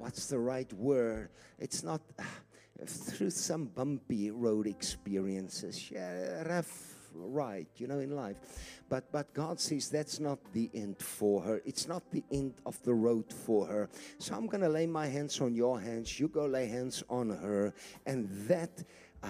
what's 0.00 0.26
the 0.26 0.38
right 0.38 0.72
word? 0.72 1.28
It's 1.58 1.82
not 1.82 2.00
uh, 2.18 2.22
through 2.86 3.30
some 3.30 3.66
bumpy 3.66 4.30
road 4.30 4.66
experiences. 4.66 5.90
Yeah, 5.90 6.42
rough 6.48 6.96
ride, 7.14 7.66
you 7.76 7.86
know, 7.86 7.98
in 7.98 8.16
life. 8.16 8.36
But 8.88 9.12
but 9.12 9.32
God 9.34 9.60
says 9.60 9.90
that's 9.90 10.18
not 10.18 10.38
the 10.52 10.70
end 10.74 10.98
for 10.98 11.42
her. 11.42 11.60
It's 11.64 11.86
not 11.86 12.10
the 12.10 12.24
end 12.32 12.54
of 12.64 12.82
the 12.82 12.94
road 12.94 13.32
for 13.32 13.66
her. 13.66 13.90
So 14.18 14.34
I'm 14.34 14.46
gonna 14.46 14.68
lay 14.68 14.86
my 14.86 15.06
hands 15.06 15.40
on 15.40 15.54
your 15.54 15.80
hands. 15.80 16.18
You 16.18 16.28
go 16.28 16.46
lay 16.46 16.66
hands 16.66 17.02
on 17.10 17.30
her, 17.30 17.74
and 18.06 18.28
that 18.48 18.82
uh, 19.22 19.28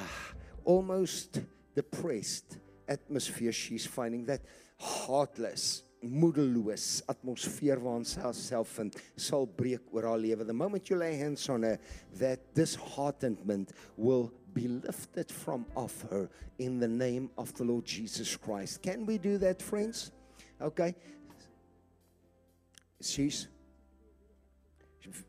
almost 0.65 1.41
depressed 1.75 2.59
atmosphere 2.89 3.53
she's 3.53 3.87
finding 3.87 4.25
that 4.27 4.43
heartless 4.79 5.85
moedeloos 6.03 7.03
atmosfeer 7.09 7.81
waarin 7.83 8.07
sy 8.09 8.21
haarself 8.23 8.73
vind 8.79 8.97
sal 9.17 9.47
breek 9.47 9.93
oor 9.93 10.09
haar 10.09 10.21
lewe. 10.21 10.45
The 10.47 10.57
moment 10.57 10.91
you 10.91 10.97
lay 10.97 11.17
hands 11.17 11.49
on 11.49 11.63
her 11.63 11.79
that 12.19 12.55
disheartenment 12.55 13.73
will 13.97 14.31
be 14.55 14.69
lifted 14.69 15.31
from 15.31 15.67
off 15.77 16.03
her 16.11 16.29
in 16.59 16.81
the 16.81 16.89
name 16.89 17.31
of 17.39 17.53
the 17.55 17.65
Lord 17.65 17.85
Jesus 17.85 18.37
Christ. 18.37 18.83
Can 18.83 19.07
we 19.07 19.19
do 19.19 19.39
that 19.39 19.63
friends? 19.63 20.11
Okay. 20.61 20.95
She's 23.01 23.47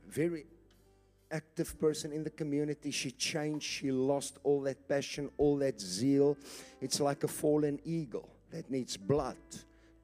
very 0.09 0.45
active 1.31 1.79
person 1.79 2.11
in 2.11 2.23
the 2.23 2.29
community. 2.29 2.91
She 2.91 3.11
changed. 3.11 3.63
She 3.63 3.91
lost 3.91 4.39
all 4.43 4.61
that 4.63 4.87
passion, 4.87 5.29
all 5.37 5.57
that 5.57 5.79
zeal. 5.79 6.37
It's 6.81 6.99
like 6.99 7.23
a 7.23 7.27
fallen 7.27 7.79
eagle 7.85 8.29
that 8.51 8.69
needs 8.69 8.97
blood 8.97 9.37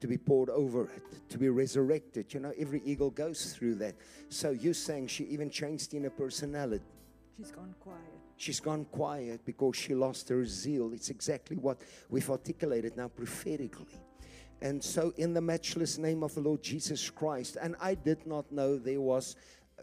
to 0.00 0.06
be 0.06 0.16
poured 0.16 0.50
over 0.50 0.84
it, 0.84 1.30
to 1.30 1.38
be 1.38 1.48
resurrected. 1.48 2.32
You 2.32 2.40
know, 2.40 2.52
every 2.58 2.82
eagle 2.84 3.10
goes 3.10 3.52
through 3.54 3.76
that. 3.76 3.94
So 4.28 4.50
you're 4.50 4.74
saying 4.74 5.08
she 5.08 5.24
even 5.24 5.50
changed 5.50 5.94
in 5.94 6.04
her 6.04 6.10
personality. 6.10 6.84
She's 7.36 7.50
gone 7.50 7.74
quiet. 7.80 8.00
She's 8.36 8.60
gone 8.60 8.84
quiet 8.86 9.44
because 9.44 9.76
she 9.76 9.94
lost 9.94 10.28
her 10.28 10.44
zeal. 10.44 10.92
It's 10.92 11.10
exactly 11.10 11.56
what 11.56 11.80
we've 12.08 12.30
articulated 12.30 12.96
now 12.96 13.08
prophetically. 13.08 13.98
And 14.60 14.82
so, 14.82 15.12
in 15.16 15.34
the 15.34 15.40
matchless 15.40 15.98
name 15.98 16.24
of 16.24 16.34
the 16.34 16.40
Lord 16.40 16.62
Jesus 16.62 17.10
Christ, 17.10 17.56
and 17.60 17.76
I 17.80 17.94
did 17.94 18.26
not 18.26 18.50
know 18.50 18.76
there 18.76 19.00
was 19.00 19.36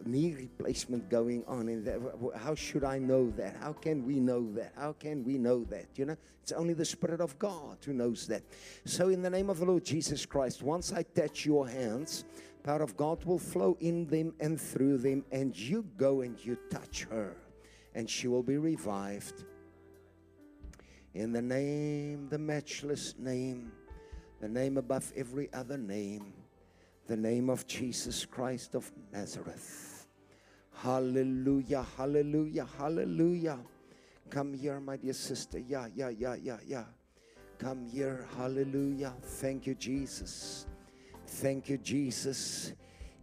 knee 0.04 0.36
replacement 0.38 1.10
going 1.10 1.44
on 1.48 1.70
in 1.70 1.84
that 1.84 2.00
how 2.36 2.54
should 2.54 2.84
i 2.84 2.98
know 2.98 3.32
that? 3.32 3.56
How 3.62 3.74
can 3.74 4.06
we 4.06 4.20
know 4.20 4.52
that? 4.54 4.74
How 4.76 4.94
can 4.94 5.24
we 5.24 5.38
know 5.38 5.64
that? 5.66 5.88
You 5.96 6.06
know 6.06 6.18
it's 6.42 6.52
only 6.52 6.74
the 6.74 6.86
spirit 6.86 7.22
of 7.22 7.40
god 7.40 7.78
who 7.86 7.94
knows 7.94 8.28
that. 8.28 8.44
So 8.86 9.10
in 9.10 9.22
the 9.22 9.30
name 9.30 9.50
of 9.50 9.60
the 9.60 9.66
lord 9.66 9.86
jesus 9.86 10.26
christ 10.26 10.62
once 10.62 10.92
i 10.92 11.04
touch 11.04 11.46
your 11.46 11.68
hands 11.68 12.26
power 12.64 12.82
of 12.82 12.98
god 12.98 13.24
will 13.26 13.40
flow 13.40 13.78
in 13.80 14.08
them 14.08 14.34
and 14.40 14.60
through 14.60 14.98
them 14.98 15.24
and 15.32 15.58
you 15.58 15.86
go 15.98 16.22
and 16.22 16.44
you 16.44 16.58
touch 16.70 17.06
her 17.10 17.36
and 17.94 18.10
she 18.10 18.28
will 18.28 18.44
be 18.44 18.58
revived. 18.58 19.46
In 21.14 21.32
the 21.32 21.42
name 21.42 22.28
the 22.30 22.38
matchless 22.38 23.16
name 23.18 23.72
the 24.42 24.50
name 24.50 24.78
above 24.78 25.12
every 25.16 25.50
other 25.54 25.78
name 25.78 26.34
the 27.08 27.16
name 27.16 27.50
of 27.50 27.68
Jesus 27.68 28.26
Christ 28.26 28.76
of 28.76 28.92
Nazareth. 29.12 30.08
Hallelujah, 30.74 31.86
hallelujah, 31.98 32.68
hallelujah. 32.78 33.60
Come 34.30 34.54
here, 34.54 34.80
my 34.80 34.98
dear 34.98 35.14
sister. 35.14 35.60
Yeah, 35.60 35.88
yeah, 35.96 36.10
yeah, 36.10 36.36
yeah, 36.42 36.58
yeah. 36.66 36.84
Come 37.60 37.86
here, 37.86 38.26
hallelujah. 38.38 39.14
Thank 39.22 39.68
you, 39.68 39.76
Jesus. 39.76 40.66
Thank 41.28 41.70
you, 41.70 41.78
Jesus. 41.78 42.74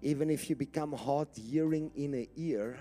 Even 0.01 0.31
if 0.31 0.49
you 0.49 0.57
become 0.57 0.93
hard 0.93 1.29
hearing 1.35 1.91
in 1.97 2.15
a 2.15 2.29
ear, 2.37 2.79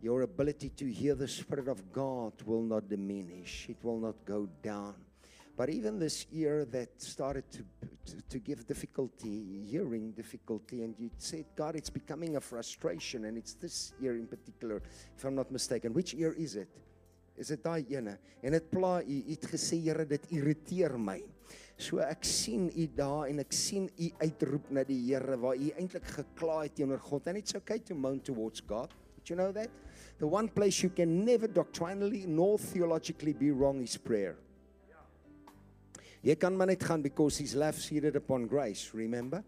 your 0.00 0.22
ability 0.22 0.68
to 0.70 0.92
hear 0.92 1.14
the 1.14 1.28
Spirit 1.28 1.68
of 1.68 1.92
God 1.92 2.32
will 2.44 2.62
not 2.62 2.88
diminish, 2.88 3.66
it 3.68 3.76
will 3.82 3.98
not 3.98 4.14
go 4.24 4.48
down. 4.62 4.94
But 5.56 5.70
even 5.70 5.98
this 5.98 6.26
ear 6.32 6.66
that 6.66 7.00
started 7.00 7.50
to, 7.52 7.64
to, 8.12 8.22
to, 8.28 8.38
give 8.38 8.66
difficulty, 8.66 9.64
hearing 9.64 10.12
difficulty, 10.12 10.82
and 10.82 10.94
you 10.98 11.10
said, 11.16 11.46
God, 11.56 11.76
it's 11.76 11.88
becoming 11.88 12.36
a 12.36 12.40
frustration, 12.40 13.24
and 13.24 13.38
it's 13.38 13.54
this 13.54 13.94
ear 14.02 14.16
in 14.16 14.26
particular, 14.26 14.82
if 15.16 15.24
I'm 15.24 15.34
not 15.34 15.50
mistaken. 15.50 15.94
Which 15.94 16.14
ear 16.14 16.32
is 16.32 16.56
it? 16.56 16.68
Is 17.36 17.50
it 17.50 17.62
daai 17.64 17.84
ene? 17.92 18.16
En 18.42 18.52
dit 18.52 18.68
pla 18.70 19.00
u, 19.02 19.16
u 19.16 19.30
het 19.30 19.48
gesê, 19.48 19.80
Here, 19.84 20.06
dit 20.08 20.30
irriteer 20.32 20.96
my. 20.98 21.18
So 21.76 22.00
ek 22.00 22.24
sien 22.24 22.70
u 22.72 22.86
daar 22.96 23.26
en 23.28 23.42
ek 23.42 23.52
sien 23.52 23.90
u 24.00 24.08
uitroep 24.22 24.70
na 24.72 24.84
die 24.88 24.98
Here 25.10 25.36
waar 25.40 25.56
u 25.60 25.68
eintlik 25.76 26.08
gekla 26.16 26.62
het 26.62 26.78
teenoor 26.78 27.02
God. 27.04 27.28
And 27.28 27.36
it's 27.40 27.54
okay 27.54 27.78
to 27.84 27.94
moan 27.94 28.20
towards 28.24 28.64
God. 28.64 28.94
Did 29.18 29.30
you 29.30 29.36
know 29.36 29.52
that? 29.52 29.68
The 30.18 30.26
one 30.26 30.48
place 30.48 30.82
you 30.82 30.88
can 30.88 31.24
never 31.24 31.48
doctrinally 31.48 32.24
nor 32.26 32.58
theologically 32.58 33.34
be 33.34 33.50
wrong 33.50 33.82
is 33.82 33.96
prayer. 33.96 34.36
Jy 36.26 36.34
kan 36.42 36.56
maar 36.58 36.66
net 36.66 36.82
gaan 36.82 37.04
because 37.04 37.38
he's 37.38 37.54
left 37.54 37.78
seated 37.78 38.16
upon 38.18 38.48
grace, 38.50 38.90
remember? 38.98 39.44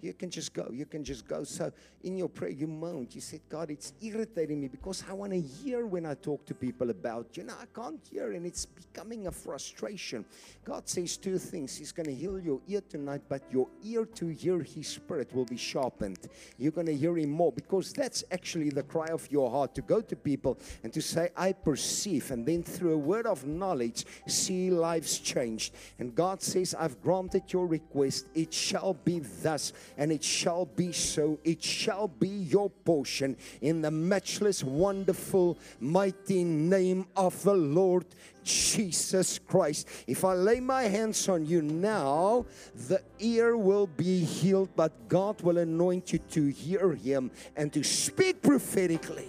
You 0.00 0.12
can 0.12 0.30
just 0.30 0.52
go. 0.52 0.70
You 0.72 0.84
can 0.84 1.02
just 1.02 1.26
go. 1.26 1.44
So 1.44 1.72
in 2.02 2.16
your 2.16 2.28
prayer, 2.28 2.50
you 2.50 2.66
moaned. 2.66 3.14
You 3.14 3.20
said, 3.20 3.40
God, 3.48 3.70
it's 3.70 3.94
irritating 4.00 4.60
me 4.60 4.68
because 4.68 5.02
I 5.08 5.14
want 5.14 5.32
to 5.32 5.40
hear 5.40 5.86
when 5.86 6.04
I 6.04 6.14
talk 6.14 6.44
to 6.46 6.54
people 6.54 6.90
about 6.90 7.36
you. 7.36 7.44
Know, 7.44 7.54
I 7.60 7.66
can't 7.74 8.00
hear, 8.10 8.32
and 8.32 8.44
it's 8.44 8.66
becoming 8.66 9.26
a 9.26 9.32
frustration. 9.32 10.24
God 10.64 10.88
says 10.88 11.16
two 11.16 11.38
things. 11.38 11.76
He's 11.76 11.92
going 11.92 12.06
to 12.06 12.14
heal 12.14 12.38
your 12.38 12.60
ear 12.68 12.82
tonight, 12.88 13.22
but 13.28 13.42
your 13.50 13.68
ear 13.82 14.04
to 14.04 14.28
hear 14.28 14.62
His 14.62 14.88
Spirit 14.88 15.34
will 15.34 15.46
be 15.46 15.56
sharpened. 15.56 16.18
You're 16.58 16.72
going 16.72 16.86
to 16.88 16.96
hear 16.96 17.16
Him 17.16 17.30
more 17.30 17.52
because 17.52 17.92
that's 17.92 18.22
actually 18.30 18.70
the 18.70 18.82
cry 18.82 19.06
of 19.06 19.30
your 19.30 19.50
heart 19.50 19.74
to 19.76 19.82
go 19.82 20.00
to 20.02 20.14
people 20.16 20.58
and 20.84 20.92
to 20.92 21.00
say, 21.00 21.30
I 21.36 21.52
perceive. 21.52 22.30
And 22.30 22.44
then 22.44 22.62
through 22.62 22.92
a 22.92 22.98
word 22.98 23.26
of 23.26 23.46
knowledge, 23.46 24.04
see 24.26 24.70
lives 24.70 25.18
changed. 25.18 25.74
And 25.98 26.14
God 26.14 26.42
says, 26.42 26.74
I've 26.78 27.00
granted 27.02 27.44
your 27.52 27.66
request. 27.66 28.26
It 28.34 28.52
shall 28.52 28.94
be 28.94 29.20
thus 29.42 29.72
and 29.96 30.12
it 30.12 30.22
shall 30.22 30.66
be 30.66 30.92
so. 30.92 31.38
It 31.44 31.62
shall 31.62 32.08
be 32.08 32.28
your 32.28 32.70
portion 32.70 33.36
in 33.60 33.82
the 33.82 33.90
matchless, 33.90 34.62
wonderful, 34.62 35.58
mighty 35.80 36.44
name 36.44 37.06
of 37.16 37.42
the 37.42 37.54
Lord 37.54 38.06
Jesus 38.44 39.38
Christ. 39.38 39.88
If 40.06 40.24
I 40.24 40.34
lay 40.34 40.60
my 40.60 40.84
hands 40.84 41.28
on 41.28 41.46
you 41.46 41.62
now, 41.62 42.46
the 42.88 43.02
ear 43.18 43.56
will 43.56 43.86
be 43.86 44.24
healed, 44.24 44.70
but 44.76 45.08
God 45.08 45.40
will 45.42 45.58
anoint 45.58 46.12
you 46.12 46.18
to 46.18 46.46
hear 46.48 46.92
Him 46.92 47.30
and 47.56 47.72
to 47.72 47.82
speak 47.82 48.42
prophetically 48.42 49.28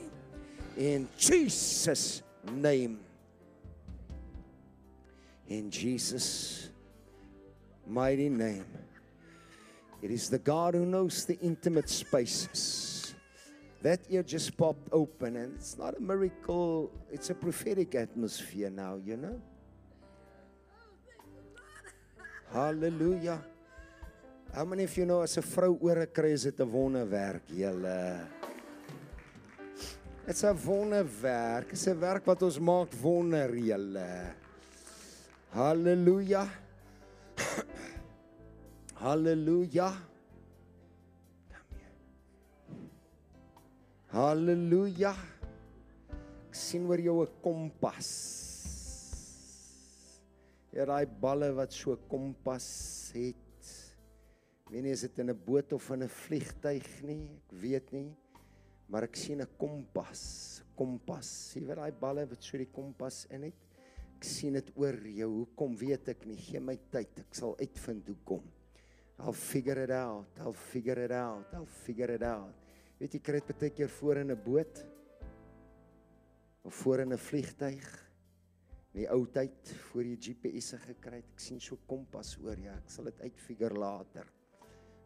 in 0.77 1.07
Jesus' 1.17 2.21
name. 2.51 2.99
In 5.49 5.71
Jesus' 5.71 6.69
mighty 7.87 8.29
name. 8.29 8.65
It 10.01 10.11
is 10.11 10.29
the 10.29 10.39
God 10.39 10.75
who 10.75 10.85
knows 10.85 11.25
the 11.25 11.37
intimate 11.41 11.89
spaces. 11.89 13.15
That 13.81 14.01
ear 14.09 14.23
just 14.23 14.57
popped 14.57 14.89
open, 14.91 15.35
and 15.37 15.55
it's 15.55 15.77
not 15.77 15.97
a 15.97 16.01
miracle, 16.01 16.91
it's 17.11 17.29
a 17.29 17.35
prophetic 17.35 17.95
atmosphere 17.95 18.69
now, 18.69 18.97
you 19.03 19.17
know? 19.17 19.39
Hallelujah. 22.51 23.41
How 24.53 24.65
many 24.65 24.83
of 24.83 24.97
you 24.97 25.05
know 25.05 25.21
as 25.21 25.37
'n 25.37 25.43
vrou 25.43 25.77
oor 25.81 25.99
'n 25.99 26.07
kry 26.07 26.31
is 26.31 26.43
dit 26.43 26.59
'n 26.59 26.71
wonderwerk, 26.71 27.43
julle? 27.51 28.27
Dit's 30.25 30.43
'n 30.43 30.57
wonderwerk. 30.57 31.69
Dit's 31.69 31.87
'n 31.87 31.99
werk 31.99 32.25
wat 32.25 32.41
ons 32.41 32.59
maak 32.59 32.89
wonder, 33.01 33.53
julle. 33.55 34.33
Hallelujah. 35.51 36.49
Halleluja. 38.97 39.91
Halleluja. 44.09 45.11
Ek 46.47 46.57
sien 46.57 46.87
oor 46.89 47.03
jou 47.05 47.21
'n 47.21 47.29
kompas. 47.43 48.09
Ja, 50.73 50.85
daai 50.89 51.05
balle 51.05 51.51
wat 51.53 51.71
so 51.73 51.95
kompas 52.09 53.11
het. 53.13 53.69
Weet 54.71 54.83
nie 54.83 54.91
is 54.91 55.01
dit 55.01 55.19
in 55.19 55.29
'n 55.29 55.45
boot 55.45 55.73
of 55.73 55.91
in 55.91 56.01
'n 56.01 56.09
vliegtyg 56.09 57.03
nie, 57.03 57.37
ek 57.37 57.51
weet 57.61 57.93
nie. 57.93 58.15
Maar 58.89 59.03
ek 59.03 59.15
sien 59.15 59.41
'n 59.41 59.47
kompas, 59.57 60.63
kompas. 60.75 61.27
Sien 61.53 61.67
jy 61.67 61.75
daai 61.75 61.91
balle 61.91 62.25
wat 62.25 62.41
so 62.41 62.57
die 62.57 62.71
kompas 62.73 63.27
in 63.29 63.43
het? 63.43 63.61
Ek 64.17 64.23
sien 64.23 64.53
dit 64.53 64.71
oor 64.75 64.97
jou. 65.05 65.45
Hoekom 65.45 65.77
weet 65.77 66.09
ek 66.09 66.25
nie? 66.25 66.37
Gee 66.37 66.59
my 66.59 66.79
tyd. 66.89 67.19
Ek 67.19 67.35
sal 67.35 67.55
uitvind 67.59 68.07
hoekom. 68.07 68.56
I'll 69.19 69.33
figure 69.33 69.83
it 69.83 69.91
out. 69.91 70.27
I'll 70.39 70.53
figure 70.53 70.99
it 71.03 71.11
out. 71.11 71.45
I'll 71.53 71.65
figure 71.65 72.11
it 72.13 72.23
out. 72.23 72.53
Weet 72.97 73.13
jy 73.13 73.21
kry 73.21 73.41
dit 73.45 73.59
baie 73.61 73.73
keer 73.73 73.89
voor 73.99 74.21
in 74.23 74.31
'n 74.31 74.43
boot 74.43 74.85
of 76.63 76.73
voor 76.73 76.99
in 76.99 77.13
'n 77.13 77.17
vliegtyg. 77.17 77.85
In 78.93 79.01
die 79.01 79.09
ou 79.09 79.25
tyd 79.25 79.73
voor 79.89 80.03
jy 80.03 80.17
GPS'e 80.17 80.77
gekry 80.77 81.17
het, 81.17 81.29
ek 81.33 81.39
sien 81.39 81.59
so 81.59 81.77
kompas 81.87 82.37
oor 82.41 82.57
ja, 82.57 82.73
ek 82.73 82.89
sal 82.89 83.05
dit 83.05 83.21
uitfigure 83.21 83.73
later. 83.73 84.25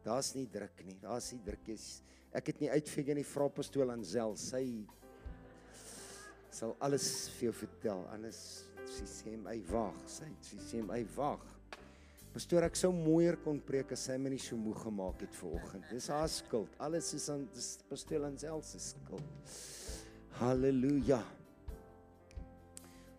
Daar's 0.03 0.33
nie 0.35 0.47
druk 0.47 0.85
nie. 0.85 0.97
Daar's 1.01 1.31
nie 1.31 1.41
druk 1.43 1.67
nie. 1.67 1.77
Ek 2.33 2.47
het 2.47 2.59
nie 2.59 2.69
uitfigure 2.69 3.15
nie, 3.15 3.23
vra 3.23 3.49
pastoor 3.49 3.91
Ansel, 3.91 4.37
sy 4.37 4.87
sal 6.49 6.75
alles 6.79 7.29
vir 7.29 7.51
jou 7.51 7.53
vertel. 7.53 8.07
Anders 8.07 8.65
sy 8.85 9.05
sê 9.05 9.37
my 9.37 9.61
wag, 9.69 9.97
sy 10.07 10.57
sê 10.57 10.81
my 10.83 11.03
wag. 11.15 11.60
Pastoor, 12.31 12.63
ek 12.63 12.77
sou 12.79 12.93
mooier 12.95 13.35
kon 13.43 13.57
preek 13.59 13.91
as 13.91 14.05
sy 14.07 14.15
my 14.15 14.31
nie 14.31 14.39
so 14.39 14.55
moeg 14.55 14.79
gemaak 14.85 15.19
het 15.25 15.35
vanoggend. 15.35 15.89
Dis 15.91 16.07
haar 16.13 16.29
skuld. 16.31 16.71
Alles 16.79 17.11
is 17.17 17.27
aan 17.33 17.43
dis 17.51 17.73
pastoor 17.89 18.23
Ansel 18.29 18.63
se 18.63 18.79
skuld. 18.79 19.55
Halleluja. 20.39 21.19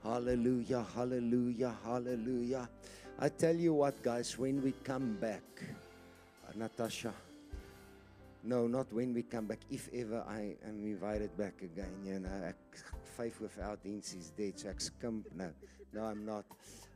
Hallelujah, 0.03 0.83
hallelujah, 0.97 1.75
hallelujah. 1.85 2.69
I 3.21 3.29
tell 3.29 3.55
you 3.55 3.75
what, 3.75 4.03
guys, 4.03 4.37
when 4.37 4.61
we 4.61 4.73
come 4.83 5.17
back, 5.21 5.45
uh, 5.63 6.53
Natasha, 6.57 7.13
no, 8.43 8.67
not 8.67 8.93
when 8.93 9.15
we 9.15 9.23
come 9.23 9.47
back, 9.47 9.61
if 9.71 9.89
ever 9.95 10.25
I 10.27 10.57
am 10.67 10.83
invited 10.83 11.37
back 11.37 11.63
again, 11.63 11.95
you 12.05 12.19
know, 12.19 12.35
ek 12.49 12.83
vyf 13.15 13.39
oor 13.45 13.53
our 13.63 13.77
diens 13.85 14.11
is 14.19 14.33
dead, 14.35 14.59
so 14.59 14.73
ek 14.73 14.81
skimp 14.83 15.29
no. 15.37 15.53
No, 15.93 16.09
I'm 16.09 16.25
not. 16.27 16.47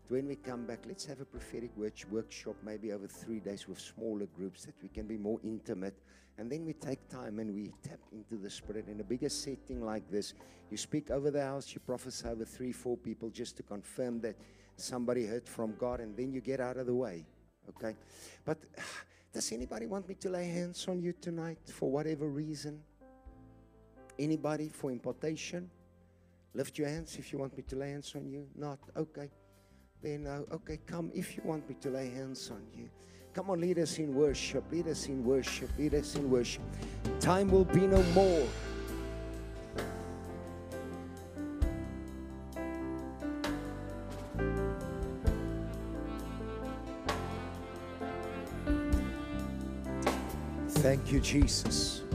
When 0.08 0.28
we 0.28 0.36
come 0.36 0.66
back, 0.66 0.80
let's 0.86 1.04
have 1.06 1.20
a 1.20 1.24
prophetic 1.24 1.70
workshop, 1.76 2.56
maybe 2.62 2.92
over 2.92 3.08
three 3.08 3.40
days 3.40 3.66
with 3.66 3.80
smaller 3.80 4.26
groups 4.36 4.64
that 4.64 4.74
we 4.82 4.88
can 4.88 5.06
be 5.06 5.16
more 5.16 5.40
intimate 5.42 5.96
and 6.38 6.50
then 6.50 6.64
we 6.64 6.74
take 6.74 7.08
time 7.08 7.38
and 7.38 7.54
we 7.54 7.72
tap 7.82 7.98
into 8.12 8.36
the 8.36 8.50
Spirit. 8.50 8.86
In 8.88 9.00
a 9.00 9.04
bigger 9.04 9.28
setting 9.28 9.84
like 9.84 10.10
this, 10.10 10.34
you 10.70 10.76
speak 10.76 11.10
over 11.10 11.30
the 11.30 11.42
house, 11.42 11.72
you 11.72 11.80
prophesy 11.80 12.28
over 12.28 12.44
three, 12.44 12.72
four 12.72 12.96
people 12.96 13.30
just 13.30 13.56
to 13.56 13.62
confirm 13.62 14.20
that 14.20 14.36
somebody 14.76 15.24
heard 15.24 15.48
from 15.48 15.74
God, 15.78 16.00
and 16.00 16.14
then 16.16 16.32
you 16.32 16.40
get 16.40 16.60
out 16.60 16.76
of 16.76 16.86
the 16.86 16.94
way. 16.94 17.24
Okay? 17.70 17.96
But 18.44 18.58
does 19.32 19.50
anybody 19.52 19.86
want 19.86 20.08
me 20.08 20.14
to 20.16 20.28
lay 20.28 20.46
hands 20.48 20.86
on 20.88 21.00
you 21.00 21.14
tonight 21.14 21.58
for 21.64 21.90
whatever 21.90 22.28
reason? 22.28 22.82
Anybody 24.18 24.68
for 24.68 24.90
impartation? 24.90 25.70
Lift 26.52 26.78
your 26.78 26.88
hands 26.88 27.16
if 27.18 27.32
you 27.32 27.38
want 27.38 27.56
me 27.56 27.62
to 27.62 27.76
lay 27.76 27.90
hands 27.90 28.12
on 28.14 28.26
you. 28.26 28.46
Not? 28.54 28.78
Okay. 28.94 29.30
Then, 30.06 30.24
uh, 30.24 30.54
okay, 30.54 30.78
come 30.86 31.10
if 31.16 31.36
you 31.36 31.42
want 31.44 31.68
me 31.68 31.74
to 31.80 31.90
lay 31.90 32.08
hands 32.10 32.52
on 32.52 32.62
you. 32.72 32.88
Come 33.34 33.50
on, 33.50 33.60
lead 33.60 33.80
us 33.80 33.98
in 33.98 34.14
worship, 34.14 34.62
lead 34.70 34.86
us 34.86 35.08
in 35.08 35.24
worship, 35.24 35.68
lead 35.76 35.94
us 35.94 36.14
in 36.14 36.30
worship. 36.30 36.62
Time 37.18 37.48
will 37.48 37.64
be 37.64 37.88
no 37.88 38.00
more. 38.14 38.46
Thank 50.68 51.10
you, 51.10 51.18
Jesus. 51.18 52.05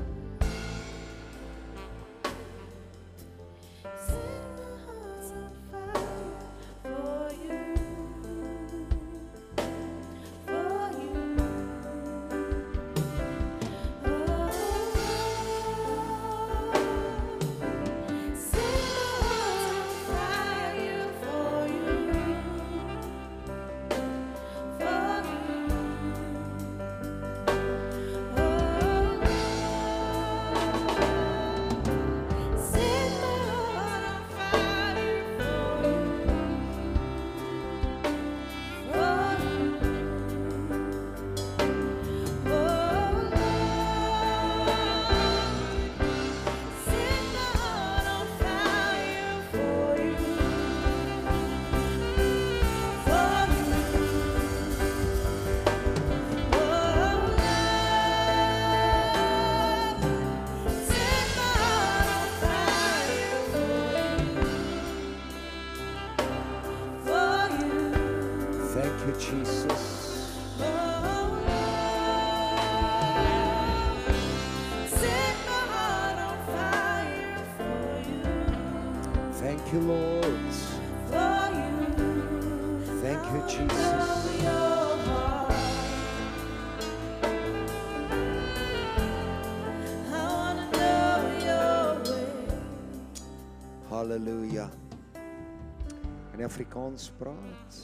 Afrikaans 96.72 97.12
praat. 97.20 97.76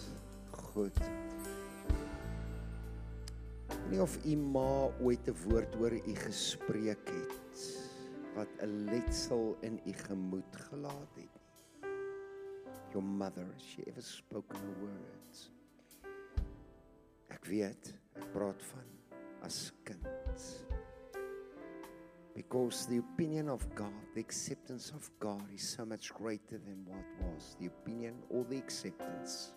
Goed. 0.52 1.00
Nie 3.92 4.00
of 4.02 4.16
u 4.26 4.36
ma 4.36 4.88
ooit 5.04 5.28
'n 5.28 5.36
woord 5.44 5.76
oor 5.76 5.92
u 5.92 6.16
gespreek 6.16 7.10
het 7.12 7.60
wat 8.36 8.48
'n 8.64 8.88
letsel 8.88 9.58
in 9.60 9.80
u 9.86 9.92
gemoed 9.92 10.56
gelaat 10.56 11.16
het 11.16 11.34
nie. 11.36 11.92
Your 12.92 13.04
mother, 13.04 13.48
she 13.58 13.84
ever 13.88 14.04
spoken 14.04 14.58
a 14.58 14.80
word. 14.80 15.52
Ek 17.28 17.46
weet, 17.46 17.94
ek 18.16 18.32
praat 18.32 18.64
van 18.64 18.88
as 19.42 19.74
kind 19.84 20.67
because 22.38 22.86
the 22.86 22.98
opinion 22.98 23.50
of 23.50 23.68
God, 23.74 23.92
the 24.14 24.22
acceptance 24.22 24.92
of 24.92 25.10
God 25.20 25.42
is 25.56 25.68
so 25.68 25.84
much 25.84 26.14
greater 26.14 26.60
than 26.60 26.86
what 26.86 27.04
was 27.20 27.56
the 27.60 27.66
opinion 27.66 28.14
or 28.30 28.44
the 28.44 28.56
acceptance 28.56 29.54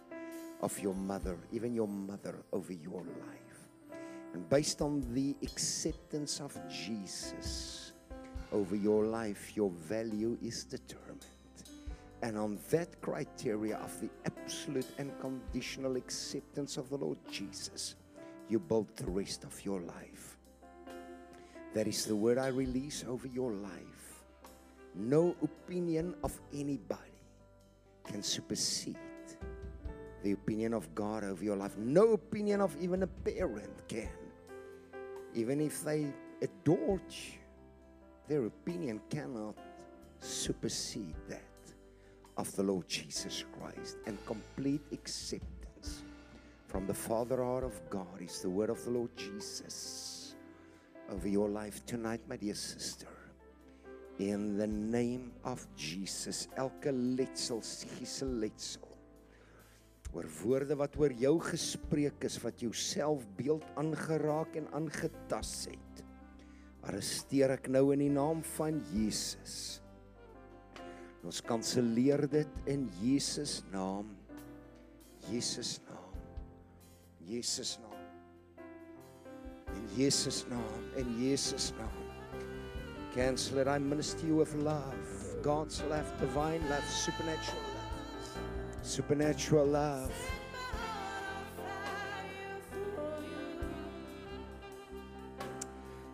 of 0.62 0.78
your 0.81 0.94
mother, 0.94 1.36
even 1.52 1.74
your 1.74 1.86
mother 1.86 2.43
over 2.55 2.73
your 2.73 3.02
life. 3.02 3.98
And 4.32 4.48
based 4.48 4.81
on 4.81 5.05
the 5.12 5.36
acceptance 5.43 6.40
of 6.40 6.59
Jesus 6.70 7.93
over 8.51 8.74
your 8.74 9.05
life, 9.05 9.55
your 9.55 9.69
value 9.69 10.39
is 10.43 10.65
determined. 10.65 11.27
And 12.23 12.39
on 12.39 12.59
that 12.70 12.98
criteria 13.02 13.77
of 13.77 14.01
the 14.01 14.09
absolute 14.24 14.89
and 14.97 15.12
conditional 15.20 15.97
acceptance 15.97 16.78
of 16.78 16.89
the 16.89 16.97
Lord 16.97 17.19
Jesus, 17.31 17.97
you 18.48 18.59
build 18.59 18.97
the 18.97 19.11
rest 19.11 19.44
of 19.44 19.62
your 19.66 19.82
life. 19.82 20.10
That 21.72 21.86
is 21.86 22.05
the 22.05 22.16
word 22.16 22.38
I 22.38 22.48
release 22.48 23.05
over 23.06 23.28
your 23.28 23.52
life. 23.52 24.24
No 24.94 25.36
opinion 25.42 26.14
of 26.24 26.38
anybody 26.52 26.98
can 28.05 28.22
supersede 28.22 28.97
the 30.22 30.32
opinion 30.32 30.74
of 30.74 30.92
God 30.94 31.22
over 31.22 31.44
your 31.44 31.56
life. 31.56 31.76
No 31.76 32.12
opinion 32.12 32.60
of 32.60 32.76
even 32.80 33.05
a 33.05 33.06
parent 33.06 33.86
can. 33.88 34.09
Even 35.34 35.60
if 35.60 35.84
they 35.84 36.06
adored 36.42 37.01
you, 37.09 37.38
their 38.26 38.47
opinion 38.47 39.01
cannot 39.09 39.55
supersede 40.18 41.14
that 41.28 41.42
of 42.36 42.55
the 42.56 42.62
Lord 42.64 42.88
Jesus 42.88 43.44
Christ. 43.59 43.97
And 44.06 44.18
complete 44.26 44.82
acceptance 44.92 46.02
from 46.66 46.86
the 46.86 46.94
Father 46.94 47.42
heart 47.42 47.62
of 47.62 47.80
God 47.88 48.20
is 48.20 48.40
the 48.40 48.51
word 48.51 48.70
of 48.70 48.84
the 48.84 48.90
Lord 48.90 49.16
Jesus 49.16 50.10
over 51.11 51.28
your 51.28 51.49
life 51.49 51.85
tonight, 51.87 52.20
my 52.28 52.37
dear 52.37 52.55
sister. 52.55 53.09
In 54.19 54.57
the 54.59 54.66
name 54.66 55.32
of 55.45 55.66
Jesus, 55.77 56.49
elke 56.57 56.93
letsel, 56.93 57.61
psigiese 57.65 58.28
letsel 58.28 58.91
oor 60.11 60.27
woorde 60.41 60.74
wat 60.78 60.97
oor 60.99 61.12
jou 61.15 61.37
gespreek 61.45 62.24
is 62.27 62.39
wat 62.43 62.62
jou 62.62 62.73
selfbeeld 62.74 63.66
aangeraak 63.78 64.57
en 64.59 64.66
aangetas 64.74 65.53
het. 65.70 66.03
Arresteer 66.89 67.55
ek 67.55 67.69
nou 67.70 67.91
in 67.95 68.03
die 68.07 68.12
naam 68.12 68.43
van 68.57 68.81
Jesus. 68.95 69.78
Ons 71.27 71.43
kanselleer 71.45 72.24
dit 72.32 72.59
in 72.73 72.89
Jesus 73.03 73.61
naam. 73.74 74.09
Jesus 75.28 75.77
naam. 75.87 76.19
Jesus 77.28 77.77
naam. 77.78 77.89
In 79.76 79.97
Jesus 79.97 80.44
name. 80.48 80.60
In 80.97 81.18
Jesus 81.18 81.72
name. 81.78 81.88
Cancel 83.14 83.59
it. 83.59 83.68
I 83.68 83.78
minister 83.78 84.26
you 84.26 84.36
with 84.36 84.55
love. 84.55 84.94
God's 85.42 85.82
love, 85.84 86.06
divine 86.20 86.62
love, 86.68 86.84
supernatural 86.84 87.62
love. 87.62 88.38
Supernatural 88.82 89.66
love. 89.66 90.12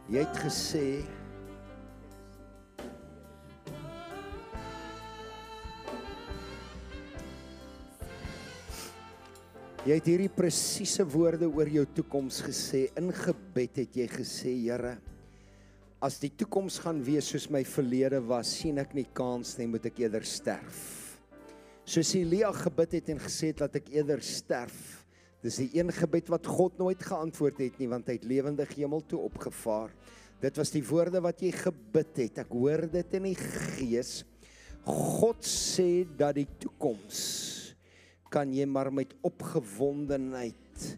Jy 0.07 0.23
het 0.23 0.37
gesê 0.39 1.03
Jy 9.87 10.01
het 10.01 10.09
hierdie 10.11 10.33
presiese 10.35 11.05
woorde 11.07 11.47
oor 11.47 11.69
jou 11.71 11.85
toekoms 11.95 12.41
gesê. 12.43 12.89
In 12.99 13.13
gebed 13.15 13.77
het 13.85 13.95
jy 13.95 14.07
gesê, 14.11 14.51
Here, 14.65 14.97
as 16.03 16.17
die 16.19 16.33
toekoms 16.35 16.81
gaan 16.83 16.99
wees 17.07 17.29
soos 17.31 17.45
my 17.55 17.61
verlede 17.63 18.19
was, 18.27 18.51
sien 18.51 18.81
ek 18.83 18.97
nie 18.99 19.05
kans 19.15 19.53
nie, 19.61 19.69
moet 19.71 19.87
ek 19.87 20.01
eerder 20.03 20.27
sterf. 20.27 20.81
Soos 21.87 22.11
Elia 22.19 22.51
gebid 22.57 22.97
het 22.99 23.13
en 23.15 23.23
gesê 23.23 23.53
het 23.53 23.63
dat 23.63 23.79
ek 23.79 23.93
eerder 23.95 24.25
sterf. 24.27 25.05
Dis 25.47 25.61
die 25.63 25.69
een 25.79 25.95
gebed 25.95 26.33
wat 26.35 26.51
God 26.51 26.83
nooit 26.83 27.07
geantwoord 27.07 27.63
het 27.63 27.79
nie, 27.79 27.87
want 27.93 28.11
hy 28.11 28.17
het 28.19 28.27
lewendig 28.27 28.73
hemel 28.75 29.07
toe 29.07 29.21
opgevaar. 29.29 29.95
Dit 30.43 30.59
was 30.59 30.75
die 30.75 30.83
woorde 30.83 31.23
wat 31.23 31.47
jy 31.47 31.53
gebid 31.55 32.25
het. 32.25 32.43
Ek 32.43 32.51
hoor 32.51 32.89
dit 32.91 33.15
in 33.21 33.31
die 33.31 33.39
gees. 33.39 34.17
God 34.83 35.47
sê 35.47 36.03
dat 36.19 36.35
die 36.41 36.49
toekoms 36.59 37.56
kan 38.37 38.53
jy 38.53 38.67
maar 38.69 38.91
met 38.93 39.15
opgewondenheid 39.25 40.89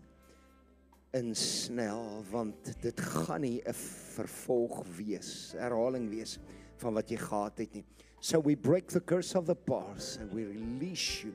insnel 1.15 2.25
want 2.33 2.73
dit 2.83 3.01
gaan 3.01 3.45
nie 3.47 3.63
'n 3.63 3.75
vervolg 3.75 4.83
wees, 4.99 5.55
herhaling 5.55 6.09
wees 6.11 6.39
van 6.83 6.95
wat 6.95 7.11
jy 7.11 7.17
gehad 7.17 7.59
het 7.59 7.75
nie. 7.75 7.85
So 8.21 8.41
we 8.41 8.57
break 8.57 8.89
the 8.89 9.01
curse 9.01 9.39
of 9.39 9.47
the 9.47 9.55
past 9.55 10.19
and 10.19 10.33
we 10.33 10.45
release 10.45 11.25
you 11.25 11.33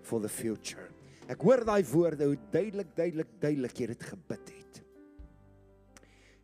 for 0.00 0.20
the 0.20 0.28
future. 0.28 0.88
Ek 1.28 1.40
hoor 1.40 1.64
daai 1.64 1.84
woorde 1.84 2.24
hoe 2.24 2.38
duidelik 2.50 2.96
duidelik 2.96 3.28
duidelik 3.40 3.76
jy 3.78 3.86
dit 3.86 4.02
gebid 4.02 4.48
het. 4.48 4.82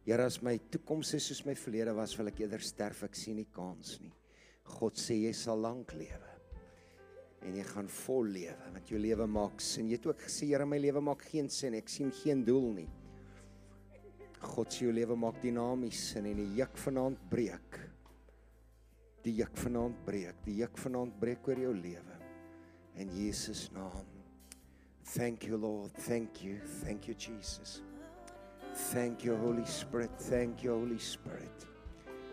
Here 0.05 0.25
as 0.25 0.43
my 0.43 0.59
toekoms 0.71 1.15
is 1.15 1.27
soos 1.27 1.45
my 1.45 1.55
verlede 1.55 1.95
was, 1.95 2.17
wil 2.17 2.29
ek 2.29 2.41
eerder 2.41 2.61
sterf, 2.61 3.03
ek 3.03 3.15
sien 3.15 3.37
nie 3.37 3.49
kans 3.53 4.01
nie. 4.01 4.13
God 4.65 4.97
sê 4.97 5.15
jy 5.25 5.33
sal 5.33 5.61
lank 5.61 5.93
lewe 5.93 6.28
en 7.47 7.55
jy 7.59 7.65
gaan 7.71 7.89
vol 8.03 8.31
lewe 8.35 8.71
want 8.73 8.91
jou 8.91 9.01
lewe 9.01 9.27
maak 9.31 9.63
sin. 9.63 9.89
Jy 9.89 9.99
het 10.01 10.09
ook 10.11 10.25
gesê 10.27 10.49
Here 10.51 10.67
my 10.67 10.79
lewe 10.83 11.03
maak 11.05 11.23
geen 11.31 11.51
sin. 11.53 11.77
Ek 11.79 11.89
sien 11.93 12.11
geen 12.23 12.45
doel 12.45 12.73
nie. 12.81 12.89
God 14.41 14.73
se 14.73 14.85
jou 14.85 14.93
lewe 14.95 15.17
maak 15.19 15.41
dinamies 15.43 16.03
sin 16.13 16.27
en 16.31 16.39
die 16.39 16.51
juk 16.59 16.77
vanaand 16.79 17.23
breek. 17.31 17.81
Die 19.25 19.35
juk 19.41 19.57
vanaand 19.59 20.05
breek. 20.07 20.45
Die 20.47 20.61
juk 20.61 20.79
vanaand 20.79 21.19
breek 21.21 21.51
oor 21.51 21.67
jou 21.67 21.75
lewe. 21.75 22.21
In 22.99 23.11
Jesus 23.15 23.69
naam. 23.75 24.07
Thank 25.15 25.45
you 25.45 25.57
Lord. 25.57 25.93
Thank 26.07 26.43
you. 26.45 26.59
Thank 26.85 27.09
you 27.09 27.15
Jesus. 27.15 27.81
Thank 28.93 29.25
you 29.25 29.37
Holy 29.37 29.65
Spirit. 29.65 30.11
Thank 30.19 30.63
you 30.63 30.73
Holy 30.73 30.99
Spirit. 30.99 31.67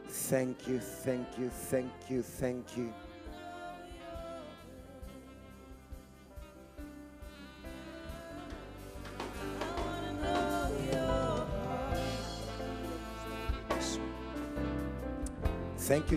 Thank 0.08 0.68
you. 0.68 0.80
Thank 0.80 1.38
you. 1.38 1.50
Thank 1.50 2.10
you. 2.10 2.22
Thank 2.22 2.78
you. 2.78 2.78
Thank 2.78 2.78
you, 2.78 2.94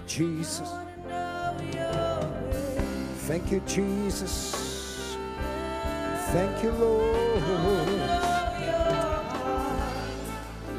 Jesus. 0.06 0.70
Thank 3.28 3.52
you, 3.52 3.60
Jesus. 3.66 5.18
Thank 6.32 6.62
you, 6.62 6.70
Lord. 6.70 7.42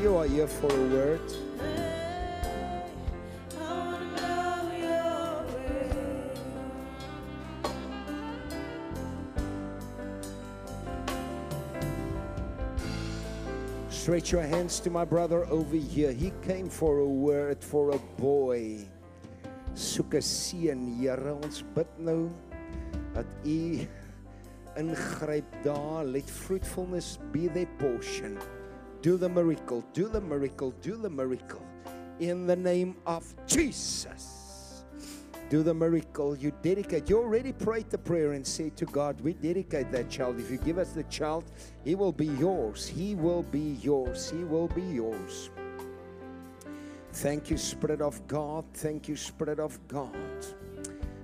You 0.01 0.17
are 0.17 0.25
here 0.25 0.47
for 0.47 0.73
a 0.73 0.87
word. 0.87 1.48
Stretch 14.09 14.31
your 14.31 14.41
hands 14.41 14.79
to 14.79 14.89
my 14.89 15.05
brother 15.05 15.45
over 15.53 15.75
here. 15.75 16.11
He 16.11 16.33
came 16.41 16.67
for 16.67 16.97
a 16.97 17.05
word 17.05 17.63
for 17.63 17.91
a 17.91 17.99
boy. 18.17 18.89
Soek 19.75 20.17
'n 20.17 20.21
seun, 20.25 20.97
Here. 20.97 21.29
Ons 21.29 21.61
bid 21.75 21.85
nou 21.99 22.31
dat 23.13 23.29
U 23.45 23.85
ingryp 24.81 25.45
daar. 25.61 26.09
Let 26.09 26.25
fruitfulness 26.25 27.19
be 27.31 27.53
their 27.53 27.69
portion. 27.77 28.39
Do 29.05 29.15
the 29.15 29.29
miracle. 29.29 29.85
Do 29.93 30.09
the 30.09 30.21
miracle. 30.21 30.73
Do 30.81 30.97
the 30.97 31.09
miracle. 31.13 31.61
In 32.17 32.47
the 32.47 32.57
name 32.57 32.97
of 33.05 33.21
Jesus. 33.45 34.38
Do 35.49 35.63
the 35.63 35.73
miracle. 35.73 36.37
You 36.37 36.53
dedicate. 36.61 37.09
You 37.09 37.17
already 37.17 37.51
prayed 37.51 37.89
the 37.89 37.97
prayer 37.97 38.33
and 38.33 38.45
said 38.45 38.77
to 38.77 38.85
God, 38.85 39.19
We 39.21 39.33
dedicate 39.33 39.91
that 39.91 40.09
child. 40.09 40.39
If 40.39 40.51
you 40.51 40.57
give 40.57 40.77
us 40.77 40.91
the 40.91 41.03
child, 41.03 41.45
he 41.83 41.95
will 41.95 42.11
be 42.11 42.27
yours. 42.27 42.87
He 42.87 43.15
will 43.15 43.43
be 43.43 43.77
yours. 43.81 44.29
He 44.29 44.43
will 44.43 44.67
be 44.67 44.83
yours. 44.83 45.49
Thank 47.13 47.49
you, 47.49 47.57
Spirit 47.57 48.01
of 48.01 48.25
God. 48.27 48.65
Thank 48.73 49.07
you, 49.07 49.15
Spirit 49.15 49.59
of 49.59 49.79
God. 49.87 50.13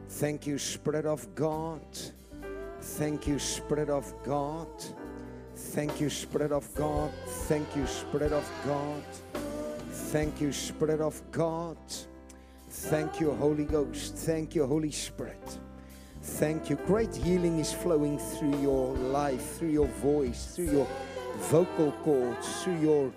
Thank 0.09 0.47
you, 0.47 0.57
Spirit 0.57 1.05
of 1.05 1.33
God. 1.35 1.81
Thank 2.81 3.27
you, 3.27 3.37
Spirit 3.37 3.89
of 3.89 4.13
God. 4.23 4.67
Thank 5.55 6.01
you, 6.01 6.09
Spirit 6.09 6.51
of 6.51 6.73
God. 6.75 7.11
Thank 7.47 7.75
you, 7.75 7.85
Spirit 7.85 8.33
of 8.33 8.51
God. 8.65 9.03
Thank 9.89 10.41
you, 10.41 10.51
Spirit 10.51 11.01
of 11.01 11.21
God. 11.31 11.77
Thank 12.75 13.19
you, 13.19 13.31
Holy 13.31 13.63
Ghost. 13.63 14.15
Thank 14.15 14.53
you, 14.53 14.65
Holy 14.67 14.91
Spirit. 14.91 15.59
Thank 16.21 16.69
you. 16.69 16.75
Great 16.85 17.15
healing 17.15 17.57
is 17.57 17.73
flowing 17.73 18.19
through 18.19 18.61
your 18.61 18.93
life, 18.95 19.57
through 19.57 19.69
your 19.69 19.87
voice, 19.87 20.53
through 20.53 20.71
your 20.71 20.87
vocal 21.37 21.93
cords, 22.03 22.63
through 22.63 22.79
your 22.81 23.11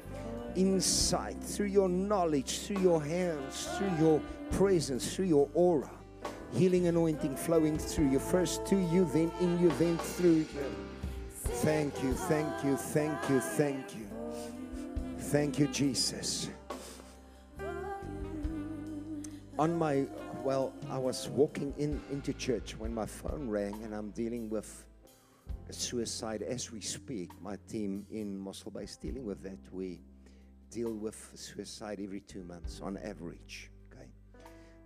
insight, 0.55 1.36
through 1.43 1.66
your 1.66 1.89
knowledge, 1.89 2.60
through 2.60 2.80
your 2.80 3.02
hands, 3.02 3.68
through 3.76 3.94
your 3.98 4.22
presence, 4.52 5.14
through 5.14 5.26
your 5.26 5.48
aura. 5.55 5.90
Healing 6.55 6.86
anointing 6.86 7.36
flowing 7.36 7.76
through 7.76 8.10
you, 8.10 8.20
first 8.20 8.64
to 8.66 8.76
you, 8.76 9.05
then 9.12 9.30
in 9.40 9.60
you, 9.60 9.70
then 9.78 9.98
through 9.98 10.47
you. 10.55 10.74
Thank 11.60 12.02
you, 12.02 12.14
thank 12.14 12.64
you, 12.64 12.76
thank 12.76 13.28
you, 13.28 13.40
thank 13.40 13.97
you. 13.97 14.09
Thank 15.18 15.59
you, 15.59 15.66
Jesus. 15.66 16.48
On 19.59 19.76
my 19.76 20.06
well 20.44 20.72
i 20.90 20.98
was 20.98 21.28
walking 21.30 21.74
in 21.78 22.01
into 22.10 22.32
church 22.32 22.76
when 22.78 22.94
my 22.94 23.06
phone 23.06 23.48
rang 23.48 23.74
and 23.82 23.94
i'm 23.94 24.10
dealing 24.10 24.48
with 24.48 24.85
suicide 25.70 26.43
as 26.43 26.72
we 26.72 26.80
speak. 26.80 27.30
My 27.43 27.56
team 27.68 28.06
in 28.10 28.39
Mossel 28.39 28.70
Bay 28.70 28.85
is 28.85 28.97
dealing 28.97 29.24
with 29.24 29.43
that. 29.43 29.59
We 29.72 30.01
deal 30.70 30.93
with 30.93 31.32
suicide 31.35 32.01
every 32.02 32.20
two 32.20 32.44
months 32.44 32.80
on 32.82 32.98
average 32.98 33.70
okay? 33.90 34.06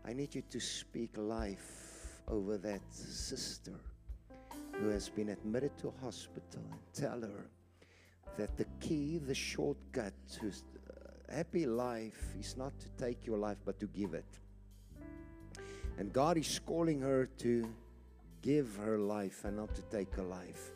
I 0.06 0.12
need 0.12 0.32
you 0.32 0.42
to 0.42 0.60
speak 0.60 1.10
life 1.16 2.22
over 2.28 2.56
that 2.58 2.82
sister 2.90 3.74
who 4.74 4.88
has 4.88 5.08
been 5.08 5.30
admitted 5.30 5.76
to 5.78 5.92
hospital 6.00 6.62
and 6.70 6.80
tell 6.94 7.20
her 7.20 7.50
that 8.38 8.56
the 8.56 8.66
key 8.78 9.18
the 9.18 9.34
shortcut 9.34 10.12
to 10.34 10.46
uh, 10.46 11.34
happy 11.34 11.66
life 11.66 12.32
is 12.38 12.56
not 12.56 12.72
to 12.78 12.88
take 12.90 13.26
your 13.26 13.38
life 13.38 13.58
but 13.64 13.80
to 13.80 13.86
give 13.88 14.14
it 14.14 14.38
and 15.98 16.12
God 16.12 16.36
is 16.36 16.60
calling 16.64 17.00
her 17.00 17.26
to 17.38 17.68
give 18.42 18.76
her 18.76 18.98
life 18.98 19.44
and 19.44 19.56
not 19.56 19.74
to 19.74 19.82
take 19.82 20.14
her 20.14 20.22
life. 20.22 20.72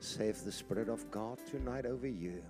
Save 0.00 0.44
the 0.44 0.52
Spirit 0.52 0.88
of 0.88 1.10
God 1.10 1.38
tonight 1.50 1.86
over 1.86 2.06
you. 2.06 2.42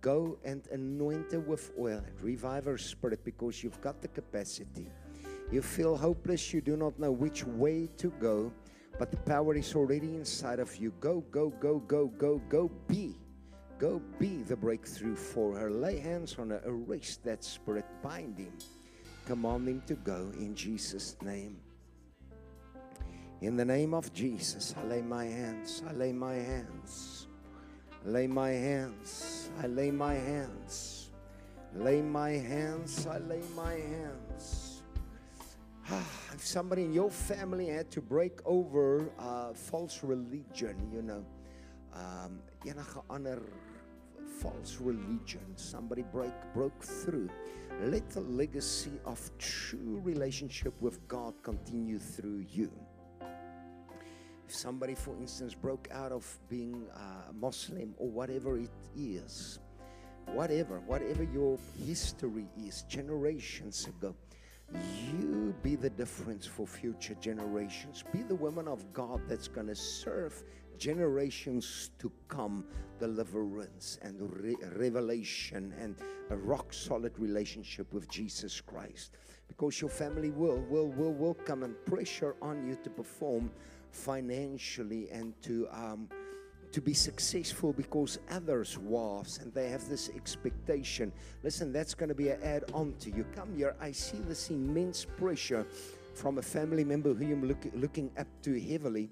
Go 0.00 0.38
and 0.44 0.66
anoint 0.72 1.32
her 1.32 1.40
with 1.40 1.72
oil 1.78 2.02
revive 2.22 2.64
her 2.64 2.78
spirit 2.78 3.22
because 3.22 3.62
you've 3.62 3.80
got 3.82 4.00
the 4.00 4.08
capacity. 4.08 4.88
You 5.52 5.60
feel 5.62 5.96
hopeless, 5.96 6.54
you 6.54 6.60
do 6.60 6.76
not 6.76 6.98
know 6.98 7.12
which 7.12 7.44
way 7.44 7.88
to 7.98 8.10
go, 8.20 8.52
but 8.98 9.10
the 9.10 9.18
power 9.18 9.54
is 9.54 9.74
already 9.74 10.14
inside 10.14 10.58
of 10.58 10.74
you. 10.76 10.92
Go, 11.00 11.20
go, 11.30 11.50
go, 11.60 11.80
go, 11.80 12.06
go, 12.06 12.40
go, 12.48 12.70
be. 12.86 13.16
Go 13.78 14.00
be 14.18 14.42
the 14.42 14.56
breakthrough 14.56 15.16
for 15.16 15.56
her. 15.56 15.70
Lay 15.70 15.98
hands 15.98 16.36
on 16.38 16.50
her, 16.50 16.62
arrest 16.64 17.24
that 17.24 17.42
spirit, 17.42 17.84
bind 18.02 18.38
him, 18.38 18.52
command 19.30 19.68
him 19.68 19.80
to 19.86 19.94
go 19.94 20.32
in 20.40 20.56
Jesus' 20.56 21.14
name. 21.22 21.56
In 23.42 23.56
the 23.56 23.64
name 23.64 23.94
of 23.94 24.12
Jesus, 24.12 24.74
I 24.76 24.84
lay 24.88 25.02
my 25.02 25.24
hands, 25.24 25.84
I 25.88 25.92
lay 25.92 26.10
my 26.10 26.34
hands, 26.34 27.28
lay 28.04 28.26
my 28.26 28.50
hands, 28.50 29.50
I 29.62 29.68
lay 29.68 29.92
my 29.92 30.14
hands, 30.14 31.10
lay 31.76 32.02
my 32.02 32.30
hands, 32.30 33.06
I 33.06 33.18
lay 33.18 33.40
my 33.54 33.74
hands. 33.74 34.82
if 36.34 36.44
somebody 36.44 36.82
in 36.82 36.92
your 36.92 37.10
family 37.12 37.68
had 37.68 37.88
to 37.92 38.00
break 38.00 38.40
over 38.44 39.12
false 39.54 40.02
religion, 40.02 40.76
you 40.92 41.02
know, 41.02 41.24
um, 41.94 42.40
false 44.40 44.78
religion, 44.80 45.46
somebody 45.54 46.02
break 46.02 46.32
broke 46.52 46.82
through. 46.82 47.30
Let 47.82 48.10
the 48.10 48.20
legacy 48.20 48.92
of 49.04 49.30
true 49.38 50.00
relationship 50.04 50.74
with 50.80 51.06
God 51.08 51.34
continue 51.42 51.98
through 51.98 52.44
you. 52.50 52.70
If 54.46 54.54
somebody, 54.54 54.94
for 54.94 55.16
instance, 55.16 55.54
broke 55.54 55.88
out 55.92 56.12
of 56.12 56.26
being 56.48 56.86
a 56.94 57.32
Muslim 57.32 57.94
or 57.96 58.08
whatever 58.08 58.58
it 58.58 58.70
is, 58.96 59.60
whatever, 60.26 60.80
whatever 60.80 61.22
your 61.22 61.58
history 61.86 62.48
is, 62.66 62.82
generations 62.82 63.86
ago, 63.86 64.14
you 65.12 65.54
be 65.62 65.74
the 65.76 65.90
difference 65.90 66.46
for 66.46 66.66
future 66.66 67.14
generations. 67.20 68.04
Be 68.12 68.22
the 68.22 68.34
woman 68.34 68.68
of 68.68 68.92
God 68.92 69.20
that's 69.28 69.48
going 69.48 69.66
to 69.66 69.74
serve 69.74 70.42
generations 70.80 71.90
to 71.98 72.10
come 72.26 72.64
deliverance 72.98 73.98
and 74.02 74.16
re- 74.42 74.56
revelation 74.76 75.72
and 75.78 75.94
a 76.30 76.36
rock 76.36 76.72
solid 76.72 77.16
relationship 77.18 77.92
with 77.92 78.08
Jesus 78.08 78.60
Christ. 78.60 79.12
Because 79.46 79.80
your 79.80 79.90
family 79.90 80.30
will, 80.30 80.58
will, 80.70 80.88
will, 80.88 81.12
will 81.12 81.34
come 81.34 81.62
and 81.62 81.74
pressure 81.84 82.34
on 82.40 82.66
you 82.66 82.76
to 82.82 82.90
perform 82.90 83.50
financially 83.90 85.08
and 85.10 85.34
to 85.42 85.68
um, 85.70 86.08
to 86.72 86.80
be 86.80 86.94
successful 86.94 87.72
because 87.72 88.20
others 88.30 88.78
was 88.78 89.40
and 89.42 89.52
they 89.52 89.68
have 89.68 89.88
this 89.88 90.08
expectation. 90.14 91.12
Listen 91.42 91.72
that's 91.72 91.94
going 91.94 92.08
to 92.08 92.14
be 92.14 92.28
an 92.28 92.40
add 92.44 92.62
on 92.72 92.94
to 93.00 93.10
you. 93.10 93.24
Come 93.34 93.56
here 93.56 93.74
i 93.80 93.90
see 93.90 94.18
this 94.18 94.50
immense 94.50 95.04
pressure 95.04 95.66
from 96.14 96.38
a 96.38 96.42
family 96.42 96.84
member 96.84 97.12
who 97.14 97.24
i'm 97.24 97.46
look, 97.46 97.64
looking 97.74 98.10
up 98.18 98.26
to 98.42 98.60
heavily 98.60 99.10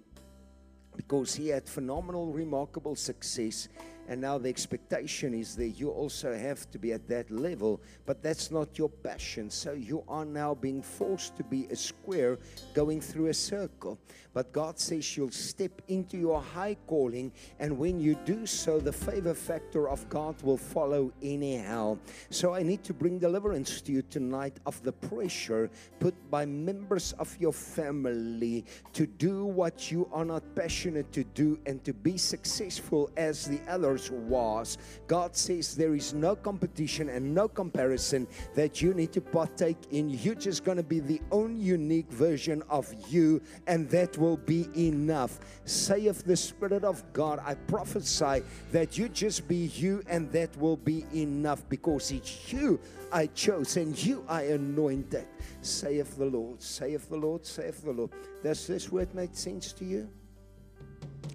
because 0.99 1.37
he 1.37 1.47
had 1.49 1.67
phenomenal 1.69 2.27
remarkable 2.27 2.97
success 2.97 3.69
and 4.09 4.21
now 4.23 4.39
the 4.39 4.49
expectation 4.49 5.35
is 5.35 5.55
that 5.57 5.69
you 5.69 5.91
also 5.91 6.35
have 6.35 6.69
to 6.71 6.79
be 6.79 6.93
at 6.93 7.07
that 7.09 7.31
level, 7.31 7.81
but 8.07 8.23
that's 8.23 8.51
not 8.51 8.79
your 8.79 8.89
passion. 8.89 9.51
So 9.51 9.73
you 9.73 10.03
are 10.09 10.25
now 10.25 10.55
being 10.55 10.83
forced 10.83 11.37
to 11.37 11.45
be 11.45 11.67
a 11.71 11.77
square 11.77 12.39
going 12.73 13.03
through 13.03 13.27
a 13.27 13.35
circle. 13.35 13.99
But 14.33 14.53
God 14.53 14.79
says 14.79 15.17
you'll 15.17 15.31
step 15.31 15.83
into 15.89 16.17
your 16.17 16.41
high 16.41 16.77
calling, 16.87 17.33
and 17.59 17.77
when 17.77 18.01
you 18.01 18.15
do 18.25 18.47
so, 18.47 18.79
the 18.79 18.93
favor 18.93 19.35
factor 19.35 19.89
of 19.89 20.09
God 20.09 20.41
will 20.43 20.57
follow 20.57 21.13
anyhow. 21.23 21.99
So 22.31 22.55
I 22.55 22.63
need 22.63 22.85
to 22.85 22.95
bring 22.95 23.19
deliverance 23.19 23.81
to 23.83 23.93
you 23.93 24.03
tonight 24.03 24.59
of 24.65 24.83
the 24.85 24.93
pressure 24.93 25.71
put 25.99 26.15
by 26.31 26.47
members 26.47 27.13
of 27.19 27.37
your 27.41 27.53
family 27.53 28.65
to 28.93 29.07
do 29.07 29.45
what 29.45 29.91
you 29.91 30.09
are 30.13 30.25
not 30.25 30.43
passionate 30.55 31.13
to 31.13 31.25
do 31.25 31.59
and 31.67 31.83
to 31.85 31.93
be 31.93 32.17
successful 32.17 33.11
as 33.17 33.45
the 33.45 33.61
others 33.69 33.98
was. 34.11 34.79
God 35.07 35.37
says 35.37 35.75
there 35.75 35.95
is 35.95 36.15
no 36.15 36.37
competition 36.37 37.09
and 37.09 37.35
no 37.35 37.49
comparison 37.49 38.27
that 38.55 38.81
you 38.81 38.95
need 38.95 39.13
to 39.13 39.21
partake 39.21 39.79
in. 39.91 40.09
You're 40.09 40.35
just 40.35 40.65
going 40.65 40.77
to 40.77 40.83
be 40.83 41.01
the 41.01 41.21
own 41.31 41.59
unique 41.61 42.11
version 42.11 42.63
of 42.71 42.93
you, 43.09 43.41
and 43.67 43.89
that 43.91 44.17
will 44.19 44.37
be 44.37 44.69
enough. 44.77 45.41
Saith 45.65 46.25
the 46.25 46.37
Spirit 46.37 46.85
of 46.85 47.03
God, 47.13 47.41
I 47.45 47.55
prophesy 47.55 48.43
that 48.73 48.97
you 48.97 49.09
just 49.09 49.49
be 49.49 49.67
you, 49.75 50.03
and 50.07 50.31
that 50.33 50.57
will 50.59 50.77
be 50.77 51.05
enough 51.13 51.69
because 51.69 52.11
it's 52.11 52.53
you 52.53 52.81
I 53.11 53.27
chose 53.27 53.77
and 53.77 53.97
you 54.05 54.25
I 54.29 54.43
anointed. 54.43 55.27
Saith 55.63 56.17
the 56.17 56.27
Lord, 56.27 56.61
saith 56.63 57.09
the 57.09 57.17
Lord, 57.17 57.45
saith 57.45 57.83
the 57.83 57.93
Lord. 57.93 58.11
Does 58.43 58.67
this 58.67 58.91
word 58.93 59.15
make 59.15 59.35
sense 59.35 59.73
to 59.75 59.85
you? 59.85 60.09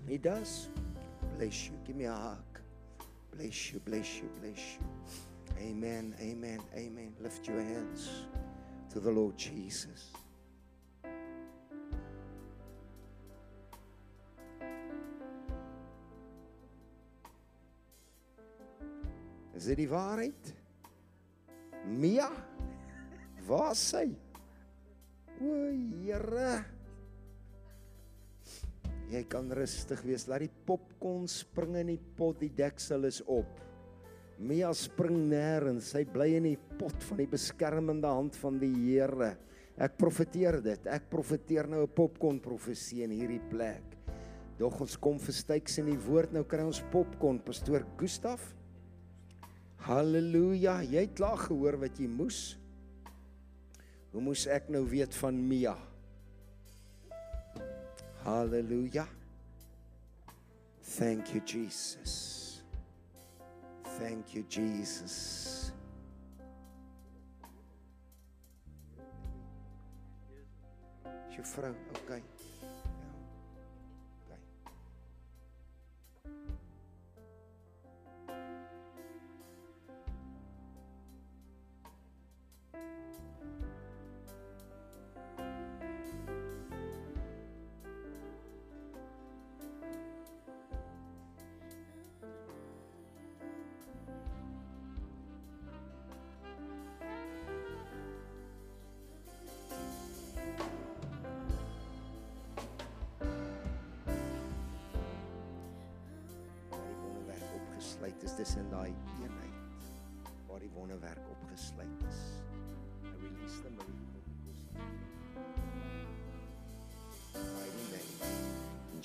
It 0.07 0.21
does. 0.21 0.69
Bless 1.37 1.67
you. 1.67 1.73
Give 1.85 1.95
me 1.95 2.05
a 2.05 2.13
hug. 2.13 2.42
Bless 3.35 3.73
you, 3.73 3.79
bless 3.79 4.17
you, 4.17 4.29
bless 4.41 4.77
you. 4.77 4.85
Amen, 5.59 6.15
amen, 6.19 6.59
amen. 6.75 7.13
Lift 7.19 7.47
your 7.47 7.61
hands 7.61 8.09
to 8.91 8.99
the 8.99 9.09
Lord 9.09 9.37
Jesus. 9.37 10.11
Is 19.55 19.65
die 19.75 19.87
waarheid? 19.87 20.53
Mia? 21.87 22.29
Waar 23.47 23.75
sy? 23.75 24.09
O, 25.39 25.53
Here. 26.03 26.82
Jy 29.13 29.21
kan 29.29 29.51
rustig 29.53 30.01
wees. 30.07 30.25
Laat 30.29 30.47
die 30.47 30.53
popcorn 30.65 31.27
spring 31.29 31.75
in 31.83 31.91
die 31.93 32.01
pot, 32.17 32.39
die 32.41 32.49
deksel 32.57 33.05
is 33.05 33.21
op. 33.29 33.59
Mia 34.41 34.71
spring 34.73 35.27
nêrens. 35.29 35.91
Sy 35.93 36.01
bly 36.09 36.31
in 36.39 36.47
die 36.49 36.57
pot 36.79 36.97
van 37.09 37.21
die 37.21 37.29
beskermende 37.29 38.09
hand 38.09 38.37
van 38.41 38.57
die 38.61 38.73
Here. 38.73 39.35
Ek 39.77 39.99
profeteer 40.01 40.57
dit. 40.65 40.89
Ek 40.89 41.09
profeteer 41.11 41.69
nou 41.69 41.83
'n 41.83 41.93
popcorn 41.93 42.39
profesie 42.39 43.03
in 43.03 43.11
hierdie 43.11 43.41
plek. 43.49 43.83
Dog 44.57 44.81
ons 44.81 44.97
kom 44.97 45.19
verstyks 45.19 45.77
in 45.77 45.85
die 45.85 46.01
woord. 46.07 46.33
Nou 46.33 46.43
kry 46.43 46.63
ons 46.63 46.81
popcorn, 46.91 47.39
pastoor 47.39 47.85
Gustaf. 47.97 48.55
Halleluja. 49.77 50.81
Jy 50.81 51.01
het 51.01 51.15
klaar 51.15 51.37
gehoor 51.37 51.77
wat 51.77 51.99
jy 51.99 52.07
moes. 52.07 52.57
Hoe 54.11 54.21
moes 54.21 54.47
ek 54.47 54.69
nou 54.69 54.85
weet 54.85 55.13
van 55.13 55.47
Mia? 55.47 55.92
Hallelujah. 58.23 59.07
Thank 60.81 61.33
you, 61.33 61.41
Jesus. 61.41 62.61
Thank 63.99 64.33
you, 64.35 64.43
Jesus. 64.49 65.53
Vrou, 71.43 71.75
okay. 71.91 72.23
is 72.39 72.62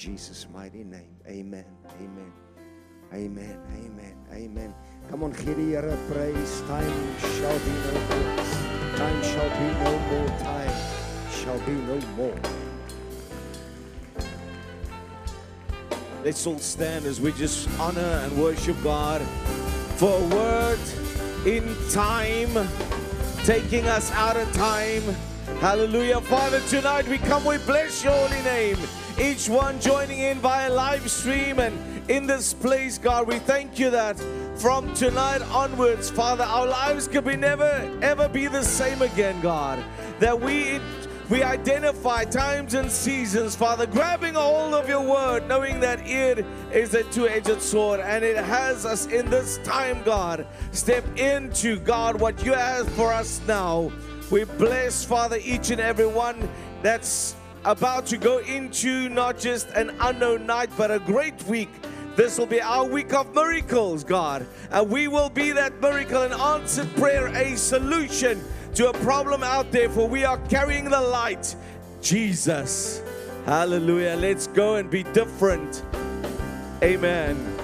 Jesus 0.09 0.47
mighty 0.55 0.85
name. 0.85 1.17
Amen. 1.27 1.67
Amen. 2.01 2.33
Amen. 3.13 3.61
Amen. 3.77 4.17
Amen. 4.33 4.75
Come 5.11 5.23
on, 5.23 5.33
die 5.33 5.53
Here 5.53 5.99
praise. 6.11 6.63
Time 6.63 7.19
shall 7.37 7.59
be 7.59 7.75
no 7.85 7.93
more. 8.09 8.37
Time 8.97 9.23
shall 9.23 9.51
be 9.61 9.69
no 9.85 9.99
more. 10.09 10.29
Time 10.39 10.79
shall 11.31 11.59
be 11.59 11.73
no 11.73 12.01
more. 12.17 12.39
Let's 16.25 16.47
all 16.47 16.59
stand 16.59 17.05
as 17.05 17.21
we 17.21 17.33
just 17.33 17.69
honor 17.79 18.01
and 18.01 18.33
worship 18.39 18.83
God 18.83 19.21
for 19.99 20.19
a 20.19 20.27
word 20.35 20.81
in 21.45 21.77
time, 21.91 22.67
taking 23.45 23.87
us 23.87 24.11
out 24.13 24.39
of 24.39 24.51
time 24.55 25.03
Hallelujah. 25.61 26.21
Father, 26.21 26.61
tonight 26.69 27.09
we 27.09 27.19
come, 27.19 27.45
we 27.45 27.59
bless 27.59 28.05
your 28.05 28.13
holy 28.13 28.41
name. 28.43 28.79
Each 29.21 29.49
one 29.49 29.81
joining 29.81 30.21
in 30.21 30.39
via 30.39 30.71
live 30.71 31.11
stream 31.11 31.59
and 31.59 31.77
in 32.09 32.29
this 32.29 32.55
place, 32.55 32.99
God, 32.99 33.27
we 33.27 33.41
thank 33.41 33.77
you 33.77 33.91
that 33.91 34.17
from 34.55 34.95
tonight 34.95 35.43
onwards, 35.43 36.09
Father, 36.09 36.45
our 36.45 36.67
lives 36.67 37.09
could 37.09 37.25
be 37.25 37.35
never 37.35 37.99
ever 38.01 38.29
be 38.29 38.47
the 38.47 38.63
same 38.63 39.03
again, 39.03 39.41
God. 39.41 39.85
That 40.21 40.41
we 40.41 40.81
we 41.29 41.43
identify 41.43 42.25
times 42.25 42.75
and 42.75 42.89
seasons, 42.91 43.57
Father, 43.57 43.87
grabbing 43.87 44.35
hold 44.35 44.73
of 44.73 44.89
your 44.89 45.03
word, 45.03 45.49
knowing 45.49 45.81
that 45.81 46.01
it 46.07 46.47
is 46.73 46.95
a 46.95 47.03
two 47.05 47.27
edged 47.27 47.61
sword 47.61 47.99
and 47.99 48.25
it 48.25 48.37
has 48.37 48.87
us 48.87 49.07
in 49.07 49.29
this 49.29 49.59
time, 49.65 50.01
God. 50.05 50.47
Step 50.71 51.05
into, 51.19 51.81
God, 51.81 52.21
what 52.21 52.45
you 52.45 52.55
have 52.55 52.89
for 52.93 53.13
us 53.13 53.41
now. 53.49 53.91
We 54.31 54.45
bless, 54.45 55.05
Father, 55.05 55.39
each 55.43 55.71
and 55.71 55.81
every 55.81 56.07
one 56.07 56.49
that's 56.83 57.35
about 57.69 58.07
to 58.07 58.17
go 58.17 58.39
into 58.39 59.11
not 59.11 59.39
just 59.39 59.69
an 59.73 59.95
unknown 60.01 60.47
night, 60.47 60.71
but 60.79 60.91
a 60.91 60.99
great 60.99 61.43
week. 61.45 61.69
This 62.17 62.39
will 62.39 62.47
be 62.47 62.63
our 62.63 62.87
week 62.87 63.13
of 63.13 63.35
miracles, 63.35 64.05
God. 64.05 64.47
And 64.71 64.89
we 64.89 65.07
will 65.07 65.29
be 65.29 65.53
that 65.53 65.79
miracle, 65.79 66.23
an 66.23 66.33
answered 66.33 66.89
prayer, 66.97 67.27
a 67.29 67.57
solution 67.57 68.43
to 68.75 68.89
a 68.89 68.95
problem 68.95 69.43
out 69.43 69.71
there, 69.71 69.91
for 69.91 70.09
we 70.09 70.25
are 70.25 70.39
carrying 70.49 70.87
the 70.87 71.01
light, 71.01 71.55
Jesus. 72.01 73.03
Hallelujah. 73.45 74.17
Let's 74.17 74.47
go 74.47 74.77
and 74.77 74.91
be 74.91 75.03
different. 75.03 75.83
Amen. 76.83 77.58